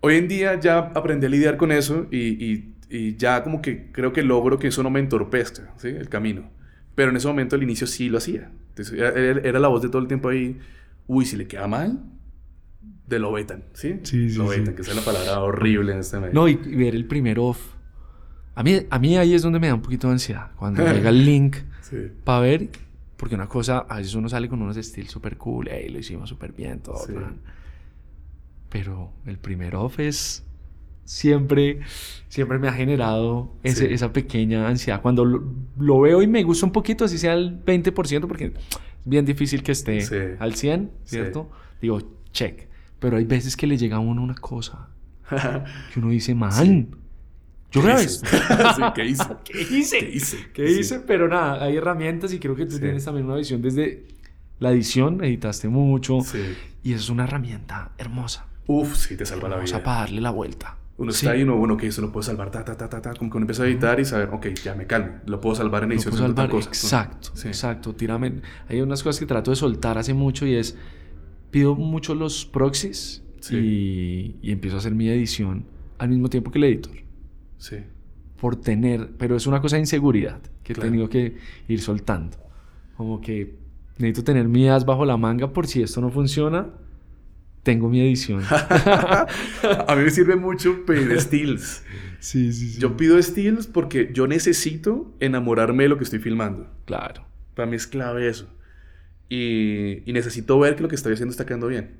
hoy 0.04 0.16
en 0.16 0.28
día 0.28 0.60
ya 0.60 0.78
aprendí 0.94 1.26
a 1.26 1.28
lidiar 1.30 1.56
con 1.56 1.72
eso 1.72 2.06
y, 2.10 2.18
y, 2.18 2.74
y 2.90 3.16
ya 3.16 3.42
como 3.42 3.62
que 3.62 3.90
creo 3.90 4.12
que 4.12 4.22
logro 4.22 4.58
que 4.58 4.68
eso 4.68 4.82
no 4.82 4.90
me 4.90 5.00
entorpezca, 5.00 5.72
¿sí? 5.78 5.88
El 5.88 6.10
camino. 6.10 6.50
Pero 6.94 7.10
en 7.10 7.16
ese 7.16 7.26
momento, 7.26 7.56
al 7.56 7.62
inicio, 7.62 7.86
sí 7.86 8.08
lo 8.08 8.18
hacía. 8.18 8.50
Entonces, 8.68 8.98
era, 8.98 9.58
la 9.58 9.68
voz 9.68 9.82
de 9.82 9.88
todo 9.88 10.02
el 10.02 10.08
tiempo 10.08 10.28
ahí. 10.28 10.58
Uy, 11.06 11.24
si 11.24 11.36
le 11.36 11.46
queda 11.46 11.66
mal, 11.66 12.02
de 13.06 13.18
lo 13.18 13.32
vetan, 13.32 13.64
¿sí? 13.72 14.00
Sí, 14.02 14.30
sí. 14.30 14.36
Lo 14.36 14.48
vetan, 14.48 14.74
que 14.74 14.82
es 14.82 14.94
la 14.94 15.02
palabra 15.02 15.40
horrible 15.40 15.92
en 15.92 15.98
este 15.98 16.18
medio. 16.18 16.34
No, 16.34 16.48
y, 16.48 16.54
ver 16.54 16.94
el 16.94 17.06
primer 17.06 17.38
off. 17.38 17.74
A 18.54 18.62
mí, 18.62 18.86
a 18.88 18.98
mí 18.98 19.16
ahí 19.16 19.34
es 19.34 19.42
donde 19.42 19.58
me 19.58 19.68
da 19.68 19.74
un 19.74 19.82
poquito 19.82 20.06
de 20.06 20.12
ansiedad. 20.12 20.52
Cuando 20.56 20.84
llega 20.84 21.08
el 21.08 21.24
link 21.24 21.56
para 22.24 22.40
ver. 22.40 22.68
Porque 23.16 23.36
una 23.36 23.48
cosa, 23.48 23.78
a 23.88 23.98
veces 23.98 24.14
uno 24.14 24.28
sale 24.28 24.48
con 24.48 24.60
unos 24.60 24.76
estilos 24.76 25.10
súper 25.10 25.36
cool. 25.38 25.68
Ey, 25.68 25.88
lo 25.88 25.98
hicimos 25.98 26.28
súper 26.28 26.52
bien, 26.52 26.80
todo. 26.80 27.00
Pero 28.74 29.12
el 29.24 29.38
primer 29.38 29.76
off 29.76 30.00
es 30.00 30.42
siempre, 31.04 31.78
siempre 32.26 32.58
me 32.58 32.66
ha 32.66 32.72
generado 32.72 33.54
esa 33.62 34.12
pequeña 34.12 34.66
ansiedad. 34.66 35.00
Cuando 35.00 35.24
lo, 35.24 36.00
veo 36.00 36.22
y 36.22 36.26
me 36.26 36.42
gusta 36.42 36.66
un 36.66 36.72
poquito, 36.72 37.04
así 37.04 37.16
sea 37.16 37.34
el 37.34 37.64
20%, 37.64 38.26
porque 38.26 38.46
es 38.46 38.52
bien 39.04 39.24
difícil 39.24 39.62
que 39.62 39.70
esté 39.70 40.36
al 40.40 40.56
100, 40.56 40.90
¿cierto? 41.04 41.52
Digo, 41.80 42.00
check. 42.32 42.66
Pero 42.98 43.16
hay 43.16 43.24
veces 43.24 43.56
que 43.56 43.68
le 43.68 43.78
llega 43.78 43.98
a 43.98 44.00
uno 44.00 44.20
una 44.20 44.34
cosa 44.34 44.88
que 45.92 46.00
uno 46.00 46.10
dice, 46.10 46.34
man, 46.34 46.88
yo 47.70 47.80
grabé 47.80 48.08
¿Qué 48.96 49.04
hice? 49.04 49.24
¿Qué 49.44 49.62
hice? 49.62 49.98
¿Qué 50.00 50.10
hice? 50.10 50.38
¿Qué 50.52 50.68
hice? 50.68 50.98
Pero 50.98 51.28
nada, 51.28 51.62
hay 51.62 51.76
herramientas 51.76 52.32
y 52.32 52.40
creo 52.40 52.56
que 52.56 52.66
tú 52.66 52.80
tienes 52.80 53.04
también 53.04 53.26
una 53.26 53.36
visión 53.36 53.62
desde 53.62 54.08
la 54.58 54.72
edición, 54.72 55.22
editaste 55.22 55.68
mucho. 55.68 56.18
Y 56.82 56.92
es 56.92 57.08
una 57.08 57.22
herramienta 57.22 57.92
hermosa. 57.98 58.48
Uf, 58.66 58.96
sí, 58.96 59.16
te 59.16 59.26
salva 59.26 59.48
la 59.48 59.56
vida. 59.56 59.78
Vamos 59.78 59.88
a 59.88 60.00
darle 60.00 60.20
la 60.20 60.30
vuelta. 60.30 60.78
Uno 60.96 61.10
está 61.10 61.32
ahí 61.32 61.40
y 61.40 61.42
uno, 61.42 61.56
bueno, 61.56 61.76
que 61.76 61.88
eso 61.88 62.00
lo 62.02 62.12
puedo 62.12 62.22
salvar, 62.22 62.50
ta, 62.52 62.64
ta, 62.64 62.76
ta, 62.76 62.88
ta, 62.88 63.02
ta, 63.02 63.14
como 63.14 63.28
que 63.28 63.36
uno 63.36 63.44
empieza 63.44 63.64
a 63.64 63.66
editar 63.66 63.98
y 63.98 64.04
saber, 64.04 64.28
ok, 64.32 64.46
ya 64.62 64.76
me 64.76 64.86
calmo, 64.86 65.14
lo 65.26 65.40
puedo 65.40 65.56
salvar 65.56 65.82
en 65.82 65.92
edición. 65.92 66.14
Lo 66.14 66.34
puedo 66.34 66.36
salvar, 66.36 66.62
exacto, 66.68 67.30
exacto, 67.44 67.94
tírame. 67.94 68.42
Hay 68.68 68.80
unas 68.80 69.02
cosas 69.02 69.18
que 69.18 69.26
trato 69.26 69.50
de 69.50 69.56
soltar 69.56 69.98
hace 69.98 70.14
mucho 70.14 70.46
y 70.46 70.54
es, 70.54 70.76
pido 71.50 71.74
mucho 71.74 72.14
los 72.14 72.46
proxies 72.46 73.24
y, 73.50 74.36
y, 74.40 74.52
empiezo 74.52 74.76
a 74.76 74.78
hacer 74.78 74.94
mi 74.94 75.08
edición 75.08 75.66
al 75.98 76.10
mismo 76.10 76.28
tiempo 76.28 76.52
que 76.52 76.58
el 76.58 76.64
editor. 76.64 76.96
Sí. 77.58 77.78
Por 78.40 78.56
tener, 78.56 79.10
pero 79.18 79.34
es 79.34 79.48
una 79.48 79.60
cosa 79.60 79.76
de 79.76 79.80
inseguridad 79.80 80.40
que 80.62 80.74
he 80.74 80.76
tenido 80.76 81.08
que 81.08 81.38
ir 81.66 81.80
soltando. 81.80 82.36
Como 82.96 83.20
que 83.20 83.58
necesito 83.98 84.22
tener 84.22 84.48
mi 84.48 84.68
as 84.68 84.84
bajo 84.84 85.04
la 85.04 85.16
manga 85.16 85.52
por 85.52 85.66
si 85.66 85.82
esto 85.82 86.00
no 86.00 86.10
funciona 86.10 86.70
tengo 87.64 87.88
mi 87.88 88.00
edición. 88.00 88.42
a 88.50 89.26
mí 89.96 90.04
me 90.04 90.10
sirve 90.10 90.36
mucho 90.36 90.84
pedir 90.86 91.20
stills. 91.20 91.82
Sí, 92.20 92.52
sí, 92.52 92.68
sí. 92.70 92.80
Yo 92.80 92.96
pido 92.96 93.20
stills 93.20 93.66
porque 93.66 94.10
yo 94.12 94.28
necesito 94.28 95.12
enamorarme 95.18 95.82
de 95.82 95.88
lo 95.88 95.98
que 95.98 96.04
estoy 96.04 96.20
filmando. 96.20 96.68
Claro. 96.84 97.26
Para 97.54 97.68
mí 97.68 97.76
es 97.76 97.86
clave 97.86 98.28
eso. 98.28 98.46
Y, 99.28 100.02
necesito 100.06 100.58
ver 100.58 100.76
que 100.76 100.82
lo 100.82 100.88
que 100.88 100.94
estoy 100.94 101.14
haciendo 101.14 101.32
está 101.32 101.44
quedando 101.44 101.66
bien. 101.66 101.96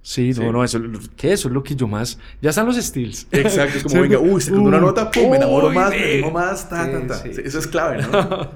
Sí, 0.00 0.30
no, 0.32 0.52
no, 0.52 0.64
eso, 0.64 0.80
que 1.16 1.32
eso 1.32 1.48
es 1.48 1.54
lo 1.54 1.62
que 1.62 1.74
yo 1.74 1.88
más. 1.88 2.18
Ya 2.40 2.50
están 2.50 2.66
los 2.66 2.76
stills. 2.76 3.26
Exacto, 3.32 3.80
como, 3.82 4.00
venga, 4.02 4.18
uy, 4.18 4.40
se 4.40 4.52
una 4.52 4.78
nota, 4.78 5.10
pum, 5.10 5.30
me 5.30 5.36
enamoro 5.36 5.70
más, 5.70 5.90
me 5.90 6.12
animo 6.12 6.30
más, 6.30 6.68
ta, 6.68 6.90
ta, 6.90 7.06
ta. 7.06 7.28
Eso 7.28 7.58
es 7.58 7.66
clave, 7.66 8.02
¿no? 8.02 8.50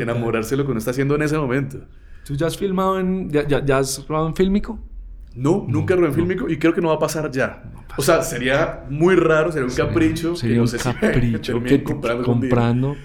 Enamorarse 0.00 0.50
de 0.50 0.58
lo 0.58 0.64
que 0.64 0.70
uno 0.70 0.78
está 0.78 0.90
haciendo 0.90 1.14
en 1.14 1.22
ese 1.22 1.36
momento. 1.38 1.78
¿Tú 2.24 2.36
ya 2.36 2.46
has 2.46 2.56
filmado 2.56 3.00
en. 3.00 3.30
ya, 3.30 3.46
ya 3.46 3.78
has 3.78 4.04
filmado 4.04 4.28
en 4.28 4.36
Fílmico? 4.36 4.78
No, 5.34 5.64
nunca 5.68 5.96
rodé 5.96 6.08
en 6.08 6.14
fílmico 6.14 6.48
y 6.48 6.58
creo 6.58 6.74
que 6.74 6.80
no 6.80 6.88
va 6.88 6.94
a 6.94 6.98
pasar 6.98 7.30
ya. 7.30 7.62
o 7.96 8.02
sea, 8.02 8.22
sería 8.22 8.84
muy 8.90 9.16
raro, 9.16 9.50
sería 9.52 9.66
un 9.66 9.74
capricho. 9.74 10.36
Sería 10.36 10.60
un 10.60 10.68
capricho 10.68 11.62
que 11.62 11.82
comprando. 11.84 12.24
comprando 12.24 12.96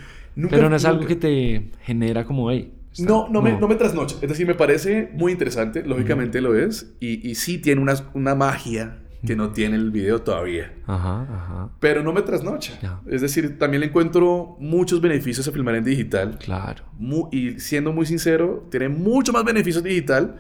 pero 0.49 0.69
no 0.69 0.75
es 0.75 0.86
algo 0.86 1.05
que 1.05 1.15
te 1.15 1.71
genera 1.82 2.25
como, 2.25 2.51
hey. 2.51 2.71
no, 2.99 3.28
no, 3.30 3.41
Me, 3.41 3.57
no 3.59 3.67
me 3.67 3.75
trasnocha. 3.75 4.17
Es 4.21 4.30
decir, 4.30 4.45
me 4.45 4.55
parece 4.55 5.09
muy 5.13 5.32
interesante, 5.32 5.84
lógicamente 5.84 6.41
lo 6.41 6.55
es. 6.55 6.93
Y, 6.99 7.28
y 7.28 7.36
sí 7.36 7.57
tiene 7.57 7.82
una, 7.82 7.95
una 8.13 8.36
magia 8.36 8.99
que 9.25 9.36
no 9.36 9.49
tiene 9.49 9.75
el 9.75 9.91
video 9.91 10.21
todavía. 10.21 10.73
Ajá, 10.86 11.23
ajá. 11.23 11.69
Pero 11.80 12.03
no 12.03 12.13
me 12.13 12.21
trasnocha. 12.21 13.01
Es 13.07 13.21
decir, 13.21 13.57
también 13.57 13.82
le 13.82 13.88
encuentro 13.88 14.55
muchos 14.59 15.01
beneficios 15.01 15.47
a 15.47 15.51
filmar 15.51 15.75
en 15.75 15.84
digital. 15.84 16.38
Claro. 16.38 16.84
y 17.32 17.59
siendo 17.59 17.91
muy 17.91 18.05
sincero, 18.05 18.67
tiene 18.69 18.89
mucho 18.89 19.34
más 19.34 19.43
beneficios 19.43 19.84
digital 19.84 20.38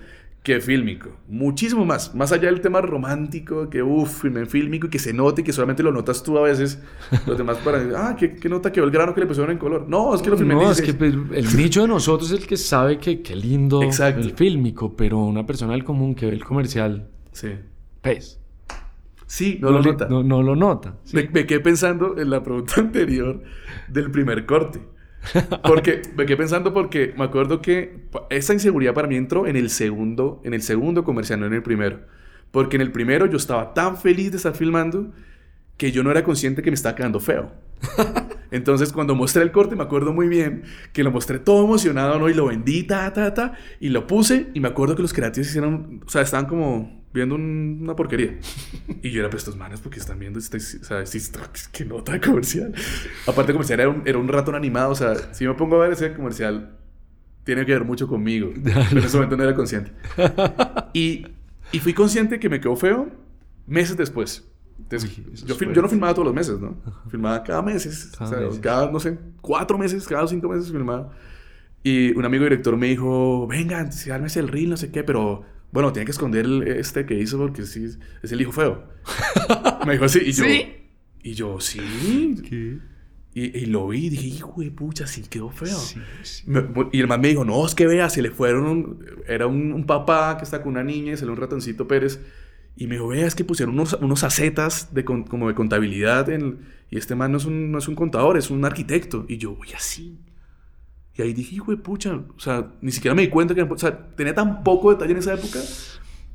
que 0.47 0.61
fílmico. 0.61 1.09
Muchísimo 1.27 1.83
más. 1.83 2.15
Más 2.15 2.31
allá 2.31 2.45
del 2.45 2.61
tema 2.61 2.79
romántico, 2.79 3.69
que 3.69 3.83
uff, 3.83 4.23
fílmico 4.47 4.87
y 4.87 4.89
que 4.89 4.97
se 4.97 5.11
note 5.11 5.41
y 5.41 5.43
que 5.43 5.51
solamente 5.51 5.83
lo 5.83 5.91
notas 5.91 6.23
tú 6.23 6.37
a 6.37 6.41
veces. 6.43 6.81
Los 7.25 7.37
demás 7.37 7.57
para 7.57 7.79
ah, 7.97 8.15
¿qué, 8.17 8.33
qué 8.33 8.47
nota 8.47 8.71
quedó 8.71 8.85
el 8.85 8.91
grano 8.91 9.13
que 9.13 9.19
le 9.19 9.27
pusieron 9.27 9.51
en 9.51 9.57
color? 9.57 9.89
No, 9.89 10.15
es 10.15 10.21
que 10.21 10.29
lo 10.29 10.37
filmé 10.37 10.53
No, 10.53 10.71
es 10.71 10.81
que 10.81 10.93
pues, 10.93 11.13
el 11.33 11.57
nicho 11.57 11.81
de 11.81 11.89
nosotros 11.89 12.31
es 12.31 12.39
el 12.39 12.47
que 12.47 12.55
sabe 12.55 12.97
que 12.97 13.21
qué 13.21 13.35
lindo 13.35 13.81
el 13.81 14.33
fílmico, 14.35 14.95
pero 14.95 15.19
una 15.19 15.45
persona 15.45 15.73
del 15.73 15.83
común 15.83 16.15
que 16.15 16.27
ve 16.27 16.31
el 16.31 16.45
comercial. 16.45 17.09
Sí. 17.33 17.49
Pues. 18.01 18.39
Sí, 19.25 19.59
no, 19.61 19.71
lo 19.71 19.81
nota. 19.81 20.07
No, 20.07 20.23
no 20.23 20.41
lo 20.41 20.55
nota. 20.55 20.95
Me, 21.11 21.27
me 21.29 21.45
quedé 21.45 21.59
pensando 21.59 22.17
en 22.17 22.29
la 22.29 22.41
pregunta 22.41 22.75
anterior 22.77 23.43
del 23.89 24.11
primer 24.11 24.45
corte. 24.45 24.79
Porque 25.63 26.01
me 26.15 26.25
quedé 26.25 26.37
pensando 26.37 26.73
porque 26.73 27.13
me 27.17 27.25
acuerdo 27.25 27.61
que 27.61 28.05
esa 28.29 28.53
inseguridad 28.53 28.93
para 28.93 29.07
mí 29.07 29.15
entró 29.15 29.45
en 29.47 29.55
el 29.55 29.69
segundo, 29.69 30.41
en 30.43 30.53
el 30.53 30.61
segundo 30.61 31.03
comercial, 31.03 31.39
no 31.39 31.47
en 31.47 31.53
el 31.53 31.63
primero. 31.63 31.99
Porque 32.51 32.77
en 32.77 32.81
el 32.81 32.91
primero 32.91 33.25
yo 33.25 33.37
estaba 33.37 33.73
tan 33.73 33.97
feliz 33.97 34.31
de 34.31 34.37
estar 34.37 34.55
filmando 34.55 35.11
que 35.75 35.91
yo 35.91 36.03
no 36.03 36.11
era 36.11 36.23
consciente 36.23 36.61
que 36.61 36.71
me 36.71 36.75
estaba 36.75 36.95
quedando 36.95 37.19
feo. 37.19 37.51
Entonces, 38.51 38.93
cuando 38.93 39.13
mostré 39.13 39.43
el 39.43 39.51
corte, 39.51 39.75
me 39.75 39.83
acuerdo 39.83 40.13
muy 40.13 40.27
bien 40.27 40.63
que 40.93 41.03
lo 41.03 41.11
mostré 41.11 41.39
todo 41.39 41.65
emocionado, 41.65 42.17
¿no? 42.17 42.29
Y 42.29 42.33
lo 42.33 42.45
vendí, 42.45 42.83
ta, 42.83 43.11
ta, 43.11 43.33
ta, 43.33 43.53
y 43.79 43.89
lo 43.89 44.07
puse, 44.07 44.47
y 44.53 44.59
me 44.59 44.69
acuerdo 44.69 44.95
que 44.95 45.01
los 45.01 45.13
creativos 45.13 45.49
hicieron, 45.49 46.01
o 46.05 46.09
sea, 46.09 46.21
estaban 46.21 46.45
como 46.45 46.96
viendo 47.17 47.35
una 47.35 47.95
porquería. 47.95 48.39
Y 49.01 49.11
yo 49.11 49.19
era, 49.19 49.29
pues, 49.29 49.41
estos 49.41 49.57
manes, 49.57 49.81
porque 49.81 49.99
están 49.99 50.19
viendo, 50.19 50.39
este, 50.39 50.57
o 50.57 50.59
sea, 50.59 51.03
que 51.71 51.85
nota 51.85 52.19
comercial. 52.21 52.73
Aparte, 53.25 53.51
comercial 53.51 53.79
era 53.79 53.89
un, 53.89 54.03
era 54.05 54.17
un 54.17 54.27
ratón 54.27 54.55
animado, 54.55 54.91
o 54.91 54.95
sea, 54.95 55.33
si 55.33 55.45
me 55.45 55.53
pongo 55.53 55.75
a 55.75 55.79
ver 55.79 55.93
ese 55.93 56.13
comercial, 56.13 56.77
tiene 57.43 57.65
que 57.65 57.73
ver 57.73 57.83
mucho 57.83 58.07
conmigo. 58.07 58.51
Pero 58.63 58.81
en 58.81 58.97
ese 58.99 59.17
momento 59.17 59.37
no 59.37 59.43
era 59.43 59.55
consciente. 59.55 59.91
Y, 60.93 61.25
y 61.71 61.79
fui 61.79 61.93
consciente 61.93 62.39
que 62.39 62.49
me 62.49 62.59
quedó 62.59 62.75
feo 62.75 63.09
meses 63.65 63.97
después 63.97 64.47
yo, 64.89 65.81
no 65.81 65.89
filmaba 65.89 66.13
todos 66.13 66.27
los 66.27 66.35
meses, 66.35 66.59
¿no? 66.59 66.77
Filmaba 67.09 67.43
cada 67.43 67.61
mes, 67.61 68.11
cada, 68.61 68.91
no 68.91 68.99
sé, 68.99 69.17
cuatro 69.41 69.77
meses, 69.77 70.07
cada 70.07 70.27
cinco 70.27 70.49
meses 70.49 70.71
filmaba. 70.71 71.11
Y 71.83 72.15
un 72.15 72.25
amigo 72.25 72.43
director 72.43 72.75
me 72.77 72.87
dijo, 72.87 73.47
venga, 73.47 73.91
si 73.91 74.09
el 74.09 74.47
reel, 74.47 74.69
no 74.69 74.77
sé 74.77 74.91
qué, 74.91 75.03
pero 75.03 75.43
bueno, 75.71 75.91
tiene 75.93 76.05
que 76.05 76.11
esconder 76.11 76.45
este 76.67 77.05
que 77.05 77.15
hizo 77.15 77.37
porque 77.37 77.63
sí, 77.63 77.85
es 78.23 78.31
el 78.31 78.41
hijo 78.41 78.51
feo. 78.51 78.89
me 79.85 79.93
dijo 79.93 80.05
así, 80.05 80.19
y 80.25 80.31
yo, 80.31 80.43
¿Sí? 80.45 80.75
y 81.23 81.33
yo, 81.33 81.59
sí. 81.59 82.35
¿Qué? 82.47 82.77
Y, 83.33 83.55
y, 83.55 83.65
lo 83.67 83.87
vi 83.87 84.07
y 84.07 84.09
dije, 84.09 84.27
hijo 84.27 84.61
de 84.61 84.71
pucha, 84.71 85.05
sí 85.05 85.23
quedó 85.29 85.51
feo. 85.51 85.77
y 86.91 86.99
el 86.99 87.07
man 87.07 87.21
me 87.21 87.27
dijo, 87.27 87.45
no, 87.45 87.63
es 87.65 87.75
que 87.75 87.85
vea, 87.85 88.09
se 88.09 88.23
le 88.23 88.31
fueron, 88.31 88.99
era 89.27 89.45
un, 89.45 89.73
un, 89.73 89.85
papá 89.85 90.37
que 90.37 90.43
está 90.43 90.63
con 90.63 90.71
una 90.71 90.83
niña 90.83 91.13
y 91.13 91.17
salió 91.17 91.33
un 91.33 91.39
ratoncito 91.39 91.87
Pérez 91.87 92.19
y 92.75 92.87
me 92.87 92.95
dijo, 92.95 93.07
vea, 93.09 93.27
es 93.27 93.35
que 93.35 93.43
pusieron 93.43 93.75
unos, 93.75 93.93
unos 93.93 94.23
acetas 94.23 94.93
de 94.93 95.05
como 95.05 95.47
de 95.47 95.53
contabilidad 95.53 96.29
en, 96.29 96.59
y 96.89 96.97
este 96.97 97.15
man 97.15 97.31
no 97.31 97.37
es, 97.37 97.45
un, 97.45 97.71
no 97.71 97.79
es 97.79 97.87
un 97.87 97.95
contador, 97.95 98.37
es 98.37 98.49
un 98.49 98.63
arquitecto. 98.63 99.25
Y 99.27 99.37
yo, 99.37 99.55
voy 99.55 99.69
así. 99.75 100.19
Y 101.17 101.21
ahí 101.21 101.33
dije, 101.33 101.57
de 101.67 101.77
pucha, 101.77 102.13
o 102.13 102.39
sea, 102.39 102.67
ni 102.81 102.91
siquiera 102.91 103.15
me 103.15 103.23
di 103.23 103.29
cuenta 103.29 103.55
que, 103.55 103.63
o 103.63 103.77
sea, 103.77 103.97
tenía 104.15 104.35
tan 104.35 104.63
poco 104.63 104.91
detalle 104.91 105.13
en 105.13 105.17
esa 105.17 105.33
época 105.33 105.59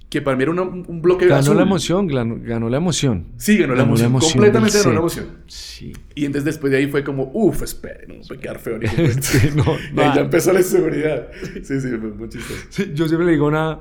que 0.08 0.20
para 0.20 0.36
mí 0.36 0.42
era 0.42 0.52
un 0.52 1.00
bloque 1.00 1.26
ganó 1.26 1.54
la 1.54 1.62
emoción, 1.62 2.06
ganó, 2.06 2.68
la 2.68 2.76
emoción. 2.76 3.28
Sí, 3.38 3.56
ganó, 3.56 3.74
la, 3.74 3.84
emoción. 3.84 4.12
completamente 4.12 4.78
ganó 4.78 4.92
la 4.92 4.98
emoción. 4.98 5.26
Sí. 5.46 5.94
Y 6.14 6.26
entonces 6.26 6.44
después 6.44 6.70
de 6.70 6.78
ahí 6.78 6.86
fue 6.86 7.02
como, 7.02 7.30
uff, 7.32 7.62
espere, 7.62 8.06
no 8.08 8.16
voy 8.28 8.36
a 8.36 8.40
quedar 8.40 8.58
feo 8.58 8.76
ni 8.76 8.86
sí, 9.22 9.48
no, 9.54 9.64
Y 9.96 10.00
ahí 10.00 10.14
ya 10.16 10.20
empezó 10.20 10.52
la 10.52 10.58
inseguridad. 10.58 11.28
Sí, 11.62 11.80
sí, 11.80 11.88
fue 11.88 12.10
muy 12.10 12.28
chistoso. 12.28 12.60
Sí, 12.68 12.90
yo 12.92 13.08
siempre 13.08 13.24
le 13.24 13.32
digo 13.32 13.46
una, 13.46 13.78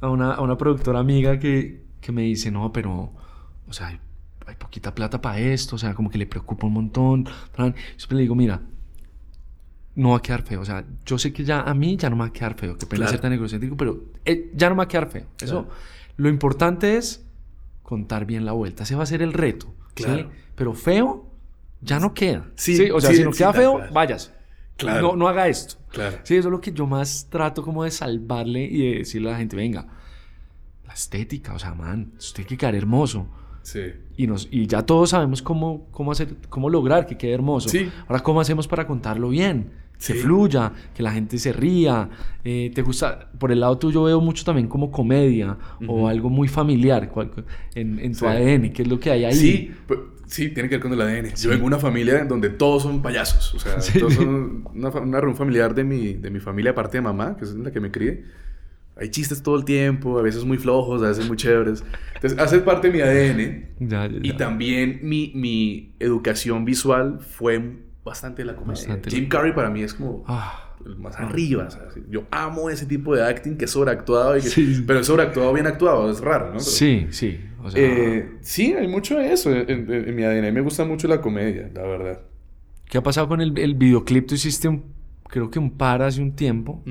a, 0.00 0.08
una, 0.08 0.34
a 0.34 0.40
una 0.40 0.56
productora 0.56 1.00
amiga 1.00 1.40
que 1.40 1.82
que 2.02 2.12
me 2.12 2.22
dice, 2.22 2.50
no, 2.50 2.70
pero, 2.72 3.12
o 3.66 3.72
sea, 3.72 3.86
hay, 4.46 4.56
poquita 4.58 4.94
plata 4.94 5.22
para 5.22 5.38
esto, 5.38 5.76
o 5.76 5.78
sea, 5.78 5.94
como 5.94 6.10
que 6.10 6.18
le 6.18 6.26
preocupa 6.26 6.66
un 6.66 6.74
montón. 6.74 7.24
Yo 7.56 7.72
le 8.10 8.20
digo, 8.20 8.34
mira, 8.34 8.60
no 9.94 10.10
va 10.10 10.16
a 10.16 10.22
quedar 10.22 10.42
feo. 10.42 10.60
O 10.60 10.64
sea, 10.64 10.84
yo 11.04 11.18
sé 11.18 11.32
que 11.32 11.44
ya 11.44 11.60
a 11.60 11.74
mí 11.74 11.96
ya 11.96 12.10
no 12.10 12.16
me 12.16 12.20
va 12.20 12.28
a 12.28 12.32
quedar 12.32 12.54
feo, 12.54 12.76
que 12.76 12.86
pena 12.86 13.06
ser 13.08 13.20
tan 13.20 13.32
egocéntrico, 13.32 13.76
pero 13.76 14.04
eh, 14.24 14.50
ya 14.54 14.68
no 14.68 14.74
me 14.74 14.78
va 14.78 14.84
a 14.84 14.88
quedar 14.88 15.08
feo. 15.08 15.26
Eso, 15.40 15.68
lo 16.16 16.28
importante 16.28 16.96
es 16.96 17.24
contar 17.82 18.24
bien 18.24 18.44
la 18.44 18.52
vuelta. 18.52 18.84
Ese 18.84 18.94
va 18.94 19.02
a 19.02 19.06
ser 19.06 19.22
el 19.22 19.32
reto. 19.32 19.74
Claro. 19.94 20.30
Pero 20.54 20.72
feo, 20.72 21.30
ya 21.80 22.00
no 22.00 22.14
queda. 22.14 22.50
Sí, 22.54 22.90
O 22.90 23.00
sea, 23.00 23.12
si 23.12 23.24
no 23.24 23.32
queda 23.32 23.52
feo, 23.52 23.80
vayas. 23.92 24.32
Claro. 24.76 25.08
No, 25.08 25.16
no 25.16 25.28
haga 25.28 25.48
esto. 25.48 25.76
Claro. 25.90 26.18
Sí, 26.22 26.36
eso 26.36 26.48
es 26.48 26.52
lo 26.52 26.60
que 26.60 26.72
yo 26.72 26.86
más 26.86 27.28
trato 27.28 27.62
como 27.62 27.84
de 27.84 27.90
salvarle 27.90 28.64
y 28.64 28.90
de 28.90 28.98
decirle 29.00 29.28
a 29.28 29.32
la 29.32 29.38
gente, 29.38 29.54
venga, 29.54 29.86
estética, 30.94 31.54
o 31.54 31.58
sea, 31.58 31.74
man, 31.74 32.12
usted 32.18 32.36
tiene 32.36 32.48
que 32.48 32.56
quedar 32.56 32.74
hermoso. 32.74 33.26
Sí. 33.62 33.92
Y, 34.16 34.26
nos, 34.26 34.48
y 34.50 34.66
ya 34.66 34.82
todos 34.82 35.10
sabemos 35.10 35.40
cómo, 35.42 35.88
cómo, 35.90 36.12
hacer, 36.12 36.36
cómo 36.48 36.68
lograr 36.68 37.06
que 37.06 37.16
quede 37.16 37.32
hermoso. 37.32 37.68
Sí. 37.68 37.90
Ahora, 38.08 38.22
¿cómo 38.22 38.40
hacemos 38.40 38.66
para 38.66 38.86
contarlo 38.86 39.28
bien? 39.28 39.70
Que 40.04 40.14
fluya, 40.14 40.72
que 40.94 41.02
la 41.02 41.12
gente 41.12 41.38
se 41.38 41.52
ría. 41.52 42.08
Eh, 42.44 42.70
¿Te 42.74 42.82
gusta? 42.82 43.30
Por 43.38 43.52
el 43.52 43.60
lado 43.60 43.78
tuyo 43.78 44.02
veo 44.04 44.20
mucho 44.20 44.44
también 44.44 44.68
como 44.68 44.90
comedia 44.90 45.56
o 45.86 46.08
algo 46.08 46.28
muy 46.28 46.48
familiar 46.48 47.10
en, 47.74 47.98
en 47.98 48.16
tu 48.16 48.26
ADN. 48.26 48.72
¿Qué 48.72 48.82
es 48.82 48.88
lo 48.88 48.98
que 48.98 49.10
hay 49.10 49.24
ahí? 49.24 49.34
Sí, 49.34 49.70
pues, 49.86 50.00
sí, 50.26 50.48
tiene 50.48 50.68
que 50.68 50.76
ver 50.76 50.82
con 50.82 50.92
el 50.92 51.00
ADN. 51.00 51.34
Yo 51.34 51.50
vengo 51.50 51.62
de 51.62 51.66
una 51.66 51.78
familia 51.78 52.24
donde 52.24 52.50
todos 52.50 52.82
son 52.82 53.00
payasos. 53.02 53.54
O 53.54 53.58
sea, 53.58 53.76
todos 54.00 54.14
son 54.14 54.64
una, 54.74 54.88
una, 54.88 55.34
familiar 55.34 55.74
de 55.74 55.84
mi, 55.84 56.14
de 56.14 56.30
mi 56.30 56.40
familia, 56.40 56.72
aparte 56.72 56.98
de 56.98 57.02
mamá, 57.02 57.36
que 57.36 57.44
es 57.44 57.54
la 57.54 57.70
que 57.70 57.80
me 57.80 57.90
crié 57.90 58.24
hay 58.96 59.08
chistes 59.10 59.42
todo 59.42 59.56
el 59.56 59.64
tiempo, 59.64 60.18
a 60.18 60.22
veces 60.22 60.44
muy 60.44 60.58
flojos, 60.58 61.02
a 61.02 61.08
veces 61.08 61.26
muy 61.26 61.36
chéveres. 61.36 61.82
Entonces, 62.14 62.38
hace 62.38 62.58
parte 62.60 62.90
de 62.90 62.94
mi 62.94 63.00
ADN. 63.00 64.22
Y 64.22 64.34
también 64.34 65.00
mi, 65.02 65.32
mi, 65.34 65.94
educación 65.98 66.64
visual 66.64 67.20
fue 67.20 67.78
bastante 68.04 68.44
la 68.44 68.54
comedia. 68.54 69.00
Jim 69.06 69.28
Carrey 69.28 69.52
para 69.52 69.70
mí 69.70 69.82
es 69.82 69.94
como 69.94 70.24
ah. 70.26 70.74
el 70.84 70.96
más 70.96 71.18
arriba. 71.18 71.68
Yo 72.08 72.24
amo 72.30 72.70
ese 72.70 72.86
tipo 72.86 73.14
de 73.14 73.24
acting 73.24 73.56
que 73.56 73.66
es 73.66 73.70
sobreactuado. 73.70 74.36
Y 74.36 74.42
Pero 74.86 75.00
es 75.00 75.06
sobreactuado 75.06 75.52
bien 75.52 75.66
actuado, 75.66 76.10
es 76.10 76.20
raro, 76.20 76.52
¿no? 76.52 76.60
sí, 76.60 77.06
sí. 77.10 77.40
Eh, 77.74 78.38
sí, 78.40 78.74
hay 78.74 78.88
mucho 78.88 79.16
de 79.18 79.32
eso 79.32 79.52
en, 79.52 80.16
mi 80.16 80.24
ADN. 80.24 80.52
Me 80.52 80.60
gusta 80.60 80.84
mucho 80.84 81.06
la 81.06 81.20
comedia, 81.20 81.70
la 81.72 81.82
verdad. 81.82 82.20
¿Qué 82.86 82.98
ha 82.98 83.02
pasado 83.02 83.28
con 83.28 83.40
el, 83.40 83.56
el 83.56 83.74
videoclip? 83.76 84.26
Tú 84.26 84.34
hiciste 84.34 84.66
un 84.66 84.92
creo 85.32 85.50
que 85.50 85.58
un 85.58 85.70
par 85.70 86.02
hace 86.02 86.20
un 86.20 86.36
tiempo, 86.36 86.84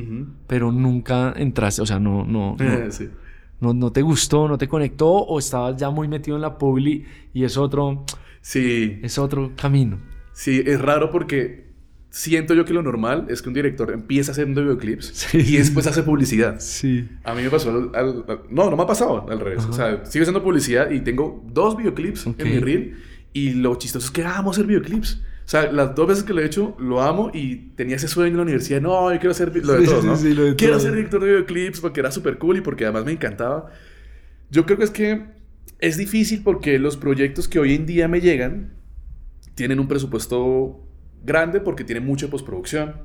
pero 0.47 0.71
nunca 0.71 1.31
entraste, 1.37 1.81
o 1.83 1.85
sea, 1.85 1.99
no, 1.99 2.25
no, 2.25 2.57
no, 3.61 3.73
no, 3.73 3.91
te 3.91 4.01
gustó, 4.01 4.47
no 4.47 4.57
te 4.57 4.67
conectó 4.67 5.09
o 5.09 5.37
estabas 5.37 5.77
ya 5.77 5.91
muy 5.91 6.07
metido 6.07 6.35
en 6.35 6.41
la 6.41 6.57
publi 6.57 7.05
y 7.33 7.43
es 7.43 7.55
otro, 7.55 8.03
sí, 8.41 8.99
es 9.03 9.17
otro 9.19 9.51
camino. 9.55 9.99
Sí, 10.33 10.63
es 10.65 10.81
raro 10.81 11.11
porque 11.11 11.71
siento 12.11 12.53
yo 12.53 12.65
que 12.65 12.73
lo 12.73 12.83
normal 12.83 13.27
es 13.29 13.41
que 13.41 13.47
un 13.47 13.55
director 13.55 13.91
empieza 13.91 14.33
haciendo 14.33 14.61
videoclips 14.61 15.33
y 15.33 15.57
después 15.57 15.87
hace 15.87 16.03
publicidad. 16.03 16.59
Sí. 16.59 17.07
A 17.23 17.33
mí 17.33 17.41
me 17.41 17.49
pasó 17.49 17.91
al, 17.93 18.25
no, 18.49 18.69
no 18.69 18.77
me 18.77 18.83
ha 18.83 18.87
pasado 18.87 19.29
al 19.29 19.39
revés. 19.39 19.65
O 19.65 19.73
sea, 19.73 20.05
sigo 20.05 20.23
haciendo 20.23 20.43
publicidad 20.43 20.91
y 20.91 20.99
tengo 20.99 21.43
dos 21.51 21.77
videoclips 21.77 22.27
en 22.27 22.35
mi 22.43 22.59
reel 22.59 22.97
y 23.33 23.51
lo 23.51 23.75
chistoso 23.75 24.05
es 24.07 24.11
que 24.11 24.23
amo 24.23 24.51
hacer 24.51 24.65
videoclips. 24.65 25.21
O 25.45 25.49
sea, 25.51 25.71
las 25.71 25.95
dos 25.95 26.07
veces 26.07 26.23
que 26.23 26.33
lo 26.33 26.41
he 26.41 26.45
hecho, 26.45 26.75
lo 26.79 27.01
amo 27.01 27.31
y 27.33 27.55
tenía 27.75 27.95
ese 27.95 28.07
sueño 28.07 28.31
en 28.31 28.37
la 28.37 28.43
universidad. 28.43 28.79
No, 28.81 29.11
yo 29.11 29.19
quiero 29.19 29.33
ser 29.33 29.53
lo 29.65 29.73
de 29.73 29.85
todos, 29.85 30.05
¿no? 30.05 30.15
Sí, 30.15 30.33
lo 30.33 30.43
de 30.43 30.55
quiero 30.55 30.79
ser 30.79 30.93
director 30.93 31.21
de 31.21 31.27
videoclips 31.27 31.79
porque 31.79 31.99
era 31.99 32.11
súper 32.11 32.37
cool 32.37 32.57
y 32.57 32.61
porque 32.61 32.85
además 32.85 33.05
me 33.05 33.11
encantaba. 33.13 33.69
Yo 34.49 34.65
creo 34.65 34.77
que 34.77 34.83
es 34.83 34.91
que 34.91 35.25
es 35.79 35.97
difícil 35.97 36.41
porque 36.43 36.77
los 36.77 36.95
proyectos 36.95 37.47
que 37.47 37.59
hoy 37.59 37.73
en 37.73 37.85
día 37.85 38.07
me 38.07 38.21
llegan 38.21 38.80
tienen 39.55 39.79
un 39.79 39.87
presupuesto 39.87 40.87
grande 41.23 41.59
porque 41.59 41.83
tienen 41.83 42.05
mucha 42.05 42.27
postproducción. 42.27 42.95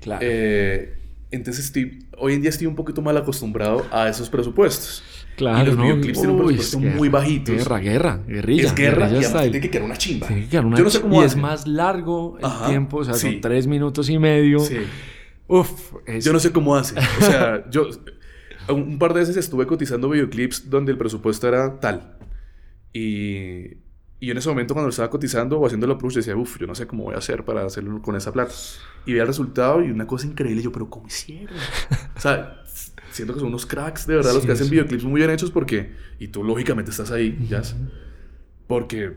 Claro. 0.00 0.20
Eh, 0.22 0.98
entonces 1.30 1.64
estoy, 1.64 2.06
hoy 2.18 2.34
en 2.34 2.42
día 2.42 2.50
estoy 2.50 2.66
un 2.66 2.76
poquito 2.76 3.02
mal 3.02 3.16
acostumbrado 3.16 3.84
a 3.90 4.08
esos 4.08 4.30
presupuestos. 4.30 5.02
Claro, 5.36 5.62
y 5.62 5.66
los 5.66 5.76
videoclips 5.76 6.20
tienen 6.20 6.36
un 6.36 6.46
presupuesto 6.46 6.78
muy 6.78 7.08
bajitos. 7.08 7.56
Guerra, 7.56 7.78
guerra, 7.80 8.20
guerrilla. 8.26 8.66
Es 8.68 8.74
guerra 8.74 9.08
y 9.08 9.50
tiene 9.50 9.60
que 9.60 9.70
quedar 9.70 9.84
una 9.84 9.96
chimba. 9.96 10.28
Tiene 10.28 10.42
que 10.42 10.48
quedar 10.48 10.66
una 10.66 10.76
Yo 10.76 10.84
no 10.84 10.90
sé 10.90 11.00
cómo 11.00 11.22
Y 11.22 11.24
es 11.24 11.36
más 11.36 11.66
largo 11.66 12.38
el 12.38 12.68
tiempo, 12.68 12.98
o 12.98 13.04
sea, 13.04 13.14
son 13.14 13.40
tres 13.40 13.66
minutos 13.66 14.08
y 14.10 14.18
medio. 14.18 14.60
Sí. 14.60 14.78
Uf. 15.48 15.94
Yo 16.20 16.32
no 16.32 16.38
sé 16.38 16.52
cómo 16.52 16.76
hace. 16.76 16.94
O 16.98 17.24
sea, 17.24 17.68
yo 17.70 17.88
un 18.68 18.98
par 18.98 19.12
de 19.12 19.20
veces 19.20 19.36
estuve 19.36 19.66
cotizando 19.66 20.08
videoclips 20.08 20.70
donde 20.70 20.92
el 20.92 20.98
presupuesto 20.98 21.48
era 21.48 21.80
tal. 21.80 22.16
Y, 22.92 23.83
y 24.24 24.30
en 24.30 24.38
ese 24.38 24.48
momento 24.48 24.74
cuando 24.74 24.86
lo 24.86 24.90
estaba 24.90 25.10
cotizando 25.10 25.58
o 25.58 25.66
haciendo 25.66 25.86
la 25.86 25.98
push 25.98 26.14
decía, 26.14 26.36
uff, 26.36 26.58
yo 26.58 26.66
no 26.66 26.74
sé 26.74 26.86
cómo 26.86 27.04
voy 27.04 27.14
a 27.14 27.18
hacer 27.18 27.44
para 27.44 27.64
hacerlo 27.64 28.00
con 28.02 28.16
esa 28.16 28.32
plata. 28.32 28.52
Y 29.06 29.12
veía 29.12 29.22
el 29.22 29.28
resultado 29.28 29.82
y 29.82 29.90
una 29.90 30.06
cosa 30.06 30.26
increíble. 30.26 30.62
Yo, 30.62 30.72
pero 30.72 30.88
¿cómo 30.88 31.06
hicieron? 31.06 31.56
o 32.16 32.20
sea 32.20 32.64
siento 33.14 33.34
que 33.34 33.40
son 33.40 33.48
unos 33.48 33.64
cracks, 33.64 34.06
de 34.06 34.16
verdad, 34.16 34.34
los 34.34 34.44
que 34.44 34.52
hacen 34.52 34.68
videoclips 34.68 35.04
muy 35.04 35.20
bien 35.20 35.30
hechos 35.30 35.50
porque, 35.50 35.92
y 36.18 36.28
tú 36.28 36.42
lógicamente 36.42 36.90
estás 36.90 37.10
ahí, 37.10 37.46
ya, 37.48 37.62
porque 38.66 39.14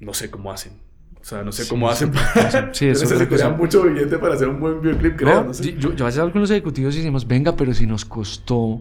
no 0.00 0.12
sé 0.12 0.30
cómo 0.30 0.50
hacen. 0.52 0.72
O 1.20 1.24
sea, 1.24 1.42
no 1.42 1.52
sé 1.52 1.68
cómo 1.68 1.88
hacen. 1.90 2.10
Para... 2.12 2.72
Sí, 2.72 2.86
eso 2.88 3.04
Necesitaría 3.04 3.50
mucho 3.50 3.82
billete 3.82 4.18
para 4.18 4.34
hacer 4.34 4.48
un 4.48 4.60
buen 4.60 4.80
videoclip, 4.80 5.16
creo. 5.16 5.44
No, 5.44 5.54
sé. 5.54 5.76
yo, 5.76 5.92
yo, 5.94 6.04
a 6.04 6.06
veces 6.06 6.20
hablo 6.20 6.32
con 6.32 6.40
los 6.40 6.50
ejecutivos 6.50 6.94
y 6.94 6.98
decimos, 6.98 7.26
venga, 7.26 7.54
pero 7.54 7.74
si 7.74 7.86
nos 7.86 8.04
costó 8.04 8.80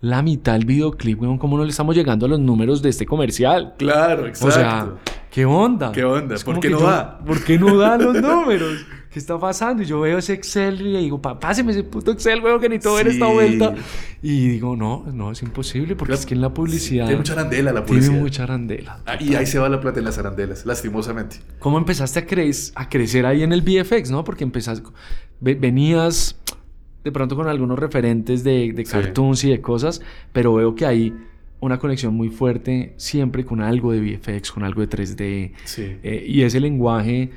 la 0.00 0.22
mitad 0.22 0.52
del 0.54 0.66
videoclip, 0.66 1.18
¿cómo 1.38 1.56
no 1.56 1.64
le 1.64 1.70
estamos 1.70 1.94
llegando 1.94 2.26
a 2.26 2.28
los 2.28 2.40
números 2.40 2.82
de 2.82 2.90
este 2.90 3.06
comercial? 3.06 3.74
Claro, 3.78 4.26
exacto. 4.26 4.46
O 4.46 4.50
sea, 4.50 4.94
¿qué 5.30 5.44
onda? 5.44 5.92
¿Qué 5.92 6.04
onda? 6.04 6.36
¿Por 6.44 6.60
qué 6.60 6.70
no 6.70 6.80
da? 6.80 7.18
¿Por 7.18 7.44
qué 7.44 7.58
no 7.58 7.76
da 7.76 7.96
los 7.96 8.14
números? 8.22 8.86
¿qué 9.16 9.20
está 9.20 9.38
pasando? 9.38 9.82
Y 9.82 9.86
yo 9.86 9.98
veo 10.00 10.18
ese 10.18 10.34
Excel 10.34 10.78
y 10.78 10.92
le 10.92 10.98
digo, 10.98 11.22
páseme 11.22 11.72
ese 11.72 11.84
puto 11.84 12.10
Excel, 12.10 12.44
weón, 12.44 12.60
que 12.60 12.68
ni 12.68 12.78
todo 12.78 12.96
ver 12.96 13.08
esta 13.08 13.24
vuelta. 13.24 13.74
Y 14.20 14.46
digo, 14.46 14.76
no, 14.76 15.06
no, 15.10 15.32
es 15.32 15.40
imposible, 15.40 15.96
porque 15.96 16.12
es 16.12 16.26
que 16.26 16.34
en 16.34 16.42
la 16.42 16.52
publicidad... 16.52 17.06
Tiene 17.06 17.20
mucha 17.20 17.32
arandela 17.32 17.72
la 17.72 17.82
publicidad. 17.82 18.10
Tiene 18.10 18.22
mucha 18.22 18.42
arandela. 18.42 19.00
Ah, 19.06 19.16
y 19.18 19.34
ahí 19.34 19.46
se 19.46 19.58
va 19.58 19.70
la 19.70 19.80
plata 19.80 20.00
en 20.00 20.04
las 20.04 20.18
arandelas, 20.18 20.66
lastimosamente. 20.66 21.38
¿Cómo 21.60 21.78
empezaste 21.78 22.18
a, 22.18 22.26
cre 22.26 22.50
a 22.74 22.90
crecer 22.90 23.24
ahí 23.24 23.42
en 23.42 23.54
el 23.54 23.62
VFX, 23.62 24.10
no? 24.10 24.22
Porque 24.22 24.44
empezaste... 24.44 24.86
Venías 25.40 26.36
de 27.06 27.12
pronto 27.12 27.36
con 27.36 27.46
algunos 27.46 27.78
referentes 27.78 28.42
de, 28.42 28.72
de 28.72 28.84
cartoons 28.84 29.44
y 29.44 29.50
de 29.50 29.60
cosas, 29.60 30.02
pero 30.32 30.54
veo 30.54 30.74
que 30.74 30.86
hay 30.86 31.14
una 31.60 31.78
conexión 31.78 32.14
muy 32.14 32.30
fuerte 32.30 32.94
siempre 32.96 33.44
con 33.44 33.60
algo 33.60 33.92
de 33.92 34.00
VFX, 34.00 34.50
con 34.50 34.64
algo 34.64 34.84
de 34.84 34.88
3D. 34.88 35.52
Sí. 35.64 35.98
Eh, 36.02 36.24
y 36.26 36.42
ese 36.42 36.58
lenguaje 36.58 37.30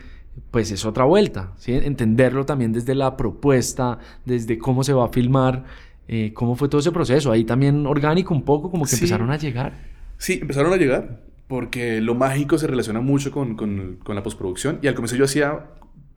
pues 0.49 0.71
es 0.71 0.85
otra 0.85 1.03
vuelta, 1.03 1.53
¿sí? 1.57 1.73
entenderlo 1.73 2.47
también 2.47 2.73
desde 2.73 2.95
la 2.95 3.15
propuesta, 3.15 3.99
desde 4.25 4.57
cómo 4.57 4.83
se 4.83 4.93
va 4.93 5.05
a 5.05 5.09
filmar, 5.09 5.65
eh, 6.07 6.31
cómo 6.33 6.55
fue 6.55 6.67
todo 6.67 6.81
ese 6.81 6.91
proceso, 6.91 7.31
ahí 7.31 7.43
también 7.43 7.85
orgánico 7.85 8.33
un 8.33 8.41
poco, 8.41 8.71
como 8.71 8.85
que 8.85 8.95
empezaron 8.95 9.29
a 9.29 9.37
llegar. 9.37 9.73
Sí, 10.17 10.39
empezaron 10.41 10.73
a 10.73 10.77
llegar, 10.77 11.21
porque 11.47 12.01
lo 12.01 12.15
mágico 12.15 12.57
se 12.57 12.65
relaciona 12.65 13.01
mucho 13.01 13.31
con, 13.31 13.55
con, 13.55 13.97
con, 14.03 14.15
la 14.15 14.23
postproducción, 14.23 14.79
y 14.81 14.87
al 14.87 14.95
comienzo 14.95 15.17
yo 15.17 15.25
hacía 15.25 15.65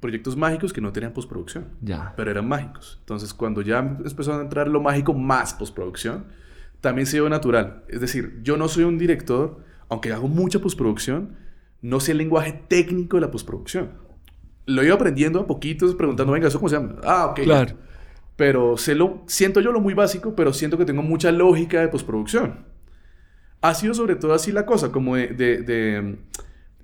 proyectos 0.03 0.37
mágicos 0.37 0.75
que 0.75 0.83
no 0.83 0.93
tenían 0.93 1.15
postproducción, 1.15 1.69
ya. 1.81 2.13
pero 2.15 2.31
eran 2.31 2.47
mágicos. 2.47 2.99
Entonces 3.01 3.33
cuando 3.33 3.63
ya 3.63 3.79
empezó 3.79 4.35
a 4.35 4.43
entrar 4.43 4.69
lo 4.69 4.83
mágico 4.83 5.15
más 5.15 5.55
postproducción, 5.55 6.27
también 6.83 7.07
se 7.07 7.17
dio 7.17 7.31
natural. 7.31 7.85
Es 7.89 8.03
decir, 8.03 8.41
yo 8.43 8.59
no 8.59 8.69
soy 8.69 8.85
un 8.85 8.99
director, 8.99 9.65
aunque 9.89 10.13
hago 10.13 10.29
mucha 10.29 10.59
postproducción, 10.59 11.37
no 11.81 12.01
sé 12.01 12.13
el 12.13 12.19
lenguaje 12.19 12.53
técnico 12.69 13.17
de 13.17 13.23
la 13.23 13.31
postproducción 13.31 14.03
lo 14.67 14.83
iba 14.83 14.95
aprendiendo 14.95 15.41
a 15.41 15.47
poquitos, 15.47 15.95
preguntando, 15.95 16.33
venga, 16.33 16.49
¿eso 16.49 16.59
cómo 16.59 16.69
se 16.69 16.77
llama? 16.77 16.97
Ah, 17.05 17.27
ok. 17.27 17.41
Claro. 17.41 17.75
Pero 18.37 18.77
sé 18.77 18.95
lo, 18.95 19.23
siento 19.27 19.61
yo 19.61 19.73
lo 19.73 19.81
muy 19.81 19.95
básico, 19.95 20.35
pero 20.35 20.53
siento 20.53 20.79
que 20.79 20.85
tengo 20.85 21.03
mucha 21.03 21.33
lógica 21.33 21.81
de 21.81 21.89
postproducción. 21.89 22.65
Ha 23.61 23.75
sido 23.75 23.95
sobre 23.95 24.17
todo 24.17 24.35
así 24.35 24.53
la 24.53 24.67
cosa, 24.67 24.91
como 24.91 25.17
de... 25.17 25.29
de, 25.29 26.19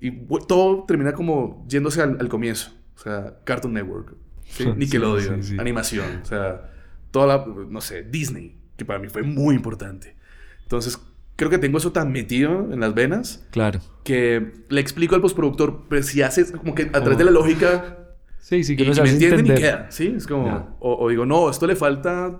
y 0.01 0.11
todo 0.47 0.85
termina 0.87 1.11
como 1.11 1.65
yéndose 1.67 2.01
al, 2.01 2.29
comienzo. 2.29 2.71
O 2.99 3.01
sea, 3.01 3.33
Cartoon 3.45 3.73
Network, 3.73 4.13
Nickelodeon, 4.75 5.41
animación, 5.57 6.19
o 6.21 6.25
sea, 6.25 6.69
toda 7.11 7.27
la, 7.27 7.45
no 7.45 7.79
sé, 7.79 8.03
Disney, 8.03 8.57
que 8.75 8.83
para 8.83 8.99
mí 8.99 9.07
fue 9.07 9.23
muy 9.23 9.55
importante. 9.55 10.17
Entonces, 10.63 10.99
creo 11.37 11.49
que 11.49 11.57
tengo 11.57 11.77
eso 11.77 11.93
tan 11.93 12.11
metido 12.11 12.67
en 12.73 12.81
las 12.81 12.93
venas. 12.93 13.47
Claro. 13.51 13.79
Que 14.03 14.65
le 14.67 14.81
explico 14.81 15.15
al 15.15 15.21
postproductor, 15.21 15.85
pero 15.87 16.03
si 16.03 16.21
haces 16.21 16.51
como 16.51 16.75
que 16.75 16.83
a 16.83 16.99
través 16.99 17.17
de 17.17 17.23
la 17.23 17.31
lógica. 17.31 17.99
Sí, 18.39 18.65
sí, 18.65 18.75
que 18.75 18.85
no 18.85 18.93
me 19.01 19.09
entienden 19.09 19.45
y 19.45 19.55
queda. 19.55 19.89
Sí, 19.89 20.13
es 20.17 20.27
como. 20.27 20.75
O, 20.79 21.07
digo, 21.09 21.25
no, 21.25 21.49
esto 21.49 21.67
le 21.67 21.77
falta 21.77 22.37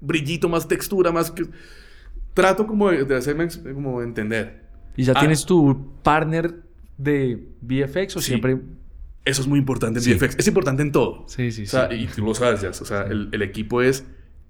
brillito, 0.00 0.50
más 0.50 0.68
textura, 0.68 1.10
más 1.10 1.30
que. 1.30 1.46
Trato 2.34 2.66
como 2.66 2.90
de, 2.90 3.16
hacerme 3.16 3.48
como 3.72 4.02
entender. 4.02 4.64
¿Y 4.96 5.04
ya 5.04 5.14
ah. 5.16 5.20
tienes 5.20 5.46
tu 5.46 5.94
partner 6.02 6.62
de 6.98 7.48
VFX 7.62 8.16
o 8.16 8.20
siempre.? 8.20 8.60
Eso 9.24 9.42
es 9.42 9.48
muy 9.48 9.58
importante 9.58 10.00
en 10.00 10.18
VFX. 10.18 10.36
Es 10.38 10.48
importante 10.48 10.82
en 10.82 10.92
todo. 10.92 11.24
Sí, 11.28 11.52
sí, 11.52 11.62
o 11.62 11.66
sea, 11.66 11.92
Y 11.92 12.06
tú 12.06 12.24
lo 12.24 12.34
sabes 12.34 12.60
ya. 12.60 12.70
O 12.70 12.72
sea, 12.72 13.02
el, 13.02 13.28
el, 13.32 13.42
equipo 13.42 13.82
es 13.82 14.04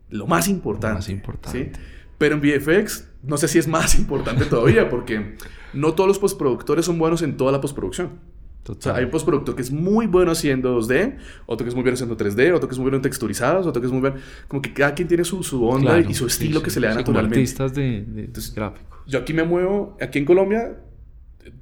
lo 0.09 0.27
más 0.27 0.49
importante. 0.49 0.95
Lo 0.95 0.99
más 0.99 1.09
importante. 1.09 1.73
¿sí? 1.73 1.81
Pero 2.19 2.37
en 2.37 2.41
VFX, 2.41 3.09
no 3.23 3.37
sé 3.37 3.49
si 3.49 3.59
es 3.59 3.69
más 3.69 3.95
importante 3.99 4.47
todavía, 4.47 4.89
porque 4.89 5.37
no 5.73 5.93
todos 5.95 6.09
los 6.09 6.19
postproductores 6.19 6.87
son 6.87 6.99
buenos 6.99 7.23
en 7.23 7.37
toda 7.37 7.53
la 7.53 7.61
postproducción. 7.61 8.33
O 8.69 8.77
sea, 8.79 8.95
hay 8.95 9.05
un 9.05 9.11
postproductor 9.11 9.57
que 9.57 9.63
es 9.63 9.73
muy 9.73 10.07
bueno 10.07 10.31
haciendo 10.31 10.79
2D, 10.81 11.19
otro 11.47 11.65
que 11.65 11.71
es 11.71 11.75
muy 11.75 11.83
bueno 11.83 11.95
haciendo 11.95 12.17
3D, 12.17 12.55
otro 12.55 12.69
que 12.69 12.75
es 12.75 12.79
muy 12.79 12.85
bueno 12.85 12.97
en 12.97 13.03
texturizados, 13.03 13.67
otro 13.67 13.83
que 13.83 13.87
es 13.87 13.93
muy 13.93 14.01
bueno. 14.01 14.17
Como 14.47 14.63
que 14.63 14.73
cada 14.73 14.95
quien 14.95 15.09
tiene 15.09 15.25
su, 15.25 15.43
su 15.43 15.67
onda 15.67 15.99
y 15.99 16.15
su 16.15 16.27
estilo 16.27 16.63
que 16.63 16.71
se 16.71 16.79
le 16.79 16.87
da 16.87 16.95
naturalmente. 16.95 17.41
artistas 17.41 17.75
de, 17.75 18.03
de 18.03 18.31
gráficos. 18.55 19.01
Yo 19.07 19.19
aquí 19.19 19.35
me 19.35 19.43
muevo, 19.43 19.97
aquí 20.01 20.21
en 20.21 20.25
Colombia, 20.25 20.79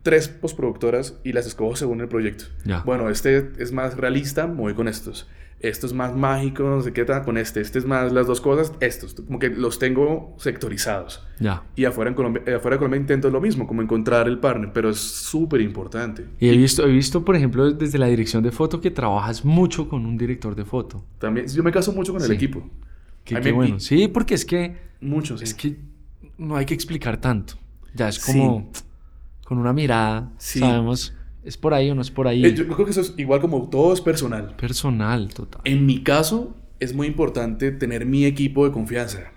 tres 0.03 0.28
postproductoras 0.28 1.18
y 1.24 1.33
las 1.33 1.47
escojo 1.47 1.76
según 1.76 2.01
el 2.01 2.09
proyecto. 2.09 2.45
Bueno, 2.85 3.11
este 3.11 3.53
es 3.59 3.72
más 3.72 3.97
realista, 3.97 4.47
me 4.47 4.61
voy 4.61 4.74
con 4.74 4.89
estos. 4.89 5.28
esto 5.61 5.87
es 5.87 5.93
más 5.93 6.16
mágico, 6.16 6.62
no 6.62 6.81
sé 6.81 6.93
qué 6.93 7.05
tal, 7.05 7.22
con 7.22 7.37
este, 7.37 7.61
este 7.61 7.78
es 7.78 7.85
más 7.85 8.12
las 8.12 8.26
dos 8.26 8.41
cosas, 8.41 8.72
estos, 8.81 9.14
como 9.14 9.39
que 9.39 9.51
los 9.51 9.78
tengo 9.78 10.35
sectorizados. 10.39 11.22
Ya. 11.39 11.64
Y 11.76 11.85
afuera, 11.85 12.09
en 12.09 12.14
Colombia, 12.14 12.43
eh, 12.47 12.55
afuera 12.55 12.76
de 12.76 12.78
Colombia 12.78 12.99
intento 13.01 13.31
lo 13.31 13.41
mismo, 13.41 13.66
como 13.66 13.83
encontrar 13.83 14.26
el 14.26 14.39
partner, 14.39 14.72
pero 14.72 14.89
es 14.91 14.99
súper 14.99 15.61
importante. 15.61 16.26
Y 16.39 16.49
he 16.49 16.57
visto, 16.57 16.87
he 16.87 16.91
visto, 16.91 17.24
por 17.24 17.37
ejemplo, 17.37 17.70
desde 17.72 17.99
la 17.99 18.07
dirección 18.07 18.43
de 18.43 18.53
foto 18.53 18.81
que 18.81 18.91
trabajas 18.91 19.45
mucho 19.45 19.89
con 19.89 20.07
un 20.07 20.16
director 20.16 20.55
de 20.55 20.64
foto. 20.64 21.05
También, 21.18 21.47
yo 21.47 21.62
me 21.62 21.72
caso 21.72 21.93
mucho 21.93 22.12
con 22.12 22.22
el 22.22 22.33
equipo. 22.33 22.68
Qué, 23.24 23.39
qué 23.41 23.53
bueno. 23.53 23.78
Sí, 23.81 24.09
porque 24.09 24.35
es 24.35 24.45
que... 24.45 24.91
Mucho, 25.03 25.37
Es 25.37 25.55
que 25.55 25.76
no 26.37 26.57
hay 26.57 26.66
que 26.66 26.74
explicar 26.74 27.18
tanto. 27.20 27.55
Ya 27.95 28.09
es 28.09 28.18
como 28.18 28.70
con 29.51 29.59
una 29.59 29.72
mirada, 29.72 30.30
sabemos 30.38 31.12
¿Es 31.42 31.57
por 31.57 31.74
ahí 31.74 31.90
o 31.90 31.94
no 31.96 32.03
es 32.03 32.11
por 32.12 32.28
ahí? 32.28 32.44
Eh, 32.46 32.55
yo 32.55 32.68
creo 32.68 32.84
que 32.84 32.92
eso 32.92 33.01
es 33.01 33.14
igual 33.16 33.40
como 33.40 33.68
todo 33.68 33.92
es 33.92 34.01
personal. 34.01 34.55
Personal, 34.55 35.34
total. 35.34 35.61
En 35.64 35.86
mi 35.86 36.05
caso, 36.05 36.55
es 36.78 36.94
muy 36.94 37.09
importante 37.09 37.72
tener 37.72 38.07
mi 38.07 38.26
equipo 38.26 38.64
de 38.64 38.70
confianza. 38.70 39.32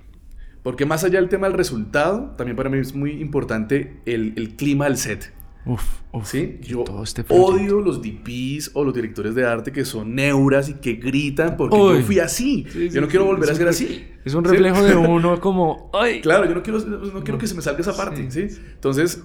Porque 0.62 0.86
más 0.86 1.04
allá 1.04 1.20
del 1.20 1.30
tema 1.30 1.48
del 1.48 1.58
resultado, 1.58 2.36
también 2.38 2.56
para 2.56 2.70
mí 2.70 2.78
es 2.78 2.94
muy 2.94 3.14
importante 3.14 4.02
el, 4.06 4.34
el 4.36 4.56
clima 4.56 4.86
del 4.86 4.98
set. 4.98 5.34
Uf, 5.66 6.02
uf. 6.12 6.30
¿Sí? 6.30 6.60
Yo 6.62 6.84
este 7.02 7.26
odio 7.30 7.82
los 7.82 8.00
DPs 8.04 8.70
o 8.76 8.84
los 8.84 8.94
directores 8.94 9.34
de 9.34 9.48
arte 9.48 9.72
que 9.72 9.84
son 9.84 10.14
neuras 10.14 10.70
y 10.70 10.76
que 10.76 10.94
gritan 10.94 11.58
porque 11.58 11.76
yo 11.76 12.02
fui 12.02 12.20
así. 12.20 12.68
yo 12.92 13.02
no 13.02 13.08
quiero 13.08 13.26
volver 13.26 13.50
a 13.50 13.56
ser 13.56 13.68
así. 13.68 14.06
Es 14.24 14.36
un 14.36 14.44
reflejo 14.44 14.84
de 14.84 14.96
uno 14.96 15.40
como... 15.40 15.90
¡Ay! 15.94 16.22
Claro, 16.22 16.46
yo 16.46 16.54
no 16.54 16.62
quiero, 16.62 16.80
no 16.80 17.24
quiero 17.24 17.40
que 17.40 17.48
se 17.48 17.56
me 17.56 17.64
salga 17.64 17.80
esa 17.80 17.98
parte. 17.98 18.30
¿sí? 18.30 18.48
Entonces, 18.76 19.24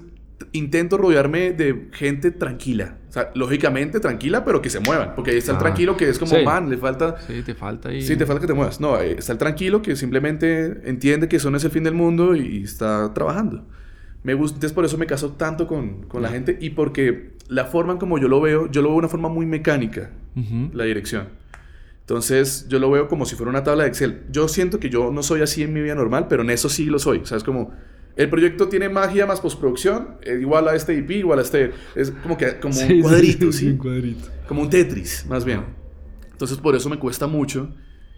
intento 0.52 0.96
rodearme 0.96 1.52
de 1.52 1.88
gente 1.92 2.30
tranquila. 2.30 2.96
O 3.08 3.12
sea, 3.12 3.30
lógicamente 3.34 4.00
tranquila, 4.00 4.44
pero 4.44 4.62
que 4.62 4.70
se 4.70 4.80
muevan. 4.80 5.14
Porque 5.14 5.32
ahí 5.32 5.38
está 5.38 5.52
el 5.52 5.58
tranquilo 5.58 5.96
que 5.96 6.08
es 6.08 6.18
como, 6.18 6.40
man, 6.42 6.68
le 6.70 6.76
falta... 6.76 7.16
Sí, 7.26 7.42
te 7.42 7.54
falta 7.54 7.90
Sí, 8.00 8.16
te 8.16 8.26
falta 8.26 8.40
que 8.40 8.46
te 8.46 8.54
muevas. 8.54 8.80
No, 8.80 9.00
eh, 9.00 9.16
está 9.18 9.32
el 9.32 9.38
tranquilo 9.38 9.82
que 9.82 9.96
simplemente 9.96 10.88
entiende 10.88 11.28
que 11.28 11.36
eso 11.36 11.50
no 11.50 11.56
es 11.56 11.64
el 11.64 11.70
fin 11.70 11.84
del 11.84 11.94
mundo 11.94 12.36
y 12.36 12.62
está 12.62 13.12
trabajando. 13.14 13.66
Me 14.22 14.34
gusta, 14.34 14.56
entonces 14.56 14.74
por 14.74 14.84
eso 14.84 14.98
me 14.98 15.06
caso 15.06 15.32
tanto 15.32 15.66
con, 15.66 16.02
con 16.02 16.22
la 16.22 16.28
gente 16.28 16.58
y 16.60 16.70
porque 16.70 17.32
la 17.48 17.64
forma 17.64 17.92
en 17.92 17.98
como 17.98 18.18
yo 18.18 18.28
lo 18.28 18.40
veo, 18.40 18.70
yo 18.70 18.82
lo 18.82 18.88
veo 18.88 18.96
de 18.96 18.98
una 18.98 19.08
forma 19.08 19.28
muy 19.28 19.46
mecánica, 19.46 20.10
la 20.72 20.84
dirección. 20.84 21.28
Entonces 22.00 22.66
yo 22.68 22.78
lo 22.78 22.90
veo 22.90 23.08
como 23.08 23.26
si 23.26 23.36
fuera 23.36 23.50
una 23.50 23.64
tabla 23.64 23.84
de 23.84 23.90
Excel. 23.90 24.22
Yo 24.30 24.48
siento 24.48 24.80
que 24.80 24.88
yo 24.88 25.10
no 25.12 25.22
soy 25.22 25.42
así 25.42 25.62
en 25.62 25.72
mi 25.72 25.82
vida 25.82 25.94
normal, 25.94 26.26
pero 26.28 26.42
en 26.42 26.50
eso 26.50 26.68
sí 26.68 26.86
lo 26.86 26.98
soy. 26.98 27.18
O 27.18 27.26
sea, 27.26 27.36
es 27.36 27.44
como 27.44 27.72
el 28.18 28.28
proyecto 28.28 28.68
tiene 28.68 28.88
magia 28.88 29.26
más 29.26 29.40
postproducción, 29.40 30.16
eh, 30.22 30.38
igual 30.40 30.66
a 30.66 30.74
este 30.74 30.92
IP, 30.92 31.12
igual 31.12 31.38
a 31.38 31.42
este. 31.42 31.70
Es 31.94 32.10
como 32.10 32.36
que 32.36 32.58
como 32.58 32.76
un 32.76 33.00
cuadrito, 33.00 33.52
¿sí? 33.52 33.68
Un 33.68 33.76
cuadrito. 33.78 34.28
Como 34.48 34.62
un 34.62 34.68
Tetris, 34.68 35.24
más 35.28 35.44
bien. 35.44 35.62
Entonces, 36.32 36.58
por 36.58 36.74
eso 36.74 36.88
me 36.88 36.98
cuesta 36.98 37.28
mucho. 37.28 37.72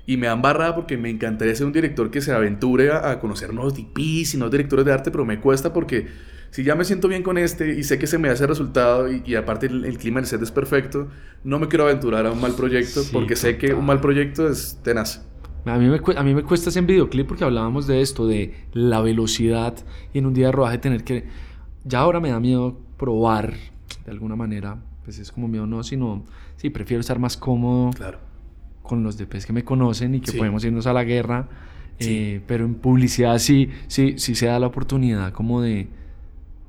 Y 0.07 0.17
me 0.17 0.27
han 0.27 0.41
barrado 0.41 0.77
porque 0.77 0.97
me 0.97 1.11
encantaría 1.11 1.55
ser 1.55 1.67
un 1.67 1.73
director 1.73 2.11
que 2.11 2.23
se 2.23 2.33
aventure 2.33 2.91
a, 2.91 3.21
conocer 3.21 3.53
nuevos 3.53 3.79
IPs 3.79 4.35
y 4.35 4.37
nuevos 4.39 4.51
directores 4.51 4.87
de 4.87 4.93
arte, 4.93 5.11
pero 5.11 5.27
me 5.27 5.39
cuesta 5.39 5.75
porque 5.75 6.09
si 6.51 6.65
ya 6.65 6.75
me 6.75 6.87
siento 6.87 7.07
bien 7.07 7.23
con 7.23 7.37
este 7.37 7.75
y 7.79 7.85
sé 7.85 7.99
que 7.99 8.07
se 8.07 8.17
me 8.17 8.31
hace 8.31 8.47
resultado 8.47 9.07
y, 9.13 9.35
aparte 9.35 9.67
el, 9.67 9.99
clima 9.99 10.21
del 10.21 10.27
set 10.27 10.41
es 10.43 10.51
perfecto, 10.51 11.09
no 11.45 11.59
me 11.59 11.69
quiero 11.69 11.85
aventurar 11.85 12.25
a 12.25 12.33
un 12.33 12.41
mal 12.41 12.55
proyecto 12.55 13.03
porque 13.13 13.37
sé 13.37 13.59
que 13.59 13.75
un 13.75 13.85
mal 13.85 14.01
proyecto 14.01 14.49
es 14.49 14.81
tenaz. 14.83 15.30
A 15.65 15.79
mí, 15.79 15.89
me, 15.89 16.01
a 16.17 16.23
mí 16.23 16.35
me 16.35 16.43
cuesta 16.43 16.71
ese 16.71 16.81
videoclip 16.81 17.27
porque 17.27 17.45
hablábamos 17.45 17.87
de 17.87 18.01
esto, 18.01 18.27
de 18.27 18.55
la 18.73 19.01
velocidad 19.01 19.75
y 20.13 20.19
en 20.19 20.27
un 20.27 20.35
día 20.35 20.47
de 20.47 20.53
rodaje 20.53 20.79
tener 20.79 21.05
que... 21.05 21.27
Ya 21.85 22.01
ahora 22.01 22.21
me 22.21 22.31
da 22.31 22.41
miedo 22.41 22.79
probar 22.97 23.55
de 24.05 24.11
alguna 24.11 24.37
manera, 24.37 24.79
pues 25.05 25.19
es 25.19 25.31
como 25.33 25.49
miedo 25.49 25.67
no, 25.67 25.83
sino... 25.83 26.25
Sí, 26.57 26.71
prefiero 26.71 27.01
estar 27.01 27.19
más 27.19 27.37
cómodo 27.37 27.91
claro. 27.93 28.19
con 28.83 29.03
los 29.03 29.17
DPs 29.17 29.47
que 29.47 29.53
me 29.53 29.65
conocen 29.65 30.15
y 30.15 30.21
que 30.21 30.33
podemos 30.33 30.65
irnos 30.65 30.87
a 30.87 30.93
la 30.93 31.05
guerra. 31.05 31.49
Eh, 31.99 32.41
pero 32.47 32.65
en 32.65 32.75
publicidad 32.75 33.39
sí, 33.39 33.71
sí, 33.87 34.15
sí 34.17 34.35
se 34.35 34.47
da 34.47 34.59
la 34.59 34.67
oportunidad 34.67 35.33
como 35.33 35.61
de, 35.61 35.89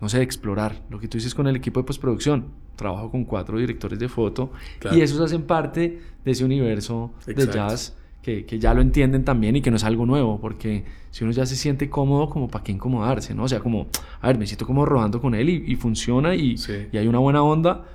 no 0.02 0.10
sé, 0.10 0.18
de 0.18 0.24
explorar. 0.24 0.82
Lo 0.90 1.00
que 1.00 1.08
tú 1.08 1.18
dices 1.18 1.36
con 1.36 1.48
el 1.48 1.56
equipo 1.56 1.80
de 1.80 1.86
postproducción. 1.86 2.46
Trabajo 2.76 3.12
con 3.12 3.26
cuatro 3.26 3.60
directores 3.60 4.00
de 4.00 4.10
foto 4.10 4.52
y 4.92 5.02
esos 5.02 5.20
hacen 5.20 5.44
parte 5.44 6.02
de 6.26 6.32
ese 6.32 6.44
universo 6.44 7.12
de 7.28 7.48
jazz 7.48 7.96
que, 8.22 8.46
que, 8.46 8.60
ya 8.60 8.74
lo 8.74 8.82
entienden 8.82 9.24
también 9.26 9.56
y 9.56 9.62
que 9.62 9.72
no 9.72 9.78
es 9.78 9.84
algo 9.84 10.06
nuevo, 10.06 10.40
porque 10.40 10.84
si 11.10 11.24
uno 11.24 11.34
ya 11.34 11.46
se 11.46 11.56
siente 11.56 11.90
cómodo, 11.90 12.30
como 12.30 12.48
para 12.48 12.64
qué 12.64 12.72
incomodarse, 12.72 13.34
¿no? 13.34 13.44
O 13.44 13.48
sea, 13.48 13.60
como, 13.60 13.88
a 14.22 14.28
ver, 14.28 14.38
me 14.38 14.46
siento 14.46 14.66
como 14.66 14.86
rodando 14.86 15.20
con 15.20 15.36
él 15.36 15.50
y, 15.50 15.64
y 15.68 15.76
funciona 15.76 16.36
y, 16.36 16.56
y, 16.92 16.98
hay 16.98 17.08
una 17.08 17.20
buena 17.20 17.44
onda, 17.44 17.86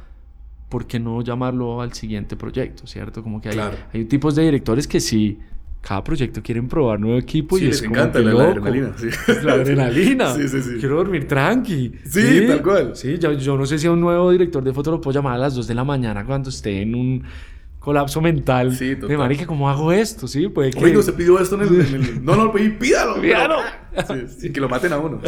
¿por 0.68 0.86
qué 0.86 0.98
no 0.98 1.22
llamarlo 1.22 1.80
al 1.80 1.92
siguiente 1.92 2.36
proyecto, 2.36 2.86
¿cierto? 2.86 3.22
Como 3.22 3.40
que 3.40 3.50
hay, 3.50 3.58
hay 3.92 4.04
tipos 4.04 4.34
de 4.34 4.42
directores 4.42 4.88
que 4.88 5.00
sí, 5.00 5.38
cada 5.86 6.02
proyecto 6.02 6.42
quieren 6.42 6.66
probar 6.66 6.98
nuevo 6.98 7.16
equipo 7.16 7.56
y 7.56 7.60
les 7.60 7.80
encanta 7.82 8.18
la, 8.18 8.32
adrenalina. 8.32 8.92
Sí. 8.96 9.08
La 9.44 9.52
adrenalina. 9.52 10.34
sí, 10.34 10.48
sí, 10.48 10.60
sí. 10.60 10.70
Quiero 10.80 10.96
dormir 10.96 11.28
tranqui. 11.28 11.92
Sí, 12.04 12.44
tal 12.48 12.62
cual. 12.62 12.96
Sí, 12.96 13.18
yo, 13.18 13.32
yo, 13.32 13.56
no 13.56 13.64
sé 13.66 13.78
si 13.78 13.86
a 13.86 13.92
un 13.92 14.00
nuevo 14.00 14.32
director 14.32 14.64
de 14.64 14.72
foto 14.72 14.90
lo 14.90 15.00
puedo 15.00 15.14
llamar 15.14 15.34
a 15.34 15.38
las 15.38 15.54
2 15.54 15.68
de 15.68 15.74
la 15.74 15.84
mañana 15.84 16.24
cuando 16.24 16.50
esté 16.50 16.82
en 16.82 16.96
un 16.96 17.22
colapso 17.86 18.20
mental. 18.20 18.72
Sí, 18.74 18.96
total. 18.96 19.10
De 19.10 19.16
marica, 19.16 19.46
¿cómo 19.46 19.70
hago 19.70 19.92
esto? 19.92 20.26
Sí, 20.26 20.48
puede 20.48 20.72
que... 20.72 20.84
Oye, 20.84 21.00
se 21.04 21.12
pidió 21.12 21.38
esto 21.38 21.54
en 21.54 21.68
el... 21.68 22.24
No, 22.24 22.34
no, 22.34 22.50
pedí, 22.50 22.70
pídalo. 22.80 23.20
Pídalo. 23.20 23.58
Sí, 24.26 24.50
que 24.52 24.60
lo 24.60 24.68
maten 24.68 24.92
a 24.92 24.98
uno. 24.98 25.20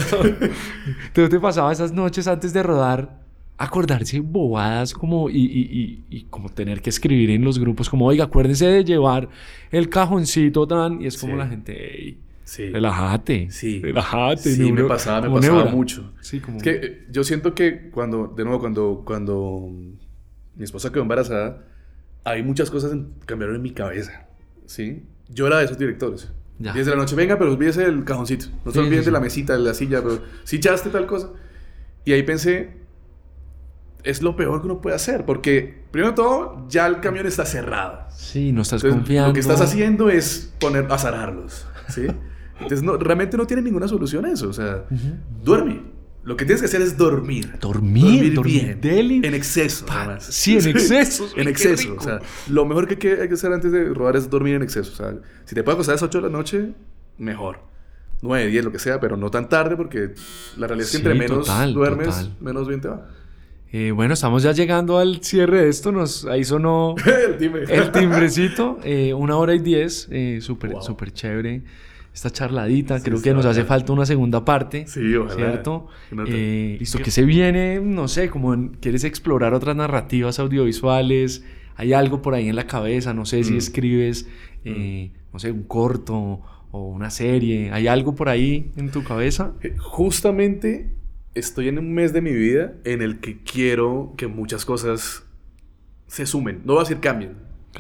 ¿Te, 1.13 1.29
te 1.29 1.39
pasaba 1.39 1.71
esas 1.71 1.93
noches 1.93 2.27
antes 2.27 2.53
de 2.53 2.65
rodar 2.65 3.29
acordarse 3.59 4.19
bobadas 4.19 4.93
como 4.93 5.31
y, 5.31 5.37
y, 5.37 6.05
y, 6.11 6.23
como 6.25 6.49
tener 6.49 6.83
que 6.83 6.91
escribir 6.91 7.31
en 7.31 7.45
los 7.45 7.61
grupos 7.61 7.89
como, 7.89 8.07
oiga, 8.07 8.25
acuérdense 8.25 8.67
de 8.67 8.85
llevar 8.85 9.29
el 9.71 9.89
cajoncito 9.89 10.67
tan... 10.67 11.01
Y 11.01 11.07
es 11.07 11.17
como 11.17 11.37
la 11.37 11.47
gente, 11.47 11.77
hey, 11.79 12.19
Sí. 12.43 12.71
Relájate. 12.71 13.53
Sí. 13.53 13.81
Relájate. 13.81 14.51
Sí, 14.51 14.73
me 14.73 14.83
pasaba, 14.83 15.29
me 15.29 15.35
pasaba 15.35 15.67
mucho. 15.67 16.13
Sí, 16.23 16.41
como... 16.41 16.57
Es 16.57 16.63
que 16.65 16.71
eh, 16.71 17.07
yo 17.09 17.23
siento 17.23 17.55
que 17.55 17.91
cuando, 17.91 18.35
de 18.37 18.43
nuevo, 18.43 18.59
cuando, 18.59 19.03
cuando 19.05 19.71
mi 20.57 20.65
esposa 20.65 20.91
quedó 20.91 21.03
embarazada, 21.03 21.63
hay 22.31 22.43
muchas 22.43 22.70
cosas 22.70 22.93
que 22.93 23.26
cambiaron 23.26 23.57
en 23.57 23.62
mi 23.62 23.70
cabeza, 23.70 24.26
¿sí? 24.66 25.05
Yo 25.29 25.47
era 25.47 25.59
de 25.59 25.64
esos 25.64 25.79
directores. 25.79 26.33
Ya. 26.59 26.72
10 26.72 26.87
de 26.87 26.93
la 26.93 26.99
noche, 26.99 27.14
venga, 27.14 27.39
pero 27.39 27.53
olvídese 27.53 27.85
el 27.85 28.05
cajoncito. 28.05 28.47
No 28.64 28.72
se 28.72 28.81
olviden 28.81 29.05
de 29.05 29.11
la 29.11 29.20
mesita, 29.20 29.53
de 29.53 29.61
la 29.61 29.74
silla, 29.74 30.03
pero 30.03 30.20
si 30.45 30.57
echaste 30.57 30.91
tal 30.91 31.07
cosa. 31.07 31.31
Y 32.05 32.12
ahí 32.12 32.22
pensé, 32.24 32.79
es 34.03 34.22
lo 34.22 34.35
peor 34.35 34.61
que 34.61 34.66
uno 34.66 34.81
puede 34.81 34.97
hacer, 34.97 35.24
porque 35.24 35.83
primero 35.91 36.11
de 36.11 36.16
todo, 36.16 36.66
ya 36.68 36.87
el 36.87 37.01
camión 37.01 37.26
está 37.26 37.45
cerrado. 37.45 38.07
Sí, 38.11 38.53
no 38.53 38.62
estás 38.62 38.83
confiando. 38.83 39.29
Lo 39.29 39.35
que 39.35 39.41
estás 39.41 39.61
haciendo 39.61 40.09
es 40.11 40.53
poner, 40.59 40.87
azararlos, 40.91 41.66
¿sí? 41.89 42.07
Entonces, 42.61 42.83
no, 42.83 42.97
realmente 42.97 43.37
no 43.37 43.47
tiene 43.47 43.62
ninguna 43.62 43.87
solución 43.87 44.26
eso. 44.26 44.49
O 44.49 44.53
sea, 44.53 44.85
duerme. 45.45 45.98
Lo 46.29 46.37
que 46.37 46.45
tienes 46.45 46.61
que 46.61 46.66
hacer 46.66 46.83
es 46.83 46.95
dormir. 46.99 47.55
Dormir, 47.59 48.35
dormir, 48.35 48.76
bien. 48.83 49.24
En 49.24 49.33
exceso, 49.33 49.87
además. 49.89 50.26
Sí, 50.26 50.59
en 50.59 50.68
exceso. 50.68 51.26
en 51.35 51.49
exceso. 51.49 51.97
O 51.97 52.03
sea, 52.03 52.20
lo 52.51 52.66
mejor 52.66 52.87
que 52.87 53.12
hay 53.22 53.29
que 53.29 53.33
hacer 53.33 53.51
antes 53.51 53.72
de 53.72 53.95
rodar 53.95 54.14
es 54.14 54.29
dormir 54.29 54.57
en 54.57 54.62
exceso. 54.62 54.93
O 54.93 54.95
sea, 54.95 55.14
si 55.47 55.55
te 55.55 55.62
puedes 55.62 55.76
acostar 55.76 55.95
a 55.95 55.97
las 55.97 56.03
8 56.03 56.18
de 56.18 56.22
la 56.24 56.31
noche, 56.31 56.72
mejor. 57.16 57.61
9, 58.20 58.47
10, 58.47 58.62
lo 58.62 58.70
que 58.70 58.79
sea, 58.79 59.01
pero 59.01 59.16
no 59.16 59.31
tan 59.31 59.49
tarde 59.49 59.74
porque 59.74 60.12
la 60.59 60.66
realidad 60.66 60.85
es 60.85 60.91
que 60.91 60.97
entre 60.99 61.14
menos 61.14 61.49
duermes, 61.72 62.29
menos 62.43 62.68
bien 62.68 62.83
te 62.83 62.89
va. 62.89 63.09
Eh, 63.72 63.93
bueno, 63.93 64.12
estamos 64.12 64.43
ya 64.43 64.53
llegando 64.53 64.99
al 64.99 65.22
cierre 65.22 65.62
de 65.62 65.70
esto. 65.70 65.93
Nos, 65.93 66.26
ahí 66.26 66.45
sonó 66.45 66.95
el, 67.26 67.39
timbre. 67.39 67.64
el 67.70 67.91
timbrecito. 67.91 68.79
Eh, 68.85 69.14
una 69.14 69.39
hora 69.39 69.55
y 69.55 69.61
diez. 69.61 70.09
Eh, 70.11 70.41
súper, 70.43 70.74
súper 70.83 71.11
chévere 71.11 71.62
esta 72.19 72.31
charladita. 72.31 73.01
Creo 73.01 73.23
que 73.23 73.33
nos 73.33 73.47
hace 73.47 73.64
falta 73.64 73.93
una 73.93 74.05
segunda 74.05 74.45
parte. 74.45 74.89
Sí, 74.89 75.14
ojalá. 75.14 75.37
¿Cierto? 75.37 75.87
Eh, 76.27 76.77
listo, 76.81 76.99
que 76.99 77.12
se 77.12 77.23
viene, 77.23 77.81
no 77.81 78.09
sé, 78.09 78.29
como 78.29 78.73
quieres 78.81 79.05
explorar 79.05 79.55
otras 79.55 79.77
narrativas 79.77 80.41
audiovisuales. 80.41 81.45
Hay 81.77 81.93
algo 81.93 82.21
por 82.21 82.35
ahí 82.35 82.49
en 82.49 82.57
la 82.57 82.66
cabeza, 82.66 83.14
no 83.14 83.25
sé 83.25 83.45
si 83.45 83.53
mm. 83.53 83.59
escribes, 83.59 84.29
eh, 84.64 85.12
mm. 85.12 85.33
no 85.33 85.39
sé, 85.39 85.53
un 85.53 85.62
corto 85.62 86.43
o 86.73 86.89
una 86.89 87.11
serie. 87.11 87.71
¿Hay 87.71 87.87
algo 87.87 88.16
por 88.16 88.29
ahí 88.29 88.73
en 88.77 88.91
tu 88.91 89.05
cabeza? 89.05 89.53
Eh, 89.62 89.77
justamente 89.79 90.91
estoy 91.35 91.69
en 91.69 91.79
un 91.79 91.95
mes 91.95 92.12
de 92.12 92.21
mi 92.21 92.33
vida 92.33 92.73
en 92.83 93.01
el 93.01 93.21
que 93.21 93.45
quiero 93.45 94.14
que 94.16 94.27
muchas 94.27 94.64
cosas 94.64 95.23
se 96.09 96.27
sumen. 96.27 96.62
No 96.64 96.73
voy 96.73 96.81
a 96.81 96.83
decir 96.83 96.99
cambien, 96.99 97.37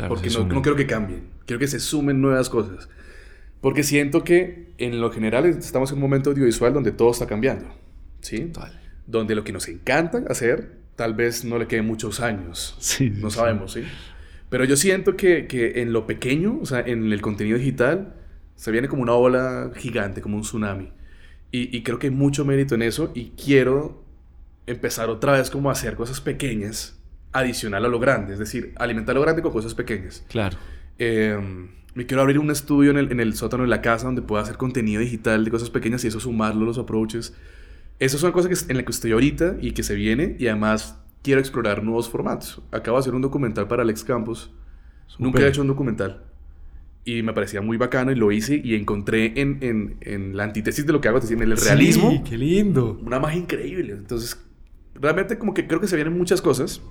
porque 0.06 0.30
no, 0.30 0.44
no, 0.44 0.62
quiero 0.62 0.76
que 0.76 0.86
cambien. 0.86 1.24
Quiero 1.44 1.58
que 1.58 1.66
se 1.66 1.80
sumen 1.80 2.20
nuevas 2.20 2.48
cosas. 2.48 2.88
Porque 3.60 3.82
siento 3.82 4.24
que 4.24 4.68
en 4.78 5.00
lo 5.00 5.10
general 5.10 5.46
estamos 5.46 5.90
en 5.90 5.96
un 5.96 6.02
momento 6.02 6.30
audiovisual 6.30 6.72
donde 6.72 6.92
todo 6.92 7.10
está 7.10 7.26
cambiando. 7.26 7.66
¿Sí? 8.20 8.52
Donde 9.06 9.34
lo 9.34 9.44
que 9.44 9.52
nos 9.52 9.68
encanta 9.68 10.22
hacer 10.28 10.78
tal 10.96 11.14
vez 11.14 11.44
no 11.44 11.58
le 11.58 11.66
quede 11.66 11.82
muchos 11.82 12.20
años. 12.20 12.76
Sí, 12.80 13.10
no 13.10 13.30
sabemos, 13.30 13.72
¿sí? 13.72 13.84
Pero 14.50 14.64
yo 14.64 14.76
siento 14.76 15.16
que, 15.16 15.46
que, 15.46 15.82
en 15.82 15.92
lo 15.92 16.06
pequeño, 16.06 16.58
o 16.60 16.66
sea, 16.66 16.80
en 16.80 17.12
el 17.12 17.20
contenido 17.20 17.58
digital, 17.58 18.14
se 18.56 18.70
viene 18.70 18.88
como 18.88 19.02
una 19.02 19.12
ola 19.12 19.70
gigante, 19.76 20.22
como 20.22 20.36
un 20.36 20.42
tsunami. 20.42 20.90
Y, 21.52 21.76
y 21.76 21.82
creo 21.82 21.98
que 21.98 22.08
hay 22.08 22.12
mucho 22.12 22.44
mérito 22.44 22.74
en 22.74 22.82
eso 22.82 23.12
y 23.14 23.30
quiero 23.30 24.02
empezar 24.66 25.10
otra 25.10 25.32
vez 25.32 25.50
como 25.50 25.68
a 25.68 25.72
hacer 25.72 25.96
cosas 25.96 26.20
pequeñas 26.20 26.98
adicional 27.32 27.84
a 27.84 27.88
lo 27.88 27.98
grande. 27.98 28.32
Es 28.32 28.38
decir, 28.38 28.72
alimentar 28.76 29.14
lo 29.14 29.20
grande 29.20 29.42
con 29.42 29.52
cosas 29.52 29.74
pequeñas. 29.74 30.24
Claro. 30.28 30.56
Em, 30.98 31.68
me 31.94 32.06
quiero 32.06 32.22
abrir 32.22 32.38
un 32.38 32.50
estudio 32.50 32.90
en 32.90 32.98
el, 32.98 33.12
en 33.12 33.20
el, 33.20 33.34
sótano 33.34 33.62
de 33.62 33.68
la 33.68 33.80
casa 33.80 34.06
donde 34.06 34.22
pueda 34.22 34.42
hacer 34.42 34.56
contenido 34.56 35.00
digital 35.00 35.44
de 35.44 35.50
cosas 35.50 35.70
pequeñas 35.70 36.04
y 36.04 36.08
eso 36.08 36.20
sumarlo 36.20 36.64
los 36.64 36.78
approaches. 36.78 37.34
Esas 37.98 38.20
son 38.20 38.32
cosas 38.32 38.48
que, 38.66 38.70
en 38.70 38.76
las 38.76 38.84
que 38.84 38.92
estoy 38.92 39.12
ahorita 39.12 39.56
y 39.60 39.72
que 39.72 39.82
se 39.82 39.94
viene 39.94 40.36
y 40.38 40.46
además 40.46 40.98
quiero 41.22 41.40
explorar 41.40 41.82
nuevos 41.82 42.08
formatos. 42.08 42.62
Acabo 42.70 42.96
de 42.96 43.00
hacer 43.00 43.14
un 43.14 43.22
documental 43.22 43.66
para 43.66 43.82
Alex 43.82 44.04
Campos. 44.04 44.50
Nunca 45.18 45.40
he 45.40 45.48
hecho 45.48 45.62
un 45.62 45.68
documental. 45.68 46.22
Y 47.04 47.22
me 47.22 47.32
parecía 47.32 47.62
muy 47.62 47.76
bacano 47.76 48.12
y 48.12 48.14
lo 48.14 48.30
hice 48.30 48.60
y 48.62 48.74
encontré 48.74 49.40
en, 49.40 49.58
en, 49.62 49.96
en 50.02 50.36
la 50.36 50.44
antítesis 50.44 50.84
de 50.84 50.92
lo 50.92 51.00
que 51.00 51.08
hago, 51.08 51.18
es 51.18 51.24
decir, 51.24 51.42
en 51.42 51.50
el 51.50 51.56
realismo. 51.56 52.10
Sí, 52.10 52.22
qué 52.28 52.36
lindo. 52.36 53.00
Una 53.04 53.18
magia 53.18 53.40
increíble. 53.40 53.94
Entonces, 53.94 54.38
realmente 54.94 55.38
como 55.38 55.54
que 55.54 55.66
creo 55.66 55.80
que 55.80 55.88
se 55.88 55.96
vienen 55.96 56.16
muchas 56.16 56.42
cosas. 56.42 56.82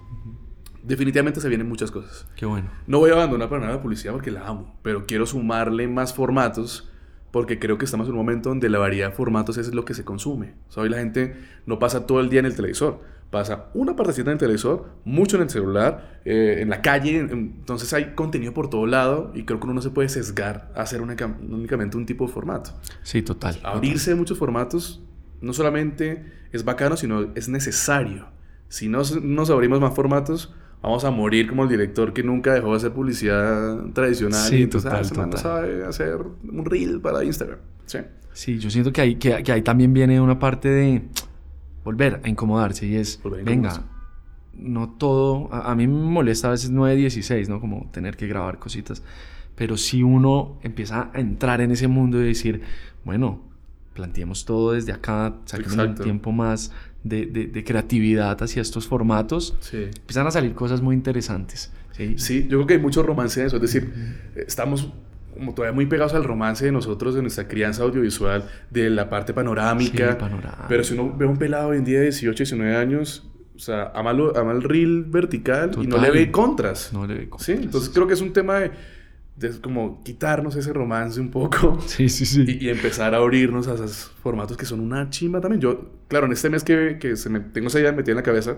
Definitivamente 0.87 1.41
se 1.41 1.49
vienen 1.49 1.67
muchas 1.67 1.91
cosas. 1.91 2.25
Qué 2.37 2.45
bueno. 2.45 2.69
No 2.87 2.99
voy 2.99 3.11
a 3.11 3.13
abandonar 3.13 3.49
para 3.49 3.61
nada 3.61 3.75
la 3.75 3.81
publicidad 3.81 4.13
porque 4.13 4.31
la 4.31 4.47
amo, 4.47 4.79
pero 4.83 5.05
quiero 5.05 5.25
sumarle 5.25 5.87
más 5.87 6.13
formatos 6.13 6.89
porque 7.31 7.59
creo 7.59 7.77
que 7.77 7.83
estamos 7.83 8.07
en 8.07 8.13
un 8.13 8.19
momento 8.19 8.49
donde 8.49 8.69
la 8.69 8.79
variedad 8.79 9.09
de 9.09 9.15
formatos 9.15 9.57
es 9.57 9.73
lo 9.73 9.83
que 9.83 9.93
se 9.93 10.05
consume. 10.05 10.53
hoy 10.75 10.87
la 10.87 10.97
gente 10.97 11.35
no 11.65 11.77
pasa 11.77 12.07
todo 12.07 12.21
el 12.21 12.29
día 12.29 12.39
en 12.39 12.45
el 12.45 12.55
televisor, 12.55 13.01
pasa 13.29 13.65
una 13.73 13.97
partecita 13.97 14.29
en 14.29 14.35
el 14.35 14.39
televisor, 14.39 14.85
mucho 15.03 15.35
en 15.35 15.43
el 15.43 15.49
celular, 15.49 16.21
eh, 16.23 16.59
en 16.61 16.69
la 16.69 16.81
calle, 16.81 17.17
entonces 17.17 17.91
hay 17.93 18.13
contenido 18.15 18.53
por 18.53 18.69
todo 18.69 18.85
lado 18.85 19.33
y 19.35 19.43
creo 19.43 19.59
que 19.59 19.65
uno 19.65 19.73
no 19.73 19.81
se 19.81 19.89
puede 19.89 20.07
sesgar 20.07 20.71
a 20.73 20.83
hacer 20.83 21.01
únicamente 21.01 21.97
un 21.97 22.05
tipo 22.05 22.25
de 22.25 22.31
formato. 22.31 22.71
Sí, 23.03 23.21
total. 23.21 23.59
Abrirse 23.63 24.11
de 24.11 24.15
muchos 24.15 24.37
formatos 24.37 25.03
no 25.41 25.51
solamente 25.51 26.25
es 26.53 26.63
bacano, 26.63 26.95
sino 26.95 27.33
es 27.35 27.49
necesario. 27.49 28.29
Si 28.69 28.87
no 28.87 29.01
nos 29.21 29.49
abrimos 29.49 29.81
más 29.81 29.93
formatos, 29.93 30.53
vamos 30.81 31.03
a 31.03 31.11
morir 31.11 31.47
como 31.47 31.63
el 31.63 31.69
director 31.69 32.13
que 32.13 32.23
nunca 32.23 32.53
dejó 32.53 32.71
de 32.71 32.77
hacer 32.77 32.91
publicidad 32.91 33.83
tradicional. 33.93 34.47
Sí, 34.49 34.63
entonces, 34.63 34.91
ah, 34.91 35.01
total, 35.01 35.29
no 35.29 35.37
sabe 35.37 35.85
hacer 35.85 36.17
un 36.17 36.65
reel 36.65 37.01
para 37.01 37.23
Instagram. 37.23 37.59
Sí. 37.85 37.99
Sí, 38.37 38.59
yo 38.59 38.69
siento 38.69 38.93
que 38.93 39.01
ahí, 39.01 39.15
que, 39.15 39.33
ahí 39.33 39.61
también 39.63 39.93
viene 39.93 40.21
una 40.21 40.37
parte 40.37 40.69
de 40.69 41.01
volver 41.83 42.21
a 42.23 42.29
incomodarse 42.29 42.85
y 42.85 42.95
es, 42.95 43.19
venga, 43.43 43.83
no 44.53 44.91
todo, 44.91 45.51
a, 45.51 45.73
mí 45.73 45.87
me 45.87 45.93
molesta 46.03 46.49
a 46.49 46.51
veces 46.51 46.69
9, 46.69 46.97
16, 46.97 47.49
¿no? 47.49 47.59
Como 47.59 47.89
tener 47.91 48.15
que 48.15 48.27
grabar 48.27 48.59
cositas, 48.59 49.01
pero 49.55 49.75
si 49.75 50.03
uno 50.03 50.59
empieza 50.61 51.09
a 51.15 51.19
entrar 51.19 51.61
en 51.61 51.71
ese 51.71 51.87
mundo 51.87 52.21
y 52.21 52.27
decir, 52.27 52.61
bueno, 53.03 53.41
planteemos 53.95 54.45
todo 54.45 54.73
desde 54.73 54.91
acá, 54.91 55.33
saquemos 55.45 55.75
un 55.75 55.95
tiempo 55.95 56.31
más 56.31 56.71
de, 57.09 57.25
de, 57.25 57.63
creatividad 57.63 58.41
hacia 58.41 58.61
estos 58.61 58.87
formatos, 58.87 59.55
empiezan 59.71 60.27
a 60.27 60.31
salir 60.31 60.53
cosas 60.53 60.81
muy 60.81 60.95
interesantes. 60.95 61.71
¿sí? 61.91 62.15
sí, 62.17 62.43
yo 62.43 62.57
creo 62.57 62.67
que 62.67 62.73
hay 62.75 62.79
mucho 62.79 63.03
romance 63.03 63.39
en 63.41 63.47
eso, 63.47 63.55
es 63.57 63.61
decir, 63.61 63.91
estamos 64.35 64.91
como 65.37 65.53
todavía 65.53 65.73
muy 65.73 65.85
pegados 65.85 66.13
al 66.13 66.23
romance 66.23 66.65
de 66.65 66.71
nosotros, 66.71 67.15
de 67.15 67.21
nuestra 67.21 67.47
crianza 67.47 67.83
audiovisual, 67.83 68.49
de 68.69 68.89
la 68.89 69.09
parte 69.09 69.33
panorámica. 69.33 70.17
Pero 70.67 70.83
si 70.83 70.93
uno 70.93 71.15
ve 71.15 71.25
un 71.25 71.37
pelado 71.37 71.69
hoy 71.69 71.77
en 71.77 71.85
día 71.85 71.99
de 71.99 72.05
18, 72.05 72.37
19 72.37 72.75
años, 72.75 73.29
o 73.55 73.59
sea, 73.59 73.91
ama, 73.95 74.11
ama 74.11 74.51
el 74.51 74.63
reel 74.63 75.03
vertical 75.03 75.71
y 75.81 75.87
no 75.87 75.97
le 75.97 76.11
ve 76.11 76.31
contras. 76.31 76.91
No 76.93 77.07
le 77.07 77.13
ve 77.13 77.29
contras. 77.29 77.45
Sí, 77.45 77.51
entonces 77.53 77.89
creo 77.93 78.07
que 78.07 78.13
es 78.13 78.21
un 78.21 78.33
tema 78.33 78.59
de 78.59 78.71
de 79.37 79.61
como 79.61 80.03
quitarnos 80.03 80.55
ese 80.55 80.73
romance 80.73 81.19
un 81.21 81.29
poco. 81.29 81.77
Sí, 81.87 82.09
sí, 82.09 82.25
sí. 82.25 82.57
Y, 82.59 82.69
empezar 82.69 83.13
a 83.13 83.17
abrirnos 83.17 83.67
a 83.67 83.75
esos 83.75 84.11
formatos 84.21 84.57
que 84.57 84.65
son 84.65 84.79
una 84.79 85.09
chimba 85.09 85.39
también. 85.39 85.61
Yo, 85.61 85.91
claro, 86.07 86.25
en 86.25 86.33
este 86.33 86.49
mes 86.49 86.63
que, 86.63 86.97
que 86.99 87.15
se 87.15 87.29
me, 87.29 87.39
tengo 87.39 87.67
esa 87.67 87.79
idea 87.79 87.91
metida 87.91 88.13
en 88.13 88.17
la 88.17 88.23
cabeza, 88.23 88.57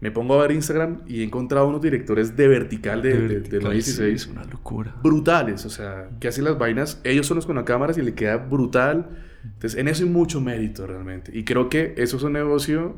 me 0.00 0.10
pongo 0.10 0.34
a 0.34 0.42
ver 0.42 0.52
Instagram 0.52 1.02
y 1.06 1.20
he 1.20 1.24
encontrado 1.24 1.68
unos 1.68 1.82
directores 1.82 2.36
de 2.36 2.48
vertical 2.48 3.02
de, 3.02 3.28
de, 3.28 3.40
de, 3.40 3.58
16. 3.58 4.28
una 4.28 4.44
locura. 4.44 4.94
Brutales, 5.02 5.64
o 5.66 5.70
sea, 5.70 6.08
que 6.20 6.28
hacen 6.28 6.44
las 6.44 6.58
vainas, 6.58 7.00
ellos 7.04 7.26
son 7.26 7.36
los 7.36 7.46
con 7.46 7.56
las 7.56 7.64
cámaras 7.64 7.98
y 7.98 8.02
le 8.02 8.14
queda 8.14 8.36
brutal. 8.36 9.10
Entonces, 9.44 9.78
en 9.78 9.88
eso 9.88 10.04
hay 10.04 10.10
mucho 10.10 10.40
mérito 10.40 10.86
realmente. 10.86 11.36
Y 11.36 11.44
creo 11.44 11.68
que 11.68 11.94
eso 11.96 12.16
es 12.16 12.22
un 12.22 12.32
negocio 12.32 12.96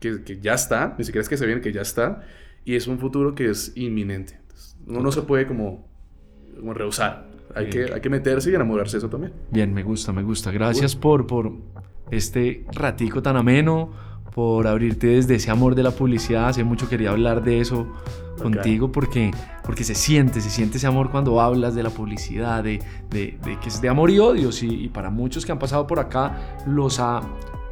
que, 0.00 0.22
que 0.22 0.38
ya 0.40 0.54
está, 0.54 0.94
ni 0.98 1.04
siquiera 1.04 1.22
es 1.22 1.28
que 1.28 1.36
se 1.38 1.46
viene, 1.46 1.60
que 1.60 1.72
ya 1.72 1.82
está, 1.82 2.22
y 2.64 2.76
es 2.76 2.86
un 2.86 2.98
futuro 2.98 3.34
que 3.34 3.48
es 3.48 3.72
inminente. 3.74 4.38
uno 4.86 5.00
no 5.00 5.12
se 5.12 5.22
puede 5.22 5.46
como 5.46 5.87
como 6.58 6.74
rehusar. 6.74 7.26
Hay 7.54 7.70
que, 7.70 7.92
hay 7.92 8.00
que 8.00 8.10
meterse 8.10 8.50
y 8.50 8.54
enamorarse 8.54 8.96
de 8.96 8.98
eso 8.98 9.08
también. 9.08 9.32
Bien, 9.50 9.72
me 9.72 9.82
gusta, 9.82 10.12
me 10.12 10.22
gusta. 10.22 10.50
Gracias 10.50 10.94
por, 10.94 11.26
por 11.26 11.52
este 12.10 12.64
ratico 12.72 13.22
tan 13.22 13.36
ameno, 13.36 13.90
por 14.34 14.66
abrirte 14.66 15.08
desde 15.08 15.36
ese 15.36 15.50
amor 15.50 15.74
de 15.74 15.82
la 15.82 15.90
publicidad. 15.90 16.48
Hace 16.48 16.62
mucho 16.62 16.88
quería 16.88 17.10
hablar 17.10 17.42
de 17.42 17.60
eso 17.60 17.86
contigo 18.40 18.92
porque, 18.92 19.32
porque 19.64 19.82
se 19.82 19.94
siente, 19.94 20.40
se 20.40 20.50
siente 20.50 20.76
ese 20.76 20.86
amor 20.86 21.10
cuando 21.10 21.40
hablas 21.40 21.74
de 21.74 21.82
la 21.82 21.90
publicidad, 21.90 22.62
de, 22.62 22.80
de, 23.10 23.38
de 23.42 23.58
que 23.60 23.68
es 23.68 23.80
de 23.80 23.88
amor 23.88 24.10
y 24.10 24.18
odio. 24.18 24.50
y 24.62 24.88
para 24.88 25.10
muchos 25.10 25.44
que 25.44 25.52
han 25.52 25.58
pasado 25.58 25.86
por 25.86 25.98
acá 25.98 26.60
los 26.66 27.00
ha 27.00 27.22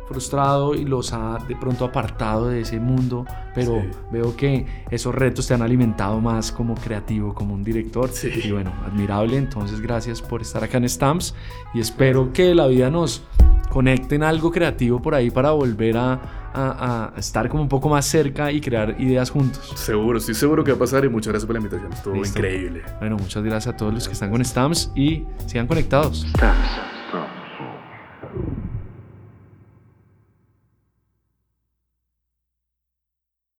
frustrado 0.06 0.74
y 0.74 0.84
los 0.84 1.12
ha 1.12 1.38
de 1.46 1.56
pronto 1.56 1.84
apartado 1.84 2.48
de 2.48 2.60
ese 2.60 2.78
mundo, 2.80 3.24
pero 3.54 3.82
veo 4.10 4.36
que 4.36 4.66
esos 4.90 5.14
retos 5.14 5.46
te 5.46 5.54
han 5.54 5.62
alimentado 5.62 6.20
más 6.20 6.52
como 6.52 6.74
creativo, 6.74 7.34
como 7.34 7.54
un 7.54 7.64
director. 7.64 8.10
Y 8.22 8.52
bueno, 8.52 8.72
admirable. 8.84 9.36
Entonces, 9.36 9.80
gracias 9.80 10.22
por 10.22 10.42
estar 10.42 10.62
acá 10.62 10.78
en 10.78 10.88
Stamps 10.88 11.34
y 11.74 11.80
espero 11.80 12.32
que 12.32 12.54
la 12.54 12.66
vida 12.66 12.90
nos 12.90 13.22
conecte 13.70 14.14
en 14.14 14.22
algo 14.22 14.50
creativo 14.50 15.02
por 15.02 15.14
ahí 15.14 15.30
para 15.30 15.50
volver 15.50 15.96
a, 15.98 16.20
a, 16.54 17.12
estar 17.18 17.48
como 17.48 17.62
un 17.62 17.68
poco 17.68 17.88
más 17.88 18.06
cerca 18.06 18.50
y 18.50 18.60
crear 18.60 18.98
ideas 18.98 19.30
juntos. 19.30 19.72
Seguro, 19.74 20.18
estoy 20.18 20.34
seguro 20.34 20.64
que 20.64 20.72
va 20.72 20.76
a 20.76 20.80
pasar 20.80 21.04
y 21.04 21.08
muchas 21.08 21.32
gracias 21.32 21.46
por 21.46 21.54
la 21.54 21.60
invitación. 21.60 21.92
Estuvo 21.92 22.16
increíble. 22.16 22.82
Bueno, 23.00 23.16
muchas 23.16 23.42
gracias 23.42 23.74
a 23.74 23.76
todos 23.76 23.92
los 23.92 24.06
que 24.06 24.14
están 24.14 24.30
con 24.30 24.44
Stamps 24.44 24.90
y 24.94 25.24
sigan 25.46 25.66
conectados. 25.66 26.26
Stamps. 26.30 26.95